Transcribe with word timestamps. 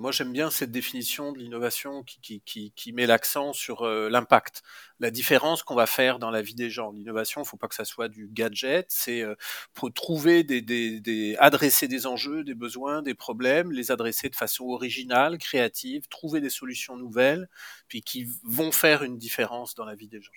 Moi, 0.00 0.12
j'aime 0.12 0.32
bien 0.32 0.48
cette 0.48 0.70
définition 0.70 1.32
de 1.32 1.40
l'innovation 1.40 2.04
qui, 2.04 2.40
qui, 2.40 2.70
qui, 2.70 2.92
met 2.92 3.04
l'accent 3.04 3.52
sur 3.52 3.82
euh, 3.82 4.08
l'impact, 4.08 4.62
la 5.00 5.10
différence 5.10 5.64
qu'on 5.64 5.74
va 5.74 5.86
faire 5.86 6.20
dans 6.20 6.30
la 6.30 6.40
vie 6.40 6.54
des 6.54 6.70
gens. 6.70 6.92
L'innovation, 6.92 7.40
il 7.40 7.44
ne 7.44 7.48
faut 7.48 7.56
pas 7.56 7.66
que 7.66 7.74
ça 7.74 7.84
soit 7.84 8.08
du 8.08 8.28
gadget, 8.28 8.86
c'est 8.90 9.22
euh, 9.22 9.34
pour 9.74 9.92
trouver 9.92 10.44
des, 10.44 10.62
des, 10.62 11.00
des, 11.00 11.34
adresser 11.40 11.88
des 11.88 12.06
enjeux, 12.06 12.44
des 12.44 12.54
besoins, 12.54 13.02
des 13.02 13.14
problèmes, 13.14 13.72
les 13.72 13.90
adresser 13.90 14.28
de 14.28 14.36
façon 14.36 14.66
originale, 14.66 15.36
créative, 15.36 16.06
trouver 16.06 16.40
des 16.40 16.50
solutions 16.50 16.96
nouvelles, 16.96 17.48
puis 17.88 18.00
qui 18.00 18.28
vont 18.44 18.70
faire 18.70 19.02
une 19.02 19.18
différence 19.18 19.74
dans 19.74 19.84
la 19.84 19.96
vie 19.96 20.08
des 20.08 20.20
gens. 20.20 20.30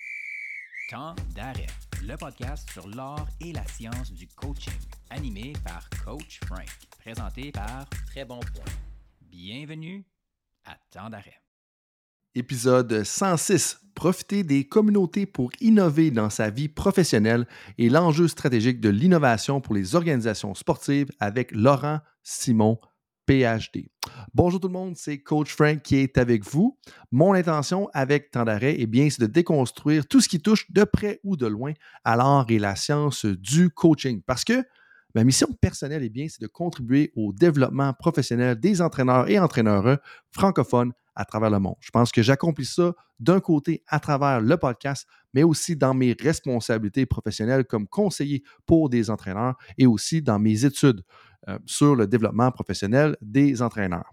Temps 0.90 1.14
d'arrêt, 1.36 1.68
le 2.04 2.16
podcast 2.16 2.68
sur 2.72 2.88
l'art 2.88 3.28
et 3.40 3.52
la 3.52 3.64
science 3.68 4.10
du 4.12 4.26
coaching, 4.26 4.72
animé 5.10 5.52
par 5.64 5.88
Coach 6.04 6.40
Frank, 6.46 6.66
présenté 6.98 7.52
par 7.52 7.88
Très 8.08 8.24
Bon 8.24 8.40
Point. 8.40 8.91
Bienvenue 9.32 10.04
à 10.66 10.76
Temps 10.90 11.08
d'arrêt. 11.08 11.40
Épisode 12.34 13.02
106. 13.02 13.80
Profiter 13.94 14.44
des 14.44 14.68
communautés 14.68 15.24
pour 15.24 15.50
innover 15.62 16.10
dans 16.10 16.28
sa 16.28 16.50
vie 16.50 16.68
professionnelle 16.68 17.46
et 17.78 17.88
l'enjeu 17.88 18.28
stratégique 18.28 18.78
de 18.78 18.90
l'innovation 18.90 19.62
pour 19.62 19.74
les 19.74 19.94
organisations 19.94 20.54
sportives 20.54 21.10
avec 21.18 21.50
Laurent 21.52 22.00
Simon, 22.22 22.78
PhD. 23.24 23.88
Bonjour 24.34 24.60
tout 24.60 24.68
le 24.68 24.74
monde, 24.74 24.96
c'est 24.96 25.22
Coach 25.22 25.54
Frank 25.54 25.80
qui 25.80 25.96
est 25.96 26.18
avec 26.18 26.44
vous. 26.44 26.78
Mon 27.10 27.32
intention 27.32 27.88
avec 27.94 28.32
Temps 28.32 28.44
d'arrêt, 28.44 28.76
eh 28.76 28.86
bien, 28.86 29.08
c'est 29.08 29.22
de 29.22 29.26
déconstruire 29.26 30.06
tout 30.06 30.20
ce 30.20 30.28
qui 30.28 30.42
touche 30.42 30.70
de 30.70 30.84
près 30.84 31.20
ou 31.24 31.38
de 31.38 31.46
loin 31.46 31.72
à 32.04 32.16
l'art 32.16 32.44
et 32.50 32.58
la 32.58 32.76
science 32.76 33.24
du 33.24 33.70
coaching. 33.70 34.20
Parce 34.26 34.44
que 34.44 34.62
Ma 35.14 35.24
mission 35.24 35.48
personnelle, 35.60 36.02
eh 36.04 36.08
bien, 36.08 36.26
c'est 36.28 36.40
de 36.40 36.46
contribuer 36.46 37.12
au 37.16 37.32
développement 37.32 37.92
professionnel 37.92 38.58
des 38.58 38.80
entraîneurs 38.80 39.28
et 39.28 39.38
entraîneurs 39.38 39.98
francophones 40.30 40.92
à 41.14 41.24
travers 41.24 41.50
le 41.50 41.58
monde. 41.58 41.76
Je 41.80 41.90
pense 41.90 42.10
que 42.10 42.22
j'accomplis 42.22 42.64
ça 42.64 42.94
d'un 43.20 43.40
côté 43.40 43.82
à 43.88 44.00
travers 44.00 44.40
le 44.40 44.56
podcast, 44.56 45.06
mais 45.34 45.42
aussi 45.42 45.76
dans 45.76 45.94
mes 45.94 46.16
responsabilités 46.18 47.06
professionnelles 47.06 47.64
comme 47.64 47.86
conseiller 47.86 48.42
pour 48.66 48.88
des 48.88 49.10
entraîneurs 49.10 49.56
et 49.78 49.86
aussi 49.86 50.22
dans 50.22 50.38
mes 50.38 50.64
études 50.64 51.02
euh, 51.48 51.58
sur 51.66 51.94
le 51.94 52.06
développement 52.06 52.50
professionnel 52.50 53.16
des 53.20 53.62
entraîneurs. 53.62 54.10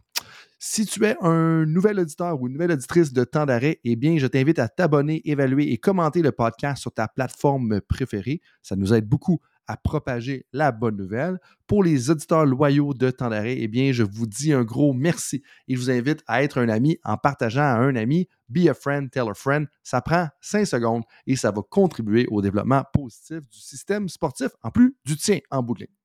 Si 0.61 0.86
tu 0.86 1.05
es 1.05 1.16
un 1.22 1.66
nouvel 1.66 2.02
auditeur 2.02 2.42
ou 2.42 2.47
une 2.47 2.53
nouvelle 2.53 2.73
auditrice 2.73 3.14
de 3.14 3.23
temps 3.23 3.45
d'arrêt, 3.45 3.80
eh 3.86 3.95
bien, 3.95 4.17
je 4.17 4.27
t'invite 4.27 4.59
à 4.59 4.67
t'abonner, 4.67 5.22
évaluer 5.23 5.72
et 5.72 5.77
commenter 5.77 6.22
le 6.22 6.33
podcast 6.33 6.81
sur 6.81 6.92
ta 6.92 7.08
plateforme 7.08 7.80
préférée. 7.80 8.42
Ça 8.61 8.75
nous 8.75 8.94
aide 8.94 9.08
beaucoup 9.08 9.39
à 9.70 9.78
propager 9.78 10.48
la 10.52 10.72
bonne 10.72 10.98
nouvelle. 10.98 11.39
Pour 11.67 11.84
les 11.84 12.09
auditeurs 12.09 12.44
loyaux 12.44 12.95
de 12.95 13.12
temps 13.12 13.30
eh 13.31 13.67
bien, 13.67 13.92
je 13.92 14.02
vous 14.02 14.26
dis 14.26 14.52
un 14.52 14.64
gros 14.64 14.94
merci 14.94 15.44
et 15.67 15.76
je 15.76 15.80
vous 15.80 15.92
invite 15.92 16.23
à 16.26 16.42
être 16.42 16.58
un 16.58 16.70
ami 16.70 16.98
en 17.03 17.17
partageant 17.17 17.61
à 17.61 17.78
un 17.78 17.95
ami. 17.95 18.28
Be 18.50 18.67
a 18.67 18.73
friend, 18.73 19.11
tell 19.11 19.30
a 19.30 19.36
friend. 19.36 19.67
Ça 19.84 20.02
prend 20.02 20.28
cinq 20.42 20.66
secondes 20.66 21.03
et 21.28 21.36
ça 21.36 21.52
va 21.52 21.61
contribuer 21.61 22.26
au 22.31 22.42
développement 22.42 22.84
positif 22.92 23.48
du 23.48 23.59
système 23.59 24.09
sportif, 24.09 24.50
en 24.64 24.72
plus 24.72 24.98
du 25.06 25.16
tien 25.16 25.38
en 25.52 25.61
bout 25.61 25.76
de 25.76 25.81
ligne. 25.81 25.95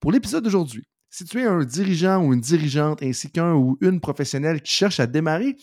Pour 0.00 0.10
l'épisode 0.10 0.42
d'aujourd'hui, 0.42 0.88
si 1.10 1.24
tu 1.24 1.38
es 1.38 1.44
un 1.44 1.62
dirigeant 1.64 2.24
ou 2.24 2.34
une 2.34 2.40
dirigeante 2.40 3.04
ainsi 3.04 3.30
qu'un 3.30 3.54
ou 3.54 3.78
une 3.80 4.00
professionnelle 4.00 4.62
qui 4.62 4.72
cherche 4.72 4.98
à 4.98 5.06
démarrer 5.06 5.56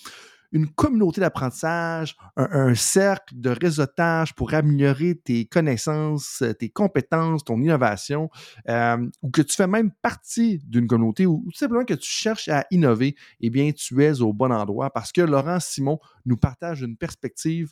une 0.51 0.67
communauté 0.67 1.21
d'apprentissage, 1.21 2.15
un, 2.35 2.73
cercle 2.75 3.33
de 3.37 3.49
réseautage 3.49 4.33
pour 4.33 4.53
améliorer 4.53 5.15
tes 5.15 5.45
connaissances, 5.45 6.41
euh, 6.41 6.53
tes 6.53 6.69
compétences, 6.69 7.43
ton 7.43 7.59
innovation, 7.61 8.29
euh, 8.69 8.97
ou 9.21 9.29
que 9.29 9.41
tu 9.41 9.55
fais 9.55 9.67
même 9.67 9.91
partie 10.01 10.59
d'une 10.65 10.87
communauté 10.87 11.25
ou, 11.25 11.43
tout 11.51 11.57
simplement 11.57 11.85
que 11.85 11.93
tu 11.93 12.09
cherches 12.09 12.47
à 12.49 12.65
innover, 12.71 13.15
eh 13.41 13.49
bien, 13.49 13.71
tu 13.71 14.03
es 14.03 14.21
au 14.21 14.33
bon 14.33 14.51
endroit. 14.51 14.91
Parce 14.91 15.11
que 15.11 15.21
Laurent 15.21 15.59
Simon 15.59 15.99
nous 16.25 16.37
partage 16.37 16.81
une 16.81 16.97
perspective 16.97 17.71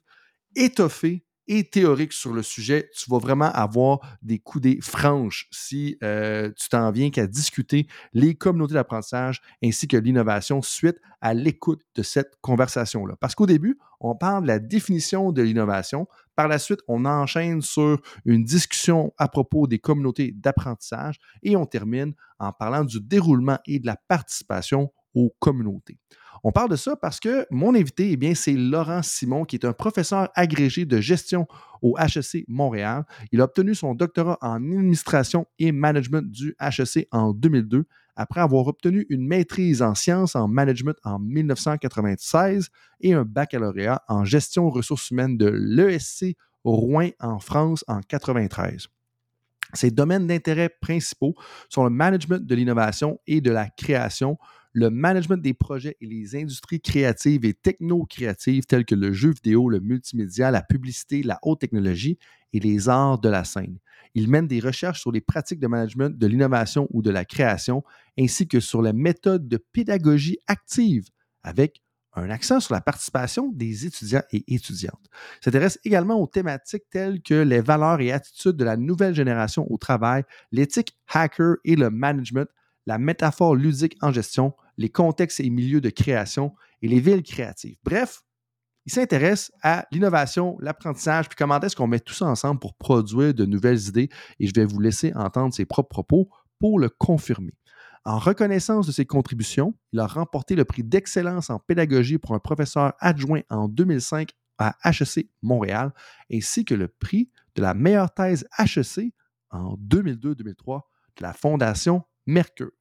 étoffée 0.55 1.23
et 1.47 1.63
théorique 1.63 2.13
sur 2.13 2.33
le 2.33 2.41
sujet, 2.41 2.89
tu 2.95 3.09
vas 3.09 3.19
vraiment 3.19 3.51
avoir 3.51 3.99
des 4.21 4.39
coudées 4.39 4.79
franches 4.81 5.47
si 5.51 5.97
euh, 6.03 6.51
tu 6.55 6.69
t'en 6.69 6.91
viens 6.91 7.09
qu'à 7.09 7.27
discuter 7.27 7.87
les 8.13 8.35
communautés 8.35 8.73
d'apprentissage 8.73 9.41
ainsi 9.63 9.87
que 9.87 9.97
l'innovation 9.97 10.61
suite 10.61 10.97
à 11.21 11.33
l'écoute 11.33 11.81
de 11.95 12.03
cette 12.03 12.35
conversation-là. 12.41 13.15
Parce 13.19 13.35
qu'au 13.35 13.45
début, 13.45 13.77
on 13.99 14.15
parle 14.15 14.43
de 14.43 14.47
la 14.47 14.59
définition 14.59 15.31
de 15.31 15.41
l'innovation. 15.41 16.07
Par 16.35 16.47
la 16.47 16.59
suite, 16.59 16.81
on 16.87 17.05
enchaîne 17.05 17.61
sur 17.61 18.01
une 18.25 18.43
discussion 18.43 19.13
à 19.17 19.27
propos 19.27 19.67
des 19.67 19.79
communautés 19.79 20.33
d'apprentissage 20.35 21.19
et 21.43 21.55
on 21.55 21.65
termine 21.65 22.13
en 22.39 22.51
parlant 22.51 22.83
du 22.83 22.99
déroulement 22.99 23.57
et 23.65 23.79
de 23.79 23.85
la 23.85 23.95
participation 24.07 24.91
communautés. 25.39 25.97
On 26.43 26.51
parle 26.51 26.69
de 26.69 26.75
ça 26.75 26.95
parce 26.95 27.19
que 27.19 27.47
mon 27.49 27.73
invité, 27.73 28.11
eh 28.11 28.17
bien, 28.17 28.35
c'est 28.35 28.53
Laurent 28.53 29.01
Simon, 29.01 29.45
qui 29.45 29.55
est 29.55 29.65
un 29.65 29.73
professeur 29.73 30.29
agrégé 30.35 30.85
de 30.85 31.01
gestion 31.01 31.47
au 31.81 31.97
HEC 31.97 32.45
Montréal. 32.47 33.03
Il 33.31 33.41
a 33.41 33.45
obtenu 33.45 33.73
son 33.73 33.95
doctorat 33.95 34.37
en 34.41 34.55
administration 34.55 35.47
et 35.57 35.71
management 35.71 36.29
du 36.29 36.55
HEC 36.59 37.07
en 37.11 37.33
2002, 37.33 37.85
après 38.15 38.41
avoir 38.41 38.67
obtenu 38.67 39.07
une 39.09 39.25
maîtrise 39.25 39.81
en 39.81 39.95
sciences 39.95 40.35
en 40.35 40.47
management 40.47 40.95
en 41.03 41.17
1996 41.17 42.69
et 43.01 43.13
un 43.13 43.23
baccalauréat 43.23 44.03
en 44.07 44.23
gestion 44.23 44.69
ressources 44.69 45.09
humaines 45.09 45.37
de 45.37 45.47
l'ESC 45.47 46.35
Rouen 46.63 47.09
en 47.19 47.39
France 47.39 47.83
en 47.87 47.95
1993. 47.95 48.87
Ses 49.73 49.91
domaines 49.91 50.27
d'intérêt 50.27 50.69
principaux 50.69 51.33
sont 51.69 51.83
le 51.83 51.89
management 51.89 52.45
de 52.45 52.55
l'innovation 52.55 53.19
et 53.27 53.41
de 53.41 53.51
la 53.51 53.67
création, 53.67 54.37
le 54.75 54.89
management 54.89 55.41
des 55.41 55.53
projets 55.53 55.95
et 56.01 56.05
les 56.05 56.35
industries 56.35 56.81
créatives 56.81 57.45
et 57.45 57.53
techno-créatives 57.53 58.65
telles 58.65 58.83
que 58.83 58.93
le 58.93 59.13
jeu 59.13 59.29
vidéo, 59.29 59.69
le 59.69 59.79
multimédia, 59.79 60.51
la 60.51 60.61
publicité, 60.61 61.23
la 61.23 61.39
haute 61.43 61.61
technologie 61.61 62.19
et 62.51 62.59
les 62.59 62.89
arts 62.89 63.17
de 63.19 63.29
la 63.29 63.45
scène. 63.45 63.79
Il 64.15 64.29
mène 64.29 64.47
des 64.47 64.59
recherches 64.59 64.99
sur 64.99 65.13
les 65.13 65.21
pratiques 65.21 65.61
de 65.61 65.67
management 65.67 66.17
de 66.17 66.27
l'innovation 66.27 66.89
ou 66.91 67.01
de 67.01 67.09
la 67.09 67.23
création, 67.23 67.85
ainsi 68.19 68.49
que 68.49 68.59
sur 68.59 68.81
les 68.81 68.91
méthodes 68.91 69.47
de 69.47 69.55
pédagogie 69.55 70.39
active 70.45 71.07
avec 71.41 71.81
un 72.11 72.29
accent 72.29 72.59
sur 72.59 72.73
la 72.73 72.81
participation 72.81 73.49
des 73.53 73.85
étudiants 73.85 74.23
et 74.33 74.43
étudiantes. 74.53 75.09
S'intéresse 75.41 75.79
également 75.85 76.19
aux 76.19 76.27
thématiques 76.27 76.89
telles 76.89 77.21
que 77.21 77.33
les 77.33 77.61
valeurs 77.61 78.01
et 78.01 78.11
attitudes 78.11 78.57
de 78.57 78.65
la 78.65 78.75
nouvelle 78.75 79.15
génération 79.15 79.71
au 79.71 79.77
travail, 79.77 80.23
l'éthique 80.51 80.97
hacker 81.13 81.55
et 81.63 81.77
le 81.77 81.89
management, 81.89 82.49
la 82.85 82.97
métaphore 82.97 83.55
ludique 83.55 83.97
en 84.01 84.11
gestion, 84.11 84.53
les 84.77 84.89
contextes 84.89 85.39
et 85.39 85.49
milieux 85.49 85.81
de 85.81 85.89
création 85.89 86.53
et 86.81 86.87
les 86.87 86.99
villes 86.99 87.23
créatives. 87.23 87.77
Bref, 87.83 88.21
il 88.85 88.91
s'intéresse 88.91 89.51
à 89.63 89.87
l'innovation, 89.91 90.57
l'apprentissage, 90.59 91.27
puis 91.27 91.35
comment 91.35 91.59
est-ce 91.59 91.75
qu'on 91.75 91.87
met 91.87 91.99
tout 91.99 92.13
ça 92.13 92.27
ensemble 92.27 92.59
pour 92.59 92.75
produire 92.75 93.33
de 93.33 93.45
nouvelles 93.45 93.87
idées. 93.87 94.09
Et 94.39 94.47
je 94.47 94.53
vais 94.53 94.65
vous 94.65 94.79
laisser 94.79 95.11
entendre 95.15 95.53
ses 95.53 95.65
propres 95.65 95.89
propos 95.89 96.29
pour 96.59 96.79
le 96.79 96.89
confirmer. 96.89 97.53
En 98.05 98.19
reconnaissance 98.19 98.85
de 98.85 98.91
ses 98.91 99.05
contributions, 99.05 99.73
il 99.91 99.99
a 99.99 100.05
remporté 100.05 100.55
le 100.55 100.63
prix 100.63 100.83
d'excellence 100.83 101.49
en 101.49 101.57
pédagogie 101.57 102.19
pour 102.19 102.35
un 102.35 102.39
professeur 102.39 102.93
adjoint 102.99 103.41
en 103.49 103.67
2005 103.67 104.29
à 104.59 104.75
HEC 104.85 105.27
Montréal, 105.41 105.91
ainsi 106.31 106.63
que 106.65 106.75
le 106.75 106.87
prix 106.87 107.31
de 107.55 107.63
la 107.63 107.73
meilleure 107.73 108.13
thèse 108.13 108.45
HEC 108.59 109.11
en 109.49 109.75
2002-2003 109.77 110.81
de 111.17 111.23
la 111.23 111.33
Fondation 111.33 112.03
Mercure. 112.27 112.71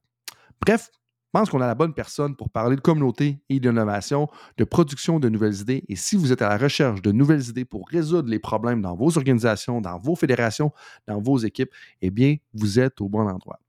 Bref, 0.61 0.91
pense 1.35 1.49
qu'on 1.49 1.59
a 1.59 1.67
la 1.67 1.75
bonne 1.75 1.93
personne 1.93 2.33
pour 2.33 2.49
parler 2.49 2.77
de 2.77 2.81
communauté 2.81 3.41
et 3.49 3.59
d'innovation, 3.59 4.29
de 4.55 4.63
production 4.63 5.19
de 5.19 5.27
nouvelles 5.27 5.59
idées. 5.59 5.83
Et 5.89 5.97
si 5.97 6.15
vous 6.15 6.31
êtes 6.31 6.41
à 6.41 6.47
la 6.47 6.57
recherche 6.57 7.01
de 7.01 7.11
nouvelles 7.11 7.49
idées 7.49 7.65
pour 7.65 7.89
résoudre 7.89 8.29
les 8.29 8.39
problèmes 8.39 8.81
dans 8.81 8.95
vos 8.95 9.17
organisations, 9.17 9.81
dans 9.81 9.99
vos 9.99 10.15
fédérations, 10.15 10.71
dans 11.07 11.19
vos 11.19 11.37
équipes, 11.37 11.71
eh 12.01 12.09
bien, 12.09 12.37
vous 12.53 12.79
êtes 12.79 13.01
au 13.01 13.09
bon 13.09 13.27
endroit. 13.27 13.59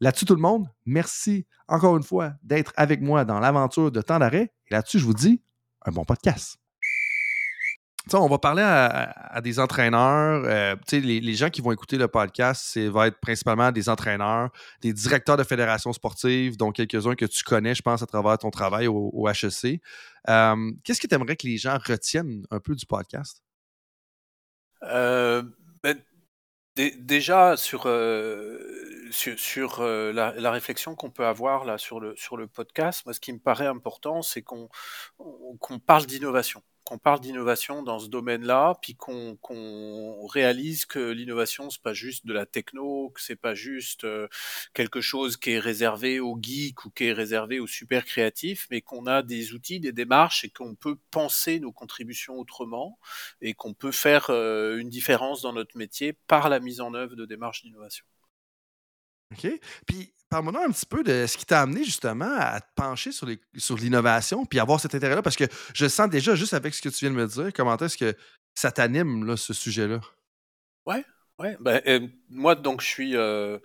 Là-dessus, 0.00 0.24
tout 0.24 0.36
le 0.36 0.40
monde, 0.40 0.68
merci 0.84 1.46
encore 1.66 1.96
une 1.96 2.04
fois 2.04 2.34
d'être 2.44 2.72
avec 2.76 3.00
moi 3.00 3.24
dans 3.24 3.40
l'aventure 3.40 3.90
de 3.90 4.02
temps 4.02 4.20
d'arrêt. 4.20 4.52
Et 4.70 4.74
là-dessus, 4.74 5.00
je 5.00 5.04
vous 5.04 5.14
dis 5.14 5.42
un 5.84 5.90
bon 5.90 6.04
podcast 6.04 6.60
on 8.14 8.28
va 8.28 8.38
parler 8.38 8.62
à, 8.62 9.40
des 9.40 9.58
entraîneurs. 9.58 10.44
Euh, 10.44 10.76
les, 10.92 11.34
gens 11.34 11.50
qui 11.50 11.60
vont 11.60 11.72
écouter 11.72 11.98
le 11.98 12.08
podcast, 12.08 12.62
c'est 12.64 12.88
va 12.88 13.08
être 13.08 13.18
principalement 13.18 13.72
des 13.72 13.88
entraîneurs, 13.88 14.50
des 14.80 14.92
directeurs 14.92 15.36
de 15.36 15.42
fédérations 15.42 15.92
sportives, 15.92 16.56
dont 16.56 16.70
quelques-uns 16.70 17.16
que 17.16 17.24
tu 17.24 17.42
connais, 17.42 17.74
je 17.74 17.82
pense, 17.82 18.02
à 18.02 18.06
travers 18.06 18.38
ton 18.38 18.50
travail 18.50 18.86
au, 18.86 19.28
HEC. 19.28 19.80
Euh, 20.28 20.72
qu'est-ce 20.84 21.00
que 21.00 21.06
tu 21.06 21.14
aimerais 21.14 21.36
que 21.36 21.46
les 21.46 21.56
gens 21.56 21.78
retiennent 21.84 22.46
un 22.50 22.60
peu 22.60 22.74
du 22.74 22.86
podcast? 22.86 23.42
Euh, 24.84 25.42
ben, 25.82 26.00
déjà, 26.76 27.56
sur, 27.56 27.88
la, 27.88 30.50
réflexion 30.50 30.94
qu'on 30.94 31.10
peut 31.10 31.26
avoir 31.26 31.80
sur, 31.80 32.00
le, 32.00 32.46
podcast, 32.46 33.04
moi, 33.04 33.14
ce 33.14 33.20
qui 33.20 33.32
me 33.32 33.40
paraît 33.40 33.66
important, 33.66 34.22
c'est 34.22 34.42
qu'on 34.42 34.68
parle 35.86 36.06
d'innovation 36.06 36.62
qu'on 36.86 36.98
parle 36.98 37.20
d'innovation 37.20 37.82
dans 37.82 37.98
ce 37.98 38.08
domaine-là, 38.08 38.78
puis 38.80 38.94
qu'on 38.94 40.26
réalise 40.28 40.86
que 40.86 41.10
l'innovation 41.10 41.68
c'est 41.68 41.82
pas 41.82 41.94
juste 41.94 42.24
de 42.26 42.32
la 42.32 42.46
techno, 42.46 43.10
que 43.10 43.20
c'est 43.20 43.36
pas 43.36 43.54
juste 43.54 44.04
euh, 44.04 44.28
quelque 44.72 45.00
chose 45.00 45.36
qui 45.36 45.50
est 45.50 45.58
réservé 45.58 46.20
aux 46.20 46.38
geeks 46.40 46.84
ou 46.84 46.90
qui 46.90 47.06
est 47.06 47.12
réservé 47.12 47.58
aux 47.58 47.66
super 47.66 48.04
créatifs, 48.04 48.68
mais 48.70 48.82
qu'on 48.82 49.06
a 49.06 49.22
des 49.22 49.52
outils, 49.52 49.80
des 49.80 49.92
démarches 49.92 50.44
et 50.44 50.50
qu'on 50.50 50.76
peut 50.76 50.96
penser 51.10 51.58
nos 51.58 51.72
contributions 51.72 52.38
autrement 52.38 52.98
et 53.40 53.54
qu'on 53.54 53.74
peut 53.74 53.92
faire 53.92 54.30
euh, 54.30 54.78
une 54.78 54.88
différence 54.88 55.42
dans 55.42 55.52
notre 55.52 55.76
métier 55.76 56.12
par 56.12 56.48
la 56.48 56.60
mise 56.60 56.80
en 56.80 56.94
œuvre 56.94 57.16
de 57.16 57.26
démarches 57.26 57.62
d'innovation. 57.62 58.06
OK? 59.36 59.50
Puis 59.86 60.12
parle-moi 60.28 60.64
un 60.66 60.70
petit 60.70 60.86
peu 60.86 61.02
de 61.02 61.26
ce 61.26 61.36
qui 61.36 61.46
t'a 61.46 61.62
amené 61.62 61.84
justement 61.84 62.34
à 62.38 62.60
te 62.60 62.66
pencher 62.74 63.10
sur, 63.12 63.76
l'innovation 63.76 64.44
puis 64.44 64.58
avoir 64.58 64.80
cet 64.80 64.94
intérêt-là, 64.94 65.22
parce 65.22 65.36
que 65.36 65.44
je 65.74 65.86
sens 65.86 66.08
déjà, 66.08 66.34
juste 66.34 66.54
avec 66.54 66.74
ce 66.74 66.82
que 66.82 66.88
tu 66.88 67.04
viens 67.04 67.10
de 67.10 67.16
me 67.16 67.26
dire, 67.26 67.52
comment 67.54 67.76
est-ce 67.76 67.96
que 67.96 68.14
ça 68.54 68.72
t'anime, 68.72 69.24
là, 69.24 69.36
ce 69.36 69.52
sujet-là? 69.52 70.00
Ouais, 70.86 71.04
ouais. 71.38 71.56
Ben, 71.60 71.80
euh, 71.86 72.06
moi, 72.30 72.54
donc, 72.54 72.80
je 72.80 72.86
suis, 72.86 73.16
euh, 73.16 73.58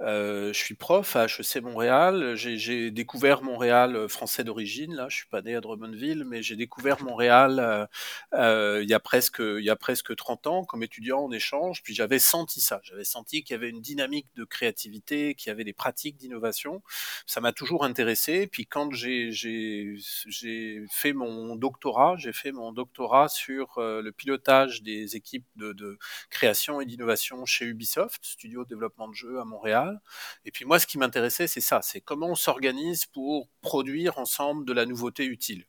euh, 0.00 0.52
je 0.52 0.58
suis 0.58 0.74
prof 0.74 1.16
à 1.16 1.26
HEC 1.26 1.60
Montréal. 1.62 2.34
J'ai 2.36 2.90
découvert 2.90 3.42
Montréal 3.42 3.96
euh, 3.96 4.08
français 4.08 4.44
d'origine. 4.44 4.94
Là, 4.94 5.08
je 5.08 5.16
suis 5.16 5.26
pas 5.26 5.42
né 5.42 5.56
à 5.56 5.60
Drummondville, 5.60 6.24
mais 6.24 6.42
j'ai 6.42 6.56
découvert 6.56 7.02
Montréal 7.02 7.58
euh, 7.58 7.86
euh, 8.34 8.80
il 8.82 8.88
y 8.88 8.94
a 8.94 9.00
presque 9.00 9.40
il 9.40 9.64
y 9.64 9.70
a 9.70 9.76
presque 9.76 10.14
30 10.14 10.46
ans 10.46 10.64
comme 10.64 10.82
étudiant 10.82 11.20
en 11.20 11.32
échange. 11.32 11.82
Puis 11.82 11.94
j'avais 11.94 12.18
senti 12.20 12.60
ça. 12.60 12.80
J'avais 12.84 13.04
senti 13.04 13.42
qu'il 13.42 13.54
y 13.54 13.56
avait 13.56 13.70
une 13.70 13.80
dynamique 13.80 14.26
de 14.36 14.44
créativité, 14.44 15.34
qu'il 15.34 15.50
y 15.50 15.52
avait 15.52 15.64
des 15.64 15.72
pratiques 15.72 16.16
d'innovation. 16.16 16.82
Ça 17.26 17.40
m'a 17.40 17.52
toujours 17.52 17.84
intéressé. 17.84 18.46
Puis 18.46 18.66
quand 18.66 18.92
j'ai 18.92 19.32
j'ai 19.32 20.84
fait 20.90 21.12
mon 21.12 21.56
doctorat, 21.56 22.16
j'ai 22.18 22.32
fait 22.32 22.52
mon 22.52 22.72
doctorat 22.72 23.28
sur 23.28 23.74
le 23.78 24.10
pilotage 24.10 24.82
des 24.82 25.16
équipes 25.16 25.46
de, 25.56 25.72
de 25.72 25.98
création 26.30 26.80
et 26.80 26.86
d'innovation 26.86 27.44
chez 27.46 27.64
Ubisoft, 27.66 28.07
studio 28.22 28.64
de 28.64 28.68
développement 28.68 29.08
de 29.08 29.14
jeux 29.14 29.40
à 29.40 29.44
Montréal. 29.44 30.00
Et 30.44 30.50
puis 30.50 30.64
moi, 30.64 30.78
ce 30.78 30.86
qui 30.86 30.98
m'intéressait, 30.98 31.46
c'est 31.46 31.60
ça, 31.60 31.80
c'est 31.82 32.00
comment 32.00 32.28
on 32.28 32.34
s'organise 32.34 33.06
pour 33.06 33.48
produire 33.60 34.18
ensemble 34.18 34.64
de 34.64 34.72
la 34.72 34.86
nouveauté 34.86 35.24
utile. 35.24 35.64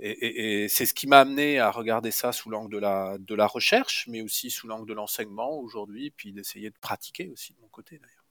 Et, 0.00 0.66
c'est 0.68 0.86
ce 0.86 0.94
qui 0.94 1.06
m'a 1.06 1.20
amené 1.20 1.60
à 1.60 1.70
regarder 1.70 2.10
ça 2.10 2.32
sous 2.32 2.50
l'angle 2.50 2.72
de 2.72 2.78
la, 2.78 3.16
de 3.18 3.34
la 3.34 3.46
recherche, 3.46 4.06
mais 4.08 4.22
aussi 4.22 4.50
sous 4.50 4.66
l'angle 4.66 4.88
de 4.88 4.94
l'enseignement 4.94 5.56
aujourd'hui, 5.60 6.10
puis 6.10 6.32
d'essayer 6.32 6.70
de 6.70 6.78
pratiquer 6.80 7.30
aussi 7.30 7.54
de 7.54 7.60
mon 7.60 7.68
côté 7.68 7.98
d'ailleurs. 7.98 8.24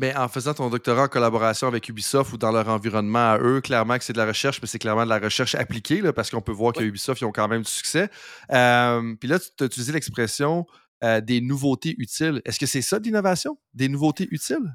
Mais 0.00 0.14
en 0.16 0.28
faisant 0.28 0.54
ton 0.54 0.70
doctorat 0.70 1.04
en 1.04 1.08
collaboration 1.08 1.68
avec 1.68 1.88
Ubisoft 1.88 2.32
ou 2.32 2.36
dans 2.36 2.50
leur 2.50 2.68
environnement 2.68 3.32
à 3.34 3.38
eux, 3.38 3.60
clairement 3.60 3.96
que 3.96 4.02
c'est 4.02 4.12
de 4.12 4.18
la 4.18 4.26
recherche, 4.26 4.60
mais 4.60 4.66
c'est 4.66 4.80
clairement 4.80 5.04
de 5.04 5.08
la 5.08 5.20
recherche 5.20 5.54
appliquée, 5.54 6.00
là, 6.00 6.12
parce 6.12 6.30
qu'on 6.30 6.40
peut 6.40 6.52
voir 6.52 6.72
qu'Ubisoft, 6.72 7.20
ils 7.20 7.26
ont 7.26 7.32
quand 7.32 7.46
même 7.46 7.62
du 7.62 7.70
succès. 7.70 8.10
Euh, 8.50 9.14
puis 9.20 9.28
là, 9.28 9.38
tu 9.38 9.62
as 9.62 9.66
utilisé 9.66 9.92
l'expression 9.92 10.66
euh, 11.04 11.20
des 11.20 11.42
nouveautés 11.42 11.94
utiles. 11.98 12.40
Est-ce 12.46 12.58
que 12.58 12.64
c'est 12.64 12.80
ça 12.80 12.98
de 12.98 13.04
l'innovation? 13.04 13.58
Des 13.74 13.88
nouveautés 13.88 14.26
utiles? 14.30 14.74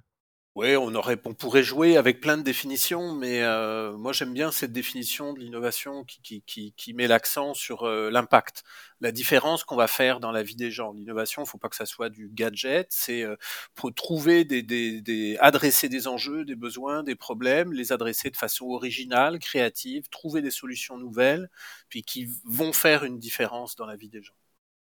Oui, 0.56 0.76
on, 0.76 0.94
aurait, 0.94 1.18
on 1.26 1.34
pourrait 1.34 1.64
jouer 1.64 1.98
avec 1.98 2.22
plein 2.22 2.38
de 2.38 2.44
définitions, 2.44 3.16
mais 3.16 3.42
euh, 3.42 3.98
moi 3.98 4.14
j'aime 4.14 4.34
bien 4.34 4.52
cette 4.52 4.72
définition 4.72 5.34
de 5.34 5.40
l'innovation 5.40 6.04
qui, 6.04 6.94
met 6.94 7.08
l'accent 7.08 7.56
sur 7.56 7.84
euh, 7.84 8.12
l'impact, 8.12 8.64
la 9.00 9.12
différence 9.12 9.64
qu'on 9.64 9.76
va 9.76 9.88
faire 9.88 10.20
dans 10.20 10.32
la 10.32 10.44
vie 10.44 10.56
des 10.56 10.70
gens. 10.70 10.92
L'innovation, 10.94 11.42
il 11.42 11.46
ne 11.46 11.50
faut 11.50 11.58
pas 11.58 11.70
que 11.70 11.76
ça 11.76 11.88
soit 11.88 12.10
du 12.10 12.30
gadget, 12.32 12.88
c'est 12.92 13.26
pour 13.74 13.92
trouver 13.94 14.46
des, 14.46 14.62
des, 14.62 15.02
des, 15.02 15.36
adresser 15.40 15.90
des 15.90 16.08
enjeux, 16.08 16.46
des 16.46 16.56
besoins, 16.56 17.02
des 17.02 17.16
problèmes, 17.16 17.74
les 17.74 17.92
adresser 17.92 18.30
de 18.30 18.38
façon 18.38 18.66
originale, 18.66 19.40
créative, 19.40 20.10
trouver 20.10 20.44
des 20.44 20.52
solutions 20.52 20.98
nouvelles, 21.00 21.50
puis 21.90 22.04
qui 22.04 22.28
vont 22.46 22.74
faire 22.74 23.04
une 23.04 23.18
différence 23.18 23.76
dans 23.76 23.88
la 23.88 23.96
vie 23.96 24.10
des 24.10 24.22
gens. 24.22 24.39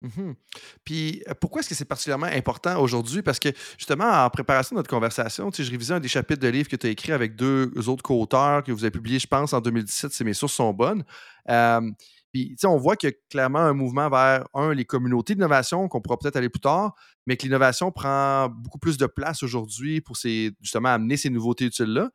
Mmh 0.03 0.33
Puis 0.83 1.23
euh, 1.29 1.35
pourquoi 1.39 1.61
est-ce 1.61 1.69
que 1.69 1.75
c'est 1.75 1.85
particulièrement 1.85 2.27
important 2.27 2.81
aujourd'hui? 2.81 3.21
Parce 3.23 3.39
que 3.39 3.51
justement, 3.77 4.25
en 4.25 4.31
préparation 4.31 4.75
de 4.75 4.79
notre 4.79 4.89
conversation, 4.89 5.51
je 5.53 5.71
révisais 5.71 5.95
un 5.95 6.01
des 6.01 6.09
chapitres 6.09 6.41
de 6.41 6.49
livre 6.49 6.69
que 6.69 6.77
tu 6.77 6.87
as 6.87 6.91
écrit 6.91 7.13
avec 7.13 7.37
deux 7.37 7.71
autres 7.87 8.03
co-auteurs 8.03 8.63
que 8.63 8.73
vous 8.73 8.85
avez 8.85 8.91
publié, 8.91 9.19
je 9.19 9.27
pense, 9.27 9.53
en 9.53 9.61
2017, 9.61 10.13
si 10.13 10.25
mes 10.25 10.33
sources 10.33 10.55
sont 10.55 10.73
bonnes. 10.73 11.05
puis, 12.33 12.57
on 12.65 12.79
voit 12.79 12.97
qu'il 12.97 13.11
y 13.11 13.13
a 13.13 13.17
clairement 13.29 13.59
un 13.59 13.75
mouvement 13.75 14.09
vers, 14.09 14.47
un, 14.55 14.73
les 14.73 14.87
communautés 14.87 15.35
d'innovation, 15.35 15.87
qu'on 15.89 16.01
pourra 16.01 16.17
peut-être 16.17 16.37
aller 16.37 16.49
plus 16.49 16.61
tard, 16.61 16.95
mais 17.27 17.37
que 17.37 17.43
l'innovation 17.43 17.93
prend 17.93 18.49
beaucoup 18.49 18.79
plus 18.79 18.97
de 18.97 19.07
place 19.07 19.43
aujourd'hui 19.43 20.01
pour 20.01 20.17
justement 20.17 20.89
amener 20.89 21.19
ces 21.19 21.29
nouveautés 21.29 21.67
utiles-là. 21.67 22.11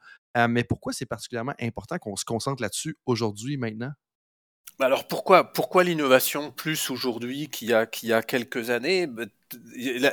mais 0.48 0.64
pourquoi 0.64 0.92
c'est 0.92 1.06
particulièrement 1.06 1.54
important 1.62 2.00
qu'on 2.00 2.16
se 2.16 2.26
concentre 2.26 2.64
là-dessus 2.64 2.98
aujourd'hui, 3.06 3.58
maintenant? 3.58 3.92
Bah, 4.80 4.88
alors 4.88 5.08
pourquoi 5.08 5.54
pourquoi 5.54 5.84
l'innovation 5.84 6.52
plus 6.52 6.90
aujourd'hui 6.90 7.50
qu'il 7.50 7.70
y 7.70 7.74
a 7.74 7.88
y 8.04 8.14
a 8.14 8.22
quelques 8.22 8.70
années? 8.70 9.08
Bah, 9.08 9.24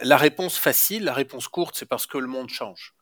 la, 0.02 0.16
réponse 0.16 0.56
facile, 0.56 1.04
la 1.04 1.14
réponse 1.14 1.48
courte, 1.48 1.76
c'est 1.76 1.86
parce 1.86 2.06
que 2.06 2.18
le 2.18 2.28
monde 2.28 2.48
change. 2.48 2.94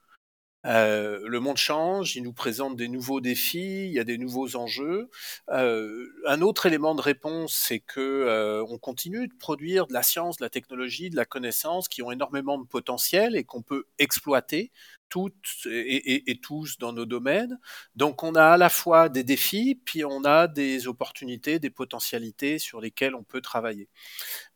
Euh, 0.67 1.20
le 1.26 1.41
monde 1.41 1.56
change, 1.56 2.17
il 2.17 2.23
nous 2.23 2.35
présente 2.35 2.76
des 2.76 2.88
nouveaux 2.88 3.20
défis, 3.20 3.87
il 3.87 3.93
y 3.93 3.99
a 3.99 4.05
des 4.05 4.19
nouveaux 4.19 4.56
enjeux. 4.56 5.11
Euh, 5.50 6.06
un 6.26 6.43
autre 6.43 6.67
élément 6.67 6.94
de 6.94 7.00
réponse, 7.00 7.55
c'est 7.55 7.81
que 7.81 8.00
euh, 8.00 8.64
on 8.69 8.79
continue 8.79 9.26
de 9.26 9.35
produire 9.35 9.87
de 9.87 9.94
la 9.94 10.02
science, 10.02 10.37
de 10.37 10.44
la 10.44 10.50
technologie, 10.50 11.08
de 11.08 11.17
la 11.17 11.25
connaissance 11.25 11.88
qui 11.88 12.02
ont 12.02 12.11
énormément 12.11 12.58
de 12.58 12.67
potentiel 12.67 13.37
et 13.37 13.44
qu'on 13.44 13.62
peut 13.62 13.85
exploiter 13.99 14.70
toutes 15.11 15.67
et, 15.67 16.39
tous 16.43 16.79
dans 16.79 16.93
nos 16.93 17.05
domaines. 17.05 17.59
Donc 17.97 18.23
on 18.23 18.35
a 18.35 18.45
à 18.45 18.57
la 18.57 18.71
fois 18.71 19.09
des 19.09 19.25
défis, 19.25 19.75
puis 19.85 20.05
on 20.05 20.25
a 20.25 20.47
des 20.47 20.87
opportunités, 20.87 21.59
des 21.59 21.69
potentialités 21.69 22.59
sur 22.59 22.81
lesquelles 22.81 23.15
on 23.15 23.25
peut 23.25 23.41
travailler. 23.43 23.89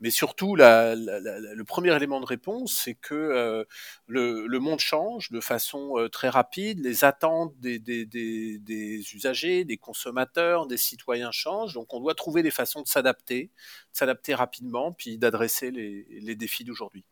Mais 0.01 0.11
surtout, 0.11 0.55
le 0.57 1.63
premier 1.65 1.95
élément 1.95 2.21
de 2.21 2.27
réponse, 2.27 2.73
c'est 2.73 2.95
que 2.95 3.15
euh, 3.15 3.65
le, 4.07 4.59
monde 4.59 4.81
change 4.81 5.31
de 5.31 5.41
façon 5.41 5.99
euh, 5.99 6.09
très 6.09 6.29
rapide, 6.29 6.79
les 6.81 7.05
attentes 7.05 7.53
des, 7.59 7.83
usagers, 9.15 9.65
des 9.65 9.77
consommateurs, 9.77 10.67
des 10.67 10.77
citoyens 10.77 11.33
changent, 11.33 11.75
donc 11.75 11.93
on 11.93 12.01
doit 12.01 12.15
trouver 12.15 12.43
des 12.43 12.53
façons 12.53 12.83
de 12.83 12.89
s'adapter, 12.89 13.51
de 13.93 13.99
s'adapter 13.99 14.35
rapidement, 14.35 14.93
puis 14.93 15.19
d'adresser 15.19 15.71
les 15.73 16.37
défis 16.37 16.65
d'aujourd'hui. 16.65 17.05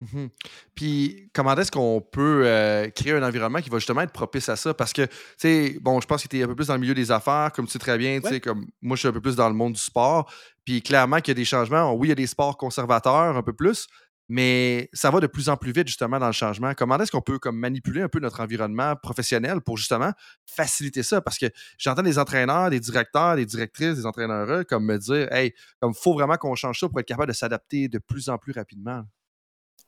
Mmh 0.00 0.28
Puis, 0.74 1.30
comment 1.34 1.54
est-ce 1.56 1.70
qu'on 1.70 2.00
peut 2.00 2.42
euh, 2.46 2.88
créer 2.88 3.12
un 3.12 3.22
environnement 3.22 3.60
qui 3.60 3.68
va 3.68 3.78
justement 3.78 4.00
être 4.00 4.12
propice 4.12 4.48
à 4.48 4.56
ça? 4.56 4.72
Parce 4.72 4.92
que, 4.94 5.02
tu 5.02 5.12
sais, 5.36 5.78
bon, 5.80 6.00
je 6.00 6.06
pense 6.06 6.22
que 6.22 6.28
tu 6.28 6.38
es 6.38 6.42
un 6.42 6.46
peu 6.46 6.56
plus 6.56 6.68
dans 6.68 6.74
le 6.74 6.80
milieu 6.80 6.94
des 6.94 7.10
affaires, 7.10 7.52
comme 7.54 7.66
tu 7.66 7.72
sais 7.72 7.78
très 7.78 7.98
bien, 7.98 8.18
tu 8.20 8.28
sais, 8.28 8.40
comme 8.40 8.66
moi, 8.80 8.96
je 8.96 9.00
suis 9.00 9.08
un 9.08 9.12
peu 9.12 9.20
plus 9.20 9.36
dans 9.36 9.48
le 9.48 9.54
monde 9.54 9.74
du 9.74 9.80
sport. 9.80 10.32
Puis, 10.64 10.80
clairement 10.80 11.18
qu'il 11.18 11.28
y 11.28 11.30
a 11.32 11.34
des 11.34 11.44
changements. 11.44 11.92
Oui, 11.92 12.08
il 12.08 12.10
y 12.10 12.12
a 12.12 12.16
des 12.16 12.26
sports 12.26 12.56
conservateurs 12.56 13.36
un 13.36 13.42
peu 13.42 13.52
plus, 13.52 13.88
mais 14.30 14.88
ça 14.94 15.10
va 15.10 15.20
de 15.20 15.26
plus 15.26 15.50
en 15.50 15.58
plus 15.58 15.72
vite, 15.72 15.88
justement, 15.88 16.18
dans 16.18 16.28
le 16.28 16.32
changement. 16.32 16.72
Comment 16.74 16.98
est-ce 16.98 17.10
qu'on 17.10 17.20
peut 17.20 17.38
comme, 17.38 17.58
manipuler 17.58 18.00
un 18.00 18.08
peu 18.08 18.20
notre 18.20 18.40
environnement 18.40 18.96
professionnel 18.96 19.60
pour, 19.60 19.76
justement, 19.76 20.12
faciliter 20.46 21.02
ça? 21.02 21.20
Parce 21.20 21.36
que 21.36 21.46
j'entends 21.76 22.02
des 22.02 22.18
entraîneurs, 22.18 22.70
des 22.70 22.80
directeurs, 22.80 23.36
des 23.36 23.44
directrices, 23.44 23.96
des 23.96 24.06
entraîneurs, 24.06 24.64
comme 24.66 24.86
me 24.86 24.96
dire, 24.96 25.30
hey, 25.30 25.52
comme, 25.78 25.92
faut 25.92 26.14
vraiment 26.14 26.36
qu'on 26.36 26.54
change 26.54 26.80
ça 26.80 26.88
pour 26.88 27.00
être 27.00 27.06
capable 27.06 27.28
de 27.28 27.36
s'adapter 27.36 27.88
de 27.88 27.98
plus 27.98 28.30
en 28.30 28.38
plus 28.38 28.52
rapidement. 28.52 29.04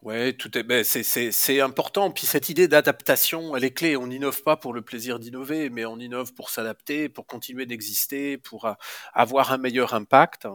Ouais, 0.02 0.32
tout 0.32 0.58
est, 0.58 0.64
ben 0.64 0.82
c'est 0.82 1.60
important. 1.60 2.10
Puis 2.10 2.26
cette 2.26 2.48
idée 2.48 2.66
d'adaptation, 2.66 3.54
elle 3.56 3.62
est 3.62 3.70
clé. 3.72 3.96
On 3.96 4.08
n'innove 4.08 4.42
pas 4.42 4.56
pour 4.56 4.72
le 4.74 4.82
plaisir 4.82 5.20
d'innover, 5.20 5.70
mais 5.70 5.84
on 5.84 5.96
innove 6.00 6.32
pour 6.34 6.50
s'adapter, 6.50 7.08
pour 7.08 7.24
continuer 7.26 7.66
d'exister, 7.66 8.36
pour 8.36 8.74
avoir 9.14 9.52
un 9.52 9.58
meilleur 9.58 9.94
impact. 9.94 10.48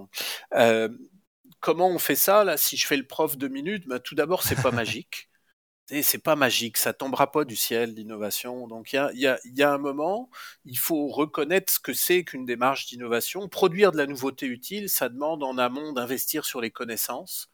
Euh, 0.56 0.90
comment 1.62 1.88
on 1.90 2.00
fait 2.00 2.16
ça 2.16 2.44
là? 2.44 2.58
Si 2.58 2.78
je 2.78 2.86
fais 2.88 2.98
le 2.98 3.08
prof 3.08 3.38
deux 3.38 3.48
minutes, 3.48 3.88
ben, 3.88 4.00
tout 4.00 4.16
d'abord 4.16 4.44
c'est 4.44 4.62
pas 4.62 4.72
magique. 4.72 5.30
C'est 6.04 6.20
pas 6.24 6.36
magique, 6.36 6.78
ça 6.78 6.94
tombera 6.94 7.32
pas 7.32 7.46
du 7.46 7.56
ciel 7.56 7.94
l'innovation. 7.96 8.68
Donc 8.68 8.94
il 8.94 8.98
y 8.98 9.00
a, 9.00 9.12
y, 9.14 9.28
a, 9.28 9.40
y 9.46 9.64
a 9.64 9.74
un 9.74 9.78
moment, 9.78 10.30
il 10.66 10.78
faut 10.80 11.08
reconnaître 11.08 11.72
ce 11.74 11.80
que 11.80 11.94
c'est 11.94 12.26
qu'une 12.26 12.46
démarche 12.46 12.88
d'innovation. 12.88 13.48
Produire 13.50 13.94
de 13.94 13.98
la 13.98 14.08
nouveauté 14.08 14.48
utile, 14.48 14.90
ça 14.90 15.10
demande 15.10 15.44
en 15.44 15.58
amont 15.58 15.94
d'investir 15.94 16.46
sur 16.46 16.62
les 16.62 16.72
connaissances 16.72 17.50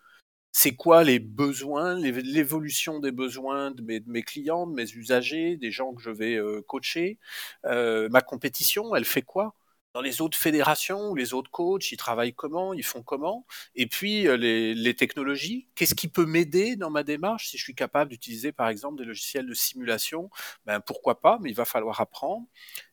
c'est 0.54 0.76
quoi 0.76 1.04
les 1.04 1.20
besoins, 1.20 1.96
l'évolution 2.00 3.00
des 3.00 3.12
besoins 3.12 3.72
de 3.72 3.82
mes, 4.08 4.24
clients, 4.24 4.68
de 4.68 4.76
mes 4.76 4.90
usagers, 4.94 5.58
des 5.58 5.72
gens 5.72 5.94
que 5.94 6.02
je 6.02 6.12
vais 6.12 6.36
euh, 6.36 6.62
coacher. 6.62 7.18
Euh, 7.66 8.08
ma 8.10 8.22
compétition, 8.22 8.96
elle 8.96 9.04
fait 9.06 9.24
quoi? 9.24 9.56
Dans 9.94 10.02
les 10.02 10.22
autres 10.22 10.38
fédérations 10.38 11.14
les 11.16 11.34
autres 11.34 11.52
coachs, 11.52 11.92
ils 11.92 11.98
travaillent 11.98 12.34
comment, 12.34 12.74
ils 12.74 12.84
font 12.84 13.04
comment? 13.04 13.46
Et 13.76 13.88
puis 13.88 14.28
euh, 14.28 14.38
les, 14.38 14.96
technologies, 14.96 15.68
qu'est-ce 15.76 15.96
qui 15.96 16.08
peut 16.08 16.26
m'aider 16.26 16.76
dans 16.76 16.90
ma 16.90 17.04
démarche? 17.04 17.50
Si 17.50 17.58
je 17.58 17.64
suis 17.64 17.76
capable 17.76 18.12
d'utiliser 18.12 18.52
par 18.52 18.70
exemple 18.70 18.98
des 18.98 19.06
logiciels 19.06 19.48
de 19.48 19.54
simulation, 19.54 20.30
ben 20.66 20.80
pourquoi 20.80 21.20
pas, 21.22 21.40
mais 21.42 21.50
il 21.50 21.56
va 21.56 21.66
falloir 21.66 22.02
apprendre. 22.02 22.48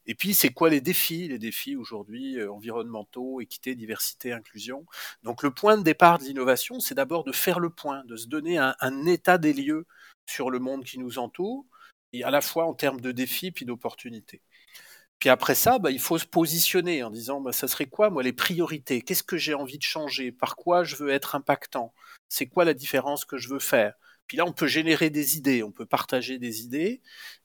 Et 0.07 0.15
puis 0.15 0.35
c'est 0.35 0.51
quoi 0.51 0.71
les 0.71 0.81
défis? 0.81 1.29
Les 1.29 1.39
défis 1.39 1.77
aujourd'hui 1.77 2.39
euh, 2.39 2.53
environnementaux, 2.53 3.41
équité, 3.41 3.75
diversité, 3.75 4.33
inclusion. 4.33 4.87
Donc 5.23 5.43
le 5.43 5.51
point 5.51 5.77
de 5.77 5.83
départ 5.83 6.19
de 6.19 6.25
l'innovation, 6.25 6.81
c'est 6.81 6.95
d'abord 6.95 7.25
de 7.25 7.33
faire 7.33 7.61
le 7.61 7.71
point, 7.71 8.05
de 8.05 8.17
se 8.17 8.27
donner 8.27 8.59
un, 8.59 8.75
un 8.81 9.07
état 9.07 9.39
des 9.39 9.53
lieux 9.53 9.87
sur 10.27 10.51
le 10.51 10.59
monde 10.59 10.85
qui 10.85 10.99
nous 10.99 11.19
entoure, 11.19 11.67
et 12.13 12.25
à 12.25 12.31
la 12.31 12.41
fois 12.41 12.67
en 12.67 12.75
termes 12.75 13.01
de 13.01 13.13
défis 13.13 13.51
puis 13.53 13.65
d'opportunités. 13.65 14.43
Puis 15.21 15.29
après 15.29 15.55
ça, 15.55 15.79
bah, 15.79 15.91
il 15.91 16.01
faut 16.01 16.19
se 16.19 16.27
positionner 16.27 17.03
en 17.03 17.11
disant, 17.11 17.41
bah, 17.41 17.53
ça 17.53 17.69
serait 17.69 17.87
quoi, 17.87 18.11
moi, 18.11 18.23
les 18.23 18.33
priorités? 18.33 19.03
Qu'est-ce 19.03 19.23
que 19.23 19.37
j'ai 19.37 19.55
envie 19.55 19.79
de 19.79 19.83
changer? 19.83 20.33
Par 20.33 20.57
quoi 20.57 20.83
je 20.83 20.97
veux 20.97 21.11
être 21.11 21.35
impactant? 21.35 21.95
C'est 22.29 22.47
quoi 22.47 22.65
la 22.65 22.75
différence 22.75 23.25
que 23.27 23.37
je 23.37 23.49
veux 23.51 23.59
faire? 23.59 23.95
Puis 24.27 24.39
là, 24.39 24.47
on 24.47 24.53
peut 24.53 24.67
générer 24.69 25.11
des 25.11 25.37
idées, 25.37 25.63
on 25.63 25.73
peut 25.73 25.87
partager 25.87 26.39
des 26.39 26.63
idées. 26.63 27.03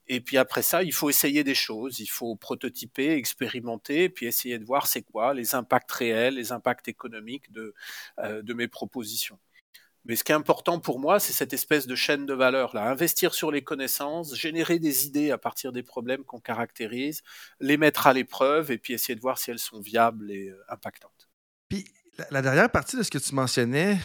Et 0.08 0.22
puis 0.22 0.38
après 0.38 0.62
ça, 0.62 0.84
il 0.84 0.94
faut 0.94 1.10
essayer 1.10 1.44
des 1.44 1.56
choses, 1.56 2.00
il 2.00 2.08
faut 2.08 2.36
prototyper, 2.36 3.14
expérimenter, 3.14 4.08
puis 4.08 4.28
essayer 4.28 4.60
de 4.60 4.66
voir 4.66 4.88
c'est 4.88 5.02
quoi 5.02 5.34
les 5.34 5.56
impacts 5.56 5.92
réels, 5.92 6.36
les 6.36 6.52
impacts 6.52 6.88
économiques 6.88 7.52
de, 7.52 7.74
euh, 8.20 8.42
de 8.44 8.54
mes 8.54 8.68
propositions. 8.68 9.40
Mais 10.06 10.16
ce 10.16 10.24
qui 10.24 10.32
est 10.32 10.36
important 10.36 10.80
pour 10.80 11.00
moi, 11.00 11.20
c'est 11.20 11.34
cette 11.34 11.54
espèce 11.54 11.88
de 11.88 11.96
chaîne 11.96 12.26
de 12.26 12.34
valeur 12.34 12.76
là. 12.76 12.90
Investir 12.90 13.34
sur 13.34 13.52
les 13.52 13.64
connaissances, 13.64 14.36
générer 14.36 14.78
des 14.80 15.08
idées 15.08 15.32
à 15.32 15.38
partir 15.38 15.72
des 15.72 15.84
problèmes 15.84 16.24
qu'on 16.24 16.40
caractérise, 16.40 17.22
les 17.60 17.78
mettre 17.78 18.06
à 18.06 18.14
l'épreuve 18.14 18.72
et 18.72 18.78
puis 18.78 18.94
essayer 18.94 19.16
de 19.16 19.22
voir 19.22 19.40
si 19.40 19.52
elles 19.52 19.60
sont 19.60 19.80
viables 19.80 20.32
et 20.32 20.50
euh, 20.50 20.64
impactantes. 20.70 21.30
Puis 21.70 21.86
la, 22.30 22.42
dernière 22.42 22.70
partie 22.70 22.98
de 22.98 23.04
ce 23.04 23.10
que 23.10 23.18
tu 23.18 23.34
mentionnais, 23.34 23.98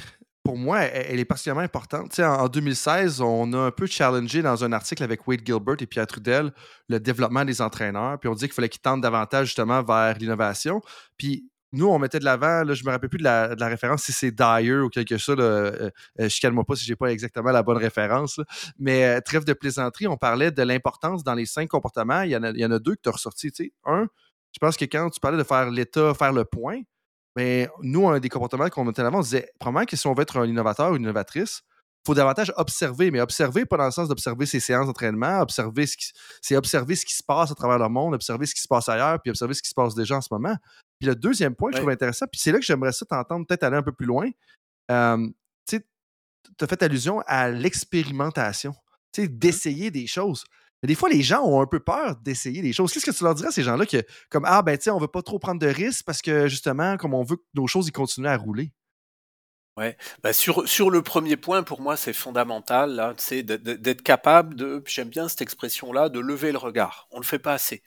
pour 0.43 0.57
moi, 0.57 0.81
elle, 0.81 1.21
est 1.21 1.25
particulièrement 1.27 1.61
importante. 1.61 2.13
Tu 2.13 2.25
en, 2.25 2.49
2016, 2.49 3.21
on 3.21 3.53
a 3.53 3.59
un 3.59 3.71
peu 3.71 3.87
challengé 3.87 4.41
dans 4.41 4.65
un 4.65 4.73
article 4.73 5.03
avec 5.03 5.29
Wade 5.29 5.43
Gilbert 5.45 5.77
et 5.81 5.87
Pierre 5.87 6.07
Trudel 6.07 6.51
le 6.89 6.99
développement 6.99 7.45
des 7.45 7.61
entraîneurs. 7.61 8.19
Puis 8.19 8.29
on 8.29 8.35
dit 8.35 8.47
qu'il 8.47 8.55
fallait 8.55 8.71
qu'ils 8.71 8.81
tendent 8.81 9.03
davantage 9.03 9.49
justement 9.49 9.83
vers 9.83 10.17
l'innovation. 10.19 10.81
Puis 11.19 11.51
nous, 11.73 11.87
on 11.87 11.99
mettait 11.99 12.19
de 12.19 12.25
l'avant, 12.25 12.65
je 12.73 12.85
me 12.85 12.91
rappelle 12.91 13.09
plus 13.09 13.19
de 13.19 13.25
la, 13.25 13.67
référence, 13.69 14.03
si 14.03 14.13
c'est 14.13 14.33
Dyer 14.33 14.79
ou 14.79 14.89
quelque 14.89 15.17
chose. 15.19 15.37
Là, 15.37 15.45
euh, 15.45 15.91
euh, 16.21 16.29
je 16.29 16.41
calme 16.41 16.65
pas 16.65 16.75
si 16.75 16.85
j'ai 16.85 16.97
pas 16.97 17.13
exactement 17.13 17.53
la 17.53 17.63
bonne 17.63 17.77
référence. 17.77 18.41
Mais 18.79 19.05
euh, 19.05 19.21
trêve 19.21 19.45
de 19.45 19.53
plaisanterie, 19.53 20.09
on 20.09 20.17
parlait 20.17 20.51
de 20.51 20.63
l'importance 20.63 21.23
dans 21.23 21.35
les 21.35 21.47
cinq 21.47 21.69
comportements. 21.69 22.23
Il 22.23 22.31
y 22.31 22.37
en 22.37 22.43
a, 22.43 22.79
deux 22.79 22.97
que 22.97 23.01
tu 23.03 23.09
as 23.09 23.13
ressortis. 23.13 23.53
Un, 23.85 24.07
je 24.53 24.59
pense 24.59 24.77
que 24.77 24.85
quand 24.85 25.11
tu 25.11 25.21
parlais 25.21 25.39
de 25.39 25.45
faire 25.45 25.71
l'état, 25.71 26.13
faire 26.15 26.33
le 26.33 26.45
point, 26.45 26.81
mais 27.37 27.69
nous, 27.83 28.09
un 28.09 28.19
des 28.19 28.29
comportements 28.29 28.69
qu'on 28.69 28.85
mettait 28.85 29.03
en 29.03 29.07
avant, 29.07 29.19
on 29.19 29.23
disait, 29.23 29.49
probablement 29.61 29.87
que 29.87 29.97
si 29.97 30.07
on 30.09 30.15
veut 30.15 30.23
être 30.23 30.39
un 30.39 30.47
innovateur 30.47 30.91
ou 30.91 30.97
une 30.97 31.03
innovatrice, 31.03 31.63
il 32.03 32.07
faut 32.07 32.15
davantage 32.15 32.53
observer, 32.57 33.13
mais 33.13 33.21
observer 33.21 33.65
pas 33.65 33.77
dans 33.77 33.85
le 33.85 33.91
sens 33.93 34.09
d'observer 34.09 34.47
ses 34.47 34.59
séances 34.59 34.87
d'entraînement, 34.87 35.45
c'est 35.49 36.57
observer 36.57 36.97
ce 36.97 37.05
qui 37.05 37.15
se 37.15 37.23
passe 37.23 37.53
à 37.53 37.55
travers 37.55 37.79
le 37.79 37.89
monde, 37.89 38.15
observer 38.15 38.47
ce 38.47 38.55
qui 38.55 38.63
se 38.63 38.69
passe 38.69 38.89
ailleurs, 38.89 39.21
puis 39.21 39.31
observer 39.31 39.55
ce 39.55 39.63
qui 39.63 39.69
se 39.69 39.75
passe 39.75 39.95
déjà 39.95 40.17
en 40.17 40.21
ce 40.21 40.29
moment. 40.33 40.57
Puis 41.01 41.09
le 41.09 41.17
deuxième 41.17 41.55
point 41.55 41.71
que 41.71 41.77
je 41.77 41.81
trouve 41.81 41.91
intéressant, 41.91 42.27
puis 42.31 42.39
c'est 42.39 42.53
là 42.53 42.59
que 42.59 42.65
j'aimerais 42.65 42.93
ça 42.93 43.07
t'entendre 43.07 43.47
peut-être 43.47 43.65
aller 43.65 43.77
un 43.77 43.83
peu 43.83 43.93
plus 43.93 44.07
loin. 44.07 44.29
Euh, 44.91 45.27
tu 45.67 46.65
as 46.65 46.67
fait 46.67 46.83
allusion 46.83 47.23
à 47.27 47.49
l'expérimentation, 47.51 48.75
tu 49.13 49.23
sais, 49.23 49.29
mmh 49.29 49.39
d'essayer 49.39 49.91
des 49.91 50.07
choses. 50.07 50.45
Mais 50.83 50.89
des 50.89 50.95
fois, 50.95 51.09
les 51.09 51.23
gens 51.23 51.43
ont 51.43 51.61
un 51.61 51.67
peu 51.67 51.81
peur 51.81 52.17
d'essayer 52.17 52.63
des 52.63 52.73
choses. 52.73 52.93
Qu'est-ce 52.93 53.05
que 53.05 53.17
tu 53.17 53.25
leur 53.25 53.35
dirais 53.35 53.49
à 53.49 53.53
ces 53.53 53.63
gens-là 53.63 53.85
que, 53.85 54.03
comme, 54.31 54.45
ah, 54.47 54.63
ben, 54.63 54.77
tu 54.77 54.85
sais, 54.85 54.91
on 54.91 54.99
veut 54.99 55.09
pas 55.09 55.23
trop 55.23 55.39
prendre 55.39 55.61
de 55.61 55.67
risques 55.67 56.05
parce 56.05 56.23
que, 56.23 56.49
justement, 56.49 56.97
comme 56.97 57.15
on 57.15 57.23
veut 57.23 57.37
que 57.37 57.45
nos 57.55 57.67
choses, 57.67 57.89
ils 57.89 57.93
continuent 57.93 58.29
à 58.29 58.37
rouler? 58.37 58.73
Ouais, 59.77 59.97
bah 60.23 60.33
sur, 60.33 60.69
sur 60.69 60.91
le 60.91 61.03
premier 61.03 61.37
point, 61.37 61.63
pour 61.63 61.81
moi, 61.81 61.97
c'est 61.97 62.13
fondamental, 62.13 62.95
là, 62.95 63.15
d'être 63.43 64.03
capable 64.03 64.55
de, 64.55 64.83
j'aime 64.87 65.09
bien 65.09 65.29
cette 65.29 65.43
expression-là, 65.43 66.09
de 66.09 66.19
lever 66.19 66.53
le 66.53 66.59
regard. 66.59 67.09
On 67.11 67.17
ne 67.17 67.23
le 67.23 67.27
fait 67.27 67.39
pas 67.39 67.55
assez 67.55 67.83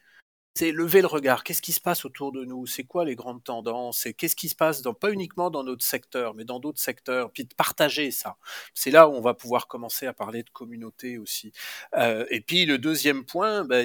c'est 0.55 0.72
lever 0.72 1.01
le 1.01 1.07
regard. 1.07 1.43
Qu'est-ce 1.43 1.62
qui 1.62 1.72
se 1.72 1.81
passe 1.81 2.05
autour 2.05 2.31
de 2.31 2.45
nous? 2.45 2.67
C'est 2.67 2.83
quoi 2.83 3.05
les 3.05 3.15
grandes 3.15 3.43
tendances? 3.43 4.05
Et 4.05 4.13
qu'est-ce 4.13 4.36
qui 4.36 4.50
se 4.50 4.55
passe 4.55 4.81
dans, 4.83 4.93
pas 4.93 5.12
uniquement 5.12 5.50
dans 5.50 5.63
notre 5.63 5.83
secteur, 5.83 6.36
mais 6.36 6.45
dans 6.45 6.60
d'autres 6.60 6.79
secteurs? 6.79 7.31
Puis 7.31 7.45
de 7.45 7.53
partager 7.55 8.12
ça. 8.12 8.38
C'est 8.75 8.91
là 8.91 9.10
où 9.10 9.13
on 9.13 9.22
va 9.22 9.33
pouvoir 9.33 9.67
commencer 9.67 10.05
à 10.05 10.13
parler 10.13 10.43
de 10.43 10.50
communauté 10.51 11.17
aussi. 11.17 11.51
Euh, 11.98 12.25
et 12.29 12.41
puis 12.41 12.65
le 12.65 12.77
deuxième 12.77 13.25
point, 13.25 13.63
bah, 13.65 13.81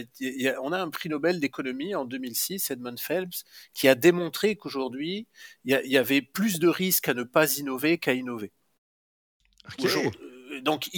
on 0.62 0.72
a 0.72 0.78
un 0.78 0.90
prix 0.90 1.08
Nobel 1.08 1.40
d'économie 1.40 1.94
en 1.94 2.04
2006, 2.04 2.70
Edmund 2.70 3.00
Phelps, 3.00 3.44
qui 3.72 3.88
a 3.88 3.94
démontré 3.94 4.56
qu'aujourd'hui, 4.56 5.26
il 5.64 5.72
y, 5.84 5.96
avait 5.96 6.22
plus 6.22 6.58
de 6.58 6.68
risques 6.68 7.08
à 7.08 7.14
ne 7.14 7.22
pas 7.22 7.56
innover 7.56 7.98
qu'à 7.98 8.12
innover 8.12 8.52
donc 10.62 10.88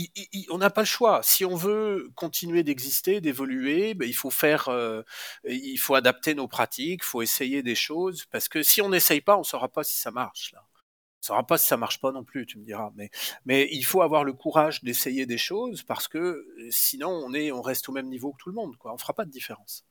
on 0.51 0.59
n'a 0.59 0.71
pas 0.71 0.83
le 0.83 0.87
choix. 0.87 1.23
Si 1.23 1.45
on 1.45 1.55
veut 1.57 2.11
continuer 2.15 2.63
d'exister, 2.63 3.21
d'évoluer, 3.21 3.95
ben, 3.95 4.09
il 4.09 4.15
faut 4.15 4.31
faire, 4.31 4.69
euh, 4.69 5.03
il 5.45 5.79
faut 5.79 5.95
adapter 5.95 6.35
nos 6.35 6.49
pratiques, 6.49 7.01
il 7.03 7.07
faut 7.07 7.23
essayer 7.23 7.63
des 7.63 7.75
choses, 7.75 8.25
parce 8.27 8.49
que 8.49 8.63
si 8.63 8.83
on 8.83 8.89
n'essaye 8.89 9.21
pas, 9.21 9.37
on 9.37 9.41
ne 9.41 9.45
saura 9.45 9.69
pas 9.69 9.85
si 9.85 9.99
ça 9.99 10.11
marche. 10.11 10.53
Là. 10.53 10.65
On 11.23 11.27
saura 11.27 11.47
pas 11.47 11.59
si 11.59 11.67
ça 11.67 11.77
marche 11.77 12.01
pas 12.01 12.13
non 12.13 12.25
plus, 12.25 12.47
tu 12.47 12.59
me 12.59 12.65
diras. 12.65 12.91
Mais, 12.95 13.11
mais 13.45 13.69
il 13.73 13.85
faut 13.85 14.03
avoir 14.03 14.25
le 14.25 14.33
courage 14.33 14.83
d'essayer 14.83 15.27
des 15.27 15.39
choses, 15.39 15.83
parce 15.83 16.09
que 16.09 16.47
sinon 16.71 17.11
on 17.11 17.35
est, 17.35 17.53
on 17.53 17.63
reste 17.63 17.89
au 17.89 17.93
même 17.93 18.09
niveau 18.09 18.33
que 18.33 18.39
tout 18.39 18.49
le 18.49 18.55
monde. 18.55 18.77
Quoi. 18.77 18.93
On 18.95 18.99
fera 18.99 19.13
pas 19.15 19.25
de 19.25 19.31
différence. 19.31 19.85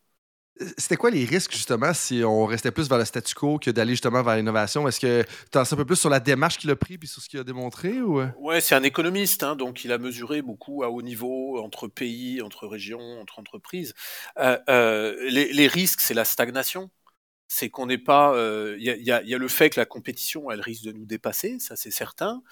C'était 0.77 0.97
quoi 0.97 1.09
les 1.09 1.23
risques, 1.23 1.53
justement, 1.53 1.93
si 1.93 2.21
on 2.25 2.45
restait 2.45 2.71
plus 2.71 2.89
vers 2.89 2.97
le 2.97 3.05
statu 3.05 3.33
quo 3.33 3.59
que 3.59 3.71
d'aller 3.71 3.93
justement 3.93 4.21
vers 4.23 4.35
l'innovation? 4.35 4.87
Est-ce 4.87 4.99
que 4.99 5.23
tu 5.51 5.57
en 5.57 5.63
sais 5.63 5.73
un 5.73 5.77
peu 5.77 5.85
plus 5.85 5.95
sur 5.95 6.09
la 6.09 6.19
démarche 6.19 6.57
qu'il 6.57 6.69
a 6.69 6.75
pris 6.75 6.97
puis 6.97 7.07
sur 7.07 7.21
ce 7.21 7.29
qu'il 7.29 7.39
a 7.39 7.43
démontré? 7.45 8.01
Ou... 8.01 8.21
Ouais, 8.37 8.59
c'est 8.59 8.75
un 8.75 8.83
économiste, 8.83 9.43
hein, 9.43 9.55
donc 9.55 9.85
il 9.85 9.91
a 9.91 9.97
mesuré 9.97 10.41
beaucoup 10.41 10.83
à 10.83 10.89
haut 10.89 11.01
niveau, 11.01 11.59
entre 11.63 11.87
pays, 11.87 12.41
entre 12.41 12.67
régions, 12.67 13.21
entre 13.21 13.39
entreprises. 13.39 13.93
Euh, 14.37 14.57
euh, 14.69 15.29
les, 15.29 15.67
risques, 15.67 16.01
c'est 16.01 16.13
la 16.13 16.25
stagnation. 16.25 16.89
C'est 17.51 17.69
qu'on 17.69 17.87
n'est 17.87 17.97
pas. 17.97 18.31
Il 18.35 18.37
euh, 18.37 18.77
y, 18.79 19.11
a, 19.11 19.23
y, 19.23 19.33
a, 19.33 19.37
le 19.37 19.47
fait 19.47 19.71
que 19.71 19.79
la 19.79 19.87
compétition, 19.87 20.51
elle 20.51 20.61
risque 20.61 20.83
de 20.83 20.91
nous 20.91 21.05
dépasser, 21.05 21.57
ça 21.59 21.75
c'est 21.75 21.89
certain. 21.89 22.43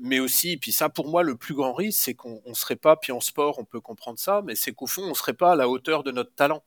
mais 0.00 0.18
aussi, 0.18 0.56
puis 0.56 0.72
ça 0.72 0.88
pour 0.88 1.08
moi, 1.08 1.22
le 1.22 1.36
plus 1.36 1.54
grand 1.54 1.72
risque, 1.72 2.00
c'est 2.02 2.14
qu'on 2.14 2.42
ne 2.44 2.54
serait 2.54 2.76
pas, 2.76 2.96
puis 2.96 3.12
en 3.12 3.20
sport, 3.20 3.58
on 3.60 3.64
peut 3.64 3.80
comprendre 3.80 4.18
ça, 4.18 4.42
mais 4.44 4.56
c'est 4.56 4.72
qu'au 4.72 4.86
fond, 4.86 5.02
on 5.04 5.10
ne 5.10 5.14
serait 5.14 5.34
pas 5.34 5.52
à 5.52 5.56
la 5.56 5.68
hauteur 5.68 6.02
de 6.02 6.10
notre 6.10 6.34
talent. 6.34 6.64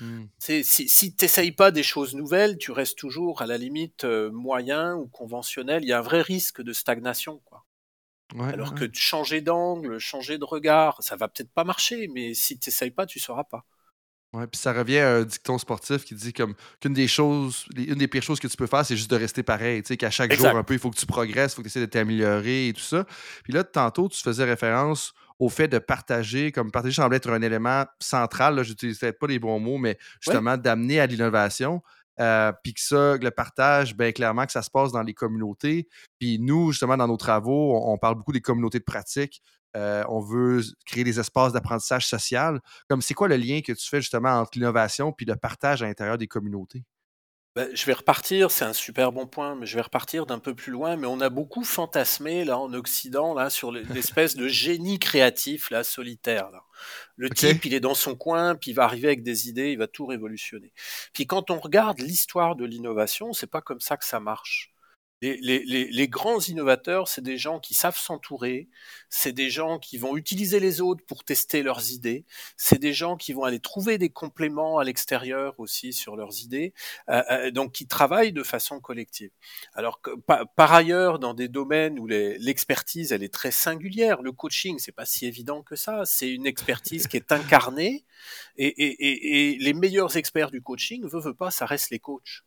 Hmm. 0.00 0.24
Si, 0.38 0.64
si 0.64 1.14
tu 1.14 1.24
n'essayes 1.24 1.52
pas 1.52 1.70
des 1.70 1.82
choses 1.82 2.14
nouvelles, 2.14 2.58
tu 2.58 2.72
restes 2.72 2.98
toujours 2.98 3.42
à 3.42 3.46
la 3.46 3.58
limite 3.58 4.04
euh, 4.04 4.30
moyen 4.30 4.94
ou 4.94 5.06
conventionnel. 5.06 5.84
Il 5.84 5.88
y 5.88 5.92
a 5.92 5.98
un 5.98 6.02
vrai 6.02 6.22
risque 6.22 6.62
de 6.62 6.72
stagnation. 6.72 7.40
Quoi. 7.44 7.64
Alors 8.38 8.74
que 8.74 8.84
changer 8.92 9.40
d'angle, 9.40 9.98
changer 9.98 10.38
de 10.38 10.44
regard, 10.44 11.02
ça 11.02 11.16
va 11.16 11.28
peut-être 11.28 11.52
pas 11.52 11.64
marcher, 11.64 12.08
mais 12.08 12.34
si 12.34 12.58
tu 12.58 12.68
n'essayes 12.68 12.90
pas, 12.90 13.06
tu 13.06 13.18
ne 13.18 13.22
sauras 13.22 13.44
pas. 13.44 13.64
Ouais, 14.32 14.48
puis 14.48 14.58
ça 14.58 14.72
revient 14.72 14.98
à 14.98 15.16
un 15.18 15.22
dicton 15.22 15.58
sportif 15.58 16.04
qui 16.04 16.16
dit 16.16 16.32
comme 16.32 16.54
qu'une 16.80 16.92
des 16.92 17.06
choses, 17.06 17.66
une 17.76 17.94
des 17.94 18.08
pires 18.08 18.22
choses 18.22 18.40
que 18.40 18.48
tu 18.48 18.56
peux 18.56 18.66
faire, 18.66 18.84
c'est 18.84 18.96
juste 18.96 19.10
de 19.10 19.16
rester 19.16 19.44
pareil. 19.44 19.82
Tu 19.82 19.88
sais, 19.88 19.96
qu'à 19.96 20.10
chaque 20.10 20.32
jour, 20.34 20.48
un 20.48 20.64
peu, 20.64 20.74
il 20.74 20.80
faut 20.80 20.90
que 20.90 20.96
tu 20.96 21.06
progresses, 21.06 21.52
il 21.52 21.56
faut 21.56 21.62
que 21.62 21.68
tu 21.68 21.78
essaies 21.78 21.86
de 21.86 21.86
t'améliorer 21.86 22.68
et 22.68 22.72
tout 22.72 22.80
ça. 22.80 23.06
Puis 23.44 23.52
là, 23.52 23.62
tantôt, 23.62 24.08
tu 24.08 24.20
faisais 24.20 24.42
référence 24.42 25.14
au 25.38 25.48
fait 25.48 25.68
de 25.68 25.78
partager, 25.78 26.52
comme 26.52 26.70
partager 26.70 26.94
semble 26.94 27.16
être 27.16 27.30
un 27.30 27.42
élément 27.42 27.84
central, 28.00 28.62
je 28.62 28.70
n'utilise 28.70 28.98
peut-être 28.98 29.18
pas 29.18 29.26
les 29.26 29.38
bons 29.38 29.58
mots, 29.58 29.78
mais 29.78 29.98
justement 30.20 30.56
d'amener 30.56 31.00
à 31.00 31.06
l'innovation. 31.06 31.82
Euh, 32.20 32.52
puis 32.62 32.74
que 32.74 32.80
ça, 32.80 33.16
le 33.16 33.30
partage, 33.30 33.96
bien 33.96 34.12
clairement 34.12 34.46
que 34.46 34.52
ça 34.52 34.62
se 34.62 34.70
passe 34.70 34.92
dans 34.92 35.02
les 35.02 35.14
communautés. 35.14 35.88
Puis 36.20 36.38
nous, 36.38 36.70
justement, 36.70 36.96
dans 36.96 37.08
nos 37.08 37.16
travaux, 37.16 37.76
on, 37.84 37.98
parle 37.98 38.14
beaucoup 38.14 38.32
des 38.32 38.40
communautés 38.40 38.78
de 38.78 38.84
pratique. 38.84 39.42
Euh, 39.76 40.04
on 40.08 40.20
veut 40.20 40.62
créer 40.86 41.02
des 41.02 41.18
espaces 41.18 41.52
d'apprentissage 41.52 42.06
social. 42.06 42.60
Comme 42.88 43.02
c'est 43.02 43.14
quoi 43.14 43.26
le 43.26 43.36
lien 43.36 43.60
que 43.60 43.72
tu 43.72 43.88
fais 43.88 44.00
justement 44.00 44.30
entre 44.30 44.52
l'innovation 44.54 45.12
puis 45.12 45.26
le 45.26 45.34
partage 45.34 45.82
à 45.82 45.86
l'intérieur 45.86 46.16
des 46.16 46.28
communautés? 46.28 46.84
Ben, 47.56 47.68
je 47.72 47.86
vais 47.86 47.92
repartir, 47.92 48.50
c'est 48.50 48.64
un 48.64 48.72
super 48.72 49.12
bon 49.12 49.28
point, 49.28 49.54
mais 49.54 49.64
je 49.64 49.76
vais 49.76 49.82
repartir 49.82 50.26
d'un 50.26 50.40
peu 50.40 50.56
plus 50.56 50.72
loin. 50.72 50.96
Mais 50.96 51.06
on 51.06 51.20
a 51.20 51.28
beaucoup 51.30 51.62
fantasmé 51.62 52.44
là 52.44 52.58
en 52.58 52.72
Occident 52.74 53.32
là 53.32 53.48
sur 53.48 53.70
l'espèce 53.72 54.34
de 54.34 54.48
génie 54.48 54.98
créatif 54.98 55.70
là 55.70 55.84
solitaire. 55.84 56.50
Là. 56.50 56.64
Le 57.16 57.30
type, 57.30 57.64
il 57.64 57.74
est 57.74 57.80
dans 57.80 57.94
son 57.94 58.16
coin, 58.16 58.56
puis 58.56 58.72
il 58.72 58.74
va 58.74 58.82
arriver 58.82 59.06
avec 59.06 59.22
des 59.22 59.48
idées, 59.48 59.70
il 59.70 59.78
va 59.78 59.86
tout 59.86 60.06
révolutionner. 60.06 60.72
Puis 61.12 61.26
quand 61.28 61.52
on 61.52 61.60
regarde 61.60 62.00
l'histoire 62.00 62.56
de 62.56 62.64
l'innovation, 62.64 63.32
c'est 63.32 63.46
pas 63.46 63.60
comme 63.60 63.80
ça 63.80 63.96
que 63.96 64.04
ça 64.04 64.18
marche 64.18 64.73
les, 65.24 66.08
grands 66.08 66.40
innovateurs, 66.40 67.08
c'est 67.08 67.22
des 67.22 67.38
gens 67.38 67.60
qui 67.60 67.74
savent 67.74 67.96
s'entourer, 67.96 68.68
c'est 69.08 69.32
des 69.32 69.50
gens 69.50 69.78
qui 69.78 69.96
vont 69.96 70.16
utiliser 70.16 70.60
les 70.60 70.80
autres 70.80 71.04
pour 71.06 71.24
tester 71.24 71.62
leurs 71.62 71.92
idées, 71.92 72.24
c'est 72.56 72.78
des 72.78 72.92
gens 72.92 73.16
qui 73.16 73.32
vont 73.32 73.44
aller 73.44 73.60
trouver 73.60 73.98
des 73.98 74.10
compléments 74.10 74.78
à 74.78 74.84
l'extérieur 74.84 75.54
aussi 75.58 75.92
sur 75.92 76.16
leurs 76.16 76.42
idées, 76.42 76.74
euh, 77.08 77.22
euh, 77.30 77.50
donc 77.50 77.72
qui 77.72 77.86
travaillent 77.86 78.32
de 78.32 78.42
façon 78.42 78.80
collective. 78.80 79.30
Alors 79.74 80.00
par, 80.56 80.72
ailleurs, 80.72 81.18
dans 81.18 81.34
des 81.34 81.48
domaines 81.48 81.98
où 81.98 82.06
l'expertise 82.06 83.12
elle 83.12 83.22
est 83.22 83.32
très 83.32 83.50
singulière, 83.50 84.22
le 84.22 84.32
coaching 84.32 84.78
c'est 84.78 84.92
pas 84.92 85.06
si 85.06 85.26
évident 85.26 85.62
que 85.62 85.76
ça, 85.76 86.02
c'est 86.04 86.30
une 86.30 86.46
expertise 86.46 87.06
qui 87.06 87.16
est 87.16 87.32
incarnée 87.32 88.04
et, 88.56 89.52
et, 89.52 89.58
les 89.58 89.74
meilleurs 89.74 90.16
experts 90.16 90.50
du 90.50 90.62
coaching 90.62 91.06
veut 91.06 91.20
veut 91.20 91.34
pas, 91.34 91.50
ça 91.50 91.66
reste 91.66 91.90
les 91.90 91.98
coachs. 91.98 92.44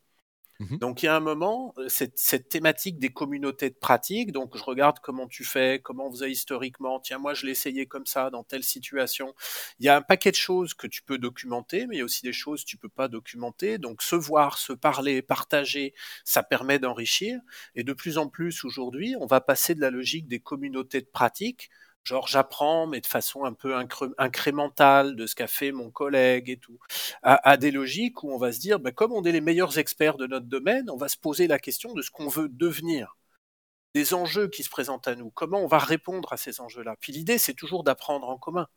Mmh 0.60 0.78
donc 0.78 1.04
il 1.04 1.06
y 1.06 1.10
a 1.10 1.16
un 1.16 1.20
moment, 1.20 1.74
euh, 1.78 1.88
cette, 1.88 2.18
cette, 2.18 2.50
thématique 2.50 2.98
des 3.00 3.10
communautés 3.10 3.70
de 3.70 3.76
pratique, 3.76 4.32
donc 4.32 4.58
je 4.58 4.64
regarde 4.64 5.00
comment 5.00 5.28
tu 5.28 5.44
fais, 5.44 5.80
comment 5.84 6.10
vous 6.10 6.24
avez 6.24 6.32
historiquement, 6.32 7.00
tiens 7.00 7.20
moi 7.20 7.34
je 7.34 7.46
l'ai 7.46 7.52
essayé 7.52 7.86
comme 7.86 8.06
ça 8.06 8.30
dans 8.30 8.44
telle 8.44 8.64
situation. 8.64 9.34
Il 9.80 9.86
y 9.86 9.90
a 9.90 9.96
un 9.96 10.02
paquet 10.02 10.32
de 10.32 10.36
choses 10.36 10.74
que 10.74 10.88
tu 10.88 11.04
peux 11.04 11.18
documenter, 11.18 11.86
mais 11.88 11.96
il 11.96 12.00
y 12.00 12.02
a 12.02 12.06
aussi 12.06 12.24
des 12.24 12.34
choses 12.34 12.64
que 12.64 12.70
tu 12.70 12.78
peux 12.78 12.90
pas 12.90 13.08
documenter. 13.08 13.78
Donc 13.78 14.02
se 14.02 14.16
voir, 14.16 14.58
se 14.58 14.74
parler, 14.74 15.22
partager, 15.22 15.94
ça 16.24 16.44
permet 16.44 16.80
d'enrichir. 16.80 17.40
Et 17.76 17.84
de 17.84 17.94
plus 17.94 18.18
en 18.18 18.28
plus 18.28 18.64
aujourd'hui, 18.66 19.16
on 19.20 19.26
va 19.26 19.42
passer 19.42 19.76
de 19.76 19.82
la 19.82 19.92
logique 19.92 20.28
des 20.28 20.40
communautés 20.40 21.02
de 21.02 21.08
pratique 21.08 21.70
genre 22.08 22.28
j'apprends, 22.28 22.88
mais 22.88 23.02
de 23.02 23.06
façon 23.06 23.44
un 23.44 23.54
peu 23.54 23.76
incrémentale 24.18 25.16
de 25.16 25.28
ce 25.28 25.36
qu'a 25.36 25.48
fait 25.48 25.72
mon 25.72 25.92
collègue 25.92 26.50
et 26.50 26.58
tout, 26.58 26.80
à, 27.22 27.58
des 27.58 27.72
logiques 27.72 28.24
où 28.24 28.32
on 28.32 28.38
va 28.38 28.52
se 28.52 28.60
dire, 28.60 28.80
ben, 28.80 28.92
comme 28.92 29.12
on 29.14 29.24
est 29.24 29.32
les 29.32 29.42
meilleurs 29.42 29.78
experts 29.78 30.18
de 30.18 30.28
notre 30.28 30.48
domaine, 30.48 30.90
on 30.90 30.98
va 30.98 31.10
se 31.10 31.18
poser 31.18 31.48
la 31.48 31.60
question 31.60 31.94
de 31.94 32.02
ce 32.02 32.12
qu'on 32.12 32.28
veut 32.28 32.50
devenir 32.50 33.18
des 33.94 34.14
enjeux 34.14 34.48
qui 34.48 34.64
se 34.64 34.70
présentent 34.70 35.08
à 35.08 35.16
nous, 35.16 35.32
comment 35.32 35.60
on 35.60 35.68
va 35.68 35.80
répondre 35.80 36.32
à 36.32 36.38
ces 36.38 36.62
enjeux-là? 36.62 36.96
Puis 37.00 37.14
l'idée, 37.14 37.38
c'est 37.38 37.54
toujours 37.54 37.84
d'apprendre 37.84 38.30
en 38.30 38.38
commun. 38.38 38.68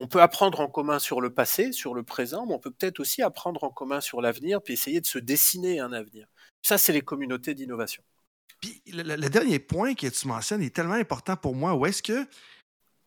On 0.00 0.08
peut 0.08 0.22
apprendre 0.22 0.60
en 0.60 0.68
commun 0.68 0.98
sur 0.98 1.20
le 1.20 1.32
passé, 1.32 1.72
sur 1.72 1.94
le 1.94 2.02
présent, 2.02 2.46
mais 2.46 2.54
on 2.54 2.58
peut 2.58 2.70
peut-être 2.70 3.00
aussi 3.00 3.22
apprendre 3.22 3.64
en 3.64 3.70
commun 3.70 4.00
sur 4.00 4.22
l'avenir, 4.22 4.62
puis 4.62 4.72
essayer 4.72 5.00
de 5.00 5.06
se 5.06 5.18
dessiner 5.18 5.80
un 5.80 5.92
avenir. 5.92 6.26
Ça, 6.62 6.78
c'est 6.78 6.92
les 6.92 7.02
communautés 7.02 7.54
d'innovation. 7.54 8.02
Puis 8.60 8.82
le, 8.92 9.28
dernier 9.28 9.58
point 9.58 9.94
que 9.94 10.06
tu 10.06 10.28
mentionnes 10.28 10.62
est 10.62 10.74
tellement 10.74 10.94
important 10.94 11.36
pour 11.36 11.54
moi. 11.54 11.74
Où 11.74 11.86
est-ce 11.86 12.02
que 12.02 12.26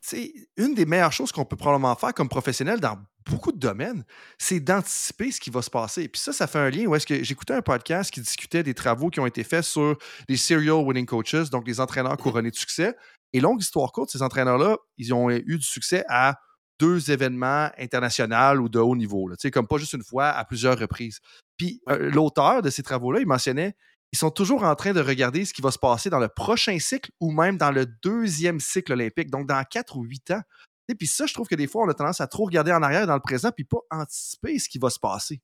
c'est 0.02 0.34
une 0.58 0.74
des 0.74 0.86
meilleures 0.86 1.14
choses 1.14 1.32
qu'on 1.32 1.46
peut 1.46 1.56
probablement 1.56 1.96
faire 1.96 2.14
comme 2.14 2.30
professionnel 2.30 2.80
dans 2.80 2.98
beaucoup 3.26 3.52
de 3.52 3.58
domaines, 3.58 4.04
c'est 4.38 4.60
d'anticiper 4.60 5.32
ce 5.32 5.40
qui 5.40 5.50
va 5.50 5.62
se 5.62 5.70
passer. 5.70 6.08
Puis 6.10 6.22
ça, 6.22 6.34
ça 6.34 6.46
fait 6.46 6.60
un 6.60 6.70
lien 6.70 6.86
où 6.88 6.96
est-ce 6.96 7.08
que 7.08 7.24
j'écoutais 7.24 7.54
un 7.54 7.62
podcast 7.62 8.12
qui 8.12 8.20
discutait 8.20 8.64
des 8.64 8.74
travaux 8.74 9.10
qui 9.10 9.22
ont 9.22 9.26
été 9.26 9.46
faits 9.46 9.64
sur 9.64 9.98
les 10.28 10.38
serial 10.38 10.84
winning 10.86 11.06
coaches, 11.06 11.50
donc 11.50 11.66
les 11.68 11.80
entraîneurs 11.80 12.18
couronnés 12.18 12.52
de 12.52 12.56
succès. 12.56 12.96
Et 13.32 13.40
longue 13.40 13.62
histoire 13.62 13.92
courte, 13.92 14.10
ces 14.10 14.22
entraîneurs-là, 14.22 14.78
ils 14.98 15.14
ont 15.14 15.30
eu 15.30 15.58
du 15.58 15.66
succès 15.66 16.04
à 16.10 16.38
deux 16.80 17.12
événements 17.12 17.70
internationaux 17.78 18.60
ou 18.60 18.70
de 18.70 18.80
haut 18.80 18.96
niveau, 18.96 19.28
là, 19.28 19.36
comme 19.52 19.68
pas 19.68 19.78
juste 19.78 19.94
une 19.94 20.04
fois, 20.04 20.28
à 20.30 20.44
plusieurs 20.44 20.78
reprises. 20.78 21.20
Puis 21.58 21.82
euh, 21.90 22.10
l'auteur 22.12 22.62
de 22.62 22.70
ces 22.70 22.84
travaux-là, 22.84 23.20
il 23.20 23.28
mentionnait 23.28 23.76
ils 24.14 24.18
sont 24.18 24.30
toujours 24.30 24.64
en 24.64 24.76
train 24.76 24.94
de 24.94 25.02
regarder 25.02 25.44
ce 25.44 25.56
qui 25.56 25.64
va 25.64 25.72
se 25.72 25.80
passer 25.80 26.12
dans 26.12 26.20
le 26.20 26.28
prochain 26.28 26.78
cycle 26.78 27.10
ou 27.20 27.32
même 27.32 27.58
dans 27.58 27.72
le 27.72 27.88
deuxième 27.88 28.60
cycle 28.60 28.94
olympique, 28.94 29.32
donc 29.32 29.48
dans 29.48 29.64
quatre 29.64 29.98
ou 29.98 30.04
huit 30.04 30.30
ans. 30.30 30.42
Et 30.88 30.94
puis 30.94 31.08
ça, 31.08 31.26
je 31.26 31.34
trouve 31.34 31.48
que 31.48 31.56
des 31.56 31.66
fois, 31.66 31.84
on 31.84 31.90
a 31.90 31.96
tendance 31.96 32.22
à 32.22 32.28
trop 32.28 32.46
regarder 32.46 32.72
en 32.72 32.84
arrière 32.84 33.08
dans 33.08 33.16
le 33.16 33.22
présent 33.22 33.50
puis 33.52 33.66
pas 33.66 33.80
anticiper 33.90 34.60
ce 34.60 34.70
qui 34.70 34.78
va 34.78 34.92
se 34.92 35.00
passer. 35.00 35.42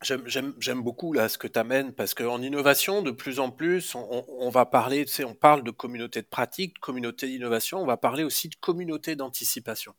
J'aime 0.00 0.82
beaucoup 0.82 1.12
là 1.12 1.28
ce 1.28 1.36
que 1.36 1.46
tu 1.46 1.58
amènes 1.58 1.92
parce 1.92 2.14
qu'en 2.14 2.40
innovation, 2.40 3.02
de 3.02 3.10
plus 3.10 3.38
en 3.38 3.50
plus, 3.50 3.94
on, 3.94 4.24
on, 4.26 4.48
va 4.48 4.64
parler, 4.64 5.04
tu 5.04 5.12
sais, 5.12 5.24
on 5.24 5.34
parle 5.34 5.62
de 5.62 5.70
communauté 5.70 6.22
de 6.22 6.26
pratique, 6.26 6.76
de 6.76 6.80
communauté 6.80 7.26
d'innovation, 7.26 7.82
on 7.82 7.86
va 7.86 7.98
parler 7.98 8.24
aussi 8.24 8.48
de 8.48 8.54
communauté 8.54 9.14
d'anticipation. 9.14 9.94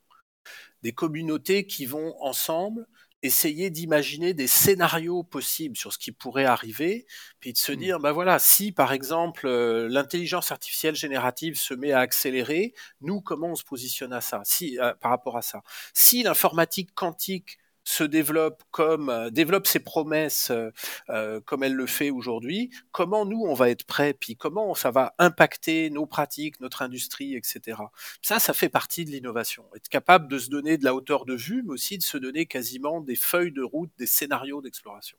Des 0.81 0.93
communautés 0.93 1.67
qui 1.67 1.85
vont 1.85 2.15
ensemble 2.19 2.87
essayer 3.21 3.69
d'imaginer 3.69 4.33
des 4.33 4.47
scénarios 4.47 5.23
possibles 5.23 5.75
sur 5.75 5.91
ce 5.93 5.97
qui 5.97 6.11
pourrait 6.11 6.45
arriver, 6.45 7.05
puis 7.39 7.53
de 7.53 7.57
se 7.57 7.71
mmh. 7.71 7.75
dire, 7.75 7.99
ben 7.99 8.11
voilà, 8.11 8.39
si 8.39 8.71
par 8.71 8.93
exemple 8.93 9.47
euh, 9.47 9.87
l'intelligence 9.89 10.51
artificielle 10.51 10.95
générative 10.95 11.55
se 11.55 11.73
met 11.73 11.91
à 11.91 11.99
accélérer, 11.99 12.73
nous 13.01 13.21
comment 13.21 13.47
on 13.47 13.55
se 13.55 13.63
positionne 13.63 14.13
à 14.13 14.21
ça, 14.21 14.41
si 14.45 14.79
euh, 14.79 14.93
par 15.01 15.11
rapport 15.11 15.37
à 15.37 15.41
ça? 15.41 15.61
Si 15.93 16.23
l'informatique 16.23 16.93
quantique 16.95 17.57
se 17.89 18.03
développe 18.03 18.63
comme 18.71 19.09
euh, 19.09 19.29
développe 19.31 19.65
ses 19.65 19.79
promesses 19.79 20.51
euh, 20.51 20.69
euh, 21.09 21.41
comme 21.41 21.63
elle 21.63 21.73
le 21.73 21.87
fait 21.87 22.11
aujourd'hui, 22.11 22.69
comment 22.91 23.25
nous 23.25 23.41
on 23.41 23.53
va 23.53 23.69
être 23.69 23.85
prêts, 23.85 24.13
puis 24.13 24.35
comment 24.35 24.75
ça 24.75 24.91
va 24.91 25.15
impacter 25.17 25.89
nos 25.89 26.05
pratiques, 26.05 26.59
notre 26.59 26.83
industrie, 26.83 27.35
etc. 27.35 27.77
Ça, 28.21 28.39
ça 28.39 28.53
fait 28.53 28.69
partie 28.69 29.05
de 29.05 29.11
l'innovation. 29.11 29.65
Être 29.75 29.89
capable 29.89 30.27
de 30.27 30.37
se 30.37 30.49
donner 30.49 30.77
de 30.77 30.85
la 30.85 30.93
hauteur 30.93 31.25
de 31.25 31.33
vue, 31.33 31.63
mais 31.63 31.73
aussi 31.73 31.97
de 31.97 32.03
se 32.03 32.17
donner 32.17 32.45
quasiment 32.45 33.01
des 33.01 33.15
feuilles 33.15 33.51
de 33.51 33.63
route, 33.63 33.91
des 33.97 34.05
scénarios 34.05 34.61
d'exploration. 34.61 35.17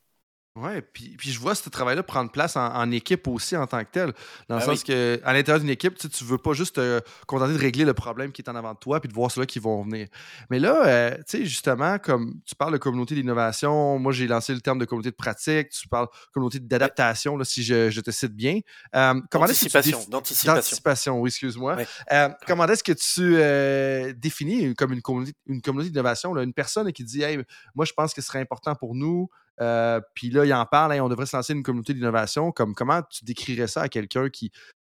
Ouais, 0.57 0.81
puis, 0.81 1.15
puis 1.17 1.31
je 1.31 1.39
vois 1.39 1.55
ce 1.55 1.69
travail-là 1.69 2.03
prendre 2.03 2.29
place 2.29 2.57
en, 2.57 2.91
équipe 2.91 3.25
aussi 3.29 3.55
en 3.55 3.67
tant 3.67 3.85
que 3.85 3.89
tel. 3.89 4.13
Dans 4.49 4.55
le 4.55 4.59
ben 4.59 4.65
sens 4.65 4.83
que 4.83 5.21
à 5.23 5.31
l'intérieur 5.31 5.61
d'une 5.61 5.69
équipe, 5.69 5.97
tu, 5.97 6.07
ne 6.07 6.29
veux 6.29 6.37
pas 6.37 6.51
juste 6.51 6.75
te 6.75 6.99
contenter 7.25 7.53
de 7.53 7.57
régler 7.57 7.85
le 7.85 7.93
problème 7.93 8.33
qui 8.33 8.41
est 8.41 8.49
en 8.49 8.55
avant 8.55 8.73
de 8.73 8.77
toi 8.77 8.99
puis 8.99 9.07
de 9.07 9.13
voir 9.13 9.31
ceux-là 9.31 9.47
qui 9.47 9.59
vont 9.59 9.81
venir. 9.83 10.09
Mais 10.49 10.59
là, 10.59 10.85
euh, 10.85 11.15
tu 11.19 11.23
sais, 11.27 11.45
justement, 11.45 11.99
comme 11.99 12.33
tu 12.45 12.53
parles 12.55 12.73
de 12.73 12.77
communauté 12.77 13.15
d'innovation, 13.15 13.97
moi 13.97 14.11
j'ai 14.11 14.27
lancé 14.27 14.53
le 14.53 14.59
terme 14.59 14.77
de 14.77 14.83
communauté 14.83 15.11
de 15.11 15.15
pratique, 15.15 15.69
tu 15.69 15.87
parles 15.87 16.07
de 16.07 16.31
communauté 16.33 16.59
d'adaptation, 16.59 17.41
si 17.45 17.63
je, 17.63 18.01
te 18.01 18.11
cite 18.11 18.35
bien. 18.35 18.59
Euh, 18.93 19.21
d'anticipation. 19.31 20.01
D'anticipation, 20.09 21.21
oui, 21.21 21.29
excuse-moi. 21.29 21.77
Euh, 22.11 22.29
comment 22.45 22.65
est-ce 22.65 22.83
que 22.83 22.91
tu 22.91 24.15
définis 24.19 24.75
comme 24.75 24.91
une 24.91 25.01
communauté, 25.01 25.31
une 25.45 25.61
communauté 25.61 25.91
d'innovation, 25.91 26.35
une 26.37 26.53
personne 26.53 26.91
qui 26.91 27.05
dit, 27.05 27.21
hey, 27.21 27.37
moi 27.73 27.85
je 27.85 27.93
pense 27.93 28.13
que 28.13 28.21
ce 28.21 28.27
serait 28.27 28.41
important 28.41 28.75
pour 28.75 28.95
nous 28.95 29.29
euh, 29.59 29.99
puis 30.15 30.29
là, 30.29 30.45
il 30.45 30.53
en 30.53 30.65
parle, 30.65 30.93
on 31.01 31.09
devrait 31.09 31.25
se 31.25 31.35
lancer 31.35 31.53
une 31.53 31.63
communauté 31.63 31.93
d'innovation. 31.93 32.51
Comme, 32.51 32.73
comment 32.73 33.01
tu 33.03 33.25
décrirais 33.25 33.67
ça 33.67 33.81
à 33.81 33.89
quelqu'un 33.89 34.29
qui 34.29 34.51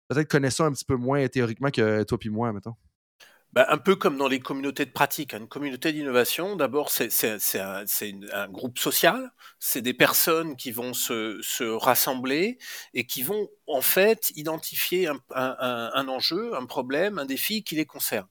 peut-être 0.09 0.29
connaît 0.29 0.51
ça 0.51 0.65
un 0.65 0.73
petit 0.73 0.85
peu 0.85 0.97
moins 0.97 1.27
théoriquement 1.29 1.71
que 1.71 2.03
toi 2.05 2.19
puis 2.19 2.31
moi, 2.31 2.53
mettons? 2.53 2.75
Ben, 3.53 3.67
un 3.69 3.77
peu 3.77 3.97
comme 3.97 4.17
dans 4.17 4.29
les 4.29 4.41
communautés 4.41 4.87
de 4.87 4.91
pratique. 4.91 5.35
Hein. 5.35 5.41
Une 5.41 5.49
communauté 5.49 5.93
d'innovation, 5.93 6.57
d'abord, 6.57 6.89
c'est 6.89 7.11
un, 7.61 8.49
groupe 8.49 8.79
social. 8.79 9.31
C'est 9.59 9.83
des 9.83 9.93
personnes 9.93 10.57
qui 10.57 10.73
vont 10.73 10.95
se, 10.95 11.39
se, 11.43 11.65
rassembler 11.65 12.57
et 12.95 13.05
qui 13.05 13.23
vont 13.23 13.49
en 13.67 13.83
fait 13.83 14.33
identifier 14.37 15.09
un 15.35 16.09
enjeu, 16.09 16.55
un 16.57 16.65
problème, 16.65 17.19
un 17.19 17.27
défi 17.27 17.63
qui 17.63 17.75
les 17.75 17.85
concerne 17.85 18.27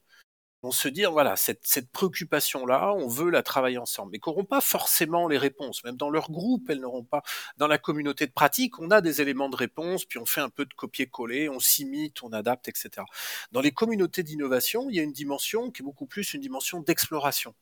vont 0.64 0.72
se 0.72 0.88
dire 0.88 1.12
voilà 1.12 1.36
cette, 1.36 1.62
cette 1.64 1.90
préoccupation-là, 1.92 2.94
on 2.94 3.08
veut 3.08 3.30
la 3.30 3.44
travailler 3.44 3.78
ensemble, 3.78 4.12
mais 4.14 4.20
qui 4.20 4.30
n'auront 4.30 4.46
pas 4.46 4.62
forcément 4.62 5.28
les 5.28 5.38
réponses. 5.38 5.84
Même 5.84 5.98
dans 5.98 6.10
leur 6.10 6.32
groupe, 6.32 6.70
elles 6.70 6.80
n'auront 6.80 7.04
pas. 7.04 7.24
Dans 7.58 7.68
la 7.68 7.78
communauté 7.78 8.28
de 8.28 8.32
pratique, 8.32 8.80
on 8.80 8.92
a 8.92 9.02
des 9.02 9.22
éléments 9.22 9.50
de 9.50 9.56
réponse, 9.56 10.06
puis 10.06 10.20
on 10.20 10.26
fait 10.26 10.42
un 10.42 10.50
peu 10.50 10.66
de 10.66 10.74
copier-coller, 10.74 11.50
on 11.50 11.60
s'imite, 11.60 12.24
on 12.24 12.32
adapte, 12.34 12.68
etc. 12.68 13.06
Dans 13.52 13.62
les 13.62 13.72
communautés 13.72 14.24
d'innovation, 14.24 14.90
il 14.90 14.96
y 14.96 15.00
a 15.00 15.04
une 15.04 15.14
dimension 15.14 15.72
qui 15.72 15.82
est 15.82 15.86
beaucoup 15.86 16.06
plus 16.06 16.34
une 16.34 16.42
dimension 16.42 16.82
d'exploration. 16.82 17.56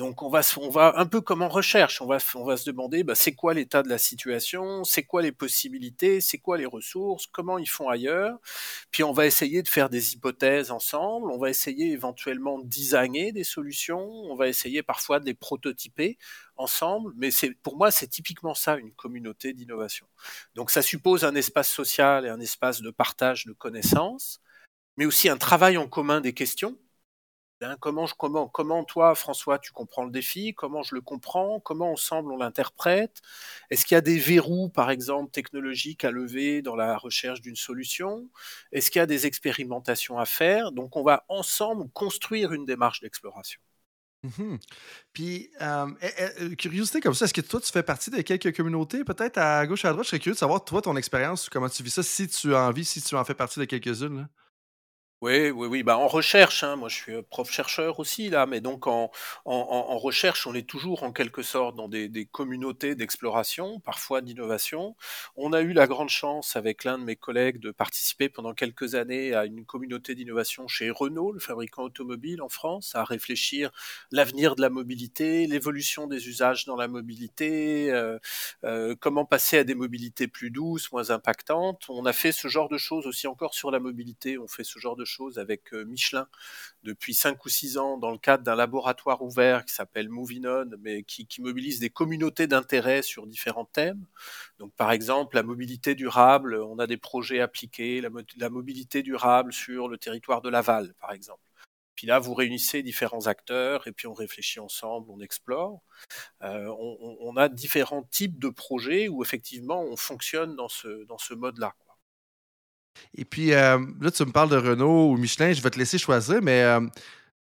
Donc 0.00 0.22
on 0.22 0.30
va, 0.30 0.40
on 0.56 0.70
va 0.70 0.94
un 0.96 1.04
peu 1.04 1.20
comme 1.20 1.42
en 1.42 1.50
recherche, 1.50 2.00
on 2.00 2.06
va, 2.06 2.16
on 2.34 2.44
va 2.44 2.56
se 2.56 2.64
demander 2.64 3.04
bah, 3.04 3.14
c'est 3.14 3.34
quoi 3.34 3.52
l'état 3.52 3.82
de 3.82 3.90
la 3.90 3.98
situation, 3.98 4.82
c'est 4.82 5.02
quoi 5.02 5.20
les 5.20 5.30
possibilités, 5.30 6.22
c'est 6.22 6.38
quoi 6.38 6.56
les 6.56 6.64
ressources, 6.64 7.26
comment 7.26 7.58
ils 7.58 7.68
font 7.68 7.90
ailleurs? 7.90 8.38
Puis 8.92 9.02
on 9.02 9.12
va 9.12 9.26
essayer 9.26 9.62
de 9.62 9.68
faire 9.68 9.90
des 9.90 10.14
hypothèses 10.14 10.70
ensemble, 10.70 11.30
on 11.30 11.36
va 11.36 11.50
essayer 11.50 11.92
éventuellement 11.92 12.58
de 12.60 12.66
designer 12.66 13.30
des 13.32 13.44
solutions, 13.44 14.08
on 14.08 14.34
va 14.36 14.48
essayer 14.48 14.82
parfois 14.82 15.20
de 15.20 15.26
les 15.26 15.34
prototyper 15.34 16.16
ensemble. 16.56 17.12
Mais 17.18 17.30
c'est 17.30 17.50
pour 17.50 17.76
moi 17.76 17.90
c'est 17.90 18.08
typiquement 18.08 18.54
ça 18.54 18.78
une 18.78 18.92
communauté 18.92 19.52
d'innovation. 19.52 20.06
Donc 20.54 20.70
ça 20.70 20.80
suppose 20.80 21.26
un 21.26 21.34
espace 21.34 21.68
social 21.68 22.24
et 22.24 22.30
un 22.30 22.40
espace 22.40 22.80
de 22.80 22.90
partage 22.90 23.44
de 23.44 23.52
connaissances, 23.52 24.40
mais 24.96 25.04
aussi 25.04 25.28
un 25.28 25.36
travail 25.36 25.76
en 25.76 25.88
commun 25.88 26.22
des 26.22 26.32
questions 26.32 26.78
Hein, 27.62 27.76
comment, 27.78 28.06
je, 28.06 28.14
comment, 28.14 28.48
comment 28.48 28.84
toi, 28.84 29.14
François, 29.14 29.58
tu 29.58 29.70
comprends 29.72 30.04
le 30.04 30.10
défi? 30.10 30.54
Comment 30.54 30.82
je 30.82 30.94
le 30.94 31.02
comprends? 31.02 31.60
Comment 31.60 31.92
ensemble 31.92 32.32
on 32.32 32.38
l'interprète? 32.38 33.20
Est-ce 33.70 33.84
qu'il 33.84 33.96
y 33.96 33.98
a 33.98 34.00
des 34.00 34.18
verrous, 34.18 34.70
par 34.70 34.90
exemple, 34.90 35.30
technologiques 35.30 36.04
à 36.04 36.10
lever 36.10 36.62
dans 36.62 36.74
la 36.74 36.96
recherche 36.96 37.42
d'une 37.42 37.56
solution? 37.56 38.30
Est-ce 38.72 38.90
qu'il 38.90 39.00
y 39.00 39.02
a 39.02 39.06
des 39.06 39.26
expérimentations 39.26 40.18
à 40.18 40.24
faire? 40.24 40.72
Donc, 40.72 40.96
on 40.96 41.02
va 41.02 41.24
ensemble 41.28 41.90
construire 41.92 42.52
une 42.54 42.64
démarche 42.64 43.00
d'exploration. 43.00 43.60
Mmh 44.22 44.56
Puis, 45.14 45.50
euh, 45.62 45.86
eh, 46.02 46.08
eh, 46.18 46.42
euh, 46.42 46.54
curiosité 46.54 47.00
comme 47.00 47.14
ça, 47.14 47.24
est-ce 47.24 47.34
que 47.34 47.40
toi, 47.40 47.60
tu 47.60 47.72
fais 47.72 47.82
partie 47.82 48.10
de 48.10 48.20
quelques 48.22 48.54
communautés, 48.54 49.04
peut-être 49.04 49.38
à 49.38 49.66
gauche, 49.66 49.84
à 49.86 49.90
droite? 49.92 50.04
Je 50.04 50.10
serais 50.10 50.18
curieux 50.20 50.34
de 50.34 50.38
savoir, 50.38 50.64
toi, 50.64 50.82
ton 50.82 50.96
expérience, 50.96 51.48
comment 51.48 51.68
tu 51.70 51.82
vis 51.82 51.90
ça, 51.90 52.02
si 52.02 52.28
tu 52.28 52.54
as 52.54 52.62
envie, 52.68 52.84
si 52.84 53.00
tu 53.02 53.14
en 53.16 53.24
fais 53.24 53.34
partie 53.34 53.60
de 53.60 53.64
quelques-unes. 53.64 54.28
Oui, 55.22 55.50
oui, 55.50 55.66
oui. 55.68 55.82
Bah, 55.82 55.98
en 55.98 56.08
recherche, 56.08 56.64
hein, 56.64 56.76
moi 56.76 56.88
je 56.88 56.94
suis 56.94 57.22
prof 57.24 57.50
chercheur 57.50 58.00
aussi 58.00 58.30
là, 58.30 58.46
mais 58.46 58.62
donc 58.62 58.86
en, 58.86 59.10
recherche, 59.44 60.46
on 60.46 60.54
est 60.54 60.66
toujours 60.66 61.02
en 61.02 61.12
quelque 61.12 61.42
sorte 61.42 61.76
dans 61.76 61.88
des, 61.88 62.08
des 62.08 62.24
communautés 62.24 62.94
d'exploration, 62.94 63.80
parfois 63.80 64.22
d'innovation. 64.22 64.96
On 65.36 65.52
a 65.52 65.60
eu 65.60 65.74
la 65.74 65.86
grande 65.86 66.08
chance 66.08 66.56
avec 66.56 66.84
l'un 66.84 66.96
de 66.98 67.04
mes 67.04 67.16
collègues 67.16 67.58
de 67.60 67.70
participer 67.70 68.30
pendant 68.30 68.54
quelques 68.54 68.94
années 68.94 69.34
à 69.34 69.44
une 69.44 69.66
communauté 69.66 70.14
d'innovation 70.14 70.66
chez 70.68 70.88
Renault, 70.88 71.32
le 71.32 71.40
fabricant 71.40 71.82
automobile 71.82 72.40
en 72.40 72.48
France, 72.48 72.94
à 72.94 73.04
réfléchir 73.04 73.70
l'avenir 74.12 74.56
de 74.56 74.62
la 74.62 74.70
mobilité, 74.70 75.46
l'évolution 75.46 76.06
des 76.06 76.28
usages 76.28 76.64
dans 76.64 76.76
la 76.76 76.88
mobilité, 76.88 77.90
euh, 77.90 78.18
euh, 78.64 78.94
comment 78.98 79.26
passer 79.26 79.58
à 79.58 79.64
des 79.64 79.74
mobilités 79.74 80.28
plus 80.28 80.50
douces, 80.50 80.90
moins 80.92 81.10
impactantes. 81.10 81.84
On 81.90 82.06
a 82.06 82.12
fait 82.14 82.32
ce 82.32 82.48
genre 82.48 82.68
de 82.70 82.78
choses 82.78 83.06
aussi 83.06 83.26
encore 83.26 83.52
sur 83.54 83.70
la 83.70 83.80
mobilité. 83.80 84.38
On 84.38 84.48
fait 84.48 84.64
ce 84.64 84.78
genre 84.78 84.96
de 84.96 85.04
chose 85.10 85.38
avec 85.38 85.74
euh, 85.74 85.84
Michelin 85.84 86.28
depuis 86.82 87.14
5 87.14 87.44
ou 87.44 87.48
6 87.48 87.78
ans 87.78 87.98
dans 87.98 88.10
le 88.10 88.18
cadre 88.18 88.44
d'un 88.44 88.54
laboratoire 88.54 89.22
ouvert 89.22 89.64
qui 89.64 89.74
s'appelle 89.74 90.08
Movinon, 90.08 90.70
mais 90.80 91.02
qui, 91.02 91.26
mobilise 91.40 91.80
des 91.80 91.90
communautés 91.90 92.46
d'intérêt 92.46 93.02
sur 93.02 93.26
différents 93.26 93.64
thèmes. 93.64 94.04
Donc 94.58 94.72
par 94.74 94.92
exemple, 94.92 95.36
la 95.36 95.42
mobilité 95.42 95.94
durable, 95.94 96.54
on 96.56 96.78
a 96.78 96.86
des 96.86 96.96
projets 96.96 97.40
appliqués, 97.40 98.00
la, 98.00 98.50
mobilité 98.50 99.02
durable 99.02 99.52
sur 99.52 99.88
le 99.88 99.98
territoire 99.98 100.42
de 100.42 100.48
Laval, 100.48 100.94
par 101.00 101.12
exemple. 101.12 101.42
Puis 101.94 102.06
là, 102.06 102.18
vous 102.18 102.32
réunissez 102.32 102.82
différents 102.82 103.26
acteurs 103.26 103.86
et 103.86 103.92
puis 103.92 104.06
on 104.06 104.14
réfléchit 104.14 104.60
ensemble, 104.60 105.10
on 105.10 105.20
explore. 105.20 105.82
Euh, 106.42 106.66
on, 106.78 107.18
on, 107.20 107.36
a 107.36 107.48
différents 107.50 108.04
types 108.04 108.38
de 108.38 108.48
projets 108.48 109.08
où 109.08 109.22
effectivement 109.22 109.82
on 109.82 109.96
fonctionne 109.96 110.56
dans 110.56 110.68
ce, 110.68 111.04
dans 111.04 111.18
ce 111.18 111.34
mode-là. 111.34 111.74
Et 113.16 113.24
puis, 113.24 113.52
euh, 113.52 113.78
là, 114.00 114.10
tu 114.10 114.24
me 114.24 114.32
parles 114.32 114.50
de 114.50 114.56
Renault 114.56 115.12
ou 115.12 115.16
Michelin, 115.16 115.52
je 115.52 115.62
vais 115.62 115.70
te 115.70 115.78
laisser 115.78 115.98
choisir, 115.98 116.40
mais 116.42 116.62
euh, 116.62 116.80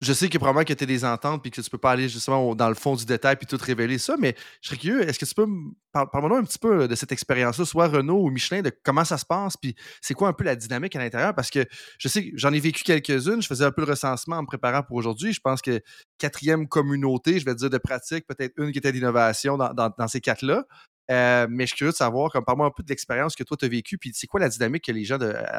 je 0.02 0.12
sais 0.12 0.28
que 0.28 0.37
probablement 0.37 0.64
que 0.64 0.72
tu 0.72 0.83
as 0.83 0.87
des 0.87 1.05
ententes 1.05 1.42
puis 1.42 1.52
que 1.52 1.61
tu 1.61 1.70
peux 1.70 1.78
pas 1.78 1.92
aller 1.92 2.09
justement 2.09 2.57
dans 2.57 2.68
le 2.68 2.74
fond 2.74 2.96
du 2.96 3.07
détail 3.07 3.37
puis 3.37 3.46
tout 3.46 3.57
révéler 3.61 3.98
ça, 3.98 4.16
mais 4.18 4.35
je 4.61 4.68
serais 4.68 4.78
curieux, 4.78 5.09
est-ce 5.09 5.18
que 5.18 5.24
tu 5.24 5.35
peux 5.35 5.46
me 5.46 5.70
parler 5.92 6.35
un 6.35 6.42
petit 6.42 6.59
peu 6.59 6.88
de 6.88 6.94
cette 6.96 7.12
expérience-là, 7.12 7.64
soit 7.64 7.87
Renault 7.87 8.24
ou 8.24 8.31
Michelin, 8.31 8.62
de 8.62 8.72
comment 8.83 9.05
ça 9.05 9.16
se 9.16 9.24
passe, 9.24 9.57
puis 9.57 9.76
c'est 10.00 10.14
quoi 10.14 10.28
un 10.28 10.33
peu 10.33 10.42
la 10.42 10.57
dynamique 10.57 10.96
à 10.96 10.98
l'intérieur? 10.98 11.35
Parce 11.37 11.50
que 11.50 11.64
je 11.98 12.09
sais 12.09 12.31
que 12.31 12.37
j'en 12.37 12.52
ai 12.52 12.59
vécu 12.59 12.83
quelques-unes, 12.83 13.42
je 13.42 13.46
faisais 13.46 13.64
un 13.64 13.70
peu 13.70 13.83
le 13.83 13.90
recensement 13.90 14.37
en 14.37 14.42
me 14.42 14.46
préparant 14.46 14.83
pour 14.83 14.96
aujourd'hui. 14.96 15.33
Je 15.33 15.40
pense 15.40 15.62
que 15.62 15.81
quatrième 16.18 16.66
communauté, 16.66 17.38
je 17.38 17.44
vais 17.44 17.55
dire 17.55 17.70
de 17.70 17.78
pratique, 17.78 18.26
peut-être 18.26 18.55
une 18.59 18.72
qui 18.72 18.78
était 18.78 18.92
d'innovation 18.92 19.57
dans, 19.57 20.09
ces 20.09 20.20
quatre-là. 20.20 20.64
Euh, 21.12 21.46
mais 21.51 21.64
je 21.64 21.68
suis 21.68 21.77
curieux 21.79 21.92
de 21.92 21.96
savoir, 21.96 22.31
comme 22.33 22.44
parle-moi 22.44 22.66
un 22.66 22.70
peu 22.70 22.83
de 22.83 22.88
l'expérience 22.88 23.37
que 23.37 23.44
toi 23.44 23.57
tu 23.57 23.66
as 23.66 23.68
vécue, 23.68 23.98
puis 23.98 24.12
c'est 24.14 24.27
quoi 24.27 24.40
la 24.40 24.48
dynamique 24.48 24.88
à 24.88 24.92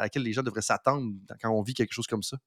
laquelle 0.00 0.22
les 0.22 0.32
gens 0.32 0.42
devraient 0.42 0.62
s'attendre 0.62 1.12
quand 1.40 1.50
on 1.50 1.62
vit 1.62 1.74
quelque 1.74 1.92
chose 1.92 2.06
comme 2.06 2.22
ça? 2.22 2.38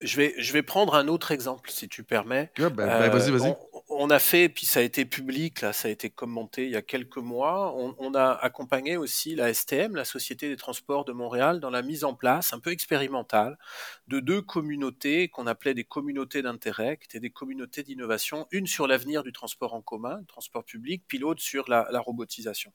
Je 0.00 0.16
vais, 0.16 0.34
je 0.38 0.52
vais 0.52 0.62
prendre 0.62 0.94
un 0.94 1.08
autre 1.08 1.32
exemple, 1.32 1.70
si 1.70 1.88
tu 1.88 2.04
permets. 2.04 2.52
Ben, 2.56 2.70
ben, 2.70 3.08
vas-y, 3.10 3.32
vas-y. 3.32 3.50
Euh, 3.50 3.54
on, 3.88 4.10
a 4.10 4.20
fait, 4.20 4.48
puis 4.48 4.64
ça 4.64 4.78
a 4.78 4.82
été 4.84 5.04
public, 5.04 5.60
là, 5.60 5.72
ça 5.72 5.88
a 5.88 5.90
été 5.90 6.08
commenté 6.08 6.66
il 6.66 6.70
y 6.70 6.76
a 6.76 6.82
quelques 6.82 7.16
mois. 7.16 7.74
On, 7.76 8.14
a 8.14 8.30
accompagné 8.30 8.96
aussi 8.96 9.34
la 9.34 9.52
STM, 9.52 9.96
la 9.96 10.04
Société 10.04 10.48
des 10.48 10.56
Transports 10.56 11.04
de 11.04 11.12
Montréal, 11.12 11.58
dans 11.58 11.70
la 11.70 11.82
mise 11.82 12.04
en 12.04 12.14
place, 12.14 12.52
un 12.52 12.60
peu 12.60 12.70
expérimentale, 12.70 13.58
de 14.06 14.20
deux 14.20 14.40
communautés 14.40 15.28
qu'on 15.28 15.48
appelait 15.48 15.74
des 15.74 15.84
communautés 15.84 16.42
d'intérêt, 16.42 16.96
qui 16.96 17.06
étaient 17.06 17.18
des 17.18 17.30
communautés 17.30 17.82
d'innovation, 17.82 18.46
une 18.52 18.68
sur 18.68 18.86
l'avenir 18.86 19.24
du 19.24 19.32
transport 19.32 19.74
en 19.74 19.82
commun, 19.82 20.18
le 20.20 20.26
transport 20.26 20.64
public, 20.64 21.02
puis 21.08 21.18
l'autre 21.18 21.42
sur 21.42 21.68
la, 21.68 21.88
robotisation. 21.98 22.72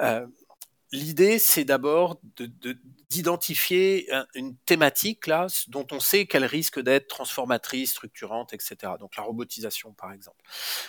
Euh, 0.00 0.26
L'idée, 0.94 1.38
c'est 1.38 1.64
d'abord 1.64 2.20
d'identifier 3.08 4.10
une 4.34 4.56
thématique 4.58 5.26
là, 5.26 5.46
dont 5.68 5.86
on 5.90 6.00
sait 6.00 6.26
qu'elle 6.26 6.44
risque 6.44 6.80
d'être 6.80 7.08
transformatrice, 7.08 7.92
structurante, 7.92 8.52
etc. 8.52 8.92
Donc 9.00 9.16
la 9.16 9.22
robotisation, 9.22 9.94
par 9.94 10.12
exemple. 10.12 10.42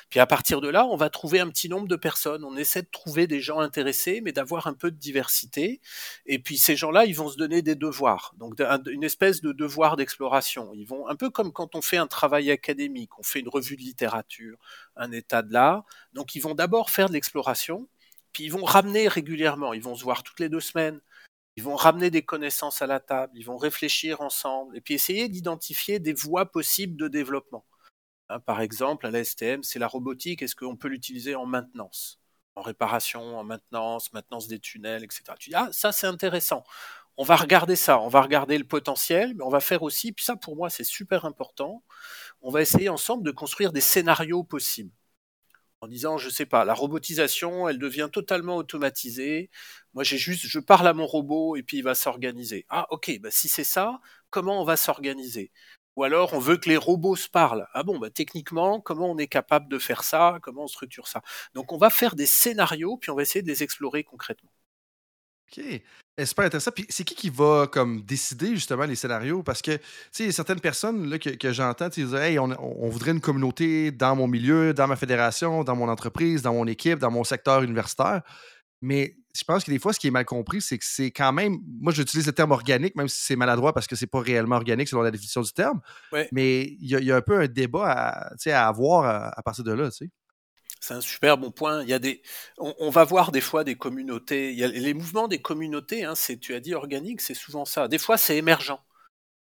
Puis 0.10 0.20
à 0.20 0.26
partir 0.26 0.60
de 0.60 0.68
là, 0.68 0.86
on 0.86 0.98
va 0.98 1.10
trouver 1.10 1.40
un 1.40 1.50
petit 1.50 1.70
nombre 1.70 1.88
de 1.88 1.96
personnes. 1.96 2.44
On 2.44 2.58
essaie 2.58 2.82
de 2.82 2.90
trouver 2.92 3.28
des 3.28 3.40
gens 3.40 3.60
intéressés, 3.60 4.20
mais 4.22 4.34
d'avoir 4.34 4.68
un 4.68 4.74
peu 4.74 4.92
de 4.92 4.98
diversité. 4.98 5.80
Et 6.26 6.38
puis 6.38 6.58
ces 6.58 6.76
gens-là, 6.76 7.06
ils 7.06 7.16
vont 7.16 7.30
se 7.30 7.38
donner 7.38 7.62
des 7.62 7.76
devoirs. 7.76 8.34
Donc 8.38 8.60
une 8.88 9.06
espèce 9.06 9.40
de 9.40 9.54
devoir 9.54 9.96
d'exploration. 9.96 10.72
Ils 10.74 10.86
vont 10.86 11.08
un 11.08 11.16
peu 11.16 11.30
comme 11.30 11.54
quand 11.54 11.76
on 11.76 11.82
fait 11.82 11.98
un 11.98 12.08
travail 12.08 12.52
académique, 12.52 13.18
on 13.20 13.24
fait 13.24 13.40
une 13.40 13.50
revue 13.50 13.78
de 13.78 13.82
littérature, 13.82 14.58
un 14.98 15.14
état 15.14 15.42
de 15.44 15.54
l'art. 15.54 15.86
Donc 16.14 16.36
ils 16.36 16.42
vont 16.42 16.56
d'abord 16.56 16.90
faire 16.90 17.08
de 17.08 17.14
l'exploration 17.14 17.88
puis 18.34 18.44
ils 18.46 18.52
vont 18.52 18.66
ramener 18.66 19.08
régulièrement, 19.08 19.74
ils 19.74 19.82
vont 19.84 19.96
se 19.96 20.04
voir 20.04 20.24
toutes 20.24 20.40
les 20.40 20.50
deux 20.50 20.60
semaines, 20.60 21.00
ils 21.56 21.64
vont 21.64 21.76
ramener 21.76 22.10
des 22.10 22.24
connaissances 22.24 22.82
à 22.82 22.88
la 22.88 23.00
table, 23.00 23.34
ils 23.36 23.46
vont 23.46 23.58
réfléchir 23.58 24.22
ensemble, 24.22 24.76
et 24.76 24.82
puis 24.82 24.96
essayer 24.96 25.30
d'identifier 25.30 26.00
des 26.00 26.14
voies 26.14 26.52
possibles 26.52 26.98
de 26.98 27.08
développement. 27.08 27.66
Hein, 28.30 28.40
par 28.40 28.62
exemple, 28.62 29.06
à 29.06 29.12
la 29.12 29.24
STM, 29.24 29.64
c'est 29.64 29.80
la 29.80 29.88
robotique, 29.88 30.42
est-ce 30.42 30.56
qu'on 30.56 30.76
peut 30.76 30.88
l'utiliser 30.88 31.36
en 31.36 31.46
maintenance? 31.46 32.20
En 32.56 32.62
réparation, 32.62 33.38
en 33.38 33.44
maintenance, 33.44 34.14
maintenance 34.14 34.48
des 34.48 34.60
tunnels, 34.60 35.04
etc. 35.04 35.24
Tu 35.40 35.50
dis, 35.52 35.56
ah, 35.56 35.70
ça 35.72 35.92
c'est 35.92 36.08
intéressant. 36.08 36.64
On 37.18 37.24
va 37.24 37.36
regarder 37.36 37.76
ça, 37.76 38.00
on 38.00 38.08
va 38.08 38.22
regarder 38.22 38.58
le 38.58 38.64
potentiel, 38.66 39.36
mais 39.36 39.44
on 39.44 39.50
va 39.50 39.60
faire 39.60 39.84
aussi, 39.84 40.12
puis 40.14 40.26
ça 40.26 40.36
pour 40.36 40.56
moi 40.56 40.70
c'est 40.72 40.84
super 40.84 41.26
important, 41.26 41.84
on 42.42 42.50
va 42.52 42.62
essayer 42.62 42.90
ensemble 42.90 43.24
de 43.24 43.32
construire 43.32 43.72
des 43.72 43.82
scénarios 43.82 44.44
possibles 44.44 44.92
en 45.84 45.88
disant, 45.88 46.18
je 46.18 46.30
sais 46.30 46.46
pas, 46.46 46.64
la 46.66 46.74
robotisation, 46.74 47.68
elle 47.68 47.78
devient 47.78 48.10
totalement 48.12 48.56
automatisée. 48.56 49.50
Moi, 49.94 50.04
j'ai 50.06 50.18
juste, 50.18 50.46
je 50.48 50.60
parle 50.60 50.88
à 50.88 50.94
mon 50.94 51.06
robot 51.06 51.58
et 51.58 51.64
puis 51.64 51.78
il 51.78 51.84
va 51.84 51.94
s'organiser. 51.96 52.66
Ah, 52.70 52.88
ok, 52.90 53.20
bah, 53.22 53.30
si 53.32 53.50
c'est 53.50 53.66
ça, 53.66 54.00
comment 54.30 54.62
on 54.62 54.66
va 54.66 54.78
s'organiser? 54.78 55.52
Ou 55.98 56.04
alors, 56.04 56.34
on 56.34 56.40
veut 56.40 56.58
que 56.58 56.70
les 56.70 56.78
robots 56.78 57.18
se 57.18 57.28
parlent. 57.30 57.68
Ah 57.74 57.84
bon, 57.84 58.00
bah, 58.00 58.10
techniquement, 58.10 58.80
comment 58.80 59.12
on 59.12 59.18
est 59.18 59.28
capable 59.28 59.68
de 59.70 59.78
faire 59.78 60.04
ça? 60.04 60.40
Comment 60.42 60.64
on 60.64 60.68
structure 60.68 61.08
ça? 61.08 61.22
Donc, 61.54 61.74
on 61.74 61.78
va 61.78 61.90
faire 61.90 62.16
des 62.16 62.26
scénarios 62.26 62.98
puis 62.98 63.12
on 63.12 63.16
va 63.16 63.24
essayer 63.24 63.44
de 63.44 63.48
les 63.50 63.62
explorer 63.64 64.04
concrètement. 64.06 64.53
OK. 65.52 65.64
C'est 66.18 66.26
super 66.28 66.46
intéressant. 66.46 66.72
Puis 66.72 66.86
c'est 66.90 67.04
qui 67.04 67.16
qui 67.16 67.30
va 67.30 67.68
comme 67.72 68.02
décider 68.04 68.50
justement 68.50 68.86
les 68.86 68.96
scénarios? 68.96 69.42
Parce 69.42 69.62
que, 69.62 69.78
tu 69.78 69.84
sais, 70.12 70.32
certaines 70.32 70.60
personnes 70.60 71.10
là, 71.10 71.18
que, 71.18 71.32
que 71.32 71.52
j'entends, 71.52 71.90
tu 71.90 72.04
disent 72.04 72.14
Hey, 72.14 72.38
on, 72.38 72.90
voudrait 72.90 73.12
une 73.12 73.22
communauté 73.22 73.92
dans 73.92 74.16
mon 74.16 74.28
milieu, 74.28 74.74
dans 74.74 74.88
ma 74.88 74.96
fédération, 74.96 75.64
dans 75.64 75.76
mon 75.76 75.90
entreprise, 75.90 76.44
dans 76.44 76.54
mon 76.54 76.68
équipe, 76.68 77.00
dans 77.00 77.12
mon 77.12 77.24
secteur 77.24 77.64
universitaire. 77.64 78.22
Mais 78.82 79.16
je 79.36 79.44
pense 79.44 79.64
que 79.64 79.72
des 79.72 79.80
fois, 79.80 79.94
ce 79.94 80.00
qui 80.00 80.08
est 80.08 80.12
mal 80.12 80.26
compris, 80.26 80.62
c'est 80.62 80.78
que 80.78 80.86
c'est 80.86 81.10
quand 81.10 81.34
même. 81.34 81.58
Moi, 81.80 81.94
j'utilise 81.94 82.28
le 82.28 82.34
terme 82.34 82.52
organique, 82.52 82.96
même 82.96 83.08
si 83.08 83.24
c'est 83.24 83.36
maladroit 83.36 83.74
parce 83.74 83.88
que 83.88 83.96
c'est 83.96 84.08
pas 84.08 84.22
réellement 84.22 84.58
organique 84.58 84.90
selon 84.90 85.02
la 85.02 85.10
définition 85.10 85.42
du 85.42 85.52
terme. 85.52 85.82
Mais 86.32 86.78
il 86.80 86.88
y, 86.88 87.12
a 87.12 87.16
un 87.16 87.22
peu 87.22 87.40
un 87.40 87.48
débat 87.48 87.92
à, 87.92 88.34
à 88.46 88.68
avoir 88.68 89.06
à, 89.06 89.40
à 89.40 89.42
partir 89.42 89.64
de 89.64 89.72
là, 89.72 89.90
tu 89.90 90.06
sais. 90.06 90.12
C'est 90.84 90.96
un 90.96 91.02
super 91.02 91.38
bon 91.38 91.50
point. 91.50 91.82
Il 91.84 91.88
y 91.88 91.94
a 91.94 92.00
des, 92.00 92.22
on, 92.58 92.90
va 92.90 93.06
voir 93.06 93.32
des 93.32 93.40
fois 93.40 93.64
des 93.64 93.76
communautés. 93.76 94.52
Il 94.52 94.60
y 94.60 94.66
a 94.66 94.68
les 94.68 94.94
mouvements 94.94 95.30
des 95.30 95.42
communautés. 95.42 96.04
Hein, 96.04 96.14
c'est, 96.14 96.38
tu 96.38 96.54
as 96.56 96.60
dit 96.60 96.74
organique, 96.74 97.22
c'est 97.22 97.34
souvent 97.34 97.64
ça. 97.64 97.88
Des 97.88 97.98
fois, 97.98 98.18
c'est 98.18 98.36
émergent. 98.36 98.78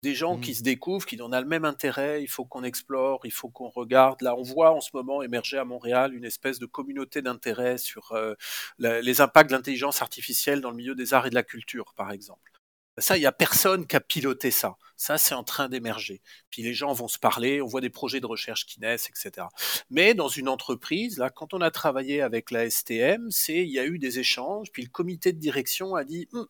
Des 0.01 0.15
gens 0.15 0.39
qui 0.39 0.51
mmh. 0.51 0.55
se 0.55 0.63
découvrent, 0.63 1.05
qui 1.05 1.21
en 1.21 1.25
ont 1.25 1.37
le 1.37 1.45
même 1.45 1.65
intérêt. 1.65 2.23
Il 2.23 2.27
faut 2.27 2.45
qu'on 2.45 2.63
explore, 2.63 3.19
il 3.25 3.33
faut 3.33 3.49
qu'on 3.49 3.67
regarde. 3.67 4.21
Là, 4.21 4.33
on 4.37 4.43
voit 4.43 4.71
en 4.71 4.79
ce 4.79 4.91
moment 4.93 5.21
émerger 5.23 5.57
à 5.57 5.65
Montréal 5.65 6.13
une 6.13 6.23
espèce 6.23 6.57
de 6.57 6.67
communauté 6.67 7.21
d'intérêt 7.21 7.77
sur 7.77 8.13
euh, 8.13 8.35
les 8.79 9.19
impacts 9.19 9.49
de 9.49 9.55
l'intelligence 9.55 10.01
artificielle 10.01 10.61
dans 10.61 10.69
le 10.69 10.77
milieu 10.77 10.95
des 10.95 11.13
arts 11.13 11.27
et 11.27 11.31
de 11.31 11.35
la 11.35 11.43
culture, 11.43 11.93
par 11.97 12.11
exemple. 12.11 12.54
Ça, 12.97 13.17
il 13.17 13.21
n'y 13.21 13.25
a 13.25 13.31
personne 13.31 13.85
qui 13.85 13.95
a 13.95 13.99
piloté 13.99 14.51
ça. 14.51 14.77
Ça, 14.95 15.17
c'est 15.17 15.35
en 15.35 15.43
train 15.43 15.67
d'émerger. 15.67 16.21
Puis 16.49 16.61
les 16.63 16.73
gens 16.73 16.93
vont 16.93 17.09
se 17.09 17.19
parler, 17.19 17.61
on 17.61 17.67
voit 17.67 17.81
des 17.81 17.89
projets 17.89 18.21
de 18.21 18.25
recherche 18.25 18.65
qui 18.65 18.79
naissent, 18.79 19.09
etc. 19.09 19.47
Mais 19.89 20.13
dans 20.13 20.29
une 20.29 20.47
entreprise, 20.47 21.17
là, 21.17 21.29
quand 21.29 21.53
on 21.53 21.59
a 21.59 21.71
travaillé 21.71 22.21
avec 22.21 22.51
la 22.51 22.69
STM, 22.69 23.29
c'est 23.31 23.57
il 23.57 23.71
y 23.71 23.79
a 23.79 23.85
eu 23.85 23.99
des 23.99 24.19
échanges, 24.19 24.71
puis 24.71 24.83
le 24.83 24.89
comité 24.89 25.33
de 25.33 25.39
direction 25.39 25.95
a 25.95 26.05
dit 26.05 26.29
hum, 26.31 26.47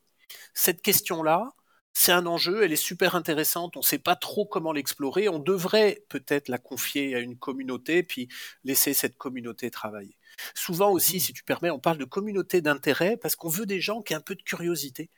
cette 0.53 0.81
question-là, 0.83 1.53
c'est 1.93 2.11
un 2.11 2.25
enjeu, 2.27 2.63
elle 2.63 2.73
est 2.73 2.75
super 2.75 3.15
intéressante, 3.15 3.77
on 3.77 3.79
ne 3.79 3.85
sait 3.85 3.97
pas 3.99 4.15
trop 4.15 4.45
comment 4.45 4.73
l'explorer, 4.73 5.29
on 5.29 5.39
devrait 5.39 6.03
peut-être 6.09 6.49
la 6.49 6.57
confier 6.57 7.15
à 7.15 7.19
une 7.19 7.37
communauté, 7.37 8.03
puis 8.03 8.27
laisser 8.65 8.93
cette 8.93 9.17
communauté 9.17 9.71
travailler. 9.71 10.17
Souvent 10.53 10.91
aussi, 10.91 11.19
si 11.21 11.33
tu 11.33 11.43
permets, 11.43 11.71
on 11.71 11.79
parle 11.79 11.97
de 11.97 12.05
communauté 12.05 12.61
d'intérêt 12.61 13.17
parce 13.17 13.35
qu'on 13.35 13.49
veut 13.49 13.65
des 13.65 13.79
gens 13.81 14.01
qui 14.01 14.13
aient 14.13 14.17
un 14.17 14.21
peu 14.21 14.35
de 14.35 14.43
curiosité 14.43 15.09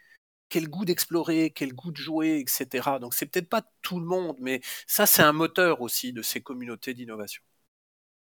quel 0.50 0.70
goût 0.70 0.86
d'explorer, 0.86 1.52
quel 1.52 1.74
goût 1.74 1.92
de 1.92 1.98
jouer, 1.98 2.40
etc. 2.40 2.90
Donc 3.02 3.14
c'est 3.14 3.26
peut-être 3.26 3.50
pas 3.50 3.64
tout 3.82 4.00
le 4.00 4.06
monde, 4.06 4.38
mais 4.40 4.62
ça 4.88 5.06
c'est 5.06 5.24
un 5.24 5.34
moteur 5.34 5.82
aussi 5.82 6.14
de 6.14 6.22
ces 6.22 6.42
communautés 6.42 6.94
d'innovation. 6.94 7.42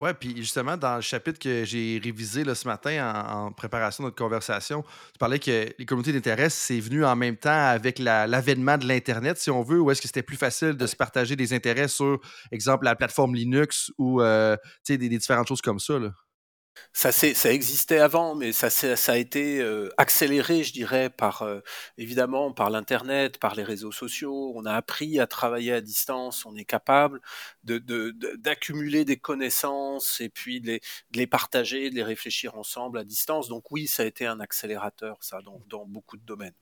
Ouais, 0.04 0.14
puis 0.14 0.36
justement, 0.36 0.76
dans 0.76 0.98
le 0.98 1.02
chapitre 1.02 1.40
que 1.40 1.64
j'ai 1.64 1.98
révisé 2.04 2.44
là, 2.44 2.56
ce 2.56 2.68
matin 2.68 3.24
en, 3.26 3.54
préparation 3.54 4.04
de 4.04 4.08
notre 4.08 4.18
conversation, 4.18 4.84
tu 4.84 5.18
parlais 5.18 5.40
que 5.40 5.74
les 5.80 5.86
communautés 5.86 6.12
d'intérêt, 6.12 6.50
c'est 6.50 6.82
venu 6.82 7.06
en 7.06 7.16
même 7.16 7.38
temps 7.38 7.70
avec 7.70 8.00
l'avènement 8.00 8.78
de 8.78 8.86
l'Internet, 8.86 9.38
si 9.38 9.50
on 9.50 9.62
veut, 9.62 9.80
ou 9.80 9.92
est-ce 9.92 10.02
que 10.02 10.08
c'était 10.08 10.22
plus 10.22 10.36
facile 10.36 10.74
de 10.74 10.88
se 10.88 10.98
partager 10.98 11.38
des 11.38 11.54
intérêts 11.54 11.88
sur, 11.88 12.20
exemple, 12.52 12.84
la 12.84 12.98
plateforme 12.98 13.34
Linux 13.34 13.94
ou 13.98 14.22
euh, 14.22 14.58
des, 14.90 14.98
des 14.98 15.08
différentes 15.08 15.48
choses 15.48 15.62
comme 15.62 15.80
ça? 15.80 15.98
Là? 15.98 16.12
Ça, 16.94 17.12
existait 17.52 18.00
avant, 18.00 18.36
mais 18.36 18.52
ça, 18.52 18.70
ça 18.70 19.12
a 19.12 19.18
été 19.18 19.62
euh, 19.62 19.90
accéléré, 19.98 20.64
je 20.64 20.74
dirais, 20.74 21.10
par 21.10 21.42
euh, 21.42 21.60
évidemment 21.98 22.52
par 22.52 22.70
l'internet, 22.70 23.40
par 23.40 23.56
les 23.56 23.64
réseaux 23.64 23.92
sociaux. 23.92 24.54
On 24.56 24.66
a 24.66 24.74
appris 24.74 25.20
à 25.20 25.28
travailler 25.28 25.74
à 25.74 25.82
distance. 25.82 26.46
On 26.46 26.56
est 26.56 26.66
capable 26.66 27.22
d'accumuler 27.64 29.06
des 29.06 29.18
connaissances 29.18 30.22
et 30.22 30.30
puis 30.30 30.62
de 30.62 30.68
les, 30.68 30.80
de 31.12 31.18
les, 31.18 31.28
partager, 31.28 31.90
de 31.90 31.96
les 31.96 32.04
réfléchir 32.04 32.56
ensemble 32.56 32.98
à 33.00 33.04
distance. 33.04 33.48
Donc 33.48 33.72
oui, 33.72 33.88
ça 33.88 34.04
a 34.04 34.06
été 34.06 34.26
un 34.26 34.40
accélérateur, 34.40 35.18
ça, 35.22 35.42
dans, 35.42 35.62
dans 35.68 35.86
beaucoup 35.86 36.18
de 36.18 36.26
domaines. 36.26 36.54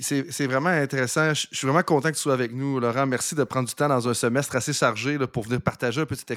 C'est 0.00 0.46
vraiment 0.46 0.68
intéressant. 0.68 1.32
Je 1.32 1.46
suis 1.52 1.66
vraiment 1.66 1.82
content 1.82 2.10
que 2.10 2.16
tu 2.16 2.20
sois 2.20 2.34
avec 2.34 2.52
nous, 2.52 2.80
Laurent. 2.80 3.06
Merci 3.06 3.34
de 3.34 3.44
prendre 3.44 3.68
du 3.68 3.74
temps 3.74 3.88
dans 3.88 4.08
un 4.08 4.14
semestre 4.14 4.56
assez 4.56 4.72
chargé 4.72 5.16
pour 5.28 5.44
venir 5.44 5.62
partager 5.62 6.00
un 6.00 6.06
peu 6.06 6.16
cette 6.16 6.30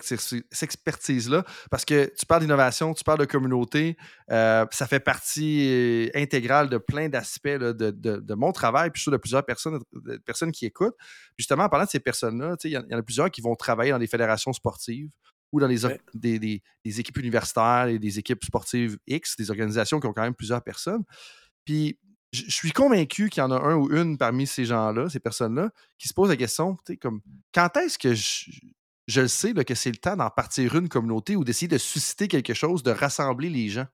expertise-là. 0.62 1.43
Parce 1.71 1.83
que 1.83 2.13
tu 2.15 2.25
parles 2.27 2.41
d'innovation, 2.41 2.93
tu 2.93 3.03
parles 3.03 3.19
de 3.19 3.25
communauté. 3.25 3.97
Euh, 4.31 4.65
ça 4.71 4.88
fait 4.88 4.99
partie 4.99 5.67
euh, 5.67 6.09
intégrale 6.13 6.69
de 6.69 6.77
plein 6.77 7.09
d'aspects 7.09 7.47
de, 7.47 8.33
mon 8.35 8.51
travail, 8.51 8.91
puis 8.91 8.99
je 8.99 9.03
suis 9.03 9.12
de 9.12 9.17
plusieurs 9.17 9.45
personnes, 9.45 9.79
personnes 10.25 10.51
qui 10.51 10.65
écoutent. 10.65 10.95
Justement, 11.38 11.63
en 11.63 11.69
parlant 11.69 11.85
de 11.85 11.89
ces 11.89 11.99
personnes-là, 11.99 12.55
il 12.63 12.71
y, 12.71 12.77
en 12.77 12.83
a 12.97 13.03
plusieurs 13.03 13.31
qui 13.31 13.41
vont 13.41 13.55
travailler 13.55 13.91
dans 13.91 13.99
des 13.99 14.07
fédérations 14.07 14.53
sportives 14.53 15.09
ou 15.51 15.59
dans 15.59 15.67
des, 15.67 16.39
des, 16.39 16.62
des 16.85 16.99
équipes 16.99 17.17
universitaires 17.17 17.88
et 17.88 17.97
des 17.97 18.19
équipes 18.19 18.43
sportives 18.43 18.97
X, 19.07 19.35
des 19.38 19.49
organisations 19.49 19.99
qui 19.99 20.05
ont 20.05 20.13
quand 20.13 20.21
même 20.21 20.35
plusieurs 20.35 20.63
personnes. 20.63 21.03
Puis 21.65 21.99
je 22.31 22.49
suis 22.49 22.71
convaincu 22.71 23.29
qu'il 23.29 23.41
y 23.41 23.43
en 23.43 23.51
a 23.51 23.59
un 23.59 23.75
ou 23.75 23.91
une 23.91 24.17
parmi 24.17 24.45
ces 24.45 24.65
gens-là, 24.65 25.09
ces 25.09 25.19
personnes-là, 25.19 25.71
qui 25.97 26.07
se 26.07 26.13
posent 26.13 26.29
la 26.29 26.37
question, 26.37 26.77
comme, 27.01 27.21
quand 27.53 27.75
est-ce 27.77 27.97
que 27.97 28.13
je, 28.13 29.21
le 29.21 29.27
sais 29.27 29.53
que 29.53 29.75
c'est 29.75 29.91
le 29.91 29.97
temps 29.97 30.15
d'en 30.15 30.29
partir 30.29 30.75
une 30.75 30.89
communauté 30.89 31.35
ou 31.35 31.43
d'essayer 31.43 31.67
de 31.67 31.77
susciter 31.77 32.27
quelque 32.27 32.53
chose, 32.53 32.83
de 32.83 32.91
rassembler 32.91 33.49
les 33.49 33.69
gens? 33.69 33.87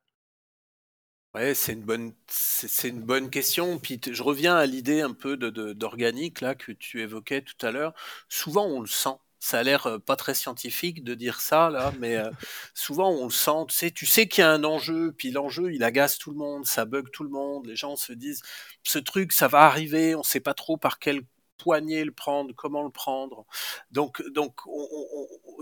Ouais, 1.33 1.53
c'est 1.53 1.73
une 1.73 1.83
bonne, 1.83 2.13
c'est 2.27 2.87
une 2.87 3.01
bonne 3.01 3.29
question. 3.29 3.77
Puis 3.77 3.99
je 4.09 4.23
reviens 4.23 4.55
à 4.55 4.65
l'idée 4.65 5.01
un 5.01 5.11
peu 5.13 5.35
d'organique 5.35 6.39
là 6.39 6.55
que 6.55 6.71
tu 6.71 7.01
évoquais 7.01 7.41
tout 7.41 7.65
à 7.65 7.71
l'heure. 7.71 7.93
Souvent, 8.29 8.65
on 8.65 8.79
le 8.79 8.87
sent. 8.87 9.17
Ça 9.45 9.59
a 9.59 9.63
l'air 9.63 9.85
euh, 9.85 9.99
pas 9.99 10.15
très 10.15 10.33
scientifique 10.33 11.03
de 11.03 11.13
dire 11.13 11.39
ça 11.39 11.69
là, 11.69 11.93
mais 11.99 12.15
euh, 12.15 12.31
souvent 12.73 13.11
on 13.11 13.25
le 13.25 13.31
sent. 13.31 13.65
Tu 13.69 13.75
sais, 13.75 13.91
tu 13.91 14.07
sais 14.07 14.27
qu'il 14.27 14.41
y 14.41 14.45
a 14.45 14.51
un 14.51 14.63
enjeu, 14.63 15.13
puis 15.15 15.29
l'enjeu 15.29 15.71
il 15.71 15.83
agace 15.83 16.17
tout 16.17 16.31
le 16.31 16.37
monde, 16.37 16.65
ça 16.65 16.85
bug 16.85 17.11
tout 17.11 17.23
le 17.23 17.29
monde. 17.29 17.67
Les 17.67 17.75
gens 17.75 17.95
se 17.95 18.11
disent 18.11 18.41
ce 18.81 18.97
truc 18.97 19.31
ça 19.31 19.47
va 19.47 19.59
arriver, 19.61 20.15
on 20.15 20.23
sait 20.23 20.39
pas 20.39 20.55
trop 20.55 20.77
par 20.77 20.97
quel 20.97 21.21
poignet 21.57 22.03
le 22.05 22.11
prendre, 22.11 22.53
comment 22.55 22.83
le 22.83 22.89
prendre. 22.89 23.45
Donc, 23.91 24.21
donc 24.29 24.61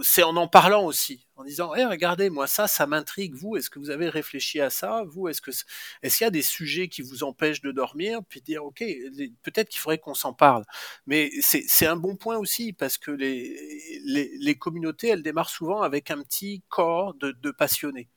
c'est 0.01 0.23
en 0.23 0.35
en 0.35 0.47
parlant 0.47 0.85
aussi, 0.85 1.27
en 1.35 1.43
disant, 1.43 1.73
hey, 1.75 1.85
regardez, 1.85 2.29
moi 2.29 2.47
ça, 2.47 2.67
ça 2.67 2.87
m'intrigue. 2.87 3.35
Vous, 3.35 3.55
est-ce 3.55 3.69
que 3.69 3.79
vous 3.79 3.89
avez 3.89 4.09
réfléchi 4.09 4.59
à 4.59 4.69
ça? 4.69 5.03
Vous, 5.07 5.27
est-ce 5.27 5.41
que 5.41 5.51
est-ce 6.01 6.17
qu'il 6.17 6.25
y 6.25 6.27
a 6.27 6.31
des 6.31 6.41
sujets 6.41 6.87
qui 6.87 7.01
vous 7.01 7.23
empêchent 7.23 7.61
de 7.61 7.71
dormir? 7.71 8.21
Puis 8.27 8.41
dire, 8.41 8.63
ok, 8.65 8.83
peut-être 9.43 9.69
qu'il 9.69 9.79
faudrait 9.79 9.99
qu'on 9.99 10.15
s'en 10.15 10.33
parle. 10.33 10.63
Mais 11.07 11.31
c'est 11.41 11.85
un 11.85 11.95
bon 11.95 12.15
point 12.15 12.37
aussi 12.37 12.73
parce 12.73 12.97
que 12.97 13.11
les, 13.11 14.01
les, 14.39 14.55
communautés, 14.55 15.09
elles 15.09 15.23
démarrent 15.23 15.49
souvent 15.49 15.81
avec 15.81 16.11
un 16.11 16.21
petit 16.23 16.63
corps 16.69 17.13
de 17.15 17.51
passionnés 17.51 18.09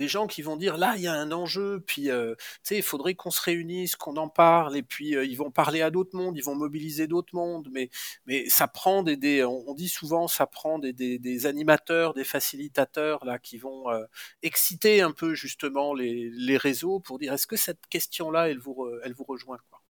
des 0.00 0.08
gens 0.08 0.26
qui 0.26 0.42
vont 0.42 0.56
dire 0.56 0.76
là 0.76 0.94
il 0.96 1.02
y 1.02 1.06
a 1.06 1.14
un 1.14 1.32
enjeu 1.32 1.82
puis 1.86 2.10
euh, 2.10 2.34
tu 2.36 2.44
sais 2.62 2.76
il 2.78 2.82
faudrait 2.82 3.14
qu'on 3.14 3.30
se 3.30 3.40
réunisse 3.40 3.96
qu'on 3.96 4.16
en 4.16 4.28
parle 4.28 4.76
et 4.76 4.82
puis 4.82 5.16
euh, 5.16 5.24
ils 5.24 5.36
vont 5.36 5.50
parler 5.50 5.82
à 5.82 5.90
d'autres 5.90 6.16
mondes 6.16 6.36
ils 6.36 6.44
vont 6.44 6.54
mobiliser 6.54 7.06
d'autres 7.06 7.34
mondes. 7.34 7.68
Mais 7.72 7.90
mais 8.26 8.48
ça 8.48 8.68
prend 8.68 9.02
des, 9.02 9.44
on, 9.44 9.74
dit 9.74 9.88
souvent 9.88 10.28
ça 10.28 10.46
prend 10.46 10.78
des, 10.78 10.92
des, 10.92 11.18
des, 11.18 11.46
animateurs 11.46 12.14
des 12.14 12.24
facilitateurs 12.24 13.24
là 13.24 13.38
qui 13.38 13.58
vont 13.58 13.90
euh, 13.90 14.04
exciter 14.42 15.00
un 15.00 15.12
peu 15.12 15.34
justement 15.34 15.94
les, 15.94 16.30
les 16.30 16.56
réseaux 16.56 17.00
pour 17.00 17.18
dire 17.18 17.32
est-ce 17.32 17.46
que 17.46 17.56
cette 17.56 17.86
question 17.88 18.30
là 18.30 18.48
elle 18.48 18.58
vous 18.58 18.88
elle 19.04 19.14
vous 19.14 19.24
rejoint 19.24 19.58
quoi? 19.70 19.83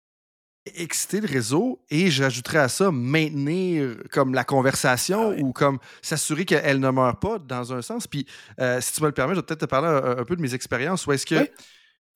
Exciter 0.65 1.19
le 1.19 1.27
réseau 1.27 1.81
et 1.89 2.09
j'ajouterais 2.09 2.59
à 2.59 2.69
ça 2.69 2.91
maintenir 2.91 3.97
comme 4.11 4.33
la 4.33 4.43
conversation 4.43 5.33
ah 5.37 5.41
ou 5.41 5.51
comme 5.51 5.79
s'assurer 6.01 6.45
qu'elle 6.45 6.79
ne 6.79 6.89
meurt 6.89 7.21
pas 7.21 7.39
dans 7.39 7.73
un 7.73 7.81
sens. 7.81 8.07
Puis 8.07 8.25
euh, 8.59 8.79
si 8.79 8.93
tu 8.93 9.01
me 9.01 9.07
le 9.07 9.13
permets, 9.13 9.35
je 9.35 9.39
vais 9.39 9.45
peut-être 9.45 9.61
te 9.61 9.65
parler 9.65 9.87
un, 9.87 10.23
peu 10.23 10.35
de 10.35 10.41
mes 10.41 10.53
expériences. 10.53 11.05
Ou 11.05 11.11
est-ce 11.11 11.25
que 11.25 11.49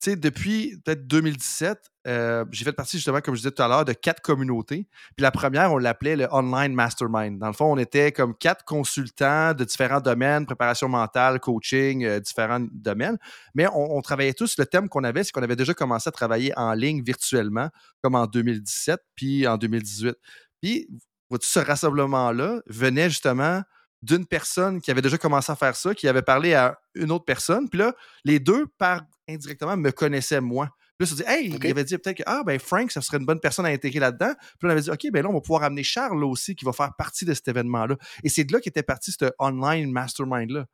sais, 0.00 0.16
depuis 0.16 0.76
peut-être 0.84 1.06
2017, 1.06 1.78
euh, 2.06 2.44
j'ai 2.52 2.64
fait 2.64 2.72
partie 2.72 2.96
justement, 2.96 3.20
comme 3.20 3.34
je 3.34 3.40
disais 3.40 3.50
tout 3.50 3.62
à 3.62 3.68
l'heure, 3.68 3.84
de 3.84 3.92
quatre 3.92 4.20
communautés. 4.22 4.86
Puis 5.16 5.22
la 5.22 5.30
première, 5.30 5.72
on 5.72 5.78
l'appelait 5.78 6.16
le 6.16 6.26
Online 6.32 6.72
Mastermind. 6.72 7.38
Dans 7.38 7.48
le 7.48 7.52
fond, 7.52 7.72
on 7.72 7.76
était 7.76 8.12
comme 8.12 8.34
quatre 8.36 8.64
consultants 8.64 9.52
de 9.54 9.64
différents 9.64 10.00
domaines, 10.00 10.46
préparation 10.46 10.88
mentale, 10.88 11.40
coaching, 11.40 12.04
euh, 12.04 12.20
différents 12.20 12.66
domaines. 12.72 13.18
Mais 13.54 13.66
on, 13.74 14.00
travaillait 14.00 14.34
tous, 14.34 14.56
le 14.58 14.66
thème 14.66 14.88
qu'on 14.88 15.04
avait, 15.04 15.24
c'est 15.24 15.32
qu'on 15.32 15.42
avait 15.42 15.56
déjà 15.56 15.74
commencé 15.74 16.08
à 16.08 16.12
travailler 16.12 16.52
en 16.56 16.72
ligne 16.72 17.02
virtuellement, 17.02 17.68
comme 18.02 18.14
en 18.14 18.26
2017, 18.26 19.00
puis 19.14 19.46
en 19.46 19.56
2018. 19.58 20.14
Puis, 20.62 20.88
tout 21.30 21.38
ce 21.42 21.58
rassemblement-là 21.58 22.60
venait 22.66 23.10
justement 23.10 23.62
d'une 24.02 24.26
personne 24.26 24.80
qui 24.80 24.90
avait 24.90 25.02
déjà 25.02 25.18
commencé 25.18 25.50
à 25.50 25.56
faire 25.56 25.74
ça, 25.76 25.94
qui 25.94 26.08
avait 26.08 26.22
parlé 26.22 26.54
à 26.54 26.78
une 26.94 27.10
autre 27.10 27.24
personne. 27.24 27.68
Puis 27.68 27.78
là, 27.78 27.94
les 28.24 28.38
deux, 28.38 28.66
par 28.78 29.02
indirectement, 29.28 29.76
me 29.76 29.90
connaissaient 29.90 30.40
moi. 30.40 30.70
Puis 30.98 31.06
là, 31.06 31.12
on 31.12 31.16
dit, 31.16 31.22
hey, 31.26 31.56
il 31.62 31.70
avait 31.70 31.84
dit 31.84 31.96
peut-être 31.98 32.18
que, 32.18 32.22
ah, 32.26 32.42
ben, 32.44 32.58
Frank, 32.58 32.90
ça 32.90 33.00
serait 33.00 33.18
une 33.18 33.26
bonne 33.26 33.40
personne 33.40 33.66
à 33.66 33.68
intégrer 33.68 34.00
là-dedans. 34.00 34.34
Puis 34.36 34.66
là, 34.66 34.68
on 34.68 34.70
avait 34.70 34.80
dit, 34.80 34.90
OK, 34.90 35.06
ben 35.12 35.22
là, 35.22 35.28
on 35.28 35.34
va 35.34 35.40
pouvoir 35.40 35.62
amener 35.62 35.82
Charles 35.82 36.24
aussi, 36.24 36.54
qui 36.54 36.64
va 36.64 36.72
faire 36.72 36.94
partie 36.96 37.24
de 37.24 37.34
cet 37.34 37.46
événement-là. 37.48 37.96
Et 38.24 38.28
c'est 38.28 38.44
de 38.44 38.52
là 38.52 38.60
qu'était 38.60 38.82
parti 38.82 39.12
ce 39.12 39.30
online 39.38 39.92
mastermind-là. 39.92 40.66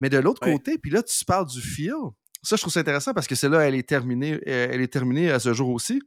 Mais 0.00 0.10
de 0.10 0.18
l'autre 0.18 0.40
côté, 0.40 0.78
puis 0.78 0.90
là, 0.90 1.02
tu 1.02 1.24
parles 1.24 1.46
du 1.46 1.60
feel. 1.60 1.94
Ça, 2.42 2.56
je 2.56 2.60
trouve 2.60 2.72
ça 2.72 2.80
intéressant 2.80 3.12
parce 3.12 3.26
que 3.26 3.34
c'est 3.34 3.48
là, 3.48 3.60
elle 3.60 3.74
est 3.74 3.88
terminée, 3.88 4.34
euh, 4.34 4.68
elle 4.70 4.80
est 4.80 4.92
terminée 4.92 5.30
à 5.30 5.38
ce 5.38 5.52
jour 5.52 5.70
aussi. 5.70 6.02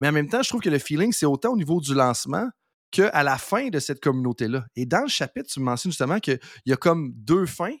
Mais 0.00 0.08
en 0.08 0.12
même 0.12 0.28
temps, 0.28 0.42
je 0.42 0.48
trouve 0.48 0.62
que 0.62 0.70
le 0.70 0.78
feeling, 0.78 1.12
c'est 1.12 1.26
autant 1.26 1.52
au 1.52 1.56
niveau 1.56 1.80
du 1.80 1.94
lancement 1.94 2.48
qu'à 2.92 3.22
la 3.22 3.38
fin 3.38 3.68
de 3.68 3.80
cette 3.80 4.00
communauté-là. 4.00 4.64
Et 4.76 4.86
dans 4.86 5.00
le 5.00 5.08
chapitre, 5.08 5.48
tu 5.50 5.58
mentionnes 5.58 5.90
justement 5.90 6.20
qu'il 6.20 6.38
y 6.66 6.72
a 6.72 6.76
comme 6.76 7.12
deux 7.14 7.46
fins. 7.46 7.74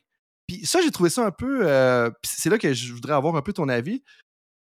Puis 0.48 0.66
ça, 0.66 0.80
j'ai 0.82 0.90
trouvé 0.90 1.10
ça 1.10 1.24
un 1.24 1.30
peu. 1.30 1.60
Euh, 1.62 2.10
c'est 2.24 2.50
là 2.50 2.58
que 2.58 2.72
je 2.72 2.92
voudrais 2.92 3.12
avoir 3.12 3.36
un 3.36 3.42
peu 3.42 3.52
ton 3.52 3.68
avis. 3.68 4.02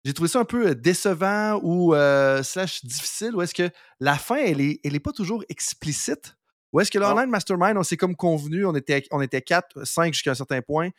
J'ai 0.04 0.14
trouvé 0.14 0.30
ça 0.30 0.40
un 0.40 0.46
peu 0.46 0.68
euh, 0.68 0.76
décevant 0.76 1.60
ou 1.62 1.94
euh, 1.94 2.44
slash 2.44 2.84
difficile. 2.84 3.36
Ou 3.36 3.42
est-ce 3.44 3.54
que 3.54 3.70
la 4.00 4.16
fin, 4.16 4.38
elle 4.38 4.60
est, 4.60 4.80
elle 4.84 4.96
est 4.96 5.00
pas 5.00 5.14
toujours 5.14 5.44
explicite? 5.50 6.36
Ou 6.74 6.80
est-ce 6.80 6.92
que 6.92 7.00
l'online 7.00 7.30
mastermind, 7.30 7.78
on 7.78 7.84
s'est 7.84 7.98
comme 7.98 8.16
convenu, 8.16 8.66
on 8.66 8.76
était, 8.76 9.04
on 9.12 9.22
était 9.22 9.42
4, 9.42 9.86
5 9.86 10.14
jusqu'à 10.14 10.32
un 10.32 10.36
certain 10.36 10.62
point. 10.62 10.90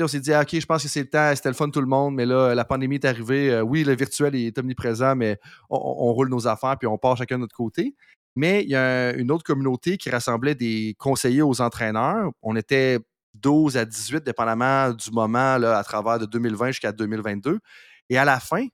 on 0.00 0.08
s'est 0.08 0.18
dit, 0.18 0.32
ah, 0.32 0.40
OK, 0.40 0.58
je 0.58 0.66
pense 0.66 0.82
que 0.82 0.88
c'est 0.88 1.02
le 1.02 1.08
temps, 1.08 1.32
c'était 1.36 1.50
le 1.50 1.54
fun 1.54 1.70
tout 1.70 1.80
le 1.80 1.86
monde, 1.86 2.16
mais 2.16 2.26
là, 2.26 2.52
la 2.52 2.64
pandémie 2.64 2.96
est 2.96 3.04
arrivée. 3.04 3.60
oui, 3.60 3.84
le 3.84 3.94
virtuel 3.94 4.34
est 4.34 4.58
omniprésent, 4.58 5.14
mais 5.14 5.38
on, 5.68 5.76
on, 5.76 6.12
roule 6.12 6.30
nos 6.30 6.48
affaires 6.48 6.76
puis 6.78 6.88
on 6.88 6.98
part 6.98 7.16
chacun 7.16 7.36
de 7.36 7.42
notre 7.42 7.54
côté. 7.54 7.94
Mais 8.36 8.62
il 8.62 8.70
y 8.70 8.76
a 8.76 9.12
une 9.14 9.30
autre 9.30 9.44
communauté 9.44 9.96
qui 9.96 10.10
rassemblait 10.10 10.54
des 10.54 10.94
conseillers 10.98 11.42
aux 11.42 11.60
entraîneurs. 11.60 12.30
On 12.42 12.56
était 12.56 12.98
12 13.34 13.76
à 13.76 13.84
18, 13.84 14.24
dépendamment 14.24 14.92
du 14.92 15.10
moment, 15.10 15.58
là, 15.58 15.78
à 15.78 15.84
travers 15.84 16.18
de 16.18 16.26
2020 16.26 16.68
jusqu'à 16.68 16.92
2022. 16.92 17.58
Et 18.08 18.18
à 18.18 18.24
la 18.24 18.40
fin, 18.40 18.66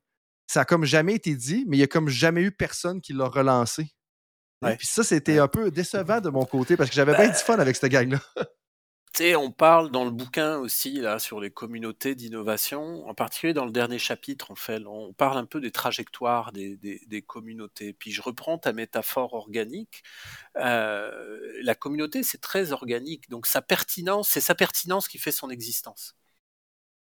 ça 0.46 0.60
n'a 0.60 0.64
comme 0.64 0.84
jamais 0.84 1.14
été 1.14 1.34
dit, 1.34 1.64
mais 1.66 1.76
il 1.76 1.80
n'y 1.80 1.84
a 1.84 1.88
comme 1.88 2.08
jamais 2.08 2.42
eu 2.42 2.52
personne 2.52 3.00
qui 3.00 3.12
l'a 3.12 3.26
relancé. 3.26 3.88
Et 4.66 4.76
Puis 4.76 4.86
ça, 4.86 5.04
c'était 5.04 5.38
un 5.38 5.48
peu 5.48 5.70
décevant 5.70 6.20
de 6.20 6.30
mon 6.30 6.44
côté 6.44 6.76
parce 6.76 6.88
que 6.88 6.96
j'avais 6.96 7.14
bien 7.14 7.28
du 7.28 7.34
fun 7.34 7.58
avec 7.58 7.76
cette 7.76 7.92
gang-là. 7.92 8.18
on 9.36 9.50
parle 9.50 9.90
dans 9.90 10.04
le 10.04 10.10
bouquin 10.10 10.58
aussi 10.58 10.92
là 11.00 11.18
sur 11.18 11.40
les 11.40 11.50
communautés 11.50 12.14
d'innovation, 12.14 13.06
en 13.08 13.14
particulier 13.14 13.54
dans 13.54 13.64
le 13.64 13.70
dernier 13.70 13.98
chapitre, 13.98 14.50
on 14.50 14.54
fait, 14.54 14.84
on 14.86 15.12
parle 15.14 15.38
un 15.38 15.46
peu 15.46 15.60
des 15.60 15.70
trajectoires 15.70 16.52
des, 16.52 17.24
communautés. 17.26 17.92
Puis 17.94 18.12
je 18.12 18.22
reprends 18.22 18.58
ta 18.58 18.72
métaphore 18.72 19.34
organique. 19.34 20.02
Euh, 20.56 21.52
la 21.62 21.74
communauté, 21.74 22.22
c'est 22.22 22.40
très 22.40 22.72
organique, 22.72 23.30
donc 23.30 23.46
sa 23.46 23.62
pertinence, 23.62 24.28
c'est 24.28 24.40
sa 24.40 24.54
pertinence 24.54 25.08
qui 25.08 25.18
fait 25.18 25.32
son 25.32 25.50
existence. 25.50 26.14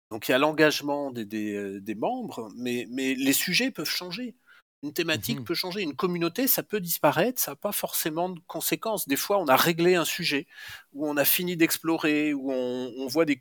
Donc 0.10 0.28
il 0.28 0.32
y 0.32 0.34
a 0.34 0.38
l'engagement 0.38 1.12
des, 1.12 1.26
des, 1.26 1.96
membres, 1.96 2.52
mais 2.58 2.86
les 2.90 3.34
sujets 3.34 3.72
peuvent 3.72 3.86
changer. 3.86 4.36
Une 4.84 4.94
thématique 4.94 5.40
mmh 5.40 5.44
peut 5.44 5.54
changer, 5.54 5.82
une 5.84 5.96
communauté, 5.96 6.48
ça 6.48 6.64
peut 6.64 6.80
disparaître, 6.80 7.40
ça 7.40 7.52
n'a 7.52 7.56
pas 7.56 7.72
forcément 7.72 8.30
de 8.30 8.40
conséquences. 8.48 9.08
Des 9.08 9.16
fois, 9.16 9.38
on 9.38 9.46
a 9.46 9.56
réglé 9.56 9.94
un 9.94 10.06
sujet, 10.06 10.48
où 10.94 11.08
on 11.08 11.18
a 11.18 11.26
fini 11.26 11.56
d'explorer, 11.56 12.34
où 12.34 12.52
on, 12.52 13.06
voit 13.08 13.26
des, 13.26 13.40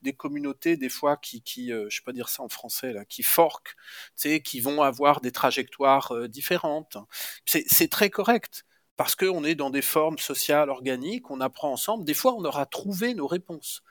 des 0.00 0.12
communautés, 0.14 0.78
des 0.78 0.88
fois, 0.88 1.18
qui, 1.18 1.42
qui 1.42 1.70
euh, 1.70 1.86
je 1.90 1.96
sais 1.96 2.02
pas 2.02 2.12
dire 2.12 2.30
ça 2.30 2.42
en 2.42 2.48
français, 2.48 2.94
là, 2.94 3.04
qui 3.04 3.22
forquent, 3.22 3.76
qui 4.44 4.60
vont 4.60 4.80
avoir 4.80 5.20
des 5.20 5.32
trajectoires 5.32 6.12
euh, 6.12 6.28
différentes. 6.28 6.96
C'est 7.44 7.90
très 7.90 8.08
correct, 8.08 8.64
parce 8.96 9.14
qu'on 9.14 9.44
est 9.44 9.54
dans 9.54 9.70
des 9.70 9.82
formes 9.82 10.18
sociales 10.18 10.70
organiques, 10.70 11.30
on 11.30 11.40
apprend 11.40 11.72
ensemble. 11.72 12.04
Des 12.04 12.14
fois, 12.14 12.34
on 12.34 12.44
aura 12.44 12.64
trouvé 12.64 13.14
nos 13.14 13.26
réponses. 13.26 13.82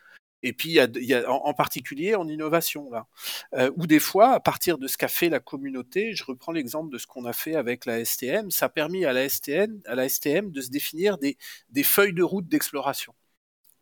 Et 0.42 0.54
puis, 0.54 0.70
il 0.70 1.04
y 1.04 1.14
a, 1.14 1.30
en, 1.30 1.54
particulier 1.54 2.16
en 2.16 2.28
innovation, 2.28 2.90
là. 2.92 3.08
Euh, 3.54 3.72
ou 3.76 3.88
des 3.88 4.00
fois, 4.00 4.32
à 4.32 4.40
partir 4.40 4.78
de 4.78 4.88
ce 4.88 4.98
qu'a 4.98 5.08
fait 5.08 5.30
la 5.30 5.40
communauté, 5.40 6.14
je 6.14 6.24
reprends 6.24 6.52
l'exemple 6.52 6.92
de 6.92 6.98
ce 6.98 7.08
qu'on 7.08 7.26
a 7.26 7.34
fait 7.34 7.56
avec 7.56 7.86
la 7.86 8.04
STM, 8.04 8.52
ça 8.52 8.68
a 8.68 8.70
permis 8.70 9.06
à 9.06 9.14
la, 9.14 9.28
STM, 9.28 9.82
à 9.86 9.96
la 9.96 10.08
STM 10.08 10.52
de 10.52 10.62
se 10.62 10.70
définir 10.70 11.18
des, 11.18 11.38
des 11.70 11.84
feuilles 11.84 12.14
de 12.14 12.24
route 12.24 12.48
d'exploration. 12.48 13.14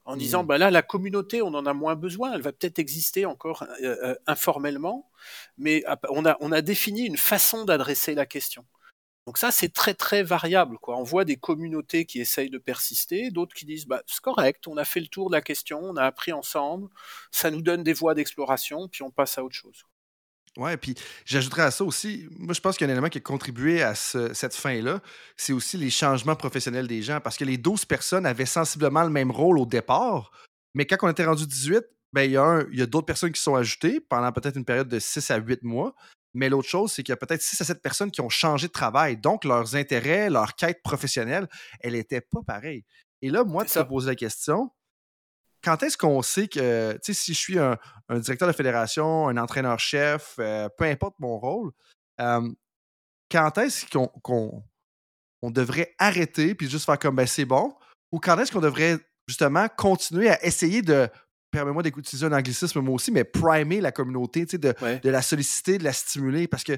En 0.05 0.15
mmh. 0.15 0.19
disant, 0.19 0.43
bah 0.43 0.57
là, 0.57 0.71
la 0.71 0.81
communauté, 0.81 1.41
on 1.41 1.47
en 1.47 1.65
a 1.65 1.73
moins 1.73 1.95
besoin, 1.95 2.33
elle 2.33 2.41
va 2.41 2.53
peut-être 2.53 2.79
exister 2.79 3.25
encore 3.25 3.63
euh, 3.83 3.97
euh, 4.03 4.15
informellement, 4.25 5.11
mais 5.57 5.83
on 6.09 6.25
a, 6.25 6.37
on 6.39 6.51
a 6.53 6.61
défini 6.61 7.05
une 7.05 7.17
façon 7.17 7.65
d'adresser 7.65 8.15
la 8.15 8.25
question. 8.25 8.65
Donc 9.27 9.37
ça, 9.37 9.51
c'est 9.51 9.73
très 9.73 9.93
très 9.93 10.23
variable. 10.23 10.77
On 10.87 11.03
voit 11.03 11.25
des 11.25 11.35
communautés 11.35 12.05
qui 12.05 12.21
essayent 12.21 12.49
de 12.49 12.57
persister, 12.57 13.29
d'autres 13.29 13.53
qui 13.53 13.65
disent 13.65 13.85
bah, 13.85 14.01
c'est 14.07 14.21
correct, 14.21 14.65
on 14.69 14.77
a 14.77 14.85
fait 14.85 15.01
le 15.01 15.07
tour 15.07 15.29
de 15.29 15.35
la 15.35 15.41
question, 15.41 15.81
on 15.83 15.97
a 15.97 16.03
appris 16.03 16.31
ensemble, 16.31 16.87
ça 17.29 17.51
nous 17.51 17.61
donne 17.61 17.83
des 17.83 17.91
voies 17.91 18.15
d'exploration, 18.15 18.87
puis 18.87 19.03
on 19.03 19.11
passe 19.11 19.37
à 19.37 19.43
autre 19.43 19.53
chose. 19.53 19.83
Ouais, 20.55 20.77
puis 20.77 20.95
j'ajouterais 21.25 21.63
à 21.63 21.71
ça 21.71 21.83
aussi, 21.83 22.25
moi 22.31 22.53
je 22.53 22.61
pense 22.61 22.77
qu'il 22.77 22.87
y 22.87 22.89
a 22.89 22.93
un 22.93 22.95
élément 22.95 23.09
qui 23.09 23.17
a 23.17 23.21
contribué 23.21 23.83
à 23.83 23.95
cette 23.95 24.55
fin-là, 24.55 25.01
c'est 25.35 25.51
aussi 25.51 25.75
les 25.75 25.89
changements 25.89 26.37
professionnels 26.37 26.87
des 26.87 27.01
gens, 27.01 27.19
parce 27.19 27.35
que 27.35 27.43
les 27.43 27.57
12 27.57 27.83
personnes 27.83 28.25
avaient 28.25 28.45
sensiblement 28.45 29.03
le 29.03 29.09
même 29.09 29.29
rôle 29.29 29.59
au 29.59 29.65
départ, 29.65 30.31
mais 30.73 30.85
quand 30.85 30.97
on 31.01 31.09
était 31.09 31.25
rendu 31.25 31.45
18, 31.45 31.83
ben, 32.13 32.23
il 32.23 32.31
y 32.31 32.37
a, 32.37 32.59
a 32.59 32.85
d'autres 32.85 33.05
personnes 33.05 33.33
qui 33.33 33.41
sont 33.41 33.55
ajoutées 33.55 33.99
pendant 33.99 34.31
peut-être 34.31 34.55
une 34.55 34.65
période 34.65 34.87
de 34.87 34.99
6 34.99 35.29
à 35.31 35.37
8 35.37 35.63
mois. 35.63 35.93
Mais 36.37 36.49
l'autre 36.49 36.69
chose, 36.69 36.91
c'est 36.91 37.01
qu'il 37.01 37.11
y 37.11 37.13
a 37.13 37.17
peut-être 37.17 37.41
6 37.41 37.61
à 37.61 37.65
7 37.65 37.81
personnes 37.81 38.11
qui 38.11 38.21
ont 38.21 38.29
changé 38.29 38.67
de 38.67 38.71
travail. 38.71 39.17
Donc, 39.17 39.43
leurs 39.43 39.75
intérêts, 39.75 40.29
leur 40.29 40.55
quête 40.55 40.83
professionnelle, 40.83 41.47
elle 41.79 41.93
n'était 41.93 42.21
pas 42.21 42.41
pareille. 42.45 42.85
Et 43.23 43.31
là, 43.31 43.43
moi, 43.43 43.65
tu 43.65 43.73
te 43.73 43.79
poses 43.79 44.05
la 44.05 44.13
question, 44.13 44.69
quand 45.63 45.81
est-ce 45.81 45.97
qu'on 45.97 46.21
sait 46.21 46.47
que, 46.47 46.93
tu 46.93 46.99
sais, 47.01 47.13
si 47.13 47.33
je 47.33 47.39
suis 47.39 47.57
un, 47.57 47.75
directeur 48.09 48.47
de 48.47 48.53
fédération, 48.53 49.27
un 49.27 49.37
entraîneur-chef, 49.37 50.35
euh, 50.37 50.69
peu 50.77 50.85
importe 50.85 51.15
mon 51.19 51.39
rôle, 51.39 51.71
quand 52.19 53.57
est-ce 53.57 53.87
qu'on 54.21 54.63
on 55.41 55.51
devrait 55.51 55.95
arrêter 55.97 56.53
puis 56.53 56.69
juste 56.69 56.85
faire 56.85 56.99
comme, 56.99 57.15
ben 57.15 57.25
c'est 57.25 57.45
bon, 57.45 57.73
ou 58.11 58.19
quand 58.19 58.37
est-ce 58.39 58.51
qu'on 58.51 58.61
devrait 58.61 58.99
justement 59.27 59.67
continuer 59.75 60.29
à 60.29 60.43
essayer 60.45 60.83
de 60.83 61.09
permets-moi 61.51 61.83
d'utiliser 61.83 62.25
un 62.25 62.33
anglicisme 62.33 62.81
moi 62.81 62.95
aussi, 62.95 63.11
mais 63.11 63.23
primer 63.23 63.81
la 63.81 63.91
communauté, 63.91 64.45
de, 64.45 64.57
de 64.57 65.09
la 65.09 65.21
solliciter, 65.21 65.77
de 65.77 65.83
la 65.83 65.93
stimuler, 65.93 66.47
parce 66.47 66.63
que 66.63 66.77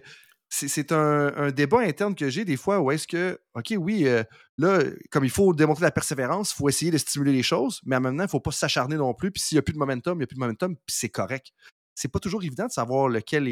c'est 0.49 0.91
un, 0.91 1.51
débat 1.51 1.81
interne 1.81 2.15
que 2.15 2.29
j'ai 2.29 2.43
des 2.43 2.57
fois 2.57 2.79
où 2.79 2.91
est-ce 2.91 3.07
que, 3.07 3.39
OK, 3.53 3.73
oui, 3.77 4.07
euh, 4.07 4.23
là, 4.57 4.79
comme 5.11 5.23
il 5.23 5.29
faut 5.29 5.53
démontrer 5.53 5.83
la 5.83 5.91
persévérance, 5.91 6.51
il 6.51 6.55
faut 6.55 6.69
essayer 6.69 6.91
de 6.91 6.97
stimuler 6.97 7.31
les 7.31 7.43
choses, 7.43 7.81
mais 7.85 7.95
en 7.95 8.01
même 8.01 8.17
temps, 8.17 8.23
il 8.23 8.25
ne 8.25 8.29
faut 8.29 8.39
pas 8.39 8.51
s'acharner 8.51 8.95
non 8.95 9.13
plus. 9.13 9.31
Puis 9.31 9.43
s'il 9.43 9.55
n'y 9.55 9.59
a 9.59 9.61
plus 9.61 9.73
de 9.73 9.77
momentum, 9.77 10.17
il 10.17 10.19
n'y 10.19 10.23
a 10.23 10.27
plus 10.27 10.35
de 10.35 10.39
momentum, 10.39 10.75
puis 10.75 10.95
c'est 10.95 11.09
correct. 11.09 11.51
C'est 11.93 12.07
pas 12.07 12.19
toujours 12.19 12.43
évident 12.43 12.65
de 12.65 12.71
savoir 12.71 13.09
lequel 13.09 13.47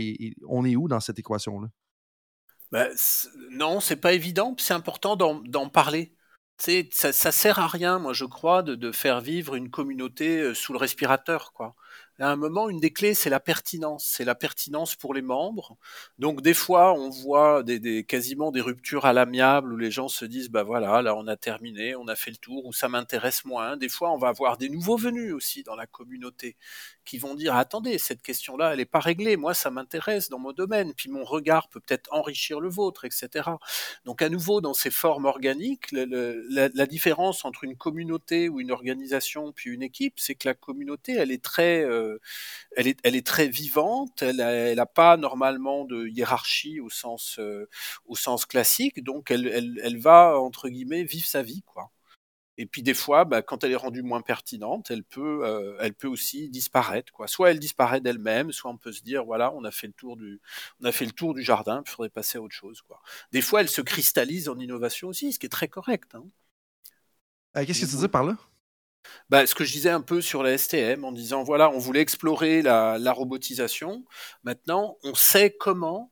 on 0.48 0.66
est 0.66 0.76
où 0.76 0.88
dans 0.88 1.00
cette 1.00 1.20
équation-là. 1.20 1.68
Ben, 2.72 2.90
non, 3.52 3.80
c'est 3.80 3.96
pas 3.96 4.14
évident, 4.14 4.56
c'est 4.58 4.74
important 4.74 5.16
d'en 5.16 5.70
parler. 5.70 6.17
Ça, 6.60 7.32
sert 7.32 7.60
à 7.60 7.68
rien, 7.68 8.00
moi 8.00 8.14
je 8.14 8.26
crois, 8.26 8.64
de, 8.64 8.76
de 8.76 8.92
faire 8.92 9.22
vivre 9.22 9.56
une 9.56 9.70
communauté 9.70 10.40
euh, 10.42 10.54
sous 10.54 10.74
le 10.74 10.80
respirateur, 10.80 11.52
quoi 11.54 11.76
à 12.20 12.30
un 12.32 12.36
moment, 12.36 12.70
une 12.70 12.80
des 12.80 12.92
clés, 12.92 13.14
c'est 13.14 13.30
la 13.30 13.40
pertinence. 13.40 14.06
C'est 14.06 14.26
la 14.26 14.36
pertinence 14.36 14.96
pour 14.96 15.14
les 15.14 15.22
membres. 15.22 15.78
Donc, 16.18 16.42
des 16.42 16.54
fois, 16.54 16.94
on 16.94 17.10
voit 17.10 17.64
des, 17.64 17.80
des, 17.80 18.04
quasiment 18.04 18.52
des 18.52 18.62
ruptures 18.62 19.06
à 19.06 19.14
l'amiable 19.14 19.74
où 19.74 19.78
les 19.78 19.92
gens 19.92 20.08
se 20.08 20.26
disent, 20.26 20.50
bah 20.50 20.64
voilà, 20.64 21.02
là, 21.02 21.16
on 21.16 21.28
a 21.28 21.36
terminé, 21.36 21.96
on 21.96 22.08
a 22.08 22.16
fait 22.16 22.32
le 22.32 22.38
tour, 22.38 22.66
ou 22.66 22.74
ça 22.74 22.90
m'intéresse 22.90 23.46
moins. 23.46 23.78
Des 23.78 23.90
fois, 23.90 24.12
on 24.12 24.18
va 24.18 24.30
avoir 24.30 24.58
des 24.58 24.70
nouveaux 24.70 24.98
venus 24.98 25.34
aussi 25.34 25.64
dans 25.64 25.76
la 25.76 25.86
communauté 25.86 26.56
qui 27.06 27.18
vont 27.18 27.36
dire, 27.36 27.56
attendez, 27.56 27.98
cette 27.98 28.22
question-là, 28.22 28.72
elle 28.72 28.80
n'est 28.80 28.86
pas 28.86 29.00
réglée. 29.00 29.38
Moi, 29.38 29.54
ça 29.54 29.72
m'intéresse 29.72 30.30
dans 30.30 30.40
mon 30.40 30.52
domaine. 30.52 30.94
Puis 30.94 31.10
mon 31.10 31.24
regard 31.24 31.70
peut 31.70 31.80
peut-être 31.80 32.12
enrichir 32.12 32.60
le 32.60 32.70
vôtre, 32.70 33.06
etc. 33.06 33.50
Donc, 34.06 34.22
à 34.22 34.30
nouveau, 34.30 34.62
dans 34.62 34.74
ces 34.74 34.92
formes 34.92 35.26
organiques, 35.26 35.92
la, 35.92 36.70
la, 36.74 36.86
différence 36.86 37.46
entre 37.46 37.64
une 37.64 37.76
communauté 37.76 38.50
ou 38.50 38.60
une 38.60 38.72
organisation 38.72 39.52
puis 39.52 39.72
une 39.72 39.84
équipe, 39.84 40.14
c'est 40.18 40.36
que 40.36 40.48
la 40.48 40.54
communauté, 40.54 41.14
elle 41.14 41.32
est 41.32 41.44
très 41.44 41.84
euh, 41.84 42.07
elle, 42.76 42.88
est, 42.88 43.00
elle 43.04 43.16
est 43.16 43.26
très 43.26 43.48
vivante, 43.48 44.22
elle 44.22 44.38
n'a 44.76 44.86
pas 44.86 45.18
normalement 45.18 45.86
de 45.86 46.08
hiérarchie 46.08 46.80
au 46.80 46.90
sens, 46.90 47.38
euh, 47.40 47.68
au 48.06 48.16
sens 48.16 48.46
classique, 48.46 49.04
donc 49.04 49.32
elle, 49.32 49.48
elle, 49.48 49.80
elle, 49.84 49.98
va, 49.98 50.40
entre 50.40 50.70
guillemets, 50.70 51.04
vivre 51.04 51.28
sa 51.28 51.44
vie. 51.44 51.64
quoi. 51.64 51.92
Et 52.60 52.66
puis 52.66 52.82
des 52.82 52.96
fois, 52.96 53.24
bah, 53.24 53.42
quand 53.44 53.64
elle 53.64 53.72
est 53.72 53.76
rendue 53.76 54.02
moins 54.02 54.22
pertinente, 54.22 54.90
elle 54.90 55.04
peut, 55.04 55.46
euh, 55.46 55.78
elle 55.80 55.94
peut 55.94 56.08
aussi 56.08 56.50
disparaître. 56.50 57.14
Quoi. 57.14 57.28
Soit 57.28 57.52
elle 57.52 57.60
disparaît 57.60 58.02
d'elle-même, 58.02 58.52
soit 58.52 58.72
on 58.72 58.78
peut 58.78 58.92
se 58.92 59.04
dire 59.04 59.24
voilà, 59.26 59.54
on 59.54 59.64
a 59.64 59.72
fait 59.72 59.88
le 59.88 59.94
tour 59.94 60.18
du, 60.18 60.42
on 60.82 60.86
a 60.86 60.92
fait 60.92 61.06
le 61.06 61.12
tour 61.12 61.36
du 61.36 61.44
jardin, 61.44 61.84
il 61.86 61.90
faudrait 61.90 62.10
passer 62.10 62.40
à 62.40 62.42
autre 62.42 62.56
chose. 62.56 62.82
Quoi. 62.82 63.00
Des 63.32 63.42
fois, 63.42 63.62
elle 63.62 63.70
se 63.70 63.82
cristallise 63.82 64.50
en 64.50 64.58
innovation 64.58 65.10
aussi, 65.10 65.32
ce 65.34 65.40
qui 65.40 65.46
est 65.46 65.50
très 65.50 65.68
correct. 65.68 66.16
Hein. 66.16 66.26
Euh, 67.58 67.66
qu'est-ce 67.66 67.82
que 67.82 67.92
tu 67.92 67.96
dis 67.98 68.08
par 68.08 68.24
là? 68.24 68.38
Bah, 69.30 69.46
ce 69.48 69.56
que 69.56 69.64
je 69.64 69.72
disais 69.72 69.90
un 69.90 70.02
peu 70.02 70.22
sur 70.22 70.44
la 70.44 70.58
STM, 70.58 71.04
en 71.04 71.12
disant 71.12 71.44
voilà, 71.44 71.70
on 71.72 71.80
voulait 71.80 72.02
explorer 72.02 72.62
la, 72.62 72.98
la 73.00 73.12
robotisation. 73.14 74.06
Maintenant, 74.44 74.98
on 75.04 75.16
sait 75.16 75.56
comment 75.58 76.12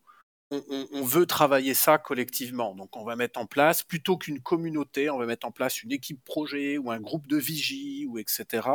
on, 0.52 0.64
on, 0.70 0.88
on, 0.94 1.04
veut 1.04 1.26
travailler 1.26 1.74
ça 1.74 1.98
collectivement. 1.98 2.76
Donc, 2.76 2.96
on 2.96 3.04
va 3.04 3.16
mettre 3.16 3.40
en 3.40 3.46
place, 3.46 3.84
plutôt 3.84 4.18
qu'une 4.18 4.42
communauté, 4.42 5.10
on 5.10 5.18
va 5.18 5.26
mettre 5.26 5.48
en 5.48 5.52
place 5.52 5.82
une 5.84 5.92
équipe 5.92 6.24
projet 6.24 6.78
ou 6.78 6.92
un 6.92 7.00
groupe 7.00 7.28
de 7.28 7.38
vigie 7.38 8.06
ou 8.08 8.20
etc. 8.20 8.68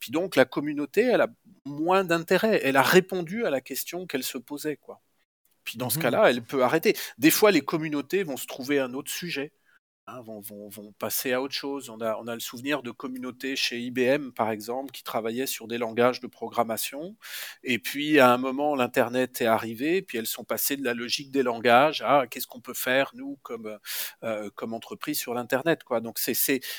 Puis 0.00 0.12
donc, 0.12 0.36
la 0.36 0.44
communauté, 0.44 1.02
elle 1.02 1.22
a 1.22 1.28
moins 1.64 2.04
d'intérêt. 2.04 2.60
Elle 2.62 2.76
a 2.76 2.82
répondu 2.82 3.46
à 3.46 3.50
la 3.50 3.60
question 3.60 4.06
qu'elle 4.06 4.24
se 4.24 4.38
posait, 4.38 4.76
quoi. 4.76 5.00
Puis 5.64 5.76
dans 5.76 5.90
ce 5.90 5.98
mmh 5.98 6.02
cas-là, 6.02 6.30
elle 6.30 6.42
peut 6.42 6.62
arrêter. 6.62 6.96
Des 7.18 7.30
fois, 7.30 7.50
les 7.50 7.60
communautés 7.60 8.22
vont 8.22 8.38
se 8.38 8.46
trouver 8.46 8.78
un 8.78 8.94
autre 8.94 9.10
sujet. 9.10 9.52
Hein, 10.10 10.22
vont, 10.22 10.40
passer 10.98 11.32
à 11.32 11.42
autre 11.42 11.52
chose. 11.52 11.90
On 11.90 12.00
a, 12.00 12.34
le 12.34 12.40
souvenir 12.40 12.82
de 12.82 12.90
communautés 12.90 13.56
chez 13.56 13.78
IBM, 13.78 14.30
par 14.30 14.50
exemple, 14.50 14.90
qui 14.90 15.02
travaillaient 15.02 15.46
sur 15.46 15.68
des 15.68 15.76
langages 15.76 16.20
de 16.20 16.26
programmation. 16.26 17.14
Et 17.62 17.78
puis, 17.78 18.18
à 18.18 18.32
un 18.32 18.38
moment, 18.38 18.74
l'Internet 18.74 19.42
est 19.42 19.46
arrivé, 19.46 20.00
puis 20.00 20.16
elles 20.16 20.26
sont 20.26 20.44
passées 20.44 20.78
de 20.78 20.84
la 20.84 20.94
logique 20.94 21.30
des 21.30 21.42
langages 21.42 22.00
à 22.00 22.26
qu'est-ce 22.26 22.46
qu'on 22.46 22.62
peut 22.62 22.72
faire, 22.72 23.10
nous, 23.14 23.38
comme, 23.42 23.78
euh, 24.22 24.50
entreprise 24.72 25.18
sur 25.18 25.34
l'Internet. 25.34 25.82
Donc, 26.02 26.18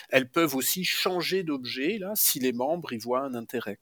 elles 0.09 0.31
peuvent 0.31 0.55
aussi 0.55 0.83
changer 0.83 1.43
d'objet, 1.43 1.99
là, 1.99 2.13
si 2.15 2.39
les 2.39 2.53
membres 2.53 2.93
y 2.93 2.97
voient 2.97 3.21
un 3.21 3.35
intérêt. 3.35 3.79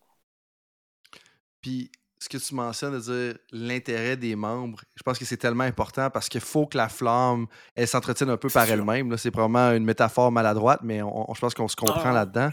Puis, 1.62 1.90
ce 2.20 2.30
que 2.30 2.38
tu 2.38 2.56
mentionnes 2.56 2.94
de 2.94 3.00
dire 3.00 3.38
l'intérêt 3.52 4.18
des 4.18 4.36
membres, 4.36 4.82
je 4.96 5.04
pense 5.04 5.20
que 5.20 5.26
c'est 5.26 5.38
tellement 5.38 5.64
important 5.64 6.10
parce 6.10 6.30
qu'il 6.30 6.42
faut 6.42 6.66
que 6.66 6.78
la 6.78 6.90
flamme, 6.90 7.48
elle 7.76 7.88
s'entretienne 7.88 8.30
un 8.30 8.38
peu 8.38 8.50
par 8.50 8.70
elle-même. 8.70 9.16
C'est 9.18 9.32
probablement 9.32 9.72
une 9.72 9.86
métaphore 9.86 10.32
maladroite, 10.32 10.80
mais 10.84 11.00
je 11.00 11.40
pense 11.40 11.54
qu'on 11.54 11.68
se 11.68 11.76
comprend 11.76 12.10
ah, 12.10 12.26
là-dedans. 12.26 12.50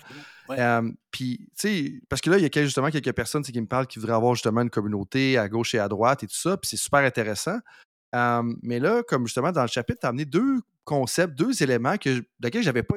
puis, 1.10 1.38
tu 1.38 1.46
sais, 1.54 1.92
parce 2.08 2.20
que 2.20 2.30
là, 2.30 2.38
il 2.38 2.42
y 2.42 2.58
a 2.58 2.62
justement 2.62 2.90
quelques 2.90 3.12
personnes 3.12 3.42
qui 3.42 3.58
me 3.58 3.66
parlent 3.66 3.86
qui 3.86 3.98
voudraient 3.98 4.14
avoir 4.14 4.34
justement 4.34 4.60
une 4.60 4.70
communauté 4.70 5.38
à 5.38 5.48
gauche 5.48 5.74
et 5.74 5.78
à 5.78 5.88
droite 5.88 6.22
et 6.22 6.26
tout 6.26 6.36
ça, 6.36 6.56
puis 6.58 6.68
c'est 6.68 6.76
super 6.76 7.00
intéressant. 7.00 7.58
mais 8.62 8.78
là, 8.78 9.02
comme 9.02 9.26
justement 9.26 9.50
dans 9.50 9.62
le 9.62 9.68
chapitre, 9.68 10.00
tu 10.00 10.06
as 10.06 10.10
amené 10.10 10.26
deux 10.26 10.60
concepts, 10.84 11.34
deux 11.34 11.62
éléments 11.62 11.96
que, 11.96 12.22
je 12.42 12.58
n'avais 12.60 12.82
pas 12.82 12.96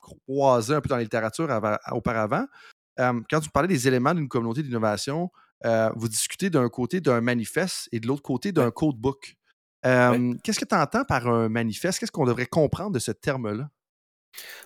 croisé 0.00 0.74
un 0.74 0.80
peu 0.80 0.88
dans 0.88 0.96
la 0.96 1.02
littérature 1.02 1.48
auparavant. 1.92 2.46
quand 2.96 3.40
tu 3.40 3.50
parlais 3.50 3.68
des 3.68 3.86
éléments 3.86 4.14
d'une 4.14 4.28
communauté 4.28 4.64
d'innovation, 4.64 5.30
euh, 5.64 5.90
vous 5.96 6.08
discutez 6.08 6.50
d'un 6.50 6.68
côté 6.68 7.00
d'un 7.00 7.20
manifeste 7.20 7.88
et 7.92 8.00
de 8.00 8.06
l'autre 8.06 8.22
côté 8.22 8.52
d'un 8.52 8.70
codebook. 8.70 9.36
Qu'est-ce 9.82 10.58
que 10.58 10.64
tu 10.64 10.74
entends 10.74 11.04
par 11.04 11.26
un 11.28 11.48
manifeste? 11.48 11.98
Qu'est-ce 11.98 12.12
qu'on 12.12 12.26
devrait 12.26 12.46
comprendre 12.46 12.92
de 12.92 12.98
ce 12.98 13.12
terme-là? 13.12 13.70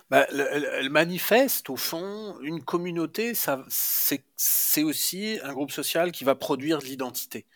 Bah, 0.09 0.27
le, 0.31 0.89
manifeste, 0.89 1.69
au 1.69 1.77
fond, 1.77 2.37
une 2.41 2.63
communauté, 2.63 3.33
c'est 3.35 4.83
aussi 4.83 5.39
un 5.43 5.53
groupe 5.53 5.71
social 5.71 6.11
qui 6.11 6.23
va 6.23 6.35
produire 6.35 6.79
de 6.79 6.85
l'identité, 6.85 7.47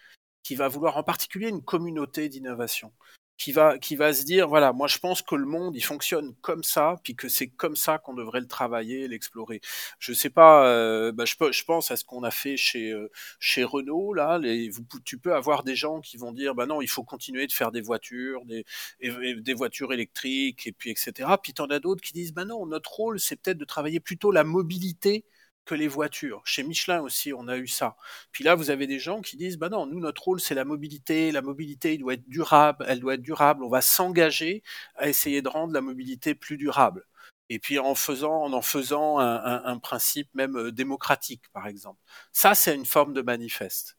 qui 0.44 0.56
va 0.56 0.68
vouloir 0.68 0.98
en 0.98 1.04
particulier 1.04 1.50
une 1.50 1.64
communauté 1.64 2.30
d'innovation 2.30 2.94
qui 3.38 3.52
va 3.52 3.78
qui 3.78 3.96
va 3.96 4.14
se 4.14 4.24
dire 4.24 4.48
voilà 4.48 4.74
moi 4.74 4.88
je 4.88 4.98
pense 4.98 5.22
que 5.22 5.36
le 5.36 5.46
monde 5.46 5.76
il 5.76 5.82
fonctionne 5.84 6.34
comme 6.42 6.64
ça 6.64 6.96
puis 7.04 7.16
que 7.16 7.30
c'est 7.30 7.48
comme 7.48 7.76
ça 7.76 8.00
qu'on 8.00 8.14
devrait 8.14 8.40
le 8.42 8.48
travailler 8.48 9.08
l'explorer. 9.08 9.62
Je 10.00 10.14
sais 10.14 10.30
pas 10.30 10.68
euh, 10.68 11.12
bah, 11.12 11.26
je, 11.26 11.36
je 11.52 11.64
pense 11.64 11.92
à 11.92 11.98
ce 11.98 12.04
qu'on 12.04 12.24
a 12.24 12.32
fait 12.32 12.58
chez 12.58 12.92
euh, 12.92 13.10
chez 13.40 13.64
Renault 13.64 14.14
là 14.14 14.40
les, 14.40 14.70
vous, 14.70 14.84
tu 15.06 15.18
peux 15.20 15.36
avoir 15.36 15.64
des 15.64 15.76
gens 15.76 16.02
qui 16.02 16.18
vont 16.18 16.32
dire 16.32 16.56
bah 16.56 16.66
non 16.66 16.82
il 16.82 16.90
faut 16.90 17.04
continuer 17.04 17.46
de 17.48 17.52
faire 17.54 17.72
des 17.72 17.82
voitures 17.82 18.44
des 18.46 18.66
des 19.02 19.54
voitures 19.54 19.94
électriques 19.94 20.66
et 20.68 20.72
puis 20.72 20.90
etc 20.92 21.30
puis 21.42 21.54
t'en 21.54 21.68
as 21.68 21.80
d'autres 21.80 22.02
qui 22.02 22.14
disent 22.14 22.34
bah 22.34 22.46
non 22.46 22.66
notre 22.66 22.92
rôle 22.94 23.20
c'est 23.20 23.36
peut-être 23.36 23.58
de 23.58 23.66
travailler 23.66 24.00
plutôt 24.00 24.32
la 24.32 24.44
mobilité 24.44 25.26
que 25.68 25.76
les 25.76 25.88
voitures. 25.88 26.42
Chez 26.46 26.64
Michelin 26.64 27.02
aussi, 27.02 27.34
on 27.34 27.48
a 27.48 27.58
eu 27.58 27.68
ça. 27.68 27.96
Puis 28.32 28.44
là, 28.44 28.56
vous 28.56 28.72
avez 28.72 28.88
des 28.88 29.00
gens 29.00 29.22
qui 29.22 29.38
disent, 29.38 29.58
bah 29.58 29.70
non, 29.70 29.86
nous, 29.86 30.00
notre 30.00 30.24
rôle, 30.24 30.40
c'est 30.40 30.56
la 30.56 30.66
mobilité. 30.66 31.32
La 31.32 31.42
mobilité, 31.44 31.94
elle 31.94 32.00
doit 32.00 32.14
être 32.14 32.28
durable. 32.28 32.86
Elle 32.88 33.00
doit 33.00 33.16
être 33.16 33.22
durable. 33.22 33.64
On 33.64 33.70
va 33.70 33.82
s'engager 33.82 34.64
à 34.96 35.10
essayer 35.10 35.42
de 35.42 35.50
rendre 35.50 35.74
la 35.74 35.82
mobilité 35.82 36.34
plus 36.36 36.58
durable. 36.58 37.06
Et 37.50 37.60
puis 37.60 37.80
en 37.80 37.96
faisant, 37.96 38.44
en 38.44 38.54
en 38.54 38.62
faisant 38.62 39.20
un, 39.20 39.80
principe 39.80 40.30
même 40.34 40.58
euh, 40.58 40.72
démocratique, 40.72 41.44
par 41.54 41.68
exemple. 41.68 42.00
Ça, 42.34 42.56
c'est 42.56 42.76
une 42.76 42.86
forme 42.86 43.14
de 43.14 43.22
manifeste 43.22 43.97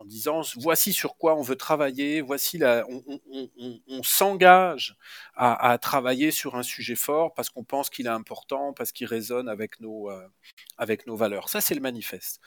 en 0.00 0.04
disant 0.04 0.42
voici 0.56 0.92
sur 0.92 1.16
quoi 1.16 1.36
on 1.36 1.42
veut 1.42 1.56
travailler, 1.56 2.20
voici 2.20 2.58
la, 2.58 2.84
on, 2.88 4.02
s'engage 4.02 4.96
à, 5.34 5.76
travailler 5.78 6.30
sur 6.30 6.54
un 6.56 6.62
sujet 6.62 6.94
fort 6.94 7.34
parce 7.34 7.50
qu'on 7.50 7.64
pense 7.64 7.90
qu'il 7.90 8.06
est 8.06 8.10
important, 8.10 8.72
parce 8.72 8.92
qu'il 8.92 9.06
résonne 9.06 9.48
avec 9.48 9.80
nos, 9.80 10.10
euh, 10.10 10.28
avec 10.76 11.06
nos 11.06 11.16
valeurs. 11.16 11.48
Ça, 11.48 11.60
c'est 11.60 11.74
le 11.74 11.80
manifeste. 11.80 12.40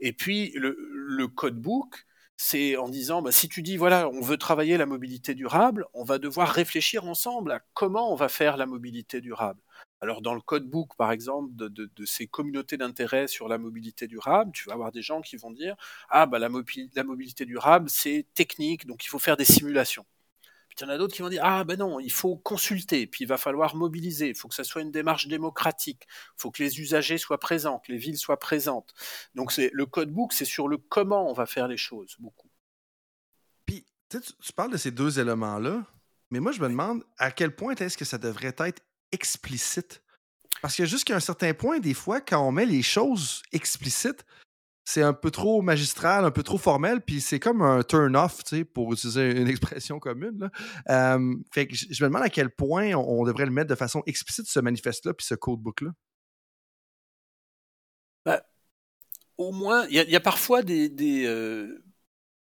Et 0.00 0.12
puis 0.12 0.52
le, 0.54 0.76
le 0.92 1.28
codebook, 1.28 2.06
c'est 2.36 2.76
en 2.76 2.88
disant 2.88 3.22
bah, 3.22 3.32
si 3.32 3.48
tu 3.48 3.62
dis 3.62 3.76
voilà 3.76 4.08
on 4.08 4.20
veut 4.20 4.36
travailler 4.36 4.76
la 4.76 4.86
mobilité 4.86 5.34
durable, 5.34 5.86
on 5.94 6.04
va 6.04 6.18
devoir 6.18 6.48
réfléchir 6.48 7.04
ensemble 7.06 7.52
à 7.52 7.60
comment 7.72 8.12
on 8.12 8.16
va 8.16 8.28
faire 8.28 8.56
la 8.56 8.66
mobilité 8.66 9.20
durable. 9.20 9.60
Alors 10.00 10.20
dans 10.20 10.34
le 10.34 10.40
codebook, 10.40 10.94
par 10.96 11.10
exemple, 11.10 11.54
de, 11.54 11.68
de, 11.68 11.90
de 11.94 12.04
ces 12.04 12.26
communautés 12.26 12.76
d'intérêt 12.76 13.28
sur 13.28 13.48
la 13.48 13.56
mobilité 13.58 14.06
durable, 14.06 14.52
tu 14.52 14.68
vas 14.68 14.74
avoir 14.74 14.92
des 14.92 15.02
gens 15.02 15.22
qui 15.22 15.36
vont 15.36 15.50
dire 15.50 15.74
ah 16.10 16.26
bah 16.26 16.38
la, 16.38 16.48
la 16.94 17.04
mobilité 17.04 17.46
durable 17.46 17.88
c'est 17.88 18.26
technique, 18.34 18.86
donc 18.86 19.04
il 19.04 19.08
faut 19.08 19.18
faire 19.18 19.36
des 19.36 19.46
simulations. 19.46 20.04
Puis 20.68 20.76
il 20.80 20.82
y 20.82 20.86
en 20.86 20.90
a 20.90 20.98
d'autres 20.98 21.14
qui 21.14 21.22
vont 21.22 21.30
dire 21.30 21.42
ah 21.44 21.64
ben 21.64 21.78
non, 21.78 21.98
il 21.98 22.12
faut 22.12 22.36
consulter, 22.36 23.06
puis 23.06 23.24
il 23.24 23.26
va 23.26 23.38
falloir 23.38 23.74
mobiliser, 23.74 24.28
il 24.28 24.34
faut 24.34 24.48
que 24.48 24.54
ça 24.54 24.64
soit 24.64 24.82
une 24.82 24.90
démarche 24.90 25.28
démocratique, 25.28 26.06
il 26.06 26.40
faut 26.42 26.50
que 26.50 26.62
les 26.62 26.78
usagers 26.80 27.16
soient 27.16 27.40
présents, 27.40 27.78
que 27.78 27.90
les 27.90 27.98
villes 27.98 28.18
soient 28.18 28.38
présentes. 28.38 28.92
Donc 29.34 29.50
c'est 29.50 29.70
le 29.72 29.86
codebook, 29.86 30.34
c'est 30.34 30.44
sur 30.44 30.68
le 30.68 30.76
comment 30.76 31.30
on 31.30 31.32
va 31.32 31.46
faire 31.46 31.68
les 31.68 31.78
choses 31.78 32.16
beaucoup. 32.18 32.50
Puis 33.64 33.86
tu, 34.10 34.20
tu 34.20 34.52
parles 34.52 34.72
de 34.72 34.76
ces 34.76 34.90
deux 34.90 35.18
éléments 35.18 35.58
là, 35.58 35.86
mais 36.30 36.40
moi 36.40 36.52
je 36.52 36.60
me 36.60 36.68
demande 36.68 37.02
à 37.16 37.30
quel 37.30 37.56
point 37.56 37.74
est-ce 37.76 37.96
que 37.96 38.04
ça 38.04 38.18
devrait 38.18 38.54
être 38.58 38.82
explicite. 39.12 40.02
Parce 40.62 40.76
que 40.76 40.84
jusqu'à 40.84 41.16
un 41.16 41.20
certain 41.20 41.54
point, 41.54 41.78
des 41.78 41.94
fois, 41.94 42.20
quand 42.20 42.46
on 42.46 42.52
met 42.52 42.66
les 42.66 42.82
choses 42.82 43.42
explicites, 43.52 44.24
c'est 44.86 45.02
un 45.02 45.12
peu 45.12 45.32
trop 45.32 45.62
magistral, 45.62 46.24
un 46.24 46.30
peu 46.30 46.44
trop 46.44 46.58
formel, 46.58 47.00
puis 47.00 47.20
c'est 47.20 47.40
comme 47.40 47.60
un 47.60 47.82
turn-off, 47.82 48.42
pour 48.72 48.92
utiliser 48.92 49.30
une 49.40 49.48
expression 49.48 49.98
commune. 49.98 50.48
fait 51.52 51.66
que 51.66 51.74
je 51.74 52.04
me 52.04 52.08
demande 52.08 52.22
à 52.22 52.30
quel 52.30 52.50
point 52.50 52.94
on, 52.94 53.24
devrait 53.24 53.46
le 53.46 53.50
mettre 53.52 53.68
de 53.68 53.74
façon 53.74 54.02
explicite, 54.06 54.46
ce 54.46 54.60
manifeste-là, 54.60 55.12
puis 55.12 55.26
ce 55.26 55.34
codebook-là. 55.34 55.90
Bah, 58.24 58.42
au 59.36 59.52
moins, 59.52 59.86
il 59.88 59.96
y, 59.96 60.16
a 60.16 60.20
parfois 60.20 60.62
des, 60.62 60.88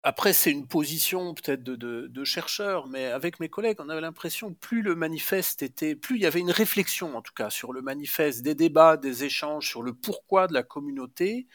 après, 0.08 0.32
c'est 0.32 0.52
une 0.52 0.66
position 0.66 1.34
peut-être 1.34 1.64
de, 1.64 1.76
de, 2.08 2.24
chercheur, 2.24 2.88
mais 2.88 3.08
avec 3.08 3.42
mes 3.42 3.50
collègues, 3.50 3.76
on 3.80 3.90
avait 3.90 4.00
l'impression 4.00 4.54
que 4.54 4.58
plus 4.58 4.82
le 4.82 4.96
manifeste 4.96 5.64
était, 5.64 5.96
plus 5.96 6.16
il 6.16 6.22
y 6.22 6.26
avait 6.26 6.40
une 6.40 6.50
réflexion 6.50 7.18
en 7.18 7.22
tout 7.22 7.34
cas 7.34 7.50
sur 7.50 7.74
le 7.74 7.82
manifeste, 7.82 8.42
des 8.42 8.56
débats, 8.56 8.96
des 8.96 9.26
échanges 9.26 9.68
sur 9.68 9.84
le 9.84 9.94
pourquoi 9.94 10.48
de 10.48 10.54
la 10.54 10.64
communauté, 10.64 11.46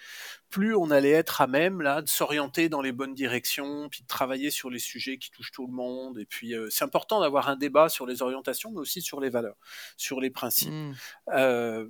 plus 0.50 0.76
on 0.76 0.90
allait 0.90 1.12
être 1.12 1.40
à 1.40 1.46
même 1.46 1.80
là 1.80 2.02
de 2.02 2.08
s'orienter 2.10 2.68
dans 2.68 2.82
les 2.82 2.92
bonnes 2.92 3.14
directions, 3.14 3.88
puis 3.88 4.02
de 4.02 4.06
travailler 4.06 4.50
sur 4.50 4.68
les 4.68 4.78
sujets 4.78 5.16
qui 5.16 5.30
touchent 5.30 5.52
tout 5.52 5.66
le 5.66 5.72
monde. 5.72 6.18
Et 6.18 6.26
puis 6.26 6.54
euh, 6.54 6.68
c'est 6.68 6.84
important 6.84 7.20
d'avoir 7.20 7.48
un 7.48 7.56
débat 7.56 7.88
sur 7.88 8.04
les 8.04 8.20
orientations, 8.20 8.70
mais 8.70 8.80
aussi 8.80 9.00
sur 9.00 9.18
les 9.18 9.30
valeurs, 9.30 9.56
sur 9.96 10.20
les 10.20 10.28
principes. 10.28 10.74
Mmh. 10.74 10.92
Euh, 11.32 11.88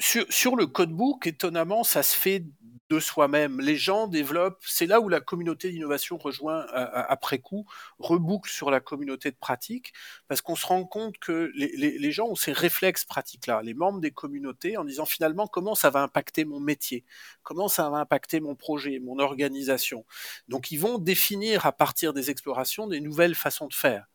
sur, 0.00 0.24
sur, 0.30 0.56
le 0.56 0.66
codebook, 0.66 1.26
étonnamment, 1.26 1.84
ça 1.84 2.02
se 2.02 2.16
fait 2.16 2.44
de 2.88 3.00
soi-même. 3.00 3.60
Les 3.60 3.76
gens 3.76 4.06
développent, 4.06 4.62
c'est 4.64 4.86
là 4.86 5.00
où 5.00 5.08
la 5.08 5.20
communauté 5.20 5.70
d'innovation 5.70 6.18
rejoint 6.18 6.66
après 6.70 7.38
coup, 7.38 7.66
reboucle 7.98 8.50
sur 8.50 8.70
la 8.70 8.80
communauté 8.80 9.30
de 9.30 9.36
pratique, 9.36 9.92
parce 10.28 10.40
qu'on 10.40 10.54
se 10.54 10.66
rend 10.66 10.84
compte 10.84 11.18
que 11.18 11.50
les, 11.54 12.12
gens 12.12 12.28
ont 12.28 12.34
ces 12.36 12.52
réflexes 12.52 13.04
pratiques-là, 13.04 13.62
les 13.62 13.74
membres 13.74 14.00
des 14.00 14.12
communautés, 14.12 14.76
en 14.76 14.84
disant 14.84 15.06
finalement 15.06 15.46
comment 15.46 15.74
ça 15.74 15.90
va 15.90 16.02
impacter 16.02 16.44
mon 16.44 16.60
métier, 16.60 17.04
comment 17.42 17.68
ça 17.68 17.90
va 17.90 17.98
impacter 17.98 18.40
mon 18.40 18.54
projet, 18.54 19.00
mon 19.00 19.18
organisation? 19.18 20.04
Donc 20.48 20.70
ils 20.70 20.78
vont 20.78 20.98
définir 20.98 21.66
à 21.66 21.72
partir 21.72 22.12
des 22.12 22.30
explorations 22.30 22.86
des 22.86 23.00
nouvelles 23.00 23.34
façons 23.34 23.66
de 23.66 23.74
faire. 23.74 24.06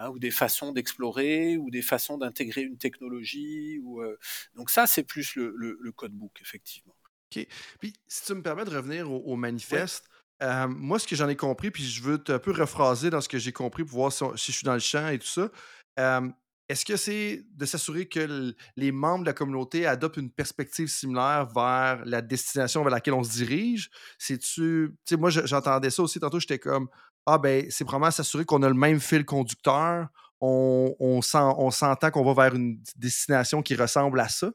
Hein, 0.00 0.08
ou 0.08 0.18
des 0.18 0.30
façons 0.30 0.72
d'explorer, 0.72 1.58
ou 1.58 1.70
des 1.70 1.82
façons 1.82 2.16
d'intégrer 2.16 2.62
une 2.62 2.78
technologie. 2.78 3.78
Ou, 3.84 4.00
euh, 4.00 4.18
Donc 4.54 4.70
ça, 4.70 4.86
c'est 4.86 5.04
plus 5.04 5.34
le, 5.36 5.54
le 5.54 5.92
codebook, 5.92 6.40
effectivement. 6.40 6.94
OK. 7.36 7.46
Puis, 7.78 7.92
si 8.08 8.24
tu 8.24 8.34
me 8.34 8.42
permets 8.42 8.64
de 8.64 8.74
revenir 8.74 9.12
au, 9.12 9.36
manifeste, 9.36 10.08
euh, 10.42 10.66
moi, 10.68 10.98
ce 10.98 11.06
que 11.06 11.14
j'en 11.14 11.28
ai 11.28 11.36
compris, 11.36 11.70
puis 11.70 11.84
je 11.84 12.02
veux 12.02 12.22
un 12.28 12.38
peu 12.38 12.50
rephraser 12.50 13.10
dans 13.10 13.20
ce 13.20 13.28
que 13.28 13.38
j'ai 13.38 13.52
compris 13.52 13.84
pour 13.84 13.98
voir 13.98 14.12
si, 14.12 14.24
je 14.52 14.56
suis 14.56 14.64
dans 14.64 14.72
le 14.72 14.80
champ 14.80 15.08
et 15.08 15.18
tout 15.18 15.26
ça. 15.26 15.50
Euh, 15.98 16.28
est-ce 16.70 16.84
que 16.84 16.96
c'est 16.96 17.44
de 17.56 17.66
s'assurer 17.66 18.08
que 18.08 18.54
les 18.76 18.92
membres 18.92 19.24
de 19.24 19.26
la 19.26 19.32
communauté 19.32 19.86
adoptent 19.86 20.18
une 20.18 20.30
perspective 20.30 20.86
similaire 20.86 21.46
vers 21.46 22.04
la 22.06 22.22
destination 22.22 22.82
vers 22.82 22.92
laquelle 22.92 23.14
on 23.14 23.24
se 23.24 23.32
dirige? 23.32 23.90
C'est-tu. 24.18 24.94
Tu 25.04 25.14
sais, 25.14 25.16
moi, 25.16 25.30
j'entendais 25.30 25.90
ça 25.90 26.02
aussi 26.02 26.20
tantôt, 26.20 26.38
j'étais 26.38 26.60
comme 26.60 26.88
Ah, 27.26 27.38
ben, 27.38 27.66
c'est 27.70 27.84
vraiment 27.84 28.10
s'assurer 28.10 28.44
qu'on 28.44 28.62
a 28.62 28.68
le 28.68 28.74
même 28.74 29.00
fil 29.00 29.24
conducteur, 29.24 30.08
on, 30.40 31.20
s'entend 31.22 32.10
qu'on 32.10 32.24
va 32.24 32.44
vers 32.44 32.54
une 32.54 32.82
destination 32.96 33.62
qui 33.62 33.74
ressemble 33.74 34.20
à 34.20 34.28
ça? 34.28 34.50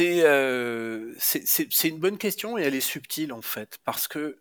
Euh, 0.00 1.14
c'est 1.18 1.88
une 1.88 1.98
bonne 1.98 2.18
question 2.18 2.58
et 2.58 2.62
elle 2.62 2.74
est 2.74 2.80
subtile 2.80 3.32
en 3.32 3.42
fait, 3.42 3.78
parce 3.84 4.08
que 4.08 4.38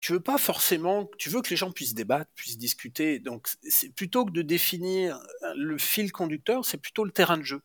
tu 0.00 0.12
veux 0.12 0.20
pas 0.20 0.38
forcément, 0.38 1.10
tu 1.18 1.30
veux 1.30 1.42
que 1.42 1.50
les 1.50 1.56
gens 1.56 1.72
puissent 1.72 1.94
débattre, 1.94 2.30
puissent 2.34 2.58
discuter. 2.58 3.18
Donc, 3.18 3.48
plutôt 3.96 4.24
que 4.24 4.30
de 4.30 4.42
définir 4.42 5.18
le 5.56 5.78
fil 5.78 6.12
conducteur, 6.12 6.64
c'est 6.64 6.78
plutôt 6.78 7.04
le 7.04 7.10
terrain 7.10 7.38
de 7.38 7.42
jeu. 7.42 7.60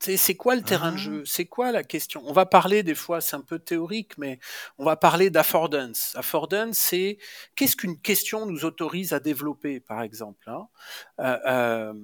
C'est 0.00 0.36
quoi 0.36 0.54
le 0.54 0.62
terrain 0.62 0.92
de 0.92 0.96
ah. 0.96 1.00
jeu? 1.00 1.24
C'est 1.24 1.46
quoi 1.46 1.72
la 1.72 1.82
question? 1.82 2.22
On 2.24 2.32
va 2.32 2.46
parler 2.46 2.82
des 2.82 2.94
fois, 2.94 3.20
c'est 3.20 3.36
un 3.36 3.40
peu 3.40 3.58
théorique, 3.58 4.16
mais 4.16 4.38
on 4.78 4.84
va 4.84 4.96
parler 4.96 5.30
d'affordance. 5.30 6.14
Affordance, 6.14 6.78
c'est 6.78 7.18
qu'est-ce 7.56 7.76
qu'une 7.76 8.00
question 8.00 8.46
nous 8.46 8.64
autorise 8.64 9.12
à 9.12 9.20
développer, 9.20 9.80
par 9.80 10.02
exemple. 10.02 10.48
Hein? 10.48 10.68
Euh, 11.20 11.38
euh, 11.46 11.94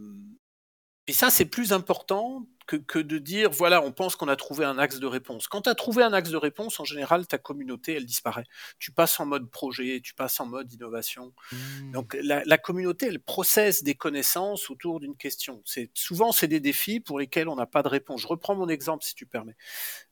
et 1.07 1.13
ça, 1.13 1.31
c'est 1.31 1.45
plus 1.45 1.73
important 1.73 2.47
que, 2.67 2.99
de 2.99 3.19
dire, 3.19 3.51
voilà, 3.51 3.83
on 3.83 3.93
pense 3.93 4.17
qu'on 4.17 4.29
a 4.29 4.37
trouvé 4.37 4.65
un 4.65 4.79
axe 4.79 4.99
de 4.99 5.07
réponse. 5.07 5.49
Quand 5.49 5.63
tu 5.63 5.71
as 5.71 5.75
trouvé 5.75 6.03
un 6.03 6.13
axe 6.13 6.31
de 6.31 6.37
réponse, 6.37 6.81
en 6.81 6.85
général, 6.85 7.27
ta 7.27 7.39
communauté, 7.39 7.95
elle 7.95 8.07
disparaît. 8.07 8.47
Tu 8.79 8.91
passes 8.91 9.21
en 9.21 9.27
mode 9.27 9.51
projet, 9.51 10.01
tu 10.03 10.15
passes 10.15 10.41
en 10.41 10.47
mode 10.47 10.73
innovation. 10.73 11.33
Mmh. 11.53 11.93
Donc 11.93 12.17
la, 12.23 12.59
communauté, 12.59 13.07
elle 13.07 13.21
processe 13.21 13.83
des 13.83 13.95
connaissances 13.95 14.71
autour 14.71 15.01
d'une 15.01 15.17
question. 15.17 15.63
C'est 15.65 15.91
Souvent, 15.95 16.33
c'est 16.33 16.49
des 16.49 16.61
défis 16.61 17.01
pour 17.01 17.19
lesquels 17.19 17.49
on 17.49 17.57
n'a 17.57 17.67
pas 17.67 17.83
de 17.83 17.89
réponse. 17.89 18.23
Je 18.23 18.27
reprends 18.27 18.55
mon 18.55 18.69
exemple, 18.69 19.05
si 19.05 19.15
tu 19.15 19.27
permets, 19.27 19.57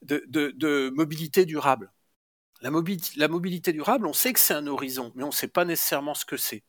de, 0.02 0.90
mobilité 0.94 1.46
durable. 1.46 1.92
La 2.60 2.70
mobilité, 2.70 3.10
la 3.16 3.28
mobilité 3.28 3.72
durable, 3.72 4.06
on 4.06 4.12
sait 4.12 4.32
que 4.32 4.38
c'est 4.38 4.54
un 4.54 4.66
horizon, 4.66 5.12
mais 5.16 5.24
on 5.24 5.28
ne 5.28 5.32
sait 5.32 5.48
pas 5.48 5.64
nécessairement 5.64 6.14
ce 6.14 6.24
que 6.24 6.36
c'est. 6.36 6.62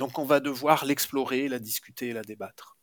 Donc 0.00 0.18
on 0.18 0.24
va 0.24 0.40
devoir 0.40 0.84
l'explorer, 0.84 1.46
la 1.46 1.58
discuter, 1.58 2.12
la 2.12 2.22
débattre. 2.22 2.79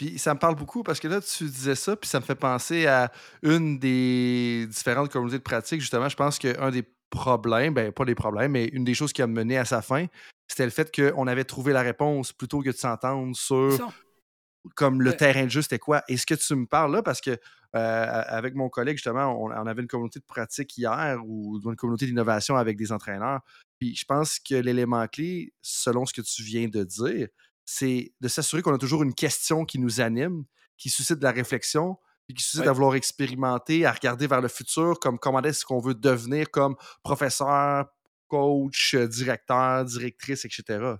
Puis 0.00 0.18
ça 0.18 0.32
me 0.32 0.38
parle 0.38 0.54
beaucoup 0.54 0.82
parce 0.82 0.98
que 0.98 1.08
là, 1.08 1.20
tu 1.20 1.44
disais 1.44 1.74
ça, 1.74 1.94
puis 1.94 2.08
ça 2.08 2.20
me 2.20 2.24
fait 2.24 2.34
penser 2.34 2.86
à 2.86 3.12
une 3.42 3.78
des 3.78 4.66
différentes 4.66 5.12
communautés 5.12 5.36
de 5.36 5.42
pratique. 5.42 5.82
Justement, 5.82 6.08
je 6.08 6.16
pense 6.16 6.38
qu'un 6.38 6.70
des 6.70 6.84
problèmes, 7.10 7.74
ben 7.74 7.92
pas 7.92 8.06
des 8.06 8.14
problèmes, 8.14 8.52
mais 8.52 8.64
une 8.68 8.82
des 8.82 8.94
choses 8.94 9.12
qui 9.12 9.20
a 9.20 9.26
mené 9.26 9.58
à 9.58 9.66
sa 9.66 9.82
fin, 9.82 10.06
c'était 10.48 10.64
le 10.64 10.70
fait 10.70 10.90
qu'on 10.90 11.26
avait 11.26 11.44
trouvé 11.44 11.74
la 11.74 11.82
réponse 11.82 12.32
plutôt 12.32 12.62
que 12.62 12.70
de 12.70 12.76
s'entendre 12.76 13.36
sur 13.36 13.92
comme 14.74 15.02
le 15.02 15.14
terrain 15.14 15.44
de 15.44 15.50
jeu, 15.50 15.60
c'était 15.60 15.78
quoi. 15.78 16.02
Et 16.08 16.16
ce 16.16 16.24
que 16.24 16.34
tu 16.34 16.54
me 16.54 16.64
parles 16.64 16.94
là, 16.94 17.02
parce 17.02 17.20
que 17.20 17.32
euh, 17.32 17.36
avec 17.74 18.54
mon 18.54 18.70
collègue, 18.70 18.96
justement, 18.96 19.38
on, 19.38 19.50
avait 19.50 19.82
une 19.82 19.88
communauté 19.88 20.18
de 20.18 20.24
pratique 20.24 20.78
hier 20.78 21.20
ou 21.26 21.60
une 21.62 21.76
communauté 21.76 22.06
d'innovation 22.06 22.56
avec 22.56 22.78
des 22.78 22.90
entraîneurs. 22.90 23.40
Puis 23.78 23.94
je 23.94 24.06
pense 24.06 24.38
que 24.38 24.54
l'élément 24.54 25.06
clé, 25.08 25.52
selon 25.60 26.06
ce 26.06 26.14
que 26.14 26.22
tu 26.22 26.42
viens 26.42 26.68
de 26.68 26.84
dire, 26.84 27.28
c'est 27.64 28.12
de 28.20 28.28
s'assurer 28.28 28.62
qu'on 28.62 28.74
a 28.74 28.78
toujours 28.78 29.02
une 29.02 29.14
question 29.14 29.64
qui 29.64 29.78
nous 29.78 30.00
anime, 30.00 30.44
qui 30.76 30.88
suscite 30.88 31.18
de 31.18 31.24
la 31.24 31.32
réflexion, 31.32 31.98
puis 32.26 32.34
qui 32.34 32.44
suscite 32.44 32.66
à 32.66 32.72
vouloir 32.72 32.94
expérimenter, 32.94 33.84
à 33.84 33.92
regarder 33.92 34.26
vers 34.26 34.40
le 34.40 34.48
futur, 34.48 34.98
comme 35.00 35.18
comment 35.18 35.42
est-ce 35.42 35.64
qu'on 35.64 35.80
veut 35.80 35.94
devenir 35.94 36.50
comme 36.50 36.76
professeur, 37.02 37.86
coach, 38.28 38.94
euh, 38.94 39.08
directeur, 39.08 39.84
directrice, 39.84 40.44
etc. 40.44 40.94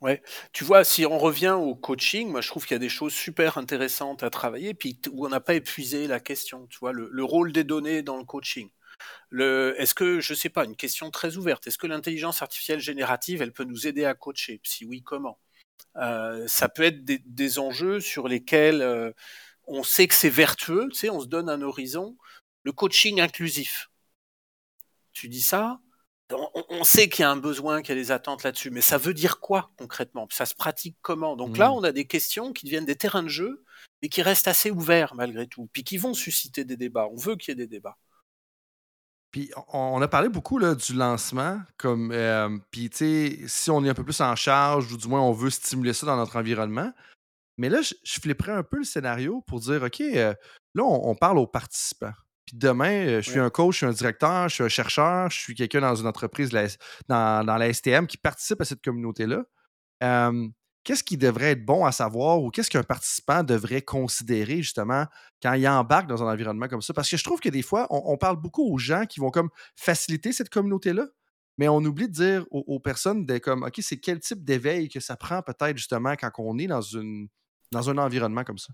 Ouais, 0.00 0.22
tu 0.52 0.64
vois, 0.64 0.82
si 0.82 1.04
on 1.04 1.18
revient 1.18 1.56
au 1.60 1.74
coaching, 1.74 2.30
moi 2.30 2.40
je 2.40 2.48
trouve 2.48 2.64
qu'il 2.64 2.74
y 2.74 2.76
a 2.76 2.78
des 2.78 2.88
choses 2.88 3.12
super 3.12 3.58
intéressantes 3.58 4.22
à 4.22 4.30
travailler, 4.30 4.72
puis 4.72 4.98
où 5.10 5.26
on 5.26 5.28
n'a 5.28 5.40
pas 5.40 5.52
épuisé 5.54 6.06
la 6.06 6.20
question. 6.20 6.66
Tu 6.68 6.78
vois, 6.78 6.92
le, 6.92 7.24
rôle 7.24 7.52
des 7.52 7.64
données 7.64 8.02
dans 8.02 8.16
le 8.16 8.24
coaching. 8.24 8.70
Le, 9.28 9.74
est-ce 9.78 9.94
que, 9.94 10.20
je 10.20 10.32
sais 10.32 10.48
pas, 10.48 10.64
une 10.64 10.76
question 10.76 11.10
très 11.10 11.36
ouverte, 11.36 11.66
est-ce 11.66 11.76
que 11.76 11.86
l'intelligence 11.86 12.40
artificielle 12.40 12.80
générative, 12.80 13.42
elle 13.42 13.52
peut 13.52 13.64
nous 13.64 13.86
aider 13.86 14.06
à 14.06 14.14
coacher? 14.14 14.60
Si 14.64 14.86
oui, 14.86 15.02
comment? 15.02 15.38
Euh, 15.96 16.46
ça 16.46 16.68
peut 16.68 16.82
être 16.82 17.04
des, 17.04 17.58
enjeux 17.58 18.00
sur 18.00 18.28
lesquels 18.28 18.82
euh, 18.82 19.12
on 19.66 19.82
sait 19.82 20.08
que 20.08 20.14
c'est 20.14 20.30
vertueux, 20.30 20.88
tu 20.92 20.98
sais, 20.98 21.10
on 21.10 21.20
se 21.20 21.26
donne 21.26 21.48
un 21.48 21.62
horizon. 21.62 22.16
Le 22.62 22.72
coaching 22.72 23.20
inclusif. 23.20 23.90
Tu 25.12 25.28
dis 25.28 25.42
ça, 25.42 25.80
on, 26.68 26.84
sait 26.84 27.08
qu'il 27.08 27.22
y 27.22 27.26
a 27.26 27.30
un 27.30 27.36
besoin, 27.36 27.82
qu'il 27.82 27.96
y 27.96 27.98
a 27.98 28.00
des 28.00 28.10
attentes 28.12 28.44
là-dessus, 28.44 28.70
mais 28.70 28.80
ça 28.80 28.98
veut 28.98 29.14
dire 29.14 29.40
quoi 29.40 29.70
concrètement? 29.76 30.28
Ça 30.30 30.46
se 30.46 30.54
pratique 30.54 30.96
comment? 31.02 31.36
Donc 31.36 31.58
là, 31.58 31.70
mmh. 31.70 31.72
on 31.72 31.82
a 31.82 31.92
des 31.92 32.06
questions 32.06 32.52
qui 32.52 32.64
deviennent 32.64 32.84
des 32.84 32.96
terrains 32.96 33.22
de 33.22 33.28
jeu, 33.28 33.64
mais 34.02 34.08
qui 34.08 34.22
restent 34.22 34.48
assez 34.48 34.70
ouverts 34.70 35.14
malgré 35.14 35.46
tout, 35.46 35.68
puis 35.72 35.82
qui 35.82 35.98
vont 35.98 36.14
susciter 36.14 36.64
des 36.64 36.76
débats. 36.76 37.08
On 37.10 37.16
veut 37.16 37.36
qu'il 37.36 37.50
y 37.50 37.52
ait 37.52 37.66
des 37.66 37.66
débats. 37.66 37.98
Puis 39.30 39.50
on 39.72 40.02
a 40.02 40.08
parlé 40.08 40.28
beaucoup 40.28 40.58
là, 40.58 40.74
du 40.74 40.92
lancement, 40.94 41.60
comme 41.76 42.10
euh, 42.12 42.58
puis 42.70 42.90
tu 42.90 42.96
sais, 42.96 43.38
si 43.46 43.70
on 43.70 43.84
est 43.84 43.88
un 43.88 43.94
peu 43.94 44.02
plus 44.02 44.20
en 44.20 44.34
charge, 44.34 44.92
ou 44.92 44.96
du 44.96 45.06
moins 45.06 45.20
on 45.20 45.32
veut 45.32 45.50
stimuler 45.50 45.92
ça 45.92 46.06
dans 46.06 46.16
notre 46.16 46.36
environnement. 46.36 46.92
Mais 47.56 47.68
là, 47.68 47.80
je, 47.82 47.94
je 48.02 48.20
flipperais 48.20 48.52
un 48.52 48.62
peu 48.62 48.78
le 48.78 48.84
scénario 48.84 49.42
pour 49.46 49.60
dire 49.60 49.82
OK, 49.82 50.00
euh, 50.00 50.34
là, 50.74 50.82
on, 50.82 51.14
parle 51.14 51.38
aux 51.38 51.46
participants. 51.46 52.14
Puis 52.46 52.56
demain, 52.56 53.06
euh, 53.06 53.22
je 53.22 53.30
suis 53.30 53.38
un 53.38 53.50
coach, 53.50 53.74
je 53.74 53.76
suis 53.78 53.86
un 53.86 53.92
directeur, 53.92 54.48
je 54.48 54.54
suis 54.54 54.64
un 54.64 54.68
chercheur, 54.68 55.30
je 55.30 55.38
suis 55.38 55.54
quelqu'un 55.54 55.80
dans 55.80 55.94
une 55.94 56.06
entreprise 56.06 56.50
dans, 57.08 57.44
dans 57.44 57.56
la 57.56 57.72
STM 57.72 58.06
qui 58.06 58.16
participe 58.16 58.60
à 58.60 58.64
cette 58.64 58.82
communauté-là 58.82 59.44
qu'est-ce 60.84 61.04
qui 61.04 61.16
devrait 61.16 61.52
être 61.52 61.64
bon 61.64 61.84
à 61.84 61.92
savoir 61.92 62.42
ou 62.42 62.50
qu'est-ce 62.50 62.70
qu'un 62.70 62.82
participant 62.82 63.42
devrait 63.42 63.82
considérer 63.82 64.56
justement 64.56 65.06
quand 65.42 65.54
il 65.54 65.68
embarque 65.68 66.06
dans 66.06 66.22
un 66.22 66.32
environnement 66.32 66.68
comme 66.68 66.82
ça? 66.82 66.94
Parce 66.94 67.08
que 67.08 67.16
je 67.16 67.24
trouve 67.24 67.40
que 67.40 67.48
des 67.48 67.62
fois, 67.62 67.86
on, 67.90 68.16
parle 68.16 68.36
beaucoup 68.36 68.72
aux 68.72 68.78
gens 68.78 69.06
qui 69.06 69.20
vont 69.20 69.30
comme 69.30 69.50
faciliter 69.76 70.32
cette 70.32 70.50
communauté-là, 70.50 71.06
mais 71.58 71.68
on 71.68 71.78
oublie 71.78 72.08
de 72.08 72.12
dire 72.12 72.46
aux, 72.50 72.80
personnes 72.80 73.26
de 73.26 73.38
comme, 73.38 73.64
OK, 73.64 73.78
c'est 73.80 73.98
quel 73.98 74.20
type 74.20 74.44
d'éveil 74.44 74.88
que 74.88 75.00
ça 75.00 75.16
prend 75.16 75.42
peut-être 75.42 75.76
justement 75.76 76.14
quand 76.16 76.30
on 76.38 76.58
est 76.58 76.66
dans, 76.66 76.80
une, 76.80 77.28
dans 77.72 77.90
un 77.90 77.98
environnement 77.98 78.44
comme 78.44 78.58
ça? 78.58 78.72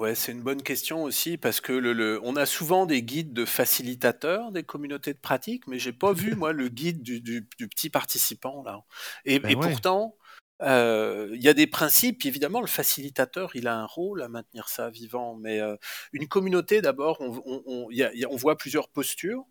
Ouais, 0.00 0.14
c'est 0.14 0.30
une 0.30 0.42
bonne 0.42 0.62
question 0.62 1.02
aussi 1.02 1.36
parce 1.36 1.60
que 1.60 1.72
le, 1.72 2.20
on 2.22 2.36
a 2.36 2.46
souvent 2.46 2.86
des 2.86 3.02
guides 3.02 3.32
de 3.32 3.44
facilitateurs 3.44 4.52
des 4.52 4.62
communautés 4.62 5.12
de 5.12 5.18
pratique, 5.18 5.66
mais 5.66 5.80
j'ai 5.80 5.92
pas 5.92 6.12
vu 6.12 6.36
moi 6.36 6.52
le 6.52 6.68
guide 6.68 7.02
du, 7.02 7.48
petit 7.58 7.90
participant 7.90 8.62
là. 8.62 8.84
Et, 9.24 9.40
ben 9.40 9.58
pourtant, 9.58 10.16
euh, 10.62 11.30
il 11.34 11.42
y 11.42 11.48
a 11.48 11.54
des 11.54 11.66
principes, 11.66 12.24
évidemment, 12.26 12.60
le 12.60 12.66
facilitateur, 12.66 13.50
il 13.54 13.68
a 13.68 13.76
un 13.76 13.86
rôle 13.86 14.22
à 14.22 14.28
maintenir 14.28 14.68
ça 14.68 14.90
vivant, 14.90 15.36
mais 15.36 15.60
euh, 15.60 15.76
une 16.12 16.28
communauté, 16.28 16.80
d'abord, 16.82 17.20
on, 17.20 17.40
on, 17.46 17.88
on, 17.88 18.36
voit 18.36 18.56
plusieurs 18.56 18.88
postures. 18.88 19.44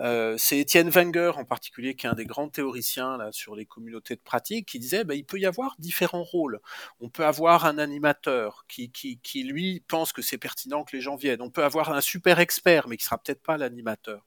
Euh, 0.00 0.36
c'est 0.38 0.58
Étienne 0.58 0.88
Wenger 0.88 1.32
en 1.36 1.44
particulier, 1.44 1.94
qui 1.94 2.06
est 2.06 2.10
un 2.10 2.14
des 2.14 2.24
grands 2.24 2.48
théoriciens 2.48 3.18
là, 3.18 3.32
sur 3.32 3.54
les 3.54 3.66
communautés 3.66 4.16
de 4.16 4.20
pratique, 4.20 4.66
qui 4.66 4.78
disait 4.78 5.04
bah, 5.04 5.14
il 5.14 5.26
peut 5.26 5.38
y 5.38 5.44
avoir 5.44 5.76
différents 5.78 6.22
rôles. 6.22 6.60
On 7.00 7.10
peut 7.10 7.26
avoir 7.26 7.66
un 7.66 7.76
animateur 7.76 8.64
qui, 8.66 8.90
qui, 8.90 9.18
qui 9.20 9.44
lui 9.44 9.84
pense 9.88 10.14
que 10.14 10.22
c'est 10.22 10.38
pertinent 10.38 10.84
que 10.84 10.96
les 10.96 11.02
gens 11.02 11.16
viennent. 11.16 11.42
On 11.42 11.50
peut 11.50 11.64
avoir 11.64 11.92
un 11.92 12.00
super 12.00 12.38
expert, 12.40 12.88
mais 12.88 12.96
qui 12.96 13.04
sera 13.04 13.18
peut-être 13.18 13.42
pas 13.42 13.58
l'animateur. 13.58 14.26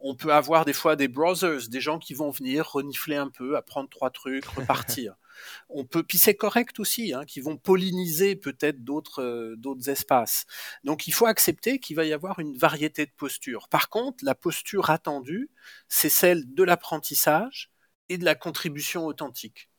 On 0.00 0.16
peut 0.16 0.32
avoir 0.32 0.64
des 0.64 0.72
fois 0.72 0.96
des 0.96 1.08
browsers, 1.08 1.68
des 1.68 1.80
gens 1.80 2.00
qui 2.00 2.14
vont 2.14 2.30
venir 2.30 2.66
renifler 2.72 3.16
un 3.16 3.28
peu, 3.28 3.56
apprendre 3.56 3.88
trois 3.90 4.10
trucs, 4.10 4.44
repartir. 4.46 5.14
On 5.68 5.84
peut, 5.84 6.02
puis 6.02 6.18
c'est 6.18 6.34
correct 6.34 6.78
aussi, 6.80 7.12
hein, 7.12 7.24
qui 7.24 7.40
vont 7.40 7.56
polliniser 7.56 8.36
peut-être 8.36 8.78
euh, 9.18 9.56
d'autres 9.56 9.88
espaces. 9.88 10.46
Donc 10.84 11.06
il 11.06 11.12
faut 11.12 11.26
accepter 11.26 11.78
qu'il 11.78 11.96
va 11.96 12.04
y 12.04 12.12
avoir 12.12 12.38
une 12.38 12.56
variété 12.56 13.06
de 13.06 13.12
postures. 13.16 13.68
Par 13.68 13.88
contre, 13.88 14.24
la 14.24 14.34
posture 14.34 14.90
attendue, 14.90 15.50
c'est 15.88 16.08
celle 16.08 16.52
de 16.54 16.62
l'apprentissage 16.62 17.70
et 18.08 18.18
de 18.18 18.24
la 18.24 18.34
contribution 18.34 19.06
authentique. 19.06 19.71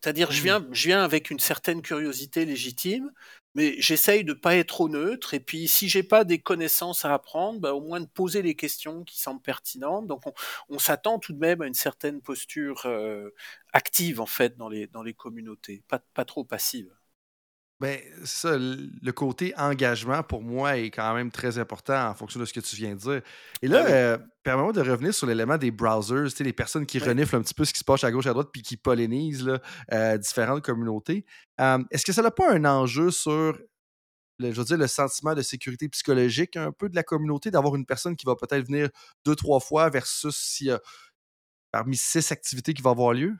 C'est-à-dire, 0.00 0.32
je 0.32 0.40
mmh. 0.40 0.44
viens, 0.44 0.66
je 0.72 0.88
viens 0.88 1.02
avec 1.04 1.30
une 1.30 1.38
certaine 1.38 1.82
curiosité 1.82 2.44
légitime, 2.44 3.12
mais 3.54 3.74
j'essaye 3.78 4.24
de 4.24 4.32
pas 4.32 4.56
être 4.56 4.68
trop 4.68 4.88
neutre. 4.88 5.34
Et 5.34 5.40
puis, 5.40 5.68
si 5.68 5.88
j'ai 5.88 6.02
pas 6.02 6.24
des 6.24 6.38
connaissances 6.38 7.04
à 7.04 7.12
apprendre, 7.12 7.60
bah, 7.60 7.74
au 7.74 7.80
moins 7.80 8.00
de 8.00 8.06
poser 8.06 8.42
les 8.42 8.54
questions 8.54 9.04
qui 9.04 9.20
semblent 9.20 9.42
pertinentes. 9.42 10.06
Donc, 10.06 10.22
on, 10.68 10.78
s'attend 10.78 11.18
tout 11.18 11.32
de 11.32 11.38
même 11.38 11.60
à 11.62 11.66
une 11.66 11.74
certaine 11.74 12.20
posture 12.22 12.82
euh, 12.86 13.30
active 13.72 14.20
en 14.20 14.26
fait 14.26 14.56
dans 14.56 14.68
les 14.68 14.86
dans 14.86 15.02
les 15.02 15.14
communautés, 15.14 15.82
pas 15.88 16.00
pas 16.14 16.24
trop 16.24 16.44
passive. 16.44 16.90
Ben, 17.80 17.98
ça, 18.24 18.58
le 18.58 19.10
côté 19.10 19.54
engagement, 19.56 20.22
pour 20.22 20.42
moi, 20.42 20.76
est 20.76 20.90
quand 20.90 21.14
même 21.14 21.30
très 21.30 21.58
important 21.58 22.08
en 22.10 22.14
fonction 22.14 22.38
de 22.38 22.44
ce 22.44 22.52
que 22.52 22.60
tu 22.60 22.76
viens 22.76 22.94
de 22.94 23.00
dire. 23.00 23.22
Et 23.62 23.68
là, 23.68 23.84
ah 23.86 23.90
euh, 23.90 24.18
permets-moi 24.42 24.74
de 24.74 24.82
revenir 24.82 25.14
sur 25.14 25.26
l'élément 25.26 25.56
des 25.56 25.70
browsers, 25.70 26.28
les 26.40 26.52
personnes 26.52 26.84
qui 26.84 26.98
reniflent 26.98 27.36
un 27.36 27.42
petit 27.42 27.54
peu 27.54 27.64
ce 27.64 27.72
qui 27.72 27.78
se 27.78 27.84
passe 27.84 28.04
à 28.04 28.10
gauche, 28.10 28.26
à 28.26 28.32
droite, 28.32 28.50
puis 28.52 28.60
qui 28.60 28.76
pollinisent 28.76 29.46
là, 29.46 29.60
euh, 29.92 30.18
différentes 30.18 30.62
communautés. 30.62 31.24
Est-ce 31.90 32.04
que 32.04 32.12
ça 32.12 32.20
n'a 32.20 32.30
pas 32.30 32.52
un 32.52 32.66
enjeu 32.66 33.10
sur 33.10 33.58
le, 34.38 34.52
je 34.52 34.58
veux 34.58 34.64
dire, 34.64 34.78
le 34.78 34.86
sentiment 34.86 35.34
de 35.34 35.42
sécurité 35.42 35.88
psychologique 35.88 36.56
un 36.56 36.72
peu 36.72 36.88
de 36.88 36.96
la 36.96 37.02
communauté, 37.02 37.50
d'avoir 37.50 37.76
une 37.76 37.86
personne 37.86 38.16
qui 38.16 38.26
va 38.26 38.34
peut-être 38.36 38.66
venir 38.66 38.88
deux, 39.24 39.36
trois 39.36 39.60
fois 39.60 39.88
versus 39.90 40.36
s'il 40.36 40.68
y 40.68 40.70
a 40.70 40.80
parmi 41.70 41.96
six 41.96 42.30
activités 42.32 42.74
qui 42.74 42.82
vont 42.82 42.90
avoir 42.90 43.12
lieu? 43.12 43.36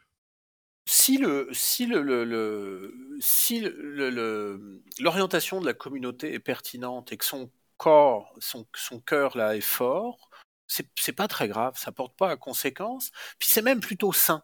Si 0.91 1.18
le 1.18 1.49
si 1.53 1.86
le, 1.86 2.03
le, 2.03 2.93
si 3.20 3.61
le, 3.61 4.82
l'orientation 4.99 5.61
de 5.61 5.66
la 5.66 5.72
communauté 5.72 6.34
est 6.34 6.41
pertinente 6.41 7.12
et 7.12 7.16
que 7.16 7.24
son 7.24 7.49
corps 7.76 8.34
son, 8.41 8.66
son 8.74 8.99
cœur 8.99 9.36
là 9.36 9.55
est 9.57 9.61
fort 9.61 10.30
c'est 10.66 10.88
c'est 10.97 11.12
pas 11.12 11.28
très 11.28 11.47
grave 11.47 11.78
ça 11.78 11.93
porte 11.93 12.16
pas 12.16 12.30
à 12.30 12.36
conséquence. 12.36 13.12
Puis 13.38 13.49
c'est 13.51 13.62
même 13.62 13.78
plutôt 13.78 14.12
sain 14.12 14.43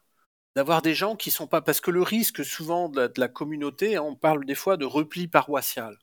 d'avoir 0.55 0.82
des 0.82 0.94
gens 0.94 1.16
qui 1.16 1.32
sont 1.32 1.49
pas 1.49 1.62
parce 1.62 1.80
que 1.80 1.90
le 1.90 2.03
risque 2.03 2.44
souvent 2.44 2.88
de 2.88 3.12
la, 3.16 3.28
communauté 3.28 3.97
hein, 3.97 4.03
on 4.03 4.14
parle 4.14 4.44
des 4.44 4.55
fois 4.55 4.76
de 4.76 4.84
repli 4.84 5.26
paroissial 5.26 5.99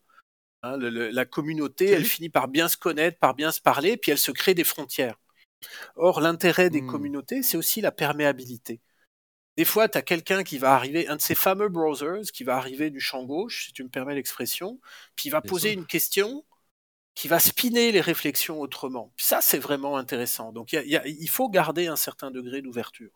hein, 0.64 0.78
la 0.78 1.26
communauté 1.26 1.90
elle 1.90 2.06
finit 2.06 2.30
par 2.30 2.50
bien 2.50 2.68
se 2.68 2.76
connaître 2.76 3.18
par 3.18 3.34
bien 3.34 3.54
se 3.54 3.62
parler 3.62 3.96
puis 3.96 4.12
elle 4.12 4.18
se 4.18 4.32
crée 4.32 4.56
des 4.56 4.66
frontières. 4.66 5.16
Or 5.96 6.20
l'intérêt 6.20 6.70
des 6.70 6.82
mmh. 6.82 6.88
communautés 6.88 7.44
c'est 7.44 7.58
aussi 7.58 7.80
la 7.80 7.94
perméabilité 7.94 8.82
des 9.58 9.66
fois, 9.66 9.88
tu 9.88 9.98
as 9.98 10.02
quelqu'un 10.02 10.44
qui 10.44 10.58
va 10.58 10.74
arriver, 10.74 11.08
un 11.08 11.16
de 11.16 11.22
ces 11.22 11.36
fameux 11.36 11.70
browsers, 11.70 12.32
qui 12.34 12.44
va 12.44 12.58
arriver 12.58 12.90
du 12.90 13.00
champ 13.00 13.24
gauche, 13.24 13.68
si 13.68 13.74
tu 13.74 13.84
me 13.84 13.90
permets 13.90 14.16
l'expression, 14.16 14.80
puis 15.16 15.30
il 15.30 15.32
va 15.32 15.42
poser 15.42 15.74
une 15.74 15.86
question 15.86 16.44
qui 17.16 17.28
va 17.28 17.40
spinner 17.40 17.92
les 17.92 18.02
réflexions 18.02 18.60
autrement. 18.60 19.14
Puis 19.16 19.28
ça, 19.28 19.40
c'est 19.42 19.60
vraiment 19.60 19.98
intéressant. 19.98 20.52
Donc, 20.52 20.74
il 20.74 21.30
faut 21.30 21.50
garder 21.50 21.88
un 21.88 21.96
certain 21.96 22.32
degré 22.32 22.64
d'ouverture. 22.64 23.12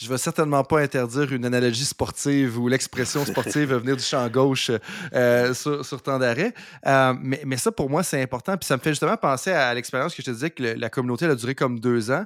Je 0.00 0.08
vais 0.08 0.16
certainement 0.16 0.64
pas 0.64 0.80
interdire 0.80 1.30
une 1.30 1.44
analogie 1.44 1.84
sportive 1.84 2.58
ou 2.58 2.68
l'expression 2.68 3.22
sportive 3.26 3.74
venir 3.74 3.96
du 3.96 4.02
champ 4.02 4.26
gauche 4.30 4.70
euh, 5.12 5.52
sur, 5.52 5.84
sur, 5.84 6.00
temps 6.00 6.18
d'arrêt. 6.18 6.54
Euh, 6.86 7.12
mais, 7.20 7.42
mais, 7.44 7.58
ça, 7.58 7.70
pour 7.70 7.90
moi, 7.90 8.02
c'est 8.02 8.22
important. 8.22 8.56
Puis 8.56 8.66
ça 8.66 8.78
me 8.78 8.80
fait 8.80 8.92
justement 8.92 9.18
penser 9.18 9.50
à 9.50 9.74
l'expérience 9.74 10.14
que 10.14 10.22
je 10.22 10.26
te 10.26 10.30
disais 10.30 10.50
que 10.50 10.62
la 10.62 10.88
communauté 10.88 11.26
elle 11.26 11.32
a 11.32 11.34
duré 11.34 11.54
comme 11.54 11.80
deux 11.80 12.10
ans 12.10 12.24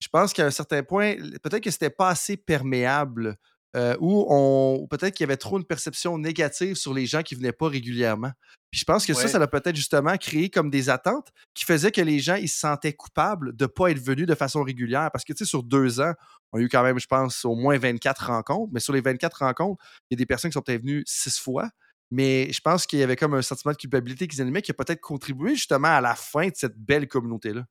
je 0.00 0.08
pense 0.08 0.32
qu'à 0.32 0.46
un 0.46 0.50
certain 0.50 0.82
point, 0.82 1.14
peut-être 1.42 1.62
que 1.62 1.70
c'était 1.70 1.90
pas 1.90 2.08
assez 2.08 2.36
perméable 2.36 3.36
euh, 3.76 3.94
ou 4.00 4.24
on 4.30 4.86
peut-être 4.88 5.14
qu'il 5.14 5.24
y 5.24 5.28
avait 5.28 5.36
trop 5.36 5.58
une 5.58 5.64
perception 5.64 6.16
négative 6.16 6.76
sur 6.76 6.94
les 6.94 7.04
gens 7.04 7.22
qui 7.22 7.34
venaient 7.34 7.52
pas 7.52 7.68
régulièrement. 7.68 8.30
Puis 8.70 8.80
je 8.80 8.84
pense 8.84 9.04
que 9.04 9.12
ça, 9.12 9.28
ça 9.28 9.38
a 9.38 9.46
peut-être 9.46 9.76
justement 9.76 10.16
créé 10.16 10.48
comme 10.48 10.70
des 10.70 10.88
attentes 10.88 11.28
qui 11.54 11.64
faisaient 11.64 11.92
que 11.92 12.00
les 12.00 12.18
gens 12.18 12.36
ils 12.36 12.48
se 12.48 12.58
sentaient 12.58 12.94
coupables 12.94 13.54
de 13.54 13.66
pas 13.66 13.90
être 13.90 13.98
venus 13.98 14.26
de 14.26 14.34
façon 14.34 14.62
régulière. 14.62 15.10
Parce 15.12 15.24
que 15.24 15.32
tu 15.34 15.44
sais, 15.44 15.48
sur 15.48 15.62
deux 15.62 16.00
ans, 16.00 16.12
on 16.52 16.58
a 16.58 16.62
eu 16.62 16.68
quand 16.68 16.82
même, 16.82 16.98
je 16.98 17.06
pense, 17.06 17.44
au 17.44 17.54
moins 17.54 17.76
24 17.76 18.26
rencontres. 18.26 18.72
Mais 18.72 18.80
sur 18.80 18.92
les 18.92 19.02
24 19.02 19.38
rencontres, 19.40 19.84
il 20.10 20.14
y 20.14 20.16
a 20.16 20.18
des 20.18 20.26
personnes 20.26 20.50
qui 20.50 20.54
sont 20.54 20.62
peut-être 20.62 20.82
venues 20.82 21.02
six 21.06 21.38
fois. 21.38 21.68
Mais 22.10 22.50
je 22.52 22.60
pense 22.60 22.86
qu'il 22.86 22.98
y 22.98 23.02
avait 23.02 23.16
comme 23.16 23.34
un 23.34 23.42
sentiment 23.42 23.72
de 23.72 23.78
culpabilité 23.78 24.26
qu'ils 24.26 24.40
animaient 24.40 24.62
qui 24.62 24.70
a 24.70 24.74
peut-être 24.74 25.00
contribué 25.00 25.54
justement 25.54 25.88
à 25.88 26.00
la 26.00 26.14
fin 26.14 26.46
de 26.46 26.54
cette 26.54 26.78
belle 26.78 27.08
communauté-là. 27.08 27.66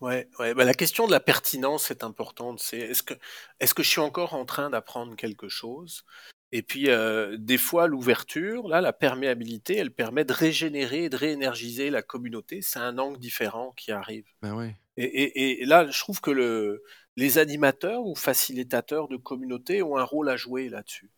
Ouais, 0.00 0.28
ouais. 0.38 0.54
Bah, 0.54 0.64
la 0.64 0.74
question 0.74 1.06
de 1.06 1.12
la 1.12 1.20
pertinence 1.20 1.90
est 1.90 2.04
importante. 2.04 2.60
C'est 2.60 2.78
est-ce 2.78 3.02
que 3.02 3.14
est-ce 3.60 3.74
que 3.74 3.82
je 3.82 3.88
suis 3.88 4.00
encore 4.00 4.34
en 4.34 4.44
train 4.44 4.70
d'apprendre 4.70 5.16
quelque 5.16 5.48
chose? 5.48 6.04
Et 6.52 6.62
puis 6.62 6.90
euh, 6.90 7.36
des 7.38 7.58
fois 7.58 7.86
l'ouverture, 7.86 8.68
là, 8.68 8.80
la 8.80 8.92
perméabilité, 8.92 9.76
elle 9.76 9.90
permet 9.90 10.24
de 10.24 10.32
régénérer 10.32 11.04
et 11.04 11.08
de 11.08 11.16
réénergiser 11.16 11.90
la 11.90 12.02
communauté. 12.02 12.60
C'est 12.62 12.78
un 12.78 12.98
angle 12.98 13.18
différent 13.18 13.72
qui 13.76 13.90
arrive. 13.90 14.26
Ben. 14.42 14.74
Et, 14.96 15.04
et, 15.04 15.62
et, 15.62 15.64
là, 15.66 15.86
je 15.90 15.98
trouve 16.00 16.20
que 16.20 16.30
le, 16.30 16.82
les 17.16 17.38
animateurs 17.38 18.06
ou 18.06 18.14
facilitateurs 18.14 19.08
de 19.08 19.16
communauté 19.16 19.82
ont 19.82 19.96
un 19.96 20.04
rôle 20.04 20.28
à 20.28 20.36
jouer 20.36 20.68
là-dessus. 20.68 21.10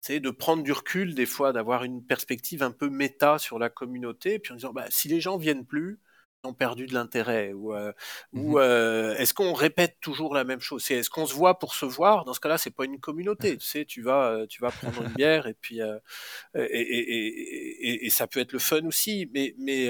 C'est 0.00 0.18
de 0.18 0.30
prendre 0.30 0.64
du 0.64 0.72
recul 0.72 1.14
des 1.14 1.26
fois, 1.26 1.52
d'avoir 1.52 1.84
une 1.84 2.04
perspective 2.04 2.62
un 2.64 2.72
peu 2.72 2.88
méta 2.88 3.38
sur 3.38 3.60
la 3.60 3.70
communauté, 3.70 4.40
puis 4.40 4.52
en 4.52 4.56
disant 4.56 4.72
bah, 4.72 4.86
si 4.90 5.06
les 5.06 5.20
gens 5.20 5.36
viennent 5.36 5.64
plus, 5.64 6.00
ont 6.44 6.54
perdu 6.54 6.86
de 6.86 6.94
l'intérêt 6.94 7.52
ou, 7.52 7.74
euh, 7.74 7.92
ou 8.32 8.58
mmh 8.58 8.60
euh, 8.60 9.14
est-ce 9.16 9.34
qu'on 9.34 9.52
répète 9.52 9.98
toujours 10.00 10.34
la 10.34 10.44
même 10.44 10.60
chose? 10.60 10.82
C'est 10.82 10.94
est-ce 10.94 11.10
qu'on 11.10 11.26
se 11.26 11.34
voit 11.34 11.58
pour 11.58 11.74
se 11.74 11.86
voir? 11.86 12.24
Dans 12.24 12.34
ce 12.34 12.40
cas-là, 12.40 12.58
c'est 12.58 12.70
pas 12.70 12.84
une 12.84 12.98
communauté. 12.98 13.56
tu 13.56 13.66
sais, 13.66 13.84
tu 13.84 14.02
vas 14.02 14.30
euh, 14.32 14.46
tu 14.46 14.60
vas 14.60 14.70
prendre 14.70 15.02
une 15.02 15.12
bière 15.12 15.46
et 15.46 15.54
puis 15.54 15.80
euh, 15.80 15.98
et, 16.54 16.62
et, 16.62 17.88
et, 17.88 18.06
et, 18.06 18.10
ça 18.10 18.26
peut 18.26 18.40
être 18.40 18.52
le 18.52 18.58
fun 18.58 18.84
aussi, 18.86 19.30
mais 19.32 19.54
mais 19.58 19.88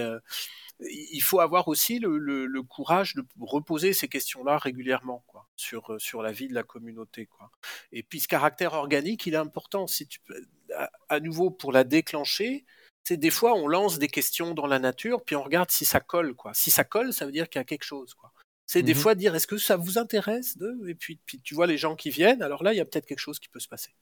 il 0.81 1.21
faut 1.23 1.41
avoir 1.41 1.69
aussi 1.69 2.01
le, 2.01 2.19
le, 2.19 2.47
le, 2.47 2.63
courage 2.63 3.15
de 3.15 3.25
reposer 3.41 3.93
ces 3.93 4.09
questions-là 4.09 4.59
régulièrement, 4.59 5.25
quoi, 5.29 5.47
sur 5.57 5.95
sur 5.99 6.23
la 6.23 6.33
vie 6.33 6.49
de 6.49 6.55
la 6.55 6.65
communauté, 6.65 7.27
quoi. 7.27 7.51
Et 7.93 8.03
puis 8.03 8.21
ce 8.21 8.29
caractère 8.29 8.75
organique, 8.75 9.27
il 9.27 9.35
est 9.35 9.39
important. 9.39 9.87
Si 9.87 10.07
tu 10.07 10.21
à, 10.77 10.91
à 11.09 11.21
nouveau 11.21 11.51
pour 11.51 11.73
la 11.73 11.85
déclencher, 11.85 12.65
c'est 13.05 13.17
des 13.17 13.31
fois 13.31 13.55
on 13.55 13.67
lance 13.67 13.99
des 13.99 14.09
questions 14.09 14.55
dans 14.55 14.67
la 14.67 14.79
nature, 14.79 15.23
puis 15.25 15.37
on 15.37 15.43
regarde 15.43 15.71
si 15.71 15.85
ça 15.85 16.01
colle, 16.01 16.35
quoi. 16.35 16.53
Si 16.55 16.71
ça 16.71 16.85
colle, 16.85 17.13
ça 17.13 17.27
veut 17.27 17.33
dire 17.33 17.49
qu'il 17.49 17.59
y 17.59 17.63
a 17.63 17.65
quelque 17.65 17.85
chose, 17.85 18.15
quoi. 18.15 18.33
C'est 18.67 18.83
des 18.83 18.95
mmh 18.95 18.97
fois 18.97 19.15
dire 19.15 19.35
est-ce 19.35 19.47
que 19.47 19.59
ça 19.59 19.77
vous 19.77 19.99
intéresse 19.99 20.57
de 20.57 20.89
et 20.89 20.95
puis, 20.95 21.21
puis 21.27 21.41
tu 21.41 21.55
vois 21.55 21.67
les 21.67 21.77
gens 21.77 21.97
qui 21.97 22.11
viennent, 22.11 22.43
alors 22.43 22.63
là 22.63 22.73
il 22.73 22.77
y 22.77 22.81
a 22.81 22.85
peut-être 22.85 23.07
quelque 23.07 23.19
chose 23.19 23.39
qui 23.39 23.49
peut 23.49 23.61
se 23.61 23.69
passer. 23.69 23.95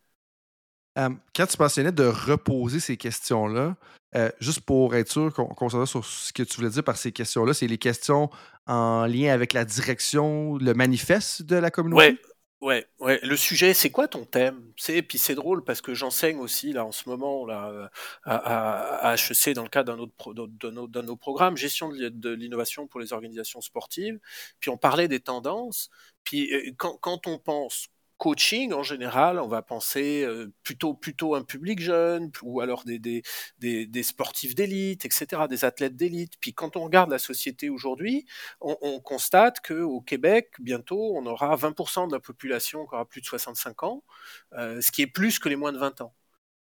quand 0.96 1.46
tu 1.46 1.56
mentionnais 1.58 1.92
de 1.92 2.04
reposer 2.04 2.78
ces 2.78 2.96
questions-là, 2.96 3.76
euh, 4.16 4.30
juste 4.40 4.60
pour 4.60 4.94
être 4.96 5.10
sûr 5.10 5.32
qu'on 5.32 5.68
s'en 5.68 5.86
sur 5.86 6.04
ce 6.04 6.32
que 6.32 6.42
tu 6.42 6.56
voulais 6.56 6.70
dire 6.70 6.82
par 6.82 6.96
ces 6.96 7.12
questions-là, 7.12 7.54
c'est 7.54 7.68
les 7.68 7.78
questions 7.78 8.28
en 8.66 9.06
lien 9.06 9.32
avec 9.32 9.52
la 9.52 9.64
direction, 9.64 10.56
le 10.56 10.74
manifeste 10.74 11.42
de 11.42 11.56
la 11.56 11.70
communauté? 11.70 12.18
Ouais, 12.60 12.86
ouais. 12.98 13.18
Le 13.22 13.36
sujet, 13.36 13.72
c'est 13.72 13.88
quoi 13.88 14.06
ton 14.06 14.26
thème? 14.26 14.70
C'est 14.76 15.00
puis 15.00 15.16
c'est 15.16 15.34
drôle 15.34 15.64
parce 15.64 15.80
que 15.80 15.94
j'enseigne 15.94 16.36
aussi 16.38 16.74
là 16.74 16.84
en 16.84 16.92
ce 16.92 17.08
moment 17.08 17.46
là 17.46 17.90
à, 18.24 19.08
à, 19.08 19.14
HEC 19.14 19.54
dans 19.54 19.62
le 19.62 19.70
cadre 19.70 19.94
d'un 19.94 19.98
autre 19.98 20.34
de, 20.34 20.70
nos, 20.70 20.86
de 20.86 21.00
nos 21.00 21.16
programmes 21.16 21.56
gestion 21.56 21.88
de, 21.88 22.30
l'innovation 22.30 22.86
pour 22.86 23.00
les 23.00 23.14
organisations 23.14 23.62
sportives. 23.62 24.18
Puis 24.58 24.68
on 24.68 24.76
parlait 24.76 25.08
des 25.08 25.20
tendances. 25.20 25.88
Puis 26.22 26.52
euh, 26.52 26.72
quand, 26.76 26.98
quand 27.00 27.26
on 27.26 27.38
pense 27.38 27.88
coaching, 28.20 28.74
en 28.74 28.82
général, 28.82 29.40
on 29.40 29.48
va 29.48 29.62
penser 29.62 30.24
euh, 30.24 30.52
plutôt 30.62 30.92
plutôt 30.92 31.34
un 31.34 31.42
public 31.42 31.80
jeune 31.80 32.30
ou 32.42 32.60
alors 32.60 32.84
des, 32.84 32.98
des, 32.98 33.22
des, 33.58 33.86
des 33.86 34.02
sportifs 34.02 34.54
d'élite, 34.54 35.06
etc., 35.06 35.44
des 35.48 35.64
athlètes 35.64 35.96
d'élite. 35.96 36.34
Puis 36.38 36.52
quand 36.52 36.76
on 36.76 36.84
regarde 36.84 37.10
la 37.10 37.18
société 37.18 37.70
aujourd'hui, 37.70 38.26
on, 38.60 38.76
on, 38.82 39.00
constate 39.00 39.60
que 39.62 39.72
au 39.72 40.02
Québec, 40.02 40.50
bientôt, 40.60 41.16
on 41.16 41.24
aura 41.24 41.56
20% 41.56 42.08
de 42.08 42.12
la 42.12 42.20
population 42.20 42.86
qui 42.86 42.94
aura 42.94 43.06
plus 43.06 43.22
de 43.22 43.26
65 43.26 43.82
ans, 43.84 44.04
euh, 44.52 44.82
ce 44.82 44.92
qui 44.92 45.00
est 45.00 45.06
plus 45.06 45.38
que 45.38 45.48
les 45.48 45.56
moins 45.56 45.72
de 45.72 45.78
20 45.78 46.02
ans. 46.02 46.14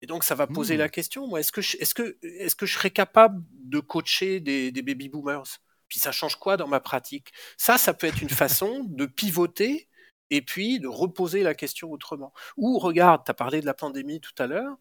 Et 0.01 0.07
donc 0.07 0.23
ça 0.23 0.35
va 0.35 0.47
poser 0.47 0.75
mmh. 0.75 0.79
la 0.79 0.89
question, 0.89 1.27
moi, 1.27 1.41
est-ce 1.41 1.51
que 1.51 1.61
je, 1.61 1.75
est-ce 1.77 1.93
que 1.93 2.17
est-ce 2.23 2.55
que 2.55 2.65
je 2.65 2.75
serais 2.75 2.91
capable 2.91 3.43
de 3.51 3.81
coacher 3.81 4.39
des, 4.39 4.71
des 4.71 4.81
baby 4.81 5.09
boomers? 5.09 5.59
Puis 5.89 5.99
ça 5.99 6.13
change 6.13 6.37
quoi 6.37 6.55
dans 6.55 6.69
ma 6.69 6.79
pratique? 6.79 7.33
Ça, 7.57 7.77
ça 7.77 7.93
peut 7.93 8.07
être 8.07 8.21
une 8.21 8.29
façon 8.29 8.85
de 8.85 9.05
pivoter 9.05 9.89
et 10.31 10.41
puis 10.41 10.79
de 10.79 10.87
reposer 10.87 11.43
la 11.43 11.53
question 11.53 11.91
autrement. 11.91 12.33
Ou 12.57 12.79
regarde, 12.79 13.23
tu 13.25 13.31
as 13.31 13.35
parlé 13.35 13.61
de 13.61 13.65
la 13.67 13.73
pandémie 13.75 14.19
tout 14.21 14.33
à 14.39 14.47
l'heure, 14.47 14.77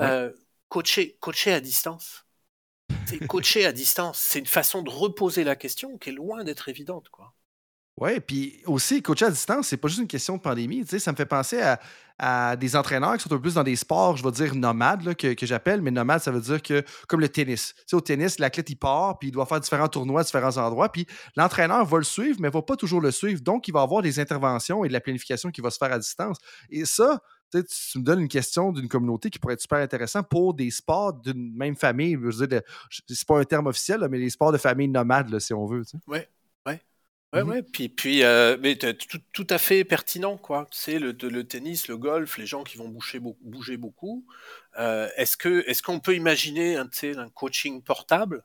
euh, 0.00 0.32
coacher, 0.68 1.16
coacher 1.20 1.52
à 1.52 1.60
distance. 1.60 2.26
C'est 3.04 3.20
coacher 3.26 3.66
à 3.66 3.72
distance, 3.72 4.18
c'est 4.18 4.38
une 4.38 4.46
façon 4.46 4.82
de 4.82 4.90
reposer 4.90 5.44
la 5.44 5.56
question 5.56 5.98
qui 5.98 6.10
est 6.10 6.12
loin 6.12 6.44
d'être 6.44 6.68
évidente, 6.68 7.08
quoi. 7.10 7.34
Oui, 7.96 8.18
puis 8.18 8.60
aussi, 8.66 9.02
coacher 9.02 9.26
à 9.26 9.30
distance, 9.30 9.68
c'est 9.68 9.76
pas 9.76 9.86
juste 9.86 10.00
une 10.00 10.08
question 10.08 10.36
de 10.36 10.42
pandémie. 10.42 10.82
Tu 10.82 10.88
sais, 10.88 10.98
ça 10.98 11.12
me 11.12 11.16
fait 11.16 11.26
penser 11.26 11.60
à, 12.18 12.56
des 12.56 12.76
entraîneurs 12.76 13.16
qui 13.16 13.22
sont 13.22 13.32
un 13.32 13.36
peu 13.36 13.42
plus 13.42 13.54
dans 13.54 13.62
des 13.62 13.76
sports, 13.76 14.16
je 14.16 14.24
vais 14.24 14.30
dire 14.30 14.54
nomades, 14.54 15.14
que, 15.14 15.34
j'appelle, 15.42 15.80
mais 15.80 15.90
nomade, 15.90 16.20
ça 16.20 16.30
veut 16.30 16.40
dire 16.40 16.62
que, 16.62 16.84
comme 17.08 17.20
le 17.20 17.28
tennis. 17.28 17.74
Tu 17.76 17.82
sais, 17.86 17.96
au 17.96 18.00
tennis, 18.00 18.38
l'athlète, 18.38 18.70
il 18.70 18.76
part, 18.76 19.18
puis 19.18 19.28
il 19.28 19.30
doit 19.32 19.46
faire 19.46 19.60
différents 19.60 19.88
tournois 19.88 20.20
à 20.20 20.24
différents 20.24 20.56
endroits, 20.56 20.90
puis 20.90 21.06
l'entraîneur 21.36 21.84
va 21.84 21.98
le 21.98 22.04
suivre, 22.04 22.38
mais 22.40 22.50
va 22.50 22.62
pas 22.62 22.76
toujours 22.76 23.00
le 23.00 23.10
suivre. 23.10 23.40
Donc, 23.40 23.68
il 23.68 23.72
va 23.72 23.82
avoir 23.82 24.02
des 24.02 24.18
interventions 24.18 24.84
et 24.84 24.88
de 24.88 24.92
la 24.92 25.00
planification 25.00 25.50
qui 25.50 25.60
va 25.60 25.70
se 25.70 25.78
faire 25.78 25.92
à 25.92 25.98
distance. 25.98 26.38
Et 26.70 26.84
ça, 26.84 27.20
tu, 27.52 27.64
tu 27.64 27.98
me 27.98 28.04
donnes 28.04 28.20
une 28.20 28.28
question 28.28 28.72
d'une 28.72 28.88
communauté 28.88 29.30
qui 29.30 29.38
pourrait 29.38 29.54
être 29.54 29.60
super 29.60 29.78
intéressant 29.78 30.22
pour 30.22 30.54
des 30.54 30.70
sports 30.70 31.14
d'une 31.14 31.54
même 31.56 31.76
famille. 31.76 32.14
Je 32.14 32.38
veux 32.38 32.46
dire, 32.46 32.62
c'est 32.90 33.26
pas 33.26 33.38
un 33.38 33.44
terme 33.44 33.66
officiel, 33.66 34.06
mais 34.10 34.18
les 34.18 34.30
sports 34.30 34.52
de 34.52 34.58
famille 34.58 34.88
nomades, 34.88 35.36
si 35.38 35.52
on 35.52 35.66
veut. 35.66 35.82
Oui, 36.06 36.18
Ouais, 37.34 37.42
mmh 37.42 37.48
ouais. 37.48 37.62
Puis, 37.62 37.88
puis 37.88 38.22
euh, 38.22 38.56
mais 38.60 38.76
tout, 38.76 39.18
tout, 39.32 39.46
à 39.50 39.58
fait 39.58 39.84
pertinent, 39.84 40.36
quoi. 40.36 40.68
C'est 40.70 41.00
le, 41.00 41.12
le, 41.12 41.44
tennis, 41.44 41.88
le 41.88 41.96
golf, 41.96 42.38
les 42.38 42.46
gens 42.46 42.62
qui 42.62 42.76
vont 42.76 42.88
bouger, 42.88 43.18
bouger 43.18 43.76
beaucoup. 43.76 44.24
Euh, 44.78 45.08
est-ce 45.16 45.36
que, 45.36 45.64
est-ce 45.68 45.82
qu'on 45.82 45.98
peut 45.98 46.14
imaginer 46.14 46.76
un, 46.76 46.88
un 47.16 47.28
coaching 47.30 47.82
portable 47.82 48.44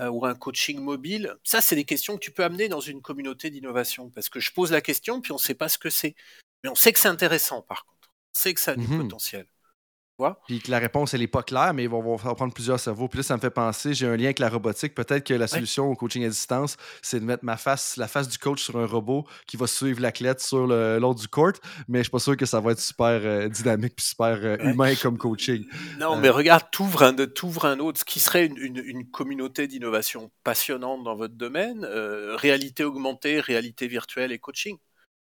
euh, 0.00 0.08
ou 0.08 0.26
un 0.26 0.34
coaching 0.34 0.78
mobile? 0.78 1.36
Ça, 1.42 1.62
c'est 1.62 1.74
des 1.74 1.84
questions 1.84 2.16
que 2.16 2.24
tu 2.24 2.30
peux 2.30 2.44
amener 2.44 2.68
dans 2.68 2.80
une 2.80 3.00
communauté 3.00 3.48
d'innovation, 3.48 4.10
parce 4.10 4.28
que 4.28 4.40
je 4.40 4.52
pose 4.52 4.72
la 4.72 4.82
question, 4.82 5.22
puis 5.22 5.32
on 5.32 5.36
ne 5.36 5.40
sait 5.40 5.54
pas 5.54 5.70
ce 5.70 5.78
que 5.78 5.90
c'est, 5.90 6.14
mais 6.62 6.68
on 6.68 6.74
sait 6.74 6.92
que 6.92 6.98
c'est 6.98 7.08
intéressant, 7.08 7.62
par 7.62 7.86
contre. 7.86 8.10
On 8.10 8.38
sait 8.38 8.52
que 8.52 8.60
ça 8.60 8.72
a 8.72 8.76
du 8.76 8.86
mmh 8.86 9.02
potentiel. 9.02 9.46
Puis 10.46 10.60
que 10.60 10.70
la 10.70 10.78
réponse, 10.78 11.14
elle 11.14 11.20
n'est 11.20 11.26
pas 11.26 11.42
claire, 11.42 11.72
mais 11.74 11.84
ils 11.84 11.88
vont, 11.88 12.16
prendre 12.16 12.52
plusieurs 12.52 12.80
cerveaux. 12.80 13.08
Puis 13.08 13.18
là, 13.18 13.22
ça 13.22 13.36
me 13.36 13.40
fait 13.40 13.50
penser, 13.50 13.94
j'ai 13.94 14.06
un 14.06 14.16
lien 14.16 14.24
avec 14.24 14.38
la 14.38 14.48
robotique. 14.48 14.94
Peut-être 14.94 15.24
que 15.24 15.34
la 15.34 15.46
solution 15.46 15.90
au 15.90 15.94
coaching 15.94 16.24
à 16.24 16.28
distance, 16.28 16.76
c'est 17.02 17.20
de 17.20 17.24
mettre 17.24 17.44
ma 17.44 17.56
face, 17.56 17.96
la 17.96 18.08
face 18.08 18.28
du 18.28 18.38
coach 18.38 18.62
sur 18.62 18.78
un 18.78 18.86
robot 18.86 19.24
qui 19.46 19.56
va 19.56 19.66
suivre 19.66 20.00
l'athlète 20.00 20.40
sur 20.40 20.66
l'autre 20.66 21.20
du 21.20 21.28
court. 21.28 21.52
Mais 21.86 21.98
je 21.98 22.04
suis 22.04 22.10
pas 22.10 22.18
sûr 22.18 22.36
que 22.36 22.46
ça 22.46 22.60
va 22.60 22.72
être 22.72 22.80
super 22.80 23.20
euh, 23.22 23.48
dynamique 23.48 23.94
puis 23.96 24.06
super 24.06 24.38
euh, 24.42 24.56
humain 24.58 24.94
comme 25.00 25.18
coaching. 25.18 25.64
Non, 25.98 26.16
euh. 26.16 26.20
mais 26.20 26.30
regarde, 26.30 26.64
t'ouvres 26.72 27.04
un, 27.04 27.16
un 27.18 27.78
autre, 27.78 28.00
ce 28.00 28.04
qui 28.04 28.20
serait 28.20 28.46
une, 28.46 28.82
une 28.84 29.10
communauté 29.10 29.66
d'innovation 29.66 30.30
passionnante 30.42 31.04
dans 31.04 31.14
votre 31.14 31.34
domaine, 31.34 31.84
réalité 32.36 32.84
augmentée, 32.84 33.40
réalité 33.40 33.86
virtuelle 33.86 34.32
et 34.32 34.38
coaching 34.38 34.78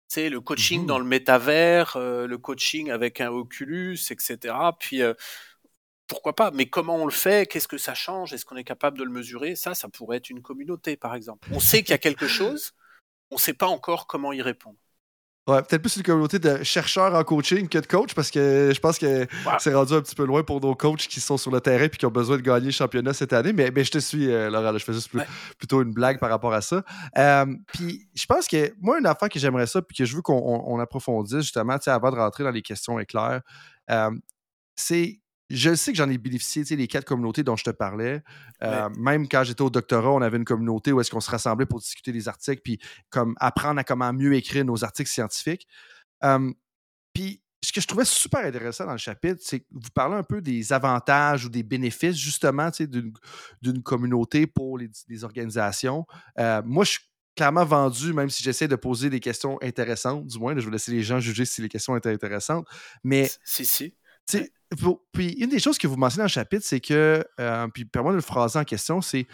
sais, 0.09 0.29
le 0.29 0.41
coaching 0.41 0.83
mmh 0.83 0.85
dans 0.87 0.99
le 0.99 1.05
métavers, 1.05 1.95
euh, 1.97 2.27
le 2.27 2.37
coaching 2.37 2.91
avec 2.91 3.21
un 3.21 3.29
Oculus, 3.29 3.99
etc. 4.09 4.55
Puis 4.79 5.01
euh, 5.01 5.13
pourquoi 6.07 6.33
pas 6.33 6.51
Mais 6.51 6.67
comment 6.67 6.95
on 6.95 7.05
le 7.05 7.11
fait? 7.11 7.47
Qu'est-ce 7.49 7.67
que 7.67 7.77
ça 7.77 7.93
change? 7.93 8.33
Est-ce 8.33 8.45
qu'on 8.45 8.55
est 8.55 8.63
capable 8.63 8.97
de 8.97 9.03
le 9.03 9.11
mesurer? 9.11 9.55
Ça, 9.55 9.75
ça 9.75 9.89
pourrait 9.89 10.17
être 10.17 10.29
une 10.29 10.41
communauté, 10.41 10.97
par 10.97 11.15
exemple. 11.15 11.49
On 11.51 11.59
sait 11.59 11.83
qu'il 11.83 11.91
y 11.91 11.93
a 11.93 11.99
quelque 11.99 12.27
chose, 12.27 12.73
on 13.31 13.35
ne 13.35 13.39
sait 13.39 13.53
pas 13.53 13.67
encore 13.67 14.07
comment 14.07 14.33
y 14.33 14.41
répondre. 14.41 14.77
Ouais, 15.47 15.61
peut-être 15.61 15.81
plus 15.81 15.95
une 15.95 16.03
communauté 16.03 16.39
de 16.39 16.61
chercheurs 16.63 17.15
en 17.15 17.23
coaching 17.23 17.69
que 17.69 17.77
de 17.77 17.85
coach 17.85 18.13
parce 18.13 18.29
que 18.29 18.71
je 18.73 18.79
pense 18.81 18.99
que 18.99 19.25
c'est 19.59 19.73
rendu 19.73 19.93
un 19.93 20.01
petit 20.01 20.15
peu 20.15 20.25
loin 20.25 20.43
pour 20.43 20.59
nos 20.59 20.75
coachs 20.75 21.07
qui 21.07 21.21
sont 21.21 21.37
sur 21.37 21.51
le 21.51 21.61
terrain 21.61 21.85
et 21.85 21.89
qui 21.89 22.05
ont 22.05 22.11
besoin 22.11 22.35
de 22.35 22.41
gagner 22.41 22.65
le 22.65 22.71
championnat 22.71 23.13
cette 23.13 23.31
année. 23.31 23.53
Mais, 23.53 23.71
mais 23.73 23.85
je 23.85 23.91
te 23.91 23.97
suis, 23.97 24.29
euh, 24.29 24.49
Laura. 24.49 24.77
Je 24.77 24.83
fais 24.83 24.91
juste 24.91 25.09
plutôt 25.57 25.81
une 25.81 25.93
blague 25.93 26.19
par 26.19 26.29
rapport 26.29 26.53
à 26.53 26.61
ça. 26.61 26.83
Euh, 27.17 27.45
puis 27.73 28.09
je 28.13 28.25
pense 28.25 28.45
que 28.47 28.73
moi, 28.81 28.99
une 28.99 29.05
affaire 29.05 29.29
que 29.29 29.39
j'aimerais 29.39 29.67
ça 29.67 29.81
puis 29.81 29.95
que 29.95 30.03
je 30.03 30.15
veux 30.17 30.21
qu'on 30.21 30.79
approfondisse 30.79 31.43
justement 31.43 31.77
avant 31.85 32.11
de 32.11 32.17
rentrer 32.17 32.43
dans 32.43 32.51
les 32.51 32.61
questions 32.61 32.99
éclairs, 32.99 33.41
euh, 33.89 34.11
c'est 34.75 35.21
je 35.49 35.73
sais 35.75 35.91
que 35.91 35.97
j'en 35.97 36.09
ai 36.09 36.17
bénéficié, 36.17 36.63
tu 36.63 36.69
sais, 36.69 36.75
les 36.75 36.87
quatre 36.87 37.05
communautés 37.05 37.43
dont 37.43 37.55
je 37.55 37.63
te 37.63 37.69
parlais. 37.69 38.21
Euh, 38.63 38.89
même 38.97 39.27
quand 39.27 39.43
j'étais 39.43 39.61
au 39.61 39.69
doctorat, 39.69 40.11
on 40.11 40.21
avait 40.21 40.37
une 40.37 40.45
communauté 40.45 40.91
où 40.91 40.99
est-ce 40.99 41.11
qu'on 41.11 41.21
se 41.21 41.31
rassemblait 41.31 41.65
pour 41.65 41.79
discuter 41.79 42.11
des 42.11 42.27
articles, 42.27 42.61
puis 42.63 42.79
comme 43.09 43.35
apprendre 43.39 43.79
à 43.79 43.83
comment 43.83 44.11
mieux 44.13 44.35
écrire 44.35 44.65
nos 44.65 44.83
articles 44.83 45.09
scientifiques. 45.09 45.67
puis 47.13 47.41
ce 47.67 47.73
que 47.73 47.81
je 47.81 47.87
trouvais 47.87 48.05
super 48.05 48.45
intéressant 48.45 48.85
dans 48.85 48.93
le 48.93 48.97
chapitre, 48.97 49.41
c'est 49.43 49.61
que 49.61 49.65
vous 49.71 49.89
parlez 49.93 50.15
un 50.15 50.23
peu 50.23 50.41
des 50.41 50.71
avantages 50.73 51.45
ou 51.45 51.49
des 51.49 51.63
bénéfices, 51.63 52.15
justement, 52.15 52.69
d'une 53.61 53.83
communauté 53.83 54.47
pour 54.47 54.77
les, 54.77 55.23
organisations. 55.23 56.05
Euh, 56.39 56.61
moi, 56.63 56.85
je 56.85 56.91
suis 56.91 57.01
clairement 57.35 57.65
vendu, 57.65 58.13
même 58.13 58.29
si 58.29 58.43
j'essaie 58.43 58.67
de 58.67 58.75
poser 58.75 59.09
des 59.09 59.19
questions 59.19 59.57
intéressantes, 59.61 60.25
du 60.27 60.39
moins. 60.39 60.57
je 60.57 60.65
vais 60.65 60.71
laisser 60.71 60.91
les 60.91 61.03
gens 61.03 61.19
juger 61.19 61.45
si 61.45 61.61
les 61.61 61.69
questions 61.69 61.95
étaient 61.97 62.11
intéressantes. 62.11 62.67
Mais. 63.03 63.29
Si, 63.43 63.65
si. 63.65 63.95
Puis 65.13 65.29
une 65.33 65.49
des 65.49 65.59
choses 65.59 65.77
que 65.77 65.87
vous 65.87 65.95
mentionnez 65.95 66.21
dans 66.21 66.25
le 66.25 66.29
chapitre, 66.29 66.65
c'est 66.65 66.79
que, 66.79 67.23
euh, 67.39 67.67
puis 67.73 67.85
permettez 67.85 68.11
de 68.11 68.15
le 68.17 68.21
phraser 68.21 68.59
en 68.59 68.63
question, 68.63 69.01
c'est 69.01 69.23
que 69.23 69.29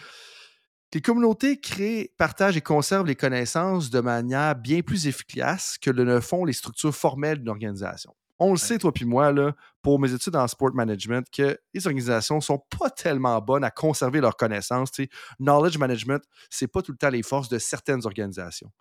les 0.93 1.01
communautés 1.01 1.59
créent, 1.59 2.13
partagent 2.17 2.57
et 2.57 2.61
conservent 2.61 3.07
les 3.07 3.15
connaissances 3.15 3.89
de 3.89 3.99
manière 3.99 4.55
bien 4.55 4.81
plus 4.81 5.07
efficace 5.07 5.77
que 5.79 5.89
le 5.89 6.03
ne 6.03 6.19
font 6.19 6.45
les 6.45 6.53
structures 6.53 6.95
formelles 6.95 7.39
d'une 7.39 7.49
organisation. 7.49 8.15
On 8.39 8.51
le 8.51 8.57
sait, 8.57 8.77
toi 8.77 8.91
puis 8.91 9.05
moi, 9.05 9.31
là, 9.31 9.55
pour 9.81 9.99
mes 9.99 10.11
études 10.13 10.35
en 10.35 10.47
sport 10.47 10.73
management, 10.73 11.25
que 11.31 11.57
les 11.73 11.87
organisations 11.87 12.35
ne 12.35 12.41
sont 12.41 12.61
pas 12.77 12.89
tellement 12.89 13.39
bonnes 13.41 13.63
à 13.63 13.71
conserver 13.71 14.21
leurs 14.21 14.35
connaissances. 14.35 14.91
Knowledge 15.39 15.77
management, 15.77 16.21
c'est 16.49 16.67
pas 16.67 16.81
tout 16.81 16.91
le 16.91 16.97
temps 16.97 17.09
les 17.09 17.23
forces 17.23 17.49
de 17.49 17.57
certaines 17.57 18.05
organisations. 18.05 18.71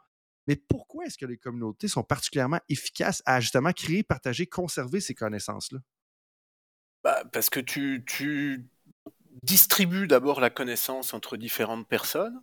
Mais 0.47 0.57
pourquoi 0.57 1.05
est-ce 1.05 1.17
que 1.17 1.27
les 1.27 1.39
communautés 1.39 1.89
sont 1.89 2.03
particulièrement 2.03 2.59
efficaces 2.69 3.23
à 3.25 3.41
justement 3.41 3.73
créer, 3.73 4.03
partager, 4.03 4.47
conserver 4.47 5.01
ces 5.01 5.15
connaissances-là? 5.15 5.79
Bah, 7.05 7.25
parce 7.33 7.51
que 7.51 7.61
tu, 7.61 8.05
distribues 9.43 10.07
d'abord 10.07 10.41
la 10.41 10.51
connaissance 10.51 11.15
entre 11.15 11.37
différentes 11.37 11.89
personnes 11.89 12.43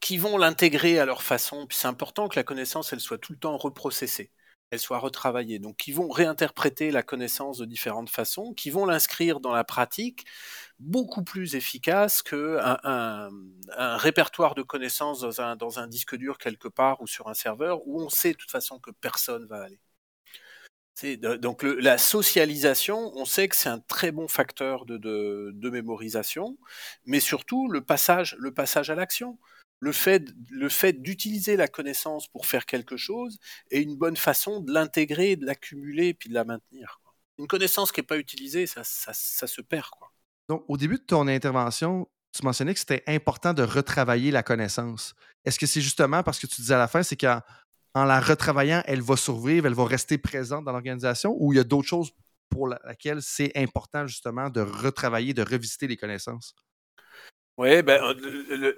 qui 0.00 0.18
vont 0.18 0.38
l'intégrer 0.38 0.98
à 0.98 1.06
leur 1.06 1.22
façon. 1.22 1.66
Puis 1.66 1.78
c'est 1.78 1.88
important 1.88 2.28
que 2.28 2.36
la 2.38 2.44
connaissance, 2.44 2.92
elle 2.92 3.00
soit 3.00 3.18
tout 3.18 3.32
le 3.32 3.38
temps 3.38 3.56
reprocessée, 3.56 4.30
elle 4.70 4.78
soit 4.80 4.98
retravaillée. 4.98 5.58
Donc, 5.58 5.76
qui 5.78 5.92
vont 5.92 6.08
réinterpréter 6.08 6.90
la 6.92 7.02
connaissance 7.02 7.58
de 7.58 7.64
différentes 7.64 8.10
façons, 8.10 8.54
qui 8.54 8.70
vont 8.70 8.86
l'inscrire 8.86 9.40
dans 9.40 9.52
la 9.52 9.64
pratique 9.64 10.26
beaucoup 10.78 11.24
plus 11.24 11.56
efficace 11.56 12.22
qu'un 12.22 12.78
un, 12.84 13.30
un, 13.76 13.96
répertoire 13.96 14.54
de 14.54 14.62
connaissances 14.62 15.20
dans 15.20 15.40
un, 15.40 15.56
dans 15.56 15.78
un 15.80 15.86
disque 15.88 16.16
dur 16.16 16.38
quelque 16.38 16.68
part 16.68 17.00
ou 17.02 17.06
sur 17.06 17.28
un 17.28 17.34
serveur 17.34 17.86
où 17.86 18.00
on 18.02 18.10
sait 18.10 18.32
de 18.32 18.38
toute 18.38 18.50
façon 18.50 18.78
que 18.78 18.90
personne 18.92 19.46
va 19.46 19.62
aller. 19.64 19.80
Donc 21.02 21.64
la 21.64 21.98
socialisation, 21.98 23.12
on 23.16 23.24
sait 23.24 23.48
que 23.48 23.56
c'est 23.56 23.68
un 23.68 23.80
très 23.80 24.12
bon 24.12 24.28
facteur 24.28 24.86
de, 24.86 25.70
mémorisation, 25.70 26.56
mais 27.04 27.20
surtout 27.20 27.68
le 27.68 27.80
passage, 27.80 28.36
le 28.38 28.52
passage 28.54 28.90
à 28.90 28.94
l'action. 28.94 29.38
Le 29.80 29.92
fait, 29.92 31.02
d'utiliser 31.02 31.56
la 31.56 31.68
connaissance 31.68 32.28
pour 32.28 32.46
faire 32.46 32.64
quelque 32.64 32.96
chose 32.96 33.38
est 33.70 33.82
une 33.82 33.96
bonne 33.96 34.16
façon 34.16 34.60
de 34.60 34.72
l'intégrer, 34.72 35.36
de 35.36 35.44
l'accumuler, 35.44 36.14
puis 36.14 36.30
de 36.30 36.34
la 36.34 36.44
maintenir. 36.44 37.00
Une 37.38 37.48
connaissance 37.48 37.92
qui 37.92 38.00
n'est 38.00 38.06
pas 38.06 38.16
utilisée, 38.16 38.66
ça, 38.66 38.84
se 38.84 39.60
perd. 39.60 39.90
Donc, 40.48 40.64
au 40.68 40.76
début 40.78 40.96
de 40.96 41.02
ton 41.02 41.26
intervention, 41.28 42.08
tu 42.32 42.44
mentionnais 42.44 42.72
que 42.72 42.80
c'était 42.80 43.02
important 43.06 43.52
de 43.52 43.62
retravailler 43.62 44.30
la 44.30 44.42
connaissance. 44.42 45.14
Est-ce 45.44 45.58
que 45.58 45.66
c'est 45.66 45.80
justement 45.80 46.22
parce 46.22 46.38
que 46.38 46.46
tu 46.46 46.62
disais 46.62 46.74
à 46.74 46.78
la 46.78 46.88
fin, 46.88 47.02
c'est 47.02 47.16
qu'en 47.16 47.40
en 47.94 48.04
la 48.04 48.20
retravaillant, 48.20 48.82
elle 48.86 49.02
va 49.02 49.16
survivre, 49.16 49.66
elle 49.66 49.74
va 49.74 49.84
rester 49.84 50.18
présente 50.18 50.64
dans 50.64 50.72
l'organisation 50.72 51.36
ou 51.38 51.52
il 51.52 51.56
y 51.56 51.60
a 51.60 51.64
d'autres 51.64 51.88
choses 51.88 52.10
pour 52.50 52.68
laquelle 52.68 53.22
c'est 53.22 53.52
important 53.56 54.06
justement 54.06 54.50
de 54.50 54.60
retravailler, 54.60 55.34
de 55.34 55.42
revisiter 55.42 55.86
les 55.86 55.96
connaissances? 55.96 56.54
Oui, 57.56 57.82
ben, 57.82 58.00
le, 58.14 58.76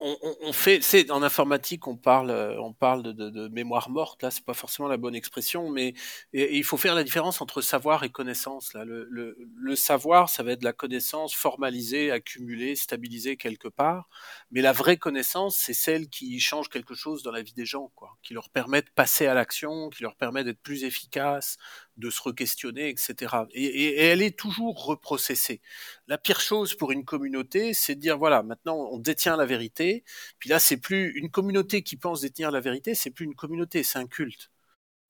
on, 0.00 0.52
fait, 0.52 0.80
c'est 0.80 1.10
en 1.10 1.22
informatique, 1.22 1.88
on 1.88 1.96
parle, 1.96 2.30
euh, 2.30 2.60
on 2.60 2.72
parle 2.72 3.02
de, 3.02 3.48
mémoire 3.48 3.90
morte. 3.90 4.22
Là, 4.22 4.30
c'est 4.30 4.44
pas 4.44 4.54
forcément 4.54 4.88
la 4.88 4.96
bonne 4.96 5.14
expression, 5.14 5.70
mais 5.70 5.94
il 6.32 6.62
faut 6.62 6.76
faire 6.76 6.94
la 6.94 7.02
différence 7.02 7.40
entre 7.40 7.60
savoir 7.60 8.04
et 8.04 8.10
connaissance. 8.10 8.74
Là, 8.74 8.84
le, 8.84 9.08
le, 9.10 9.76
savoir, 9.76 10.28
ça 10.28 10.42
va 10.42 10.52
être 10.52 10.60
de 10.60 10.64
la 10.64 10.72
connaissance 10.72 11.34
formalisée, 11.34 12.12
accumulée, 12.12 12.76
stabilisée 12.76 13.36
quelque 13.36 13.68
part. 13.68 14.08
Mais 14.52 14.60
la 14.60 14.72
vraie 14.72 14.98
connaissance, 14.98 15.56
c'est 15.56 15.74
celle 15.74 16.08
qui 16.08 16.38
change 16.38 16.68
quelque 16.68 16.94
chose 16.94 17.22
dans 17.22 17.32
la 17.32 17.42
vie 17.42 17.54
des 17.54 17.66
gens, 17.66 17.90
quoi, 17.96 18.16
qui 18.22 18.34
leur 18.34 18.50
permet 18.50 18.82
de 18.82 18.90
passer 18.94 19.26
à 19.26 19.34
l'action, 19.34 19.90
qui 19.90 20.04
leur 20.04 20.14
permet 20.14 20.44
d'être 20.44 20.60
plus 20.62 20.84
efficaces, 20.84 21.56
de 21.98 22.10
se 22.10 22.20
re-questionner, 22.22 22.88
etc. 22.88 23.46
Et, 23.52 23.96
elle 23.96 24.22
est 24.22 24.38
toujours 24.38 24.84
reprocessée. 24.84 25.60
La 26.06 26.18
pire 26.18 26.40
chose 26.40 26.74
pour 26.74 26.92
une 26.92 27.04
communauté, 27.04 27.74
c'est 27.74 27.94
de 27.96 28.00
dire 28.00 28.18
voilà, 28.18 28.42
maintenant 28.42 28.76
on 28.92 28.98
détient 28.98 29.36
la 29.36 29.46
vérité. 29.46 30.04
Puis 30.38 30.48
là, 30.48 30.58
c'est 30.58 30.78
plus 30.78 31.12
une 31.18 31.30
communauté 31.30 31.82
qui 31.82 31.96
pense 31.96 32.20
détenir 32.22 32.50
la 32.50 32.60
vérité, 32.60 32.94
c'est 32.94 33.10
plus 33.10 33.24
une 33.26 33.34
communauté, 33.34 33.82
c'est 33.82 33.98
un 33.98 34.06
culte. 34.06 34.50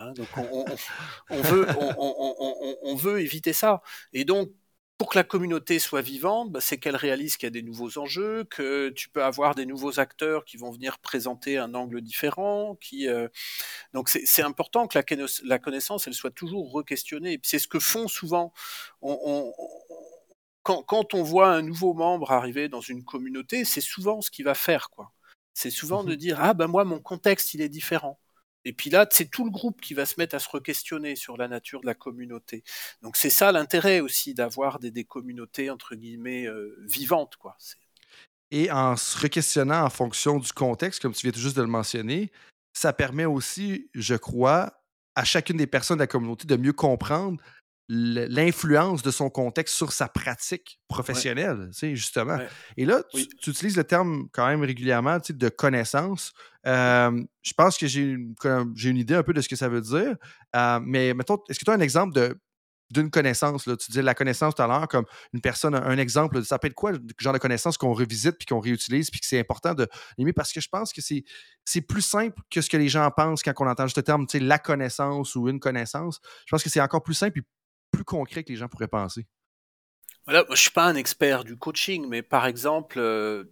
Hein, 0.01 0.13
donc 0.13 0.29
on, 0.37 1.43
veut, 1.43 1.67
on, 1.99 2.95
veut 2.95 3.21
éviter 3.21 3.53
ça. 3.53 3.83
Et 4.13 4.25
donc 4.25 4.51
pour 4.99 5.11
que 5.11 5.17
la 5.19 5.25
communauté 5.25 5.79
soit 5.79 6.03
vivante, 6.03 6.51
bah, 6.51 6.61
c'est 6.61 6.79
qu'elle 6.79 6.97
réalise 6.97 7.37
qu'il 7.37 7.47
y 7.47 7.49
a 7.49 7.51
des 7.51 7.63
nouveaux 7.63 7.99
enjeux, 7.99 8.45
que 8.45 8.89
tu 8.91 9.09
peux 9.09 9.23
avoir 9.23 9.55
des 9.55 9.65
nouveaux 9.65 10.01
acteurs 10.01 10.45
qui 10.45 10.57
vont 10.57 10.73
venir 10.73 10.99
présenter 10.99 11.57
un 11.57 11.75
angle 11.75 12.01
différent. 12.03 12.77
Qui, 12.81 13.09
euh, 13.09 13.29
Donc 13.95 14.09
c'est 14.09 14.43
important 14.43 14.89
que 14.89 14.99
la, 14.99 15.05
la, 15.45 15.59
connaissance, 15.61 16.07
elle 16.09 16.15
soit 16.15 16.33
toujours 16.33 16.73
re-questionnée. 16.73 17.39
C'est 17.45 17.61
ce 17.61 17.69
que 17.69 17.79
font 17.79 18.09
souvent. 18.09 18.53
On, 19.03 19.53
quand, 20.65 20.83
quand, 20.83 21.15
on 21.15 21.23
voit 21.23 21.49
un 21.51 21.63
nouveau 21.63 21.95
membre 21.95 22.33
arriver 22.33 22.69
dans 22.69 22.81
une 22.81 23.05
communauté, 23.05 23.65
c'est 23.65 23.81
souvent 23.81 24.21
ce 24.21 24.31
qu'il 24.31 24.45
va 24.45 24.55
faire. 24.55 24.91
quoi 24.91 25.13
C'est 25.55 25.71
souvent 25.71 26.05
de 26.05 26.13
Mhm. 26.13 26.17
dire 26.17 26.39
ah 26.41 26.55
ben 26.55 26.67
moi 26.69 26.85
mon 26.85 27.01
contexte 27.01 27.55
il 27.55 27.61
est 27.63 27.69
différent. 27.69 28.19
Et 28.65 28.73
puis 28.73 28.91
là, 28.91 29.07
c'est 29.11 29.31
tout 29.31 29.45
le 29.45 29.51
groupe 29.51 29.81
qui 29.81 29.95
va 29.95 30.05
se 30.05 30.15
mettre 30.19 30.35
à 30.35 30.39
se 30.39 30.49
re-questionner 30.49 31.17
sur 31.17 31.37
la 31.37 31.49
nature 31.49 31.81
de 31.81 31.87
la 31.87 31.95
communauté. 31.95 32.65
Donc 33.03 33.17
c'est 33.17 33.31
ça 33.31 33.53
l'intérêt 33.53 34.01
aussi 34.01 34.35
d'avoir 34.35 34.79
des, 34.79 35.05
communautés 35.05 35.71
entre 35.71 35.95
guillemets 35.95 36.47
euh, 36.47 36.77
vivantes, 36.87 37.37
quoi. 37.37 37.57
Et 38.51 38.71
en 38.71 38.97
se 38.97 39.19
re-questionnant 39.19 39.85
en 39.85 39.91
fonction 39.91 40.39
du 40.39 40.53
contexte, 40.53 41.03
comme 41.03 41.13
tu 41.13 41.29
viens 41.29 41.39
juste 41.39 41.57
de 41.57 41.63
le 41.63 41.69
mentionner, 41.69 42.33
ça 42.73 42.93
permet 42.93 43.27
aussi, 43.27 43.91
je 43.95 44.15
crois, 44.15 44.83
à 45.15 45.25
chacune 45.25 45.57
des 45.57 45.67
personnes 45.67 45.99
de 45.99 46.03
la 46.03 46.07
communauté 46.07 46.47
de 46.47 46.57
mieux 46.57 46.73
comprendre 46.73 47.43
l'influence 47.89 49.03
de 49.03 49.11
son 49.11 49.31
contexte 49.31 49.75
sur 49.75 49.93
sa 49.93 50.09
pratique 50.09 50.79
professionnelle, 50.89 51.69
tu 51.73 51.79
sais, 51.79 51.97
justement. 51.97 52.37
Ouais. 52.37 52.49
Et 52.77 52.85
là, 52.85 53.03
tu, 53.11 53.17
Oui. 53.17 53.29
tu 53.41 53.51
utilises 53.51 53.77
le 53.77 53.85
terme 53.85 54.29
quand 54.33 54.47
même 54.47 54.63
régulièrement 54.63 55.19
tu 55.21 55.29
sais, 55.29 55.33
de 55.33 55.49
connaissance. 55.49 56.33
Euh, 56.67 57.23
je 57.43 57.53
pense 57.55 57.79
que 57.79 57.87
j'ai 57.87 58.03
une, 58.03 58.97
idée 58.97 59.15
un 59.15 59.23
peu 59.23 59.33
de 59.33 59.41
ce 59.41 59.49
que 59.49 59.57
ça 59.57 59.69
veut 59.69 59.81
dire. 59.81 60.17
Euh, 60.55 60.81
mais 60.83 61.15
mettons, 61.15 61.39
est-ce 61.49 61.59
que 61.59 61.65
tu 61.65 61.71
as 61.71 61.75
un 61.75 61.81
exemple 61.81 62.15
de 62.15 62.39
d'une 62.91 63.11
connaissance, 63.11 63.67
là, 63.67 63.77
tu 63.77 63.91
disais 63.91 64.03
la 64.03 64.15
connaissance 64.15 64.55
tout 64.55 64.63
à 64.63 64.67
l'heure, 64.67 64.89
comme 64.89 65.05
une 65.35 65.41
personne, 65.41 65.75
un, 65.75 65.99
exemple, 65.99 66.43
ça 66.45 66.59
peut 66.59 66.69
être 66.69 66.75
quoi, 66.75 66.93
le 66.93 67.01
genre 67.19 67.33
de 67.33 67.39
connaissance 67.39 67.77
qu'on 67.77 67.93
revisite 67.93 68.39
puis 68.39 68.47
qu'on 68.47 68.61
réutilise 68.61 69.11
puis 69.11 69.21
que 69.21 69.27
c'est 69.27 69.39
important 69.39 69.75
de 69.75 69.87
l'aimer 70.17 70.33
parce 70.33 70.53
que 70.53 70.61
je 70.61 70.69
pense 70.69 70.93
que 70.93 71.03
c'est, 71.03 71.25
c'est 71.65 71.83
plus 71.83 72.01
simple 72.01 72.41
que 72.51 72.61
ce 72.61 72.71
que 72.71 72.77
les 72.77 72.89
gens 72.89 73.11
pensent 73.11 73.43
quand 73.43 73.53
on 73.59 73.67
entend 73.67 73.85
juste 73.85 73.99
le 73.99 74.03
terme, 74.03 74.27
tu 74.27 74.39
sais, 74.39 74.45
la 74.45 74.59
connaissance 74.59 75.35
ou 75.37 75.49
une 75.49 75.61
connaissance. 75.61 76.21
Je 76.47 76.51
pense 76.51 76.63
que 76.63 76.71
c'est 76.71 76.81
encore 76.81 77.03
plus 77.03 77.15
simple 77.15 77.41
et 77.41 77.43
plus 77.91 78.05
concret 78.05 78.45
que 78.45 78.51
les 78.51 78.57
gens 78.57 78.69
pourraient 78.69 78.89
penser. 78.89 79.27
Voilà, 80.25 80.45
moi, 80.45 80.57
je 80.57 80.61
suis 80.63 80.71
pas 80.71 80.85
un 80.85 80.95
expert 80.95 81.45
du 81.45 81.57
coaching, 81.57 82.07
mais 82.09 82.23
par 82.23 82.47
exemple, 82.47 82.99
euh, 82.99 83.45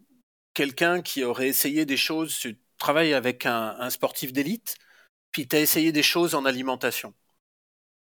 quelqu'un 0.52 1.00
qui 1.02 1.24
aurait 1.24 1.48
essayé 1.48 1.86
des 1.86 1.96
choses, 1.96 2.36
tu 2.38 2.60
travailles 2.78 3.14
avec 3.14 3.46
un, 3.46 3.76
un 3.78 3.90
sportif 3.90 4.32
d'élite, 4.32 4.76
puis 5.32 5.48
tu 5.48 5.56
as 5.56 5.60
essayé 5.60 5.92
des 5.92 6.02
choses 6.02 6.34
en 6.34 6.44
alimentation. 6.44 7.14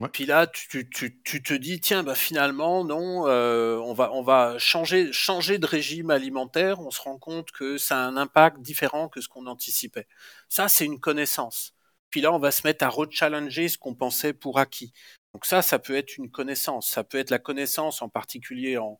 Ouais. 0.00 0.08
Puis 0.08 0.24
là, 0.24 0.46
tu, 0.46 0.88
tu, 0.88 0.88
tu, 0.88 1.22
tu 1.22 1.42
te 1.42 1.52
dis, 1.52 1.78
tiens, 1.78 2.02
bah 2.02 2.14
finalement, 2.14 2.84
non, 2.84 3.26
euh, 3.28 3.76
on 3.76 3.92
va, 3.92 4.10
on 4.14 4.22
va 4.22 4.58
changer, 4.58 5.12
changer 5.12 5.58
de 5.58 5.66
régime 5.66 6.10
alimentaire. 6.10 6.80
On 6.80 6.90
se 6.90 7.02
rend 7.02 7.18
compte 7.18 7.50
que 7.50 7.76
ça 7.76 7.98
a 8.02 8.06
un 8.06 8.16
impact 8.16 8.60
différent 8.60 9.10
que 9.10 9.20
ce 9.20 9.28
qu'on 9.28 9.46
anticipait. 9.46 10.06
Ça, 10.48 10.68
c'est 10.68 10.86
une 10.86 11.00
connaissance. 11.00 11.74
Puis 12.08 12.22
là, 12.22 12.32
on 12.32 12.38
va 12.38 12.50
se 12.50 12.66
mettre 12.66 12.82
à 12.84 12.88
rechallenger 12.88 13.68
ce 13.68 13.76
qu'on 13.76 13.94
pensait 13.94 14.32
pour 14.32 14.58
acquis. 14.58 14.92
Donc 15.34 15.44
ça, 15.46 15.62
ça 15.62 15.78
peut 15.78 15.96
être 15.96 16.16
une 16.18 16.30
connaissance. 16.30 16.88
Ça 16.90 17.04
peut 17.04 17.18
être 17.18 17.30
la 17.30 17.38
connaissance 17.38 18.02
en 18.02 18.08
particulier 18.08 18.78
en. 18.78 18.98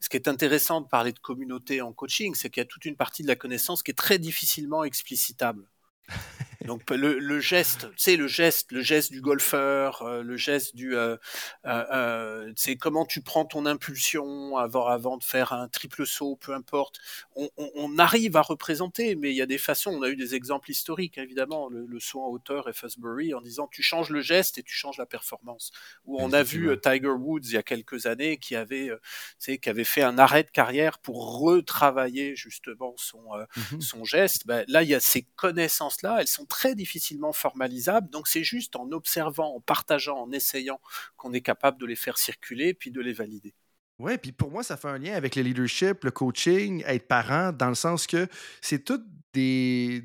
Ce 0.00 0.08
qui 0.08 0.16
est 0.16 0.28
intéressant 0.28 0.80
de 0.80 0.88
parler 0.88 1.12
de 1.12 1.18
communauté 1.18 1.80
en 1.82 1.92
coaching, 1.92 2.34
c'est 2.34 2.50
qu'il 2.50 2.60
y 2.60 2.66
a 2.66 2.66
toute 2.66 2.84
une 2.84 2.96
partie 2.96 3.22
de 3.22 3.28
la 3.28 3.36
connaissance 3.36 3.82
qui 3.82 3.90
est 3.92 3.94
très 3.94 4.18
difficilement 4.18 4.84
explicitable. 4.84 5.66
Donc 6.64 6.88
le, 6.90 7.18
le 7.18 7.40
geste, 7.40 7.88
sais, 7.96 8.16
le 8.16 8.28
geste, 8.28 8.70
le 8.70 8.82
geste 8.82 9.10
du 9.10 9.20
golfeur, 9.20 10.02
euh, 10.02 10.22
le 10.22 10.36
geste 10.36 10.76
du, 10.76 10.94
euh, 10.96 11.16
euh, 11.66 11.84
euh, 11.92 12.52
c'est 12.54 12.76
comment 12.76 13.04
tu 13.04 13.20
prends 13.20 13.44
ton 13.44 13.66
impulsion 13.66 14.56
avant, 14.56 14.86
avant 14.86 15.16
de 15.16 15.24
faire 15.24 15.52
un 15.52 15.66
triple 15.68 16.06
saut, 16.06 16.36
peu 16.36 16.54
importe. 16.54 17.00
On, 17.34 17.50
on, 17.56 17.68
on 17.74 17.98
arrive 17.98 18.36
à 18.36 18.42
représenter, 18.42 19.16
mais 19.16 19.30
il 19.32 19.36
y 19.36 19.42
a 19.42 19.46
des 19.46 19.58
façons. 19.58 19.90
On 19.90 20.02
a 20.02 20.08
eu 20.08 20.14
des 20.14 20.36
exemples 20.36 20.70
historiques, 20.70 21.18
évidemment, 21.18 21.68
le, 21.68 21.84
le 21.84 21.98
saut 22.00 22.22
en 22.22 22.28
hauteur 22.28 22.68
et 22.68 22.72
Fosbury 22.72 23.34
en 23.34 23.40
disant 23.40 23.66
tu 23.68 23.82
changes 23.82 24.10
le 24.10 24.20
geste 24.20 24.58
et 24.58 24.62
tu 24.62 24.72
changes 24.74 24.98
la 24.98 25.06
performance. 25.06 25.72
Où 26.04 26.20
on 26.20 26.32
a 26.32 26.44
vu 26.44 26.78
Tiger 26.80 27.08
Woods 27.08 27.40
il 27.44 27.52
y 27.54 27.56
a 27.56 27.64
quelques 27.64 28.06
années 28.06 28.36
qui 28.36 28.54
avait, 28.54 28.90
qui 29.40 29.68
avait 29.68 29.84
fait 29.84 30.02
un 30.02 30.16
arrêt 30.16 30.44
de 30.44 30.50
carrière 30.50 30.98
pour 31.00 31.40
retravailler 31.40 32.36
justement 32.36 32.94
son, 32.96 33.20
Mhm. 33.56 33.80
son 33.80 34.04
geste. 34.04 34.46
Ben, 34.46 34.64
là, 34.68 34.82
il 34.82 34.88
y 34.88 34.94
a 34.94 35.00
ces 35.00 35.26
elles 36.20 36.28
sont 36.28 36.46
très 36.46 36.74
difficilement 36.74 37.32
formalisables. 37.32 38.10
Donc 38.10 38.28
c'est 38.28 38.44
juste 38.44 38.76
en 38.76 38.90
observant, 38.92 39.56
en 39.56 39.60
partageant, 39.60 40.18
en 40.18 40.32
essayant 40.32 40.80
qu'on 41.16 41.32
est 41.32 41.40
capable 41.40 41.80
de 41.80 41.86
les 41.86 41.96
faire 41.96 42.18
circuler 42.18 42.74
puis 42.74 42.90
de 42.90 43.00
les 43.00 43.12
valider. 43.12 43.54
Oui, 43.98 44.18
puis 44.18 44.32
pour 44.32 44.50
moi, 44.50 44.62
ça 44.62 44.76
fait 44.76 44.88
un 44.88 44.98
lien 44.98 45.14
avec 45.14 45.36
le 45.36 45.42
leadership, 45.42 46.04
le 46.04 46.10
coaching, 46.10 46.82
être 46.86 47.06
parent, 47.06 47.52
dans 47.52 47.68
le 47.68 47.74
sens 47.74 48.06
que 48.06 48.26
c'est 48.60 48.84
toutes 48.84 49.04
des, 49.32 50.02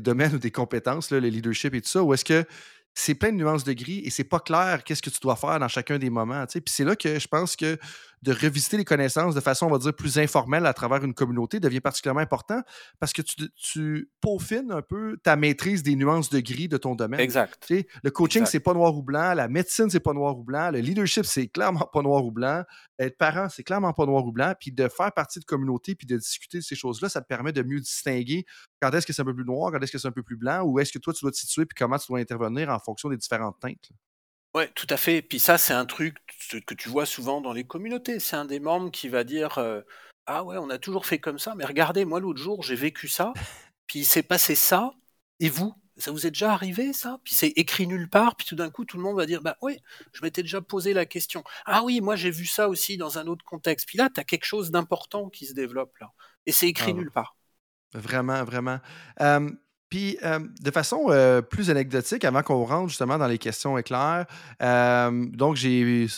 domaines 0.00 0.34
ou 0.34 0.38
des 0.38 0.50
compétences, 0.50 1.10
le 1.10 1.18
leadership 1.18 1.74
et 1.74 1.82
tout 1.82 1.88
ça, 1.88 2.02
où 2.02 2.14
est-ce 2.14 2.24
que 2.24 2.44
c'est 2.94 3.14
plein 3.14 3.30
de 3.30 3.36
nuances 3.36 3.64
de 3.64 3.72
gris 3.72 4.02
et 4.04 4.10
c'est 4.10 4.24
pas 4.24 4.40
clair 4.40 4.84
qu'est-ce 4.84 5.02
que 5.02 5.10
tu 5.10 5.20
dois 5.20 5.36
faire 5.36 5.58
dans 5.58 5.68
chacun 5.68 5.98
des 5.98 6.10
moments. 6.10 6.44
Puis 6.46 6.62
c'est 6.66 6.84
là 6.84 6.94
que 6.96 7.18
je 7.18 7.28
pense 7.28 7.56
que 7.56 7.78
de 8.22 8.32
revisiter 8.32 8.76
les 8.76 8.84
connaissances 8.84 9.34
de 9.34 9.40
façon, 9.40 9.66
on 9.66 9.70
va 9.70 9.78
dire, 9.78 9.94
plus 9.94 10.18
informelle 10.18 10.66
à 10.66 10.72
travers 10.72 11.02
une 11.04 11.14
communauté 11.14 11.58
devient 11.60 11.80
particulièrement 11.80 12.20
important 12.20 12.60
parce 13.00 13.12
que 13.12 13.22
tu, 13.22 13.50
tu 13.56 14.10
peaufines 14.20 14.70
un 14.70 14.82
peu 14.82 15.18
ta 15.22 15.36
maîtrise 15.36 15.82
des 15.82 15.96
nuances 15.96 16.30
de 16.30 16.38
gris 16.40 16.68
de 16.68 16.76
ton 16.76 16.94
domaine. 16.94 17.20
Exact. 17.20 17.64
Tu 17.66 17.78
sais, 17.78 17.86
le 18.02 18.10
coaching, 18.10 18.46
c'est 18.46 18.60
pas 18.60 18.74
noir 18.74 18.96
ou 18.96 19.02
blanc. 19.02 19.34
La 19.34 19.48
médecine, 19.48 19.90
c'est 19.90 20.00
pas 20.00 20.12
noir 20.12 20.38
ou 20.38 20.44
blanc. 20.44 20.70
Le 20.70 20.78
leadership, 20.78 21.24
c'est 21.24 21.48
clairement 21.48 21.88
pas 21.92 22.02
noir 22.02 22.24
ou 22.24 22.30
blanc. 22.30 22.62
Être 22.98 23.18
parent, 23.18 23.48
c'est 23.48 23.64
clairement 23.64 23.92
pas 23.92 24.06
noir 24.06 24.24
ou 24.24 24.32
blanc. 24.32 24.54
Puis 24.58 24.70
de 24.70 24.88
faire 24.88 25.12
partie 25.12 25.40
de 25.40 25.44
communauté 25.44 25.94
puis 25.94 26.06
de 26.06 26.16
discuter 26.16 26.58
de 26.58 26.62
ces 26.62 26.76
choses-là, 26.76 27.08
ça 27.08 27.20
te 27.20 27.26
permet 27.26 27.52
de 27.52 27.62
mieux 27.62 27.80
distinguer 27.80 28.44
quand 28.80 28.90
est-ce 28.92 29.06
que 29.06 29.12
c'est 29.12 29.22
un 29.22 29.26
peu 29.26 29.34
plus 29.34 29.44
noir, 29.44 29.72
quand 29.72 29.80
est-ce 29.80 29.92
que 29.92 29.98
c'est 29.98 30.08
un 30.08 30.12
peu 30.12 30.22
plus 30.22 30.36
blanc, 30.36 30.62
ou 30.62 30.78
est-ce 30.78 30.92
que 30.92 30.98
toi, 30.98 31.12
tu 31.12 31.24
dois 31.24 31.32
te 31.32 31.36
situer 31.36 31.66
puis 31.66 31.76
comment 31.76 31.98
tu 31.98 32.06
dois 32.08 32.20
intervenir 32.20 32.68
en 32.68 32.78
fonction 32.78 33.08
des 33.08 33.16
différentes 33.16 33.58
teintes. 33.60 33.90
Ouais, 34.54 34.70
tout 34.74 34.86
à 34.90 34.96
fait. 34.96 35.22
Puis 35.22 35.38
ça, 35.38 35.56
c'est 35.58 35.72
un 35.72 35.86
truc 35.86 36.16
que 36.66 36.74
tu 36.74 36.88
vois 36.88 37.06
souvent 37.06 37.40
dans 37.40 37.52
les 37.52 37.64
communautés. 37.64 38.20
C'est 38.20 38.36
un 38.36 38.44
des 38.44 38.60
membres 38.60 38.90
qui 38.90 39.08
va 39.08 39.24
dire 39.24 39.58
euh, 39.58 39.80
Ah 40.26 40.44
ouais, 40.44 40.58
on 40.58 40.68
a 40.70 40.78
toujours 40.78 41.06
fait 41.06 41.18
comme 41.18 41.38
ça, 41.38 41.54
mais 41.54 41.64
regardez, 41.64 42.04
moi 42.04 42.20
l'autre 42.20 42.40
jour, 42.40 42.62
j'ai 42.62 42.74
vécu 42.74 43.08
ça, 43.08 43.32
puis 43.86 44.00
il 44.00 44.04
s'est 44.04 44.22
passé 44.22 44.54
ça, 44.54 44.92
et 45.40 45.48
vous? 45.48 45.74
Ça 45.98 46.10
vous 46.10 46.26
est 46.26 46.30
déjà 46.30 46.54
arrivé 46.54 46.94
ça 46.94 47.20
Puis 47.22 47.34
c'est 47.34 47.48
écrit 47.48 47.86
nulle 47.86 48.08
part, 48.08 48.34
puis 48.36 48.46
tout 48.46 48.56
d'un 48.56 48.70
coup 48.70 48.86
tout 48.86 48.96
le 48.96 49.02
monde 49.02 49.16
va 49.16 49.26
dire 49.26 49.42
bah 49.42 49.56
oui, 49.60 49.78
je 50.12 50.22
m'étais 50.22 50.42
déjà 50.42 50.60
posé 50.60 50.94
la 50.94 51.04
question. 51.04 51.44
Ah 51.66 51.82
oui, 51.84 52.00
moi 52.00 52.16
j'ai 52.16 52.30
vu 52.30 52.46
ça 52.46 52.68
aussi 52.68 52.96
dans 52.96 53.18
un 53.18 53.26
autre 53.26 53.44
contexte. 53.44 53.86
Puis 53.86 53.98
là, 53.98 54.08
tu 54.12 54.18
as 54.20 54.24
quelque 54.24 54.46
chose 54.46 54.70
d'important 54.70 55.28
qui 55.28 55.46
se 55.46 55.52
développe 55.52 55.96
là. 55.98 56.10
Et 56.46 56.52
c'est 56.52 56.68
écrit 56.68 56.92
Ah 56.92 56.94
nulle 56.94 57.10
part. 57.10 57.36
Vraiment, 57.94 58.42
vraiment. 58.44 58.80
Euh, 59.20 59.50
puis, 59.92 60.16
euh, 60.24 60.38
de 60.62 60.70
façon 60.70 61.08
euh, 61.10 61.42
plus 61.42 61.68
anecdotique, 61.68 62.24
avant 62.24 62.42
qu'on 62.42 62.64
rentre 62.64 62.88
justement 62.88 63.18
dans 63.18 63.26
les 63.26 63.36
questions 63.36 63.76
éclairs, 63.76 64.24
euh, 64.62 65.26
donc 65.34 65.56
j'ai 65.56 66.08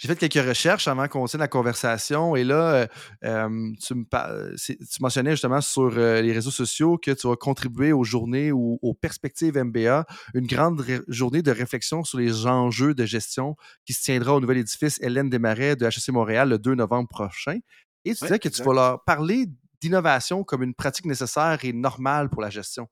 fait 0.00 0.16
quelques 0.16 0.48
recherches 0.48 0.88
avant 0.88 1.06
qu'on 1.06 1.26
tienne 1.26 1.38
la 1.38 1.46
conversation. 1.46 2.34
Et 2.34 2.42
là, 2.42 2.88
tu, 3.22 3.94
me 3.94 4.56
tu 4.56 4.76
mentionnais 5.00 5.30
justement 5.30 5.60
sur 5.60 5.90
les 5.90 6.32
réseaux 6.32 6.50
sociaux 6.50 6.98
que 6.98 7.12
tu 7.12 7.28
vas 7.28 7.36
contribuer 7.36 7.92
aux 7.92 8.02
journées 8.02 8.50
ou 8.50 8.80
aux 8.82 8.94
perspectives 8.94 9.56
MBA, 9.56 10.06
une 10.34 10.48
grande 10.48 10.84
journée 11.06 11.42
de 11.42 11.52
réflexion 11.52 12.02
sur 12.02 12.18
les 12.18 12.48
enjeux 12.48 12.94
de 12.94 13.06
gestion 13.06 13.54
qui 13.86 13.92
se 13.92 14.02
tiendra 14.02 14.34
au 14.34 14.40
nouvel 14.40 14.56
édifice 14.56 14.98
Hélène 15.02 15.30
Desmarais 15.30 15.76
de 15.76 15.86
HEC 15.86 16.08
Montréal 16.08 16.48
le 16.48 16.58
2 16.58 16.74
novembre 16.74 17.08
prochain. 17.08 17.60
Et 18.04 18.12
tu 18.12 18.24
disais 18.24 18.40
que 18.40 18.48
tu 18.48 18.60
vas 18.64 18.72
leur 18.72 19.04
parler 19.04 19.46
d'innovation 19.80 20.44
comme 20.44 20.62
une 20.62 20.74
pratique 20.74 21.06
nécessaire 21.06 21.58
et 21.62 21.72
normale 21.72 22.28
pour 22.28 22.42
la 22.42 22.50
gestion. 22.50 22.88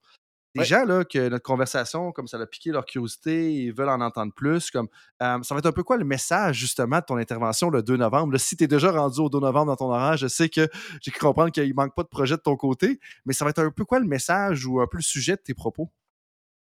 Ouais. 0.59 0.65
gens, 0.65 0.85
là, 0.85 1.05
que 1.05 1.29
notre 1.29 1.43
conversation, 1.45 2.13
comme 2.13 2.27
ça 2.29 2.39
a 2.39 2.47
piqué 2.47 2.71
leur 2.71 2.85
curiosité, 2.87 3.53
ils 3.53 3.73
veulent 3.73 3.89
en 3.89 4.01
entendre 4.01 4.33
plus. 4.35 4.71
Comme, 4.71 4.89
euh, 5.23 5.43
ça 5.43 5.55
va 5.55 5.59
être 5.59 5.67
un 5.67 5.73
peu 5.73 5.83
quoi 5.83 5.97
le 5.97 6.05
message, 6.05 6.57
justement, 6.57 6.99
de 6.99 7.05
ton 7.05 7.17
intervention 7.17 7.71
le 7.71 7.83
2 7.83 7.97
novembre? 7.97 8.33
Là, 8.33 8.39
si 8.39 8.57
tu 8.57 8.65
es 8.65 8.69
déjà 8.69 8.91
rendu 8.93 9.21
au 9.21 9.29
2 9.29 9.41
novembre 9.41 9.67
dans 9.67 9.77
ton 9.77 9.91
horaire, 9.93 10.17
je 10.17 10.27
sais 10.29 10.49
que 10.49 10.69
j'ai 11.03 11.11
cru 11.11 11.21
comprendre 11.21 11.51
qu'il 11.53 11.75
manque 11.75 11.95
pas 11.95 12.03
de 12.03 12.09
projet 12.09 12.37
de 12.37 12.43
ton 12.43 12.57
côté, 12.57 13.01
mais 13.27 13.33
ça 13.33 13.45
va 13.45 13.51
être 13.51 13.61
un 13.61 13.71
peu 13.71 13.85
quoi 13.85 13.99
le 14.01 14.07
message 14.07 14.67
ou 14.67 14.81
un 14.81 14.87
peu 14.87 14.99
le 14.99 15.03
sujet 15.03 15.33
de 15.37 15.41
tes 15.43 15.55
propos? 15.55 15.91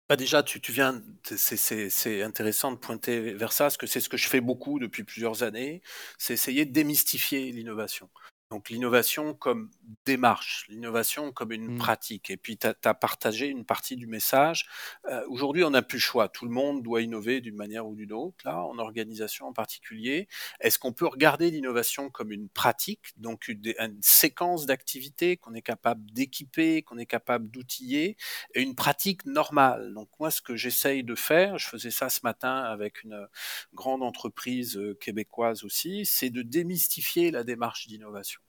Bah 0.10 0.18
déjà, 0.18 0.44
tu, 0.44 0.60
tu 0.60 0.74
viens, 0.74 1.02
c'est- 1.24 1.56
c'est 1.58 1.90
c'est 1.90 2.22
intéressant 2.22 2.72
de 2.74 2.78
pointer 2.78 3.34
vers 3.34 3.54
ça, 3.54 3.66
parce 3.66 3.78
que 3.78 3.88
c'est 3.88 4.02
ce 4.02 4.10
que 4.10 4.18
je 4.18 4.28
fais 4.28 4.42
beaucoup 4.42 4.78
depuis 4.80 5.04
plusieurs 5.06 5.44
années, 5.44 5.82
c'est 6.18 6.34
essayer 6.34 6.66
de 6.66 6.72
démystifier 6.74 7.52
l'innovation. 7.54 8.10
Donc 8.52 8.70
l'innovation 8.70 9.34
comme 9.34 9.72
démarche, 10.06 10.66
l'innovation 10.70 11.32
comme 11.32 11.54
une 11.54 11.70
Mm. 11.72 11.78
pratique. 11.78 12.30
Et 12.30 12.38
puis 12.38 12.58
tu 12.58 12.68
as, 12.68 12.94
partagé 12.94 13.48
une 13.48 13.64
partie 13.66 13.96
du 13.96 14.08
message. 14.08 14.68
Euh, 15.10 15.24
Aujourd'hui, 15.30 15.64
on 15.64 15.70
n'a 15.70 15.82
plus 15.82 15.98
le 15.98 16.02
choix. 16.02 16.28
Tout 16.28 16.46
le 16.46 16.52
monde 16.52 16.84
doit 16.84 17.02
innover 17.02 17.40
d'une 17.40 17.56
manière 17.56 17.88
ou 17.88 17.96
d'une 17.96 18.12
autre, 18.12 18.38
là, 18.46 18.62
en 18.64 18.78
organisation 18.78 19.48
en 19.48 19.54
particulier. 19.54 20.28
Est-ce 20.60 20.78
qu'on 20.80 20.92
peut 20.92 21.08
regarder 21.08 21.50
l'innovation 21.50 22.10
comme 22.10 22.32
une 22.34 22.50
pratique, 22.50 23.14
donc 23.18 23.48
une, 23.48 23.62
une 23.80 23.98
séquence 24.02 24.66
d'activités 24.66 25.38
qu'on 25.38 25.54
est 25.54 25.62
capable 25.62 26.12
d'équiper, 26.12 26.82
qu'on 26.84 26.98
est 26.98 27.06
capable 27.06 27.50
d'outiller, 27.50 28.18
et 28.54 28.62
une 28.62 28.76
pratique 28.76 29.26
normale? 29.26 29.94
Donc 29.94 30.10
moi, 30.20 30.30
ce 30.30 30.42
que 30.42 30.56
j'essaye 30.58 31.04
de 31.04 31.16
faire, 31.16 31.58
je 31.58 31.68
faisais 31.68 31.92
ça 31.92 32.10
ce 32.10 32.20
matin 32.24 32.58
avec 32.64 33.04
une 33.04 33.28
grande 33.74 34.04
entreprise 34.04 34.78
euh, 34.78 34.94
québécoise 34.96 35.64
aussi, 35.64 36.06
c'est 36.06 36.30
de 36.30 36.42
démystifier 36.42 37.32
la 37.32 37.44
démarche 37.44 37.88
d'innovation. 37.88 38.41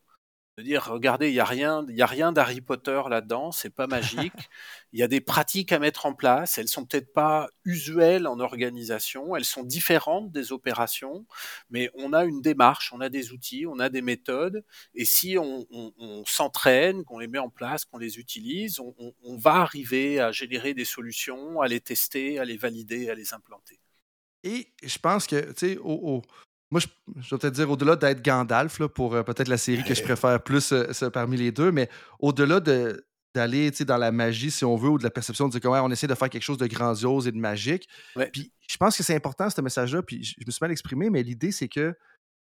De 0.59 0.63
dire 0.63 0.85
regardez, 0.85 1.29
il 1.29 1.35
y 1.35 1.41
a 1.41 1.45
rien, 1.45 1.85
il 1.89 1.97
y 1.97 2.03
a 2.03 2.07
rien 2.07 2.31
d'Harry 2.31 2.61
Potter 2.61 3.01
là-dedans, 3.09 3.53
c'est 3.53 3.75
pas 3.75 3.87
magique. 3.87 4.33
Il 4.93 5.01
y 5.01 5.03
a 5.03 5.09
des 5.09 5.23
pratiques 5.23 5.73
à 5.73 5.79
mettre 5.79 6.05
en 6.05 6.13
place, 6.13 6.59
elles 6.59 6.69
sont 6.69 6.85
peut-être 6.85 7.15
pas 7.15 7.49
usuelles 7.65 8.27
en 8.27 8.39
organisation, 8.41 9.35
elles 9.35 9.47
sont 9.47 9.63
différentes 9.63 10.31
des 10.31 10.53
opérations, 10.53 11.27
mais 11.71 11.91
on 11.95 12.13
a 12.13 12.27
une 12.27 12.43
démarche, 12.43 12.93
on 12.93 13.01
a 13.01 13.09
des 13.09 13.33
outils, 13.33 13.67
on 13.67 13.79
a 13.79 13.89
des 13.89 14.03
méthodes, 14.03 14.65
et 14.95 15.07
si 15.07 15.39
on, 15.39 15.67
s'entraîne, 16.27 17.05
qu'on 17.05 17.19
les 17.19 17.27
met 17.27 17.39
en 17.39 17.49
place, 17.49 17.87
qu'on 17.87 17.97
les 17.97 18.19
utilise, 18.19 18.81
on, 18.81 18.95
on 19.25 19.37
va 19.39 19.55
arriver 19.55 20.21
à 20.21 20.31
générer 20.31 20.75
des 20.75 20.85
solutions, 20.85 21.63
à 21.63 21.69
les 21.69 21.81
tester, 21.81 22.39
à 22.39 22.45
les 22.45 22.59
valider, 22.59 23.09
à 23.09 23.15
les 23.15 23.33
implanter. 23.33 23.81
Et 24.45 24.73
je 24.83 24.99
pense 24.99 25.27
que, 25.27 25.53
tu 25.53 25.75
sais, 25.75 25.79
au, 25.79 26.23
moi, 26.73 26.81
je, 26.81 26.87
je, 27.21 27.35
vais 27.35 27.39
peut-être 27.39 27.55
dire 27.55 27.71
au-delà 27.71 27.97
d'être 27.97 28.25
Gandalf, 28.25 28.79
là, 28.79 28.89
pour 28.89 29.15
euh, 29.15 29.23
peut-être 29.23 29.49
la 29.49 29.59
série 29.59 29.85
que 29.85 29.95
je 29.95 30.03
préfère 30.03 30.43
plus 30.43 30.73
euh, 30.73 31.11
parmi 31.13 31.37
les 31.37 31.53
deux, 31.53 31.71
mais 31.71 31.91
au-delà 32.19 32.61
de, 32.61 33.05
d'aller 33.35 33.71
dans 33.71 33.99
la 33.99 34.11
magie, 34.11 34.51
si 34.51 34.65
on 34.65 34.77
veut, 34.77 34.89
ou 34.89 34.97
de 34.99 35.05
la 35.05 35.11
perception 35.11 35.49
de 35.49 35.53
dire 35.53 35.61
qu'on 35.61 35.77
on 35.77 35.91
essaie 35.91 36.07
de 36.07 36.15
faire 36.15 36.31
quelque 36.31 36.43
chose 36.43 36.57
de 36.57 36.67
grandiose 36.67 37.27
et 37.27 37.33
de 37.33 37.37
magique. 37.37 37.89
Puis 38.33 38.53
je 38.67 38.77
pense 38.79 38.97
que 38.97 39.03
c'est 39.03 39.15
important, 39.15 39.51
ce 39.51 39.61
message-là, 39.61 40.03
puis 40.03 40.25
je, 40.25 40.35
me 40.47 40.51
suis 40.51 40.59
mal 40.63 40.73
exprimé, 40.73 41.11
mais 41.11 41.23
l'idée, 41.23 41.53
c'est 41.53 41.69
que 41.69 41.95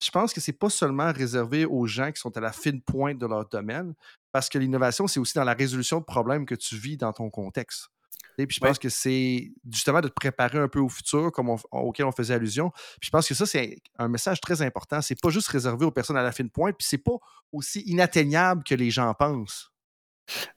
je 0.03 0.11
pense 0.11 0.33
que 0.33 0.41
c'est 0.41 0.53
pas 0.53 0.71
seulement 0.71 1.13
réservé 1.13 1.67
aux 1.67 1.87
gens 1.87 2.11
qui 2.11 2.19
sont 2.19 2.35
à 2.37 2.41
la 2.41 2.53
fine 2.53 2.81
pointe 2.81 3.19
de 3.19 3.27
leur 3.27 3.47
domaine, 3.47 3.93
parce 4.33 4.49
que 4.49 4.57
l'innovation, 4.57 5.07
c'est 5.07 5.21
aussi 5.21 5.35
dans 5.35 5.45
la 5.45 5.55
résolution 5.55 6.01
de 6.01 6.05
problèmes 6.05 6.47
que 6.47 6.55
tu 6.55 6.77
vis 6.77 6.97
dans 6.97 7.13
ton 7.13 7.29
contexte. 7.29 7.91
Et 8.39 8.47
puis 8.47 8.57
je 8.57 8.61
pense 8.61 8.79
que 8.79 8.89
c'est 8.89 9.53
justement 9.71 10.01
de 10.01 10.09
te 10.09 10.13
préparer 10.13 10.59
un 10.59 10.69
peu 10.69 10.81
au 10.81 10.89
futur, 10.89 11.31
comme 11.33 11.57
auquel 11.71 12.07
on 12.07 12.13
faisait 12.13 12.35
allusion. 12.35 12.71
Puis 12.71 13.07
je 13.07 13.11
pense 13.11 13.29
que 13.29 13.35
ça, 13.35 13.47
c'est 13.47 13.79
un 13.99 14.09
message 14.09 14.41
très 14.41 14.63
important. 14.63 15.01
C'est 15.01 15.21
pas 15.21 15.31
juste 15.31 15.49
réservé 15.49 15.87
aux 15.87 15.93
personnes 15.93 16.17
à 16.17 16.23
la 16.23 16.33
fine 16.33 16.51
pointe, 16.51 16.77
puis 16.77 16.87
c'est 16.89 16.99
pas 16.99 17.17
aussi 17.53 17.81
inatteignable 17.87 18.65
que 18.65 18.75
les 18.75 18.91
gens 18.91 19.13
pensent. 19.15 19.71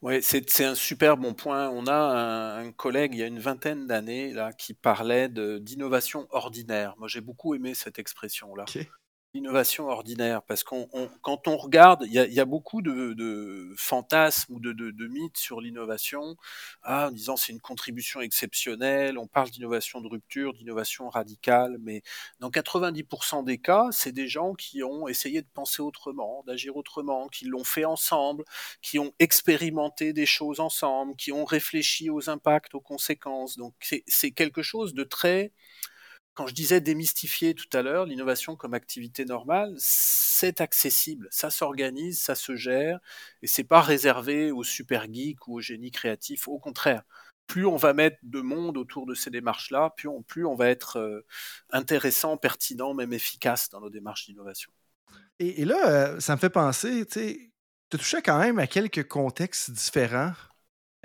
Oui, 0.01 0.19
c'est 0.21 0.63
un 0.63 0.75
super 0.75 1.17
bon 1.17 1.33
point. 1.33 1.69
On 1.69 1.87
a 1.87 2.59
un, 2.59 2.71
collègue 2.71 3.13
il 3.13 3.19
y 3.19 3.23
a 3.23 3.27
une 3.27 3.39
vingtaine 3.39 3.85
d'années 3.85 4.31
là 4.31 4.53
qui 4.53 4.73
parlait 4.73 5.29
d'innovation 5.29 6.25
ordinaire. 6.31 6.95
Moi, 6.97 7.07
j'ai 7.07 7.21
beaucoup 7.21 7.53
aimé 7.53 7.73
cette 7.75 7.99
expression-là 7.99 8.65
innovation 9.37 9.87
ordinaire 9.87 10.41
parce 10.43 10.63
qu'on 10.63 10.87
quand 11.21 11.47
on 11.47 11.57
regarde, 11.57 12.03
il 12.05 12.13
y 12.13 12.39
a, 12.39 12.45
beaucoup 12.45 12.81
de, 12.81 13.73
fantasmes 13.77 14.55
ou 14.55 14.59
de, 14.59 15.07
mythes 15.07 15.37
sur 15.37 15.61
l'innovation, 15.61 16.35
ah, 16.83 17.07
en 17.07 17.11
disant 17.11 17.37
c'est 17.37 17.53
une 17.53 17.61
contribution 17.61 18.21
exceptionnelle, 18.21 19.17
on 19.17 19.27
parle 19.27 19.49
d'innovation 19.49 20.01
de 20.01 20.07
rupture, 20.07 20.53
d'innovation 20.53 21.09
radicale, 21.09 21.77
mais 21.79 22.01
dans 22.39 22.49
90% 22.49 23.43
des 23.45 23.57
cas, 23.57 23.87
c'est 23.91 24.11
des 24.11 24.27
gens 24.27 24.53
qui 24.53 24.83
ont 24.83 25.07
essayé 25.07 25.41
de 25.41 25.47
penser 25.53 25.81
autrement, 25.81 26.43
d'agir 26.45 26.75
autrement, 26.75 27.27
qui 27.27 27.45
l'ont 27.45 27.63
fait 27.63 27.85
ensemble, 27.85 28.43
qui 28.81 28.99
ont 28.99 29.13
expérimenté 29.19 30.13
des 30.13 30.25
choses 30.25 30.59
ensemble, 30.59 31.15
qui 31.15 31.31
ont 31.31 31.45
réfléchi 31.45 32.09
aux 32.09 32.29
impacts, 32.29 32.73
aux 32.75 32.81
conséquences. 32.81 33.57
Donc 33.57 33.73
c'est 34.07 34.31
quelque 34.31 34.61
chose 34.61 34.93
de 34.93 35.03
très 35.03 35.51
quand 36.37 36.45
je 36.45 36.53
disais 36.53 36.81
démystifier 36.81 37.55
tout 37.55 37.69
à 37.73 37.81
l'heure, 37.81 38.05
l'innovation 38.05 38.55
comme 38.55 38.75
activité 38.75 39.25
normale, 39.25 39.73
c'est 39.79 40.61
accessible, 40.61 41.27
ça 41.31 41.49
s'organise, 41.49 42.19
ça 42.19 42.35
se 42.35 42.55
gère, 42.55 42.99
et 43.41 43.47
c'est 43.47 43.63
pas 43.63 43.81
réservé 43.81 44.51
aux 44.51 44.63
super 44.63 45.11
geeks 45.11 45.47
ou 45.47 45.55
aux 45.55 45.61
génies 45.61 45.89
créatifs. 45.89 46.47
Au 46.47 46.59
contraire, 46.59 47.01
plus 47.47 47.65
on 47.65 47.75
va 47.75 47.93
mettre 47.93 48.17
de 48.21 48.41
monde 48.41 48.77
autour 48.77 49.07
de 49.07 49.15
ces 49.15 49.31
démarches-là, 49.31 49.95
plus 49.97 50.09
on, 50.45 50.55
va 50.55 50.69
être 50.69 50.97
euh, 50.97 51.25
intéressant, 51.71 52.37
pertinent, 52.37 52.93
même 52.93 53.13
efficace 53.13 53.69
dans 53.69 53.81
nos 53.81 53.89
démarches 53.89 54.27
d'innovation. 54.27 54.71
Et, 55.39 55.65
là, 55.65 55.89
euh, 55.89 56.19
ça 56.19 56.35
me 56.35 56.39
fait 56.39 56.51
penser, 56.51 57.03
tu 57.07 57.51
touchais 57.89 58.21
quand 58.21 58.37
même 58.37 58.59
à 58.59 58.67
quelques 58.67 59.07
contextes 59.07 59.71
différents 59.71 60.33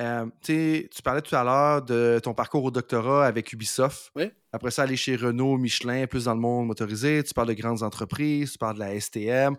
euh, 0.00 0.26
tu 0.42 1.02
parlais 1.04 1.22
tout 1.22 1.36
à 1.36 1.44
l'heure 1.44 1.82
de 1.82 2.20
ton 2.22 2.34
parcours 2.34 2.64
au 2.64 2.70
doctorat 2.70 3.26
avec 3.26 3.52
Ubisoft. 3.52 4.10
Oui. 4.16 4.30
Après 4.52 4.70
ça, 4.70 4.82
aller 4.82 4.96
chez 4.96 5.16
Renault, 5.16 5.56
Michelin, 5.58 6.06
plus 6.06 6.24
dans 6.24 6.34
le 6.34 6.40
monde 6.40 6.66
motorisé. 6.66 7.22
Tu 7.22 7.34
parles 7.34 7.48
de 7.48 7.54
grandes 7.54 7.82
entreprises, 7.82 8.52
tu 8.52 8.58
parles 8.58 8.74
de 8.74 8.80
la 8.80 8.98
STM. 8.98 9.56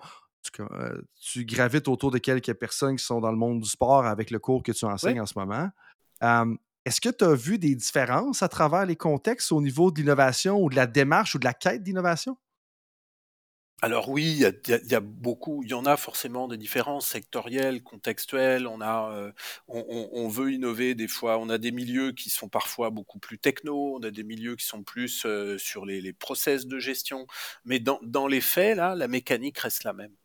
Euh, 0.60 1.02
tu, 1.20 1.46
gravites 1.46 1.88
autour 1.88 2.12
de 2.12 2.18
quelques 2.18 2.54
personnes 2.54 2.98
qui 2.98 3.04
sont 3.04 3.22
dans 3.22 3.32
le 3.32 3.38
monde 3.38 3.62
du 3.62 3.70
sport 3.70 4.06
avec 4.06 4.30
le 4.30 4.40
cours 4.40 4.62
que 4.62 4.72
tu 4.72 4.86
enseignes 4.86 5.22
en 5.22 5.26
ce 5.26 5.38
moment. 5.38 5.70
Euh, 6.22 6.56
est-ce 6.86 7.00
que 7.00 7.10
tu 7.10 7.24
as 7.24 7.34
vu 7.34 7.58
des 7.58 7.76
différences 7.76 8.44
à 8.44 8.50
travers 8.50 8.86
les 8.86 8.98
contextes 8.98 9.52
au 9.52 9.62
niveau 9.62 9.90
de 9.90 10.00
l'innovation 10.00 10.62
ou 10.62 10.70
de 10.70 10.76
la 10.76 10.86
démarche 10.86 11.36
ou 11.36 11.40
de 11.40 11.46
la 11.46 11.54
quête 11.54 11.82
d'innovation? 11.82 12.38
Alors 13.84 14.08
oui, 14.08 14.40
il 14.40 14.92
y 14.92 14.96
a, 14.96 15.00
beaucoup, 15.02 15.62
il 15.64 15.72
y 15.72 15.74
en 15.74 15.86
a 15.86 15.98
forcément 15.98 16.48
des 16.48 16.56
différences 16.56 17.06
sectorielles, 17.06 17.84
contextuelles. 17.84 18.66
On 18.66 18.80
a, 18.80 19.12
euh, 19.12 19.32
on, 19.68 20.30
veut 20.30 20.54
innover 20.54 20.96
des 20.96 21.10
fois. 21.10 21.38
On 21.38 21.50
a 21.50 21.58
des 21.58 21.74
milieux 21.74 22.14
qui 22.14 22.30
sont 22.30 22.48
parfois 22.48 22.92
beaucoup 22.92 23.20
plus 23.20 23.40
techno, 23.40 23.98
on 23.98 24.04
a 24.04 24.10
des 24.10 24.24
milieux 24.24 24.56
qui 24.56 24.66
sont 24.66 24.84
plus 24.84 25.26
euh, 25.26 25.58
sur 25.58 25.86
les, 25.86 26.00
les, 26.00 26.14
process 26.14 26.66
de 26.66 26.80
gestion. 26.80 27.28
Mais 27.66 27.80
dans, 27.80 28.00
dans 28.04 28.28
les 28.28 28.40
faits, 28.40 28.78
là, 28.78 28.96
la 28.96 29.10
mécanique 29.10 29.58
reste 29.60 29.84
la 29.84 29.92
même. 29.92 30.16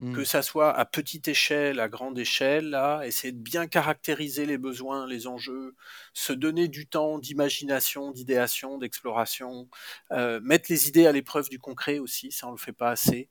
Que 0.00 0.20
mmh. 0.20 0.24
ça 0.26 0.42
soit 0.42 0.70
à 0.76 0.84
petite 0.84 1.26
échelle, 1.26 1.80
à 1.80 1.88
grande 1.88 2.18
échelle, 2.18 2.68
là, 2.68 3.02
essayer 3.06 3.32
de 3.32 3.38
bien 3.38 3.66
caractériser 3.66 4.44
les 4.44 4.58
besoins, 4.58 5.06
les 5.06 5.26
enjeux, 5.26 5.74
se 6.12 6.34
donner 6.34 6.68
du 6.68 6.86
temps 6.86 7.18
d'imagination, 7.18 8.10
d'idéation, 8.12 8.76
d'exploration, 8.76 9.70
euh, 10.12 10.38
mettre 10.42 10.66
les 10.70 10.88
idées 10.88 11.06
à 11.06 11.12
l'épreuve 11.12 11.48
du 11.48 11.58
concret 11.58 11.98
aussi, 11.98 12.30
ça 12.30 12.46
on 12.46 12.50
le 12.50 12.58
fait 12.58 12.74
pas 12.74 12.90
assez. 12.90 13.30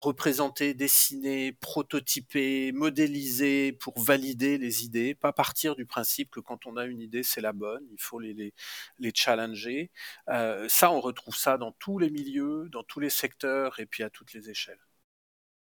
Représenter, 0.00 0.72
dessiner, 0.74 1.52
prototyper, 1.52 2.72
modéliser 2.72 3.72
pour 3.72 3.98
valider 4.00 4.56
les 4.56 4.84
idées, 4.84 5.14
pas 5.14 5.32
partir 5.34 5.76
du 5.76 5.84
principe 5.86 6.30
que 6.30 6.40
quand 6.40 6.66
on 6.66 6.78
a 6.78 6.86
une 6.86 7.00
idée 7.02 7.22
c'est 7.24 7.42
la 7.42 7.52
bonne, 7.52 7.84
il 7.92 8.00
faut 8.00 8.20
les, 8.20 8.32
les, 8.34 8.54
les 8.98 9.12
challenger. 9.14 9.90
Euh, 10.30 10.66
ça 10.70 10.90
on 10.92 11.00
retrouve 11.00 11.36
ça 11.36 11.58
dans 11.58 11.72
tous 11.72 11.98
les 11.98 12.10
milieux, 12.10 12.68
dans 12.70 12.84
tous 12.84 13.00
les 13.00 13.10
secteurs 13.10 13.80
et 13.80 13.86
puis 13.86 14.02
à 14.02 14.08
toutes 14.10 14.32
les 14.32 14.48
échelles. 14.48 14.80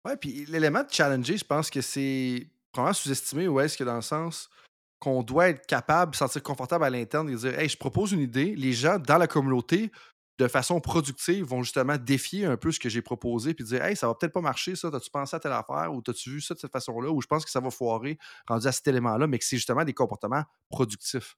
Ouais, 0.05 0.17
puis 0.17 0.45
l'élément 0.45 0.83
de 0.83 0.91
challenger, 0.91 1.37
je 1.37 1.45
pense 1.45 1.69
que 1.69 1.81
c'est 1.81 2.47
vraiment 2.75 2.93
sous-estimé 2.93 3.47
ou 3.47 3.59
est-ce 3.59 3.77
que 3.77 3.83
dans 3.83 3.95
le 3.95 4.01
sens 4.01 4.49
qu'on 4.99 5.23
doit 5.23 5.49
être 5.49 5.65
capable, 5.65 6.11
de 6.11 6.15
se 6.15 6.19
sentir 6.19 6.43
confortable 6.43 6.85
à 6.85 6.89
l'interne 6.89 7.29
et 7.29 7.35
dire 7.35 7.57
Hey, 7.59 7.69
je 7.69 7.77
propose 7.77 8.11
une 8.11 8.21
idée, 8.21 8.55
les 8.55 8.73
gens 8.73 8.99
dans 8.99 9.17
la 9.17 9.27
communauté, 9.27 9.91
de 10.39 10.47
façon 10.47 10.79
productive, 10.81 11.45
vont 11.45 11.61
justement 11.61 11.97
défier 11.97 12.45
un 12.45 12.57
peu 12.57 12.71
ce 12.71 12.79
que 12.79 12.89
j'ai 12.89 13.01
proposé 13.01 13.53
puis 13.53 13.65
dire 13.65 13.83
Hey, 13.83 13.95
ça 13.95 14.07
va 14.07 14.15
peut-être 14.15 14.33
pas 14.33 14.41
marcher, 14.41 14.75
ça, 14.75 14.89
t'as-tu 14.89 15.09
pensé 15.09 15.35
à 15.35 15.39
telle 15.39 15.51
affaire 15.51 15.93
ou 15.93 16.01
t'as-tu 16.01 16.31
vu 16.31 16.41
ça 16.41 16.53
de 16.53 16.59
cette 16.59 16.71
façon-là 16.71 17.09
ou 17.11 17.21
je 17.21 17.27
pense 17.27 17.45
que 17.45 17.51
ça 17.51 17.59
va 17.59 17.69
foirer 17.69 18.17
rendu 18.47 18.67
à 18.67 18.71
cet 18.71 18.87
élément-là, 18.87 19.27
mais 19.27 19.39
que 19.39 19.45
c'est 19.45 19.57
justement 19.57 19.83
des 19.83 19.93
comportements 19.93 20.43
productifs. 20.69 21.37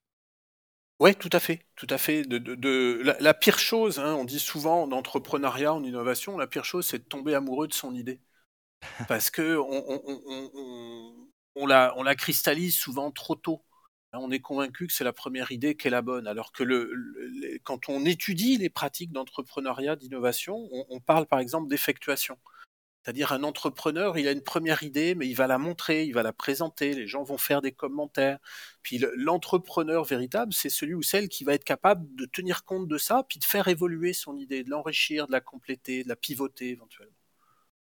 Oui, 0.99 1.13
tout 1.15 1.29
à 1.33 1.39
fait, 1.39 1.65
tout 1.75 1.87
à 1.89 1.97
fait. 1.97 2.23
De, 2.23 2.37
de, 2.37 3.01
la, 3.19 3.33
pire 3.33 3.59
chose, 3.59 3.99
hein, 3.99 4.13
on 4.13 4.23
dit 4.23 4.39
souvent 4.39 4.83
en 4.83 4.91
entrepreneuriat, 4.91 5.73
en 5.73 5.83
innovation, 5.83 6.37
la 6.37 6.47
pire 6.47 6.63
chose, 6.63 6.85
c'est 6.85 6.99
de 6.99 7.03
tomber 7.03 7.35
amoureux 7.35 7.67
de 7.67 7.73
son 7.73 7.93
idée 7.93 8.21
parce 9.07 9.29
que 9.29 9.57
on, 11.55 11.65
la, 11.65 12.15
cristallise 12.15 12.75
souvent 12.75 13.11
trop 13.11 13.35
tôt. 13.35 13.63
On 14.13 14.31
est 14.31 14.39
convaincu 14.39 14.87
que 14.87 14.93
c'est 14.93 15.03
la 15.03 15.11
première 15.11 15.51
idée 15.51 15.75
qui 15.75 15.87
est 15.87 15.91
la 15.91 16.01
bonne, 16.01 16.25
alors 16.25 16.53
que 16.53 16.63
le, 16.63 16.89
quand 17.63 17.89
on 17.89 18.05
étudie 18.05 18.57
les 18.57 18.69
pratiques 18.69 19.11
d'entrepreneuriat, 19.11 19.97
d'innovation, 19.97 20.69
on, 20.89 20.99
parle 21.01 21.25
par 21.25 21.39
exemple 21.39 21.67
d'effectuation. 21.67 22.37
C'est-à-dire 23.03 23.33
un 23.33 23.43
entrepreneur, 23.43 24.17
il 24.17 24.27
a 24.27 24.31
une 24.31 24.41
première 24.41 24.83
idée, 24.83 25.15
mais 25.15 25.27
il 25.27 25.33
va 25.35 25.47
la 25.47 25.57
montrer, 25.57 26.05
il 26.05 26.13
va 26.13 26.23
la 26.23 26.31
présenter, 26.33 26.93
les 26.93 27.07
gens 27.07 27.23
vont 27.23 27.37
faire 27.37 27.61
des 27.61 27.73
commentaires. 27.73 28.39
Puis 28.83 29.03
l'entrepreneur 29.15 30.05
véritable, 30.05 30.53
c'est 30.53 30.69
celui 30.69 30.93
ou 30.93 31.03
celle 31.03 31.27
qui 31.27 31.43
va 31.43 31.53
être 31.53 31.65
capable 31.65 32.07
de 32.15 32.25
tenir 32.25 32.63
compte 32.63 32.87
de 32.87 32.97
ça, 32.97 33.23
puis 33.27 33.37
de 33.37 33.43
faire 33.43 33.67
évoluer 33.67 34.13
son 34.13 34.37
idée, 34.37 34.63
de 34.63 34.69
l'enrichir, 34.69 35.27
de 35.27 35.33
la 35.33 35.41
compléter, 35.41 36.03
de 36.03 36.09
la 36.09 36.15
pivoter 36.15 36.69
éventuellement. 36.69 37.24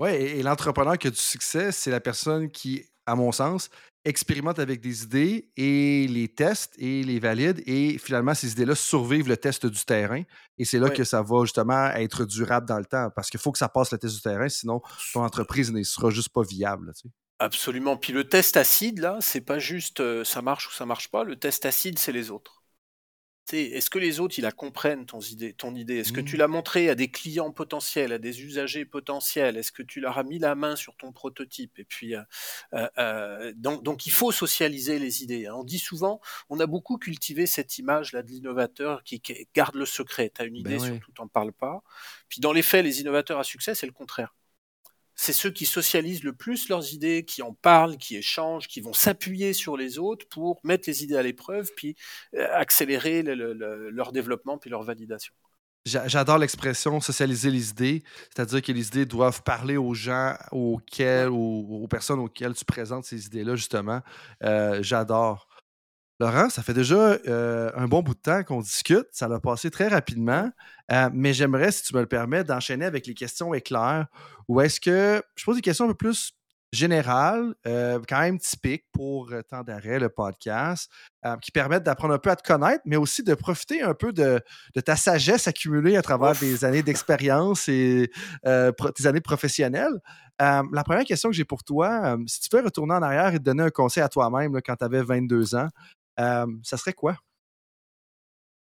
Oui, 0.01 0.11
et, 0.11 0.43
l'entrepreneur 0.43 0.97
qui 0.97 1.09
a 1.09 1.11
du 1.11 1.17
succès, 1.17 1.73
c'est 1.73 1.91
la 1.91 2.01
personne 2.01 2.51
qui, 2.51 2.85
à 3.05 3.15
mon 3.15 3.33
sens, 3.33 3.69
expérimente 4.07 4.59
avec 4.59 4.81
des 4.81 5.03
idées 5.03 5.51
et 5.59 6.07
les 6.09 6.29
teste 6.29 6.75
et 6.79 7.03
les 7.03 7.19
valide 7.19 7.63
et 7.67 7.99
finalement 7.99 8.33
ces 8.33 8.53
idées-là 8.53 8.75
survivent 8.75 9.29
le 9.29 9.37
test 9.37 9.67
du 9.67 9.85
terrain 9.85 10.23
et 10.57 10.65
c'est 10.65 10.79
là 10.79 10.89
que 10.89 11.05
ça 11.05 11.21
va 11.21 11.43
justement 11.43 11.89
être 11.89 12.25
durable 12.25 12.67
dans 12.67 12.79
le 12.79 12.87
temps 12.87 13.11
parce 13.15 13.29
qu'il 13.29 13.39
faut 13.39 13.53
que 13.53 13.59
ça 13.59 13.69
passe 13.69 13.93
le 13.93 13.99
test 13.99 14.15
du 14.15 14.23
terrain 14.23 14.49
sinon 14.49 14.81
ton 15.13 15.23
entreprise 15.23 15.71
ne 15.71 15.83
sera 15.83 16.09
juste 16.09 16.31
pas 16.31 16.43
viable. 16.43 16.95
Absolument. 17.41 17.99
Puis 17.99 18.15
le 18.15 18.27
test 18.27 18.57
acide 18.57 19.01
là, 19.01 19.19
c'est 19.21 19.43
pas 19.43 19.59
juste 19.59 20.01
euh, 20.01 20.25
ça 20.25 20.41
marche 20.41 20.69
ou 20.69 20.73
ça 20.73 20.87
marche 20.87 21.11
pas. 21.11 21.23
Le 21.23 21.37
test 21.37 21.67
acide, 21.67 21.99
c'est 21.99 22.13
les 22.13 22.31
autres 22.31 22.60
est-ce 23.53 23.91
que 23.91 23.99
les 23.99 24.21
autres, 24.21 24.39
ils 24.39 24.43
la 24.43 24.53
comprennent, 24.53 25.07
ton 25.07 25.21
idée, 25.21 25.53
ton 25.53 25.75
idée? 25.75 25.99
Est-ce 25.99 26.13
que 26.13 26.21
tu 26.21 26.37
mmh. 26.37 26.39
l'as 26.39 26.49
montré 26.49 26.89
à 26.89 26.95
des 26.95 27.09
clients 27.09 27.51
potentiels, 27.51 28.13
à 28.13 28.19
des 28.19 28.43
usagers 28.43 28.85
potentiels? 28.85 29.57
Est-ce 29.57 29.73
que 29.73 29.83
tu 29.83 30.01
leur 30.01 30.19
as 30.19 30.25
mis 30.25 30.39
la 30.39 30.55
main 30.55 30.77
sur 30.77 30.97
ton 30.97 31.13
prototype? 31.13 31.79
Et 31.79 31.85
puis, 31.85 32.15
euh, 32.15 32.23
euh, 32.75 32.89
euh, 32.99 33.53
donc, 33.55 34.07
il 34.07 34.13
faut 34.13 34.33
socialiser 34.33 34.99
les 34.99 35.23
idées. 35.23 35.47
Hein. 35.47 35.55
On 35.57 35.65
dit 35.65 35.79
souvent, 35.79 36.21
on 36.49 36.61
a 36.61 36.67
beaucoup 36.67 36.97
cultivé 36.97 37.47
cette 37.47 37.79
image-là 37.79 38.23
de 38.23 38.31
l'innovateur 38.31 39.03
qui, 39.05 39.23
garde 39.55 39.75
le 39.75 39.87
secret. 39.87 40.33
Tu 40.35 40.43
as 40.43 40.45
une 40.45 40.63
ben 40.63 40.73
idée, 40.73 40.79
surtout, 40.79 41.13
t'en 41.13 41.29
parles 41.29 41.53
pas. 41.53 41.83
Puis 42.29 42.41
dans 42.41 42.53
les 42.53 42.63
faits, 42.63 42.85
les 42.85 43.01
innovateurs 43.01 43.39
à 43.39 43.45
succès, 43.45 43.75
c'est 43.75 43.87
le 43.87 43.93
contraire 43.93 44.35
c'est 45.21 45.35
ceux 45.35 45.51
qui 45.51 45.67
socialisent 45.67 46.25
le 46.25 46.33
plus 46.33 46.71
leurs 46.71 46.95
idées, 46.95 47.27
qui 47.27 47.43
en 47.43 47.53
parlent, 47.53 47.99
qui 47.99 48.17
échangent, 48.17 48.69
qui 48.69 48.81
vont 48.81 48.95
s'appuyer 48.95 49.53
sur 49.53 49.77
les 49.77 49.99
autres 49.99 50.27
pour 50.31 50.61
mettre 50.65 50.89
les 50.89 51.05
idées 51.05 51.17
à 51.17 51.23
l'épreuve, 51.23 51.71
puis 51.77 51.95
euh, 52.35 52.47
accélérer 52.55 53.23
leur 53.23 54.13
développement, 54.13 54.57
puis 54.57 54.71
leur 54.71 54.83
validation. 54.83 55.35
J'adore 55.85 56.39
l'expression 56.39 57.01
socialiser 57.01 57.51
les 57.51 57.69
idées, 57.69 58.03
c'est-à-dire 58.35 58.63
que 58.63 58.73
les 58.73 58.89
idées 58.89 59.05
doivent 59.05 59.43
parler 59.43 59.77
aux 59.77 59.93
gens 59.93 60.37
auxquels, 60.53 61.29
aux, 61.29 61.83
aux 61.83 61.89
personnes 61.89 62.21
auxquelles 62.21 62.55
tu 62.55 62.65
présentes 62.65 63.05
ces 63.05 63.27
idées-là, 63.27 63.57
justement. 63.57 64.01
Euh, 64.43 64.83
j'adore. 64.83 65.50
Laurent, 66.21 66.51
ça 66.51 66.63
fait 66.63 66.75
déjà 66.75 67.17
euh, 67.29 67.71
un 67.75 67.89
bon 67.89 68.03
bout 68.03 68.13
de 68.13 68.21
temps 68.21 68.43
qu'on 68.45 68.61
discute. 68.61 69.07
Ça 69.11 69.27
l'a 69.27 69.41
passé 69.41 69.71
très 69.71 69.89
rapidement. 69.89 70.51
Euh, 70.93 71.09
mais 71.15 71.33
j'aimerais, 71.33 71.73
si 71.73 71.83
tu 71.83 71.95
me 71.95 72.01
le 72.01 72.07
permets, 72.07 72.45
d'enchaîner 72.45 72.85
avec 72.85 73.07
les 73.07 73.15
questions 73.15 73.55
éclairs. 73.55 74.07
Ou 74.47 74.61
est-ce 74.61 74.83
que 74.83 75.23
je 75.35 75.45
pose 75.47 75.57
des 75.57 75.63
questions 75.63 75.87
un 75.87 75.89
peu 75.89 75.95
plus 75.95 76.35
générales, 76.73 77.55
euh, 77.67 77.99
quand 78.07 78.21
même 78.21 78.39
typiques 78.39 78.85
pour 78.93 79.33
Temps 79.49 79.63
d'arrêt, 79.63 79.99
le 79.99 80.11
podcast, 80.11 80.91
qui 81.41 81.51
permettent 81.51 81.83
d'apprendre 81.83 82.15
un 82.15 82.19
peu 82.19 82.31
à 82.31 82.37
te 82.37 82.47
connaître, 82.47 82.83
mais 82.85 82.97
aussi 82.97 83.25
de 83.25 83.35
profiter 83.35 83.83
un 83.83 83.95
peu 83.95 84.13
de, 84.13 84.41
ta 84.85 84.97
sagesse 84.97 85.49
accumulée 85.49 85.97
à 85.97 86.03
travers 86.03 86.39
des 86.39 86.65
années 86.65 86.83
d'expérience 86.83 87.67
et 87.69 88.11
tes 88.45 89.07
années 89.07 89.21
professionnelles. 89.21 90.01
la 90.39 90.85
première 90.85 91.05
question 91.05 91.31
que 91.31 91.35
j'ai 91.35 91.45
pour 91.45 91.65
toi, 91.65 92.17
si 92.27 92.41
tu 92.41 92.55
veux 92.55 92.63
retourner 92.63 92.95
en 92.95 93.03
arrière 93.03 93.35
et 93.35 93.39
te 93.39 93.45
donner 93.45 93.65
un 93.65 93.71
conseil 93.71 94.03
à 94.03 94.09
toi-même 94.09 94.61
quand 94.65 94.77
tu 94.77 94.85
avais 94.85 95.03
22 95.03 95.57
ans, 95.57 95.69
ça 96.63 96.77
serait 96.77 96.93
quoi? 96.93 97.17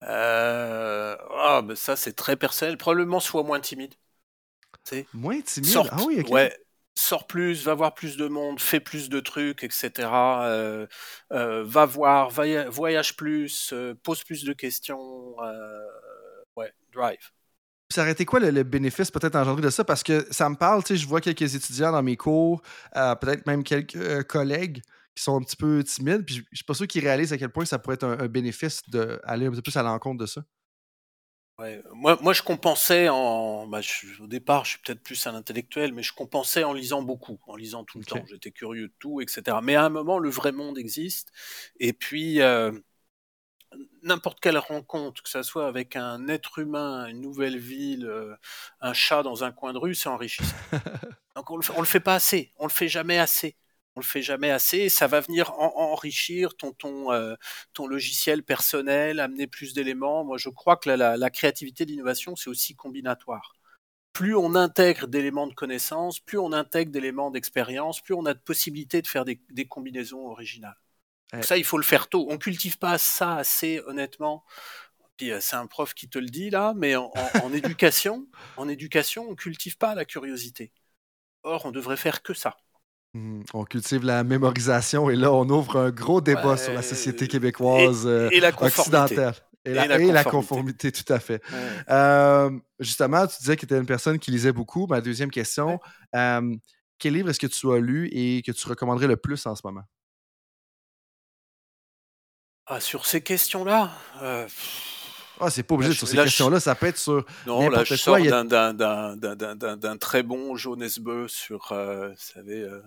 Euh, 0.03 1.15
ah, 1.37 1.61
ben 1.63 1.75
ça, 1.75 1.95
c'est 1.95 2.13
très 2.13 2.35
personnel. 2.35 2.77
Probablement 2.77 3.19
soit 3.19 3.43
moins 3.43 3.59
timide. 3.59 3.93
Moins 5.13 5.41
timide? 5.41 5.69
Sors, 5.69 5.87
ah 5.91 6.01
oui, 6.05 6.23
Ouais, 6.29 6.55
sors 6.95 7.27
plus, 7.27 7.63
va 7.63 7.75
voir 7.75 7.93
plus 7.93 8.17
de 8.17 8.27
monde, 8.27 8.59
fais 8.59 8.79
plus 8.79 9.09
de 9.09 9.19
trucs, 9.19 9.63
etc. 9.63 10.09
Euh, 10.49 10.87
va 11.29 11.85
voir, 11.85 12.31
voyage 12.31 13.15
plus, 13.15 13.73
pose 14.03 14.23
plus 14.23 14.43
de 14.43 14.53
questions. 14.53 15.35
ouais, 16.55 16.73
drive. 16.91 17.31
Ça 17.89 18.01
aurait 18.01 18.11
été 18.11 18.25
quoi 18.25 18.39
le, 18.39 18.63
bénéfice 18.63 19.11
peut-être 19.11 19.35
engendré 19.35 19.61
de 19.61 19.69
ça? 19.69 19.83
Parce 19.83 20.01
que 20.01 20.25
ça 20.31 20.49
me 20.49 20.55
parle, 20.55 20.81
tu 20.81 20.93
sais, 20.93 20.97
je 20.97 21.07
vois 21.07 21.21
quelques 21.21 21.55
étudiants 21.55 21.91
dans 21.91 22.01
mes 22.01 22.17
cours, 22.17 22.61
peut-être 22.93 23.45
même 23.45 23.63
quelques 23.63 24.23
collègues 24.23 24.81
qui 25.15 25.23
sont 25.23 25.35
un 25.35 25.41
petit 25.41 25.55
peu 25.55 25.83
timides. 25.83 26.25
Puis 26.25 26.35
je 26.35 26.41
ne 26.41 26.55
suis 26.55 26.65
pas 26.65 26.73
sûr 26.73 26.87
qu'ils 26.87 27.03
réalisent 27.03 27.33
à 27.33 27.37
quel 27.37 27.51
point 27.51 27.65
ça 27.65 27.79
pourrait 27.79 27.95
être 27.95 28.05
un, 28.05 28.27
bénéfice 28.27 28.81
d'aller 28.89 29.45
un 29.45 29.51
peu 29.51 29.61
plus 29.61 29.75
à 29.77 29.83
l'encontre 29.83 30.19
de 30.19 30.25
ça. 30.25 30.43
Ouais. 31.59 31.83
Moi, 31.93 32.17
moi, 32.21 32.33
je 32.33 32.41
compensais 32.41 33.07
en. 33.09 33.67
Bah, 33.67 33.81
au 34.19 34.27
départ, 34.27 34.65
je 34.65 34.71
suis 34.71 34.79
peut-être 34.79 35.03
plus 35.03 35.27
un 35.27 35.35
intellectuel, 35.35 35.93
mais 35.93 36.01
je 36.01 36.13
compensais 36.13 36.63
en 36.63 36.73
lisant 36.73 37.03
beaucoup, 37.03 37.39
en 37.45 37.55
lisant 37.55 37.83
tout 37.83 37.99
le 37.99 38.05
temps. 38.05 38.23
J'étais 38.27 38.51
curieux 38.51 38.87
de 38.87 38.93
tout, 38.97 39.21
etc. 39.21 39.57
Mais 39.61 39.75
à 39.75 39.85
un 39.85 39.89
moment, 39.89 40.17
le 40.17 40.29
vrai 40.29 40.53
monde 40.53 40.79
existe. 40.79 41.31
Et 41.79 41.93
puis, 41.93 42.41
euh, 42.41 42.71
n'importe 44.01 44.39
quelle 44.39 44.57
rencontre, 44.57 45.21
que 45.21 45.29
ce 45.29 45.43
soit 45.43 45.67
avec 45.67 45.95
un 45.95 46.27
être 46.27 46.57
humain, 46.57 47.05
une 47.07 47.21
nouvelle 47.21 47.59
ville, 47.59 48.07
euh, 48.07 48.35
un 48.79 48.93
chat 48.93 49.21
dans 49.21 49.43
un 49.43 49.51
coin 49.51 49.73
de 49.73 49.77
rue, 49.77 49.93
c'est 49.93 50.09
enrichissant. 50.09 50.55
Donc, 51.35 51.51
on 51.51 51.57
le, 51.57 51.63
le 51.77 51.85
fait 51.85 51.99
pas 51.99 52.15
assez. 52.15 52.53
On 52.57 52.65
le 52.65 52.71
fait 52.71 52.87
jamais 52.87 53.19
assez 53.19 53.55
on 53.95 53.99
le 53.99 54.05
fait 54.05 54.21
jamais 54.21 54.51
assez. 54.51 54.89
Ça 54.89 55.07
va 55.07 55.19
venir 55.19 55.51
enrichir 55.59 56.55
ton 56.55 56.71
ton 56.71 57.11
euh, 57.11 57.35
ton 57.73 57.87
logiciel 57.87 58.43
personnel, 58.43 59.19
amener 59.19 59.47
plus 59.47 59.73
d'éléments. 59.73 60.23
Moi, 60.23 60.37
je 60.37 60.49
crois 60.49 60.77
que 60.77 60.89
la, 60.89 61.17
la, 61.17 61.29
créativité, 61.29 61.85
l'innovation, 61.85 62.35
c'est 62.35 62.49
aussi 62.49 62.75
combinatoire. 62.75 63.53
Plus 64.13 64.35
on 64.35 64.55
intègre 64.55 65.07
d'éléments 65.07 65.47
de 65.47 65.53
connaissance, 65.53 66.19
plus 66.19 66.37
on 66.37 66.51
intègre 66.53 66.91
d'éléments 66.91 67.31
d'expérience, 67.31 68.01
plus 68.01 68.13
on 68.13 68.25
a 68.25 68.33
de 68.33 68.39
possibilités 68.39 69.01
de 69.01 69.07
faire 69.07 69.25
des, 69.25 69.41
des 69.51 69.65
combinaisons 69.65 70.27
originales. 70.27 70.77
ça, 71.41 71.57
il 71.57 71.63
faut 71.63 71.77
le 71.77 71.83
faire 71.83 72.09
tôt. 72.09 72.27
On 72.29 72.37
cultive 72.37 72.77
pas 72.77 72.97
ça 72.97 73.37
assez, 73.37 73.81
honnêtement. 73.87 74.43
Puis 75.17 75.31
euh, 75.31 75.39
c'est 75.41 75.55
un 75.55 75.67
prof 75.67 75.93
qui 75.93 76.09
te 76.09 76.19
le 76.19 76.27
dit 76.27 76.49
là, 76.49 76.73
mais 76.75 76.95
en, 76.95 77.11
en 77.43 77.53
éducation, 77.53 78.27
en 78.57 78.67
éducation, 78.67 79.29
on 79.29 79.35
cultive 79.35 79.77
pas 79.77 79.95
la 79.95 80.05
curiosité. 80.05 80.71
Or, 81.43 81.65
on 81.65 81.71
devrait 81.71 81.97
faire 81.97 82.21
que 82.21 82.33
ça. 82.33 82.57
Mmh, 83.13 83.41
on 83.53 83.65
cultive 83.65 84.05
la 84.05 84.23
mémorisation 84.23 85.09
et 85.09 85.15
là, 85.15 85.33
on 85.33 85.47
ouvre 85.49 85.77
un 85.77 85.91
gros 85.91 86.21
débat 86.21 86.55
sur 86.55 86.73
la 86.73 86.81
société 86.81 87.27
québécoise 87.27 88.05
et, 88.05 88.39
la 88.39 88.49
euh, 88.49 88.51
occidentale. 88.61 89.35
Et 89.65 89.73
la, 89.73 90.23
conformité. 90.23 90.91
tout 90.91 91.13
à 91.13 91.19
fait. 91.19 91.41
justement, 92.79 93.27
tu 93.27 93.37
disais 93.39 93.55
que 93.55 93.61
tu 93.61 93.65
étais 93.65 93.77
une 93.77 93.85
personne 93.85 94.17
qui 94.17 94.31
lisait 94.31 94.53
beaucoup. 94.53 94.87
Ma 94.87 95.01
deuxième 95.01 95.29
question, 95.29 95.79
quel 96.13 97.13
livre 97.13 97.29
est-ce 97.29 97.39
que 97.39 97.47
tu 97.47 97.71
as 97.71 97.79
lu 97.79 98.09
et 98.11 98.41
que 98.43 98.51
tu 98.51 98.67
recommanderais 98.67 99.07
le 99.07 99.17
plus 99.17 99.45
en 99.45 99.55
ce 99.55 99.61
moment? 99.63 99.83
Ah, 102.67 102.79
sur 102.79 103.05
ces 103.05 103.21
questions-là, 103.21 103.91
euh, 104.21 104.47
ah, 105.41 105.49
c'est 105.49 105.63
pas 105.63 105.73
obligé 105.73 105.93
sur 105.93 106.07
ces 106.07 106.15
questions-là, 106.15 106.59
ça 106.59 106.75
peut 106.75 106.85
être 106.85 106.99
sur. 106.99 107.25
Non, 107.47 107.67
là, 107.67 107.83
je 107.83 107.95
sors 107.95 108.17
d'un 108.19 109.97
très 109.97 110.21
bon 110.21 110.55
Jones 110.55 110.87
Beu 110.99 111.27
sur, 111.27 111.71
euh, 111.71 112.09
vous 112.09 112.15
savez, 112.15 112.61
euh, 112.61 112.81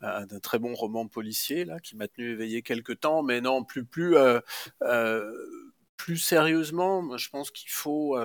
d'un 0.00 0.40
très 0.40 0.58
bon 0.58 0.74
roman 0.74 1.06
policier 1.08 1.64
là, 1.64 1.80
qui 1.80 1.96
m'a 1.96 2.08
tenu 2.08 2.30
éveillé 2.32 2.62
quelques 2.62 3.00
temps, 3.00 3.22
mais 3.22 3.40
non, 3.40 3.64
plus 3.64 3.84
plus 3.84 4.16
euh, 4.16 4.40
plus 5.96 6.18
sérieusement, 6.18 7.16
je 7.16 7.28
pense 7.30 7.50
qu'il 7.50 7.70
faut 7.70 8.16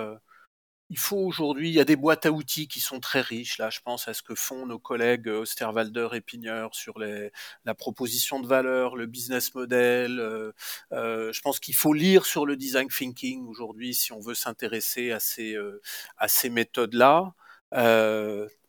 il 0.90 0.98
faut 0.98 1.16
aujourd'hui, 1.16 1.70
il 1.70 1.74
y 1.74 1.80
a 1.80 1.84
des 1.84 1.96
boîtes 1.96 2.26
à 2.26 2.30
outils 2.30 2.68
qui 2.68 2.80
sont 2.80 3.00
très 3.00 3.20
riches. 3.20 3.58
Là, 3.58 3.70
je 3.70 3.80
pense 3.80 4.06
à 4.06 4.14
ce 4.14 4.22
que 4.22 4.34
font 4.34 4.66
nos 4.66 4.78
collègues 4.78 5.28
euh, 5.28 5.40
Osterwalder 5.40 6.08
et 6.12 6.20
Pigneur 6.20 6.74
sur 6.74 6.98
les, 6.98 7.32
la 7.64 7.74
proposition 7.74 8.38
de 8.40 8.46
valeur, 8.46 8.94
le 8.96 9.06
business 9.06 9.54
model. 9.54 10.20
Euh, 10.20 10.52
euh, 10.92 11.32
je 11.32 11.40
pense 11.40 11.58
qu'il 11.58 11.74
faut 11.74 11.94
lire 11.94 12.26
sur 12.26 12.46
le 12.46 12.56
design 12.56 12.88
thinking 12.88 13.46
aujourd'hui 13.46 13.94
si 13.94 14.12
on 14.12 14.20
veut 14.20 14.34
s'intéresser 14.34 15.10
à 15.10 15.20
ces, 15.20 15.56
à 16.18 16.28
ces 16.28 16.50
méthodes-là. 16.50 17.34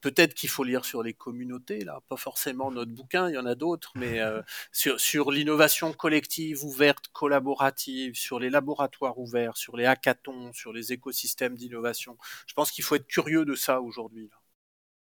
Euh, 0.06 0.12
peut-être 0.12 0.34
qu'il 0.34 0.50
faut 0.50 0.64
lire 0.64 0.86
sur 0.86 1.04
les 1.04 1.14
communautés, 1.14 1.80
là, 1.80 2.02
pas 2.10 2.18
forcément 2.18 2.72
notre 2.72 2.92
bouquin, 2.92 3.30
il 3.30 3.36
y 3.36 3.38
en 3.38 3.46
a 3.46 3.56
d'autres, 3.56 3.92
mais 3.96 4.20
euh, 4.20 4.42
sur, 4.72 5.00
sur 5.00 5.32
l'innovation 5.32 5.94
collective, 5.94 6.64
ouverte, 6.64 7.08
collaborative, 7.12 8.16
sur 8.16 8.40
les 8.40 8.50
laboratoires 8.50 9.18
ouverts, 9.18 9.58
sur 9.58 9.78
les 9.78 9.86
hackathons, 9.86 10.54
sur 10.54 10.74
les 10.74 10.94
écosystèmes 10.94 11.56
d'innovation. 11.56 12.18
Je 12.48 12.54
pense 12.54 12.72
qu'il 12.72 12.84
faut 12.84 12.96
être 12.96 13.08
curieux 13.08 13.46
de 13.46 13.56
ça 13.56 13.82
aujourd'hui. 13.82 14.30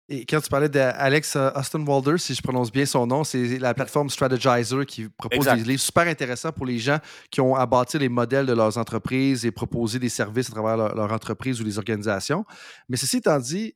Et 0.09 0.25
quand 0.25 0.41
tu 0.41 0.49
parlais 0.49 0.67
d'Alex 0.67 1.37
Walder, 1.73 2.17
si 2.17 2.33
je 2.35 2.41
prononce 2.41 2.71
bien 2.71 2.85
son 2.85 3.07
nom, 3.07 3.23
c'est 3.23 3.57
la 3.57 3.73
plateforme 3.73 4.09
Strategizer 4.09 4.85
qui 4.85 5.07
propose 5.07 5.45
des 5.45 5.63
livres 5.63 5.81
super 5.81 6.07
intéressants 6.07 6.51
pour 6.51 6.65
les 6.65 6.77
gens 6.77 6.99
qui 7.31 7.39
ont 7.39 7.55
à 7.55 7.65
bâtir 7.65 8.01
les 8.01 8.09
modèles 8.09 8.45
de 8.45 8.51
leurs 8.51 8.77
entreprises 8.77 9.45
et 9.45 9.51
proposer 9.51 9.99
des 9.99 10.09
services 10.09 10.49
à 10.49 10.51
travers 10.51 10.75
leur, 10.75 10.95
leur 10.95 11.11
entreprise 11.13 11.61
ou 11.61 11.63
les 11.63 11.77
organisations. 11.77 12.45
Mais 12.89 12.97
ceci 12.97 13.17
étant 13.17 13.39
dit, 13.39 13.75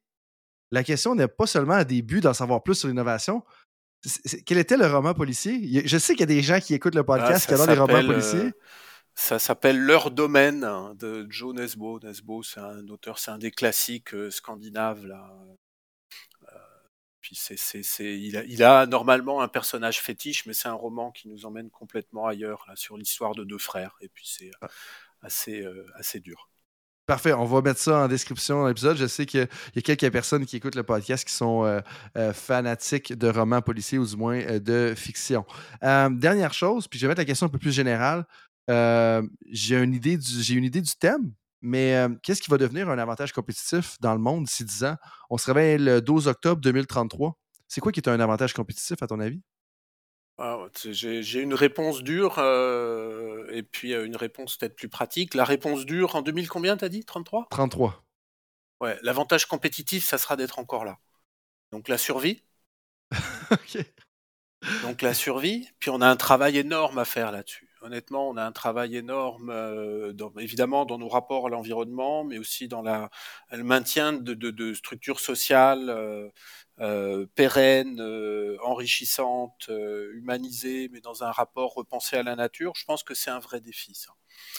la 0.71 0.83
question 0.83 1.15
n'est 1.15 1.27
pas 1.27 1.47
seulement 1.47 1.75
à 1.75 1.83
début 1.83 2.21
d'en 2.21 2.33
savoir 2.33 2.63
plus 2.63 2.75
sur 2.75 2.87
l'innovation. 2.87 3.43
Quel 4.45 4.57
était 4.57 4.77
le 4.77 4.87
roman 4.87 5.13
policier? 5.13 5.85
Je 5.85 5.97
sais 5.97 6.13
qu'il 6.13 6.21
y 6.21 6.23
a 6.23 6.27
des 6.27 6.41
gens 6.41 6.59
qui 6.59 6.73
écoutent 6.73 6.95
le 6.95 7.01
ah, 7.01 7.03
podcast 7.03 7.47
qui 7.47 7.53
adorent 7.53 7.67
les 7.67 7.77
romans 7.77 8.05
policiers. 8.05 8.39
Euh, 8.39 8.51
ça 9.15 9.39
s'appelle 9.39 9.79
Leur 9.79 10.11
domaine 10.11 10.63
hein, 10.63 10.93
de 10.95 11.25
Joe 11.29 11.55
Nesbo. 11.55 11.99
Nesbo, 11.99 12.43
c'est 12.43 12.59
un 12.59 12.87
auteur, 12.89 13.17
c'est 13.17 13.31
un 13.31 13.39
des 13.39 13.51
classiques 13.51 14.13
euh, 14.13 14.29
scandinaves. 14.29 15.05
Là. 15.07 15.27
Euh, 16.43 16.57
puis 17.21 17.35
c'est, 17.35 17.55
il, 17.99 18.37
a, 18.37 18.43
il, 18.43 18.63
a, 18.63 18.85
normalement 18.85 19.41
un 19.41 19.47
personnage 19.47 19.99
fétiche, 19.99 20.45
mais 20.45 20.53
c'est 20.53 20.67
un 20.67 20.73
roman 20.73 21.11
qui 21.11 21.27
nous 21.27 21.45
emmène 21.45 21.71
complètement 21.71 22.27
ailleurs, 22.27 22.63
là, 22.67 22.75
sur 22.75 22.97
l'histoire 22.97 23.33
de 23.33 23.43
deux 23.43 23.57
frères. 23.57 23.97
Et 24.01 24.09
puis 24.09 24.27
c'est 24.27 24.51
ah. 24.61 24.67
assez, 25.23 25.65
assez 25.95 26.19
dur. 26.19 26.49
Parfait, 27.07 27.31
on 27.31 27.45
va 27.45 27.61
mettre 27.61 27.79
ça 27.79 27.99
en 27.99 28.07
description 28.09 28.63
de 28.63 28.67
l'épisode. 28.67 28.97
Je 28.97 29.07
sais 29.07 29.25
qu'il 29.25 29.47
y 29.75 29.79
a 29.79 29.81
quelques 29.81 30.11
personnes 30.11 30.45
qui 30.45 30.57
écoutent 30.57 30.75
le 30.75 30.83
podcast 30.83 31.25
qui 31.25 31.33
sont 31.33 31.63
euh, 31.63 31.79
euh, 32.17 32.33
fanatiques 32.33 33.13
de 33.13 33.29
romans 33.29 33.61
policiers 33.61 33.97
ou 33.97 34.05
du 34.05 34.17
moins 34.17 34.35
euh, 34.41 34.59
de 34.59 34.93
fiction. 34.93 35.45
dernière 35.81 36.53
chose, 36.53 36.89
puis 36.89 36.99
je 36.99 37.05
vais 37.05 37.11
mettre 37.11 37.21
la 37.21 37.25
question 37.25 37.45
un 37.45 37.49
peu 37.49 37.59
plus 37.59 37.71
générale. 37.71 38.25
j'ai 38.67 39.81
une, 39.81 39.93
idée 39.93 40.17
du, 40.17 40.53
une 40.53 40.65
idée 40.65 40.81
du 40.81 40.91
thème, 40.99 41.31
mais 41.61 41.95
qu'est-ce 42.23 42.41
qui 42.41 42.51
va 42.51 42.57
devenir 42.57 42.89
un 42.89 42.97
avantage 42.97 43.31
compétitif 43.31 43.95
dans 44.01 44.13
le 44.13 44.19
monde 44.19 44.43
d'ici 44.43 44.65
10 44.65 44.83
ans? 44.83 44.95
On 45.29 45.37
se 45.37 45.45
réveille 45.45 45.77
le 45.77 46.01
12 46.01 46.27
octobre 46.27 46.59
2033. 46.59 47.37
C'est 47.69 47.79
quoi 47.79 47.93
qui 47.93 48.01
est 48.01 48.09
un 48.09 48.19
avantage 48.19 48.51
compétitif 48.51 49.01
à 49.01 49.07
ton 49.07 49.21
avis? 49.21 49.41
Ah, 50.39 50.67
j'ai 50.83 51.41
une 51.41 51.55
réponse 51.55 52.03
dure 52.03 52.35
euh, 52.37 53.47
et 53.51 53.63
puis 53.63 53.93
euh, 53.93 54.05
une 54.05 54.15
réponse 54.15 54.57
peut-être 54.57 54.75
plus 54.75 54.89
pratique. 54.89 55.33
La 55.33 55.45
réponse 55.45 55.85
dure 55.85 56.15
en 56.15 56.21
2000 56.21 56.47
combien 56.47 56.77
t'as 56.77 56.89
dit? 56.89 57.03
33 57.03 57.47
33. 57.49 58.03
Ouais, 58.79 58.99
l'avantage 59.01 59.47
compétitif, 59.47 60.05
ça 60.05 60.19
sera 60.19 60.35
d'être 60.35 60.59
encore 60.59 60.85
là. 60.85 60.99
Donc 61.71 61.87
la 61.87 61.97
survie. 61.97 62.43
ok. 63.51 63.79
Donc 64.83 65.01
la 65.01 65.15
survie, 65.15 65.67
puis 65.79 65.89
on 65.89 66.01
a 66.01 66.07
un 66.07 66.15
travail 66.15 66.57
énorme 66.57 66.99
à 66.99 67.05
faire 67.05 67.31
là-dessus. 67.31 67.67
Honnêtement, 67.81 68.29
on 68.29 68.37
a 68.37 68.43
un 68.43 68.51
travail 68.51 68.95
énorme, 68.95 69.51
évidemment, 70.39 70.85
dans 70.85 70.97
nos 70.97 71.07
rapports 71.07 71.45
à 71.45 71.49
l'environnement, 71.49 72.23
mais 72.23 72.39
aussi 72.39 72.67
dans 72.67 72.81
la, 72.81 73.09
le 73.51 73.63
maintien 73.63 74.13
de, 74.13 74.73
structures 74.73 75.19
sociales 75.19 76.31
pérennes, 77.35 78.01
enrichissantes, 78.63 79.69
humanisées, 80.13 80.89
mais 80.91 81.01
dans 81.01 81.23
un 81.23 81.31
rapport 81.31 81.73
repensé 81.73 82.17
à 82.17 82.23
la 82.23 82.35
nature. 82.35 82.73
Je 82.75 82.85
pense 82.85 83.03
que 83.03 83.13
c'est 83.13 83.31
un 83.31 83.39
vrai 83.39 83.61
défi, 83.61 83.93
ça. 83.93 84.13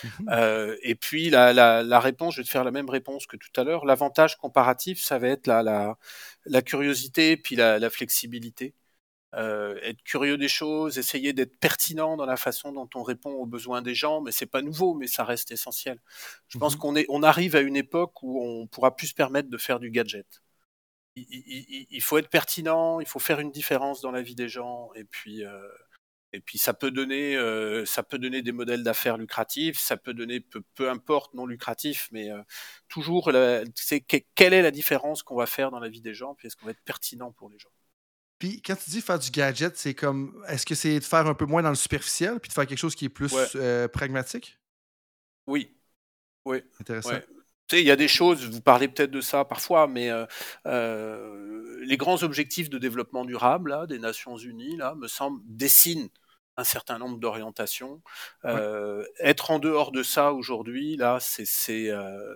Mmh 0.04 0.68
et 0.82 0.94
puis 0.94 1.30
la, 1.30 2.00
réponse, 2.00 2.34
je 2.34 2.40
vais 2.40 2.44
te 2.44 2.50
faire 2.50 2.64
la 2.64 2.70
même 2.70 2.90
réponse 2.90 3.26
que 3.26 3.36
tout 3.36 3.60
à 3.60 3.64
l'heure. 3.64 3.84
L'avantage 3.84 4.36
comparatif, 4.36 5.00
ça 5.00 5.18
va 5.18 5.28
être 5.28 5.46
la, 5.46 5.96
la, 6.46 6.62
curiosité, 6.62 7.36
puis 7.36 7.56
la, 7.56 7.90
flexibilité. 7.90 8.74
Euh, 9.34 9.78
être 9.82 10.02
curieux 10.04 10.38
des 10.38 10.48
choses, 10.48 10.98
essayer 10.98 11.34
d'être 11.34 11.58
pertinent 11.60 12.16
dans 12.16 12.24
la 12.24 12.38
façon 12.38 12.72
dont 12.72 12.88
on 12.94 13.02
répond 13.02 13.30
aux 13.32 13.44
besoins 13.44 13.82
des 13.82 13.94
gens, 13.94 14.22
mais 14.22 14.32
c'est 14.32 14.46
pas 14.46 14.62
nouveau, 14.62 14.94
mais 14.94 15.06
ça 15.06 15.22
reste 15.22 15.52
essentiel. 15.52 16.00
Je 16.48 16.58
pense 16.58 16.76
mmh 16.76 16.78
qu'on 16.78 16.96
est, 16.96 17.06
on 17.10 17.22
arrive 17.22 17.54
à 17.54 17.60
une 17.60 17.76
époque 17.76 18.22
où 18.22 18.42
on 18.42 18.66
pourra 18.66 18.96
plus 18.96 19.08
se 19.08 19.14
permettre 19.14 19.50
de 19.50 19.58
faire 19.58 19.80
du 19.80 19.90
gadget. 19.90 20.42
Il, 21.90 22.02
faut 22.02 22.18
être 22.18 22.28
pertinent, 22.28 23.00
il 23.00 23.06
faut 23.06 23.18
faire 23.18 23.40
une 23.40 23.50
différence 23.50 24.00
dans 24.00 24.10
la 24.10 24.22
vie 24.22 24.34
des 24.34 24.48
gens, 24.48 24.90
et 24.94 25.04
puis 25.04 25.44
euh, 25.44 25.68
et 26.32 26.40
puis 26.40 26.58
ça 26.58 26.74
peut 26.74 26.90
donner, 26.90 27.36
euh, 27.36 27.84
ça 27.86 28.02
peut 28.02 28.18
donner 28.18 28.42
des 28.42 28.52
modèles 28.52 28.82
d'affaires 28.82 29.16
lucratifs, 29.16 29.78
ça 29.78 29.96
peut 29.96 30.12
donner 30.14 30.40
peu, 30.40 30.62
peu 30.74 30.90
importe 30.90 31.34
non 31.34 31.46
lucratif, 31.46 32.08
mais 32.12 32.30
euh, 32.30 32.42
toujours, 32.88 33.32
c'est 33.74 34.00
quelle 34.00 34.52
est 34.52 34.62
la 34.62 34.70
différence 34.70 35.22
qu'on 35.22 35.36
va 35.36 35.46
faire 35.46 35.70
dans 35.70 35.80
la 35.80 35.88
vie 35.88 36.02
des 36.02 36.14
gens, 36.14 36.34
puis 36.34 36.46
est-ce 36.46 36.56
qu'on 36.56 36.66
va 36.66 36.72
être 36.72 36.84
pertinent 36.84 37.32
pour 37.32 37.48
les 37.48 37.58
gens? 37.58 37.70
Puis 38.38 38.62
quand 38.62 38.76
tu 38.76 38.90
dis 38.90 39.00
faire 39.00 39.18
du 39.18 39.30
gadget, 39.30 39.76
c'est 39.76 39.94
comme, 39.94 40.44
est-ce 40.48 40.64
que 40.64 40.74
c'est 40.74 41.00
de 41.00 41.04
faire 41.04 41.26
un 41.26 41.34
peu 41.34 41.46
moins 41.46 41.62
dans 41.62 41.70
le 41.70 41.74
superficiel, 41.74 42.38
puis 42.40 42.48
de 42.48 42.54
faire 42.54 42.66
quelque 42.66 42.78
chose 42.78 42.94
qui 42.94 43.06
est 43.06 43.08
plus 43.08 43.34
pragmatique? 43.92 44.58
Oui, 45.46 45.74
oui. 46.44 46.62
Intéressant. 46.80 47.20
Tu 47.68 47.76
sais, 47.76 47.82
il 47.82 47.86
y 47.86 47.90
a 47.90 47.96
des 47.96 48.08
choses, 48.08 48.46
vous 48.46 48.60
parlez 48.62 48.88
peut-être 48.88 49.10
de 49.10 49.20
ça 49.20 49.44
parfois, 49.44 49.86
mais 49.86 50.10
les 50.64 51.96
grands 51.96 52.22
objectifs 52.22 52.70
de 52.70 52.78
développement 52.78 53.24
durable 53.24 53.70
là, 53.70 53.86
des 53.86 53.98
Nations 53.98 54.36
Unies 54.36 54.76
là, 54.76 54.94
me 54.94 55.06
semblent 55.06 55.40
dessinent 55.44 56.08
un 56.58 56.64
certain 56.64 56.98
nombre 56.98 57.18
d'orientations. 57.18 58.02
Euh, 58.44 59.06
être 59.20 59.52
en 59.52 59.60
dehors 59.60 59.92
de 59.92 60.02
ça 60.02 60.32
aujourd'hui, 60.32 60.96
là, 60.96 61.18
c'est 61.20 61.88
euh, 61.88 62.34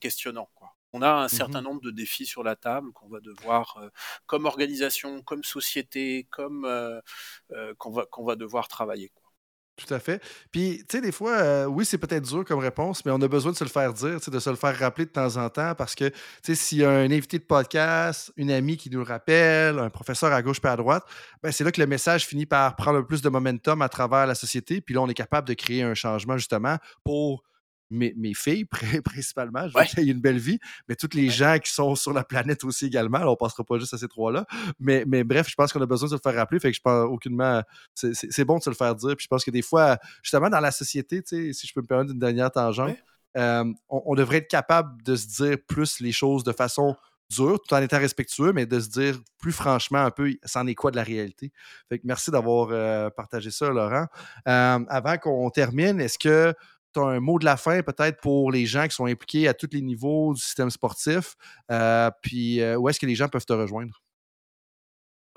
questionnant. 0.00 0.50
Quoi. 0.56 0.74
On 0.92 1.00
a 1.00 1.12
un 1.12 1.28
certain 1.28 1.60
mmh 1.60 1.64
nombre 1.64 1.80
de 1.80 1.92
défis 1.92 2.26
sur 2.26 2.42
la 2.42 2.56
table 2.56 2.92
qu'on 2.92 3.08
va 3.08 3.20
devoir, 3.20 3.78
euh, 3.80 3.88
comme 4.26 4.46
organisation, 4.46 5.22
comme 5.22 5.44
société, 5.44 6.26
comme 6.30 6.68
qu'on 7.78 7.90
va, 7.92 8.04
qu'on 8.06 8.24
va 8.24 8.34
devoir 8.34 8.66
travailler. 8.66 9.10
Quoi. 9.10 9.25
Tout 9.76 9.92
à 9.92 9.98
fait. 9.98 10.22
Puis, 10.50 10.78
tu 10.88 10.96
sais, 10.96 11.00
des 11.02 11.12
fois, 11.12 11.32
euh, 11.32 11.64
oui, 11.66 11.84
c'est 11.84 11.98
peut-être 11.98 12.26
dur 12.26 12.44
comme 12.46 12.60
réponse, 12.60 13.04
mais 13.04 13.12
on 13.12 13.20
a 13.20 13.28
besoin 13.28 13.52
de 13.52 13.56
se 13.56 13.64
le 13.64 13.68
faire 13.68 13.92
dire, 13.92 14.18
de 14.26 14.38
se 14.38 14.50
le 14.50 14.56
faire 14.56 14.76
rappeler 14.78 15.04
de 15.04 15.10
temps 15.10 15.36
en 15.36 15.50
temps 15.50 15.74
parce 15.74 15.94
que, 15.94 16.08
tu 16.08 16.14
sais, 16.42 16.54
s'il 16.54 16.78
y 16.78 16.84
a 16.84 16.90
un 16.90 17.10
invité 17.10 17.38
de 17.38 17.44
podcast, 17.44 18.32
une 18.38 18.50
amie 18.50 18.78
qui 18.78 18.88
nous 18.88 19.00
le 19.00 19.04
rappelle, 19.04 19.78
un 19.78 19.90
professeur 19.90 20.32
à 20.32 20.40
gauche 20.40 20.60
pas 20.60 20.72
à 20.72 20.76
droite, 20.76 21.04
ben, 21.42 21.52
c'est 21.52 21.62
là 21.62 21.72
que 21.72 21.80
le 21.80 21.86
message 21.86 22.26
finit 22.26 22.46
par 22.46 22.74
prendre 22.74 23.00
peu 23.00 23.06
plus 23.06 23.20
de 23.20 23.28
momentum 23.28 23.82
à 23.82 23.90
travers 23.90 24.26
la 24.26 24.34
société. 24.34 24.80
Puis 24.80 24.94
là, 24.94 25.02
on 25.02 25.08
est 25.08 25.14
capable 25.14 25.46
de 25.46 25.54
créer 25.54 25.82
un 25.82 25.94
changement, 25.94 26.38
justement, 26.38 26.78
pour 27.04 27.44
mes, 27.90 28.34
filles 28.34 28.64
principalement, 29.04 29.68
je 29.68 29.78
veux 29.78 29.84
qu'il 29.84 30.04
y 30.04 30.08
ait 30.08 30.12
une 30.12 30.20
belle 30.20 30.38
vie, 30.38 30.58
mais 30.88 30.96
tous 30.96 31.14
les 31.14 31.28
gens 31.28 31.58
qui 31.58 31.70
sont 31.70 31.94
sur 31.94 32.12
la 32.12 32.24
planète 32.24 32.64
aussi 32.64 32.86
également. 32.86 33.18
Alors, 33.18 33.34
on 33.34 33.36
passera 33.36 33.64
pas 33.64 33.78
juste 33.78 33.94
à 33.94 33.98
ces 33.98 34.08
trois-là. 34.08 34.46
Mais, 34.78 35.04
mais 35.06 35.24
bref, 35.24 35.48
je 35.48 35.54
pense 35.54 35.72
qu'on 35.72 35.80
a 35.80 35.86
besoin 35.86 36.06
de 36.06 36.10
se 36.10 36.16
le 36.16 36.20
faire 36.22 36.34
rappeler. 36.34 36.60
Fait 36.60 36.70
que 36.70 36.76
je 36.76 36.82
pense 36.82 37.08
aucunement. 37.08 37.62
C'est 37.94 38.44
bon 38.44 38.58
de 38.58 38.62
se 38.62 38.70
le 38.70 38.76
faire 38.76 38.94
dire. 38.94 39.16
Puis 39.16 39.24
je 39.24 39.28
pense 39.28 39.44
que 39.44 39.50
des 39.50 39.62
fois, 39.62 39.98
justement, 40.22 40.50
dans 40.50 40.60
la 40.60 40.72
société, 40.72 41.22
si 41.26 41.66
je 41.66 41.72
peux 41.72 41.80
me 41.80 41.86
permettre 41.86 42.12
une 42.12 42.18
dernière 42.18 42.50
tangente, 42.50 42.96
euh, 43.36 43.64
on, 43.88 44.14
devrait 44.14 44.38
être 44.38 44.48
capable 44.48 45.02
de 45.02 45.14
se 45.14 45.26
dire 45.26 45.58
plus 45.66 46.00
les 46.00 46.12
choses 46.12 46.42
de 46.42 46.52
façon 46.52 46.96
dure, 47.28 47.60
tout 47.60 47.74
en 47.74 47.82
étant 47.82 47.98
respectueux, 47.98 48.52
mais 48.52 48.66
de 48.66 48.80
se 48.80 48.88
dire 48.88 49.18
plus 49.38 49.52
franchement 49.52 49.98
un 49.98 50.10
peu, 50.10 50.34
c'en 50.44 50.66
est 50.66 50.74
quoi 50.74 50.90
de 50.90 50.96
la 50.96 51.02
réalité? 51.02 51.52
Fait 51.88 51.98
que 51.98 52.06
merci 52.06 52.30
d'avoir 52.30 52.68
euh, 52.70 53.10
partagé 53.10 53.50
ça, 53.50 53.68
Laurent. 53.68 54.06
Euh, 54.48 54.78
avant 54.88 55.18
qu'on 55.18 55.50
termine, 55.50 56.00
est-ce 56.00 56.18
que 56.18 56.54
un 56.98 57.20
mot 57.20 57.38
de 57.38 57.44
la 57.44 57.56
fin 57.56 57.82
peut-être 57.82 58.20
pour 58.20 58.50
les 58.50 58.66
gens 58.66 58.86
qui 58.86 58.94
sont 58.94 59.06
impliqués 59.06 59.48
à 59.48 59.54
tous 59.54 59.68
les 59.72 59.82
niveaux 59.82 60.34
du 60.34 60.40
système 60.40 60.70
sportif. 60.70 61.34
Euh, 61.70 62.10
puis 62.22 62.60
euh, 62.60 62.76
où 62.76 62.88
est-ce 62.88 63.00
que 63.00 63.06
les 63.06 63.14
gens 63.14 63.28
peuvent 63.28 63.46
te 63.46 63.52
rejoindre? 63.52 64.02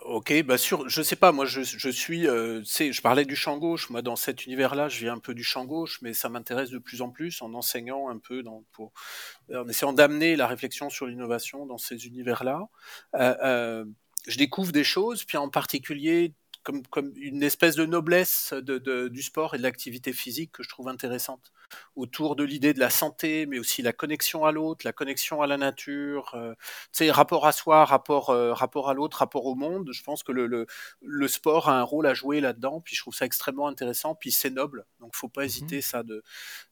Ok, 0.05 0.33
bah 0.43 0.57
sûr, 0.57 0.87
je 0.87 1.01
sais 1.01 1.17
pas, 1.17 1.33
moi 1.33 1.45
je, 1.45 1.61
suis, 1.61 2.25
euh, 2.25 2.63
je 2.63 3.01
parlais 3.01 3.25
du 3.25 3.35
champ 3.35 3.57
gauche, 3.57 3.89
moi 3.89 4.01
dans 4.01 4.15
cet 4.15 4.45
univers-là, 4.45 4.87
je 4.87 4.97
viens 4.99 5.15
un 5.15 5.19
peu 5.19 5.33
du 5.33 5.43
champ 5.43 5.65
gauche, 5.65 5.99
mais 6.01 6.13
ça 6.13 6.29
m'intéresse 6.29 6.69
de 6.69 6.77
plus 6.79 7.01
en 7.01 7.09
plus 7.09 7.41
en 7.41 7.53
enseignant 7.53 8.09
un 8.09 8.17
peu, 8.17 8.41
en 8.47 9.67
essayant 9.67 9.91
d'amener 9.91 10.37
la 10.37 10.47
réflexion 10.47 10.89
sur 10.89 11.05
l'innovation 11.05 11.65
dans 11.65 11.77
ces 11.77 12.07
univers-là. 12.07 12.69
je 13.13 14.37
découvre 14.37 14.71
des 14.71 14.85
choses, 14.85 15.25
puis 15.25 15.37
en 15.37 15.49
particulier 15.49 16.33
comme, 16.63 16.85
comme 16.87 17.13
une 17.15 17.43
espèce 17.43 17.75
de 17.75 17.85
noblesse 17.85 18.53
de, 18.53 19.07
du 19.07 19.21
sport 19.21 19.55
et 19.55 19.57
de 19.57 19.63
l'activité 19.63 20.13
physique 20.13 20.51
que 20.51 20.63
je 20.63 20.69
trouve 20.69 20.87
intéressante. 20.87 21.51
Autour 21.95 22.35
de 22.35 22.43
l'idée 22.43 22.73
de 22.73 22.79
la 22.79 22.89
santé, 22.89 23.45
mais 23.45 23.59
aussi 23.59 23.81
la 23.81 23.93
connexion 23.93 24.45
à 24.45 24.51
l'autre, 24.51 24.85
la 24.85 24.93
connexion 24.93 25.41
à 25.41 25.47
la 25.47 25.57
nature, 25.57 26.31
euh, 26.33 26.53
tu 26.91 27.05
sais, 27.05 27.11
rapport 27.11 27.45
à 27.45 27.51
soi, 27.51 27.85
rapport, 27.85 28.31
euh, 28.31 28.53
rapport 28.53 28.89
à 28.89 28.93
l'autre, 28.93 29.17
rapport 29.17 29.45
au 29.45 29.55
monde. 29.55 29.89
Je 29.93 30.03
pense 30.03 30.23
que 30.23 30.31
le, 30.31 30.47
le, 30.47 30.65
le, 31.01 31.27
sport 31.27 31.69
a 31.69 31.79
un 31.79 31.83
rôle 31.83 32.07
à 32.07 32.13
jouer 32.13 32.41
là-dedans, 32.41 32.81
puis 32.81 32.95
je 32.95 33.01
trouve 33.01 33.13
ça 33.13 33.25
extrêmement 33.25 33.67
intéressant, 33.67 34.15
puis 34.15 34.31
c'est 34.31 34.49
noble, 34.49 34.85
donc 34.99 35.15
faut 35.15 35.29
pas 35.29 35.41
mmh 35.41 35.45
hésiter 35.45 35.81
ça 35.81 36.03
de, 36.03 36.23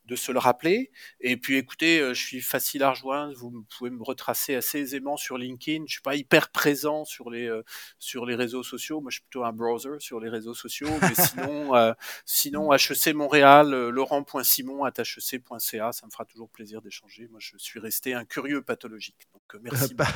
de 0.08 0.16
se 0.16 0.32
le 0.32 0.40
rappeler. 0.40 0.92
Et 1.20 1.38
puis 1.38 1.58
écoutez, 1.58 2.00
euh, 2.00 2.14
je 2.14 2.26
suis 2.26 2.42
facile 2.42 2.84
à 2.84 2.92
rejoindre, 2.92 3.34
vous 3.38 3.66
pouvez 3.78 3.90
me 3.90 4.02
retracer 4.02 4.56
assez 4.56 4.80
aisément 4.80 5.18
sur 5.18 5.38
LinkedIn. 5.38 5.84
Je 5.88 5.94
suis 5.94 6.02
pas 6.02 6.16
hyper 6.16 6.50
présent 6.50 7.04
sur 7.06 7.30
les 7.30 7.48
euh, 7.48 7.64
sur 8.00 8.26
les 8.26 8.36
réseaux 8.36 8.64
sociaux. 8.64 9.02
Moi, 9.02 9.12
je 9.12 9.16
suis 9.16 9.24
plutôt 9.24 9.44
un 9.44 9.52
browser 9.52 10.00
sur 10.00 10.20
les 10.20 10.30
réseaux 10.30 10.54
sociaux. 10.54 10.90
Mais 11.02 11.14
sinon, 11.16 11.76
euh, 11.76 11.94
sinon 12.26 12.74
HEC 12.74 13.14
Montréal, 13.14 13.70
laurent.simon 13.90 14.88
hec.ca, 14.88 15.92
ça 15.92 16.06
me 16.06 16.12
fera 16.12 16.26
toujours 16.26 16.50
plaisir 16.50 16.82
d'échanger. 16.82 17.28
Moi, 17.30 17.40
je 17.42 17.58
suis 17.58 17.80
resté 17.80 18.14
un 18.14 18.26
curieux 18.26 18.62
pathologique. 18.62 19.28
Donc 19.34 19.47
merci. 19.62 19.94
Bah, 19.98 20.08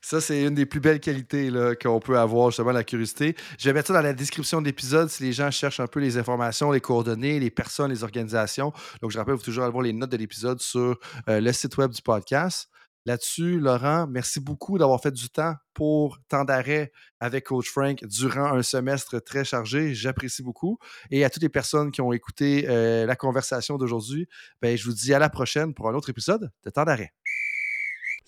ça, 0.00 0.20
c'est 0.20 0.42
une 0.42 0.54
des 0.54 0.66
plus 0.66 0.80
belles 0.80 1.00
qualités 1.00 1.50
qu'on 1.82 2.00
peut 2.00 2.18
avoir, 2.18 2.50
justement, 2.50 2.72
la 2.72 2.84
curiosité. 2.84 3.36
Je 3.58 3.68
vais 3.68 3.74
mettre 3.74 3.88
ça 3.88 3.94
dans 3.94 4.02
la 4.02 4.12
description 4.12 4.60
de 4.60 4.66
l'épisode 4.66 5.08
si 5.08 5.22
les 5.22 5.32
gens 5.32 5.50
cherchent 5.50 5.80
un 5.80 5.86
peu 5.86 6.00
les 6.00 6.16
informations, 6.16 6.70
les 6.70 6.80
coordonnées, 6.80 7.38
les 7.38 7.50
personnes, 7.50 7.90
les 7.90 8.04
organisations. 8.04 8.72
Donc, 9.02 9.10
je 9.10 9.18
rappelle, 9.18 9.34
vous 9.34 9.42
toujours 9.42 9.64
aller 9.64 9.72
voir 9.72 9.82
les 9.82 9.92
notes 9.92 10.10
de 10.10 10.16
l'épisode 10.16 10.60
sur 10.60 10.98
euh, 11.28 11.40
le 11.40 11.52
site 11.52 11.76
web 11.76 11.90
du 11.90 12.02
podcast. 12.02 12.68
Là-dessus, 13.06 13.58
Laurent, 13.58 14.06
merci 14.06 14.40
beaucoup 14.40 14.76
d'avoir 14.76 15.00
fait 15.00 15.10
du 15.10 15.30
temps 15.30 15.54
pour 15.72 16.18
temps 16.28 16.44
d'arrêt 16.44 16.92
avec 17.18 17.46
Coach 17.46 17.70
Frank 17.70 18.04
durant 18.04 18.52
un 18.52 18.62
semestre 18.62 19.22
très 19.24 19.42
chargé. 19.42 19.94
J'apprécie 19.94 20.42
beaucoup. 20.42 20.78
Et 21.10 21.24
à 21.24 21.30
toutes 21.30 21.42
les 21.42 21.48
personnes 21.48 21.92
qui 21.92 22.02
ont 22.02 22.12
écouté 22.12 22.66
euh, 22.68 23.06
la 23.06 23.16
conversation 23.16 23.78
d'aujourd'hui, 23.78 24.28
ben, 24.60 24.76
je 24.76 24.84
vous 24.84 24.92
dis 24.92 25.14
à 25.14 25.18
la 25.18 25.30
prochaine 25.30 25.72
pour 25.72 25.88
un 25.88 25.94
autre 25.94 26.10
épisode 26.10 26.50
de 26.62 26.70
temps 26.70 26.84
d'arrêt. 26.84 27.14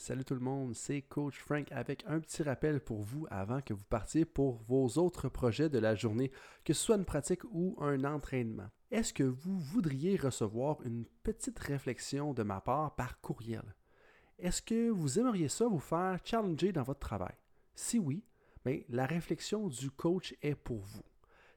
Salut 0.02 0.24
tout 0.24 0.34
le 0.34 0.40
monde, 0.40 0.74
c'est 0.74 1.02
Coach 1.02 1.38
Frank 1.38 1.70
avec 1.70 2.02
un 2.08 2.18
petit 2.18 2.42
rappel 2.42 2.80
pour 2.80 3.02
vous 3.02 3.28
avant 3.30 3.60
que 3.60 3.72
vous 3.72 3.84
partiez 3.84 4.24
pour 4.24 4.56
vos 4.64 4.98
autres 4.98 5.28
projets 5.28 5.68
de 5.68 5.78
la 5.78 5.94
journée, 5.94 6.32
que 6.64 6.72
ce 6.72 6.82
soit 6.82 6.96
une 6.96 7.04
pratique 7.04 7.44
ou 7.52 7.76
un 7.78 8.02
entraînement. 8.02 8.66
Est-ce 8.90 9.14
que 9.14 9.22
vous 9.22 9.60
voudriez 9.60 10.16
recevoir 10.16 10.82
une 10.82 11.04
petite 11.22 11.60
réflexion 11.60 12.34
de 12.34 12.42
ma 12.42 12.60
part 12.60 12.96
par 12.96 13.20
courriel? 13.20 13.76
Est-ce 14.40 14.60
que 14.60 14.90
vous 14.90 15.20
aimeriez 15.20 15.46
ça 15.46 15.68
vous 15.68 15.78
faire 15.78 16.18
challenger 16.24 16.72
dans 16.72 16.82
votre 16.82 16.98
travail? 16.98 17.36
Si 17.76 18.00
oui, 18.00 18.24
bien, 18.64 18.80
la 18.88 19.06
réflexion 19.06 19.68
du 19.68 19.92
coach 19.92 20.34
est 20.42 20.56
pour 20.56 20.80
vous. 20.80 21.04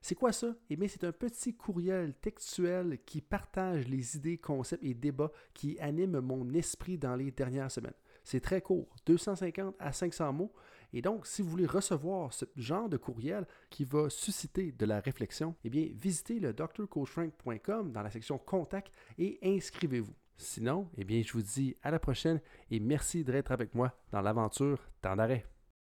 C'est 0.02 0.14
quoi 0.14 0.32
ça? 0.32 0.54
Eh 0.70 0.76
bien, 0.76 0.88
c'est 0.88 1.04
un 1.04 1.12
petit 1.12 1.56
courriel 1.56 2.14
textuel 2.14 3.00
qui 3.08 3.22
partage 3.22 3.88
les 3.88 4.18
idées, 4.18 4.38
concepts 4.38 4.84
et 4.84 4.94
débats 4.94 5.32
qui 5.56 5.80
animent 5.80 6.20
mon 6.20 6.54
esprit 6.54 7.00
dans 7.00 7.16
les 7.16 7.32
dernières 7.32 7.72
semaines. 7.72 7.96
C'est 8.26 8.42
très 8.42 8.60
court, 8.60 8.94
250 9.06 9.76
à 9.80 9.94
500 9.94 10.34
mots. 10.34 10.52
Et 10.92 11.02
donc, 11.02 11.28
si 11.28 11.42
vous 11.42 11.50
voulez 11.50 11.66
recevoir 11.66 12.34
ce 12.34 12.46
genre 12.56 12.90
de 12.90 12.98
courriel 12.98 13.46
qui 13.70 13.86
va 13.86 14.10
susciter 14.10 14.72
de 14.72 14.86
la 14.86 15.00
réflexion, 15.00 15.56
eh 15.64 15.70
bien, 15.70 15.88
visitez 15.94 16.40
le 16.40 16.52
drcoachfrank.com 16.52 17.92
dans 17.92 18.02
la 18.02 18.10
section 18.10 18.38
Contact 18.38 18.92
et 19.18 19.40
inscrivez-vous. 19.44 20.14
Sinon, 20.38 20.90
eh 20.98 21.06
bien, 21.06 21.22
je 21.22 21.32
vous 21.34 21.42
dis 21.42 21.78
à 21.82 21.92
la 21.92 22.00
prochaine 22.00 22.42
et 22.70 22.80
merci 22.80 23.24
d'être 23.24 23.52
avec 23.52 23.74
moi 23.74 23.96
dans 24.12 24.22
l'aventure 24.22 24.80
Temps 25.02 25.16
d'arrêt. 25.16 25.46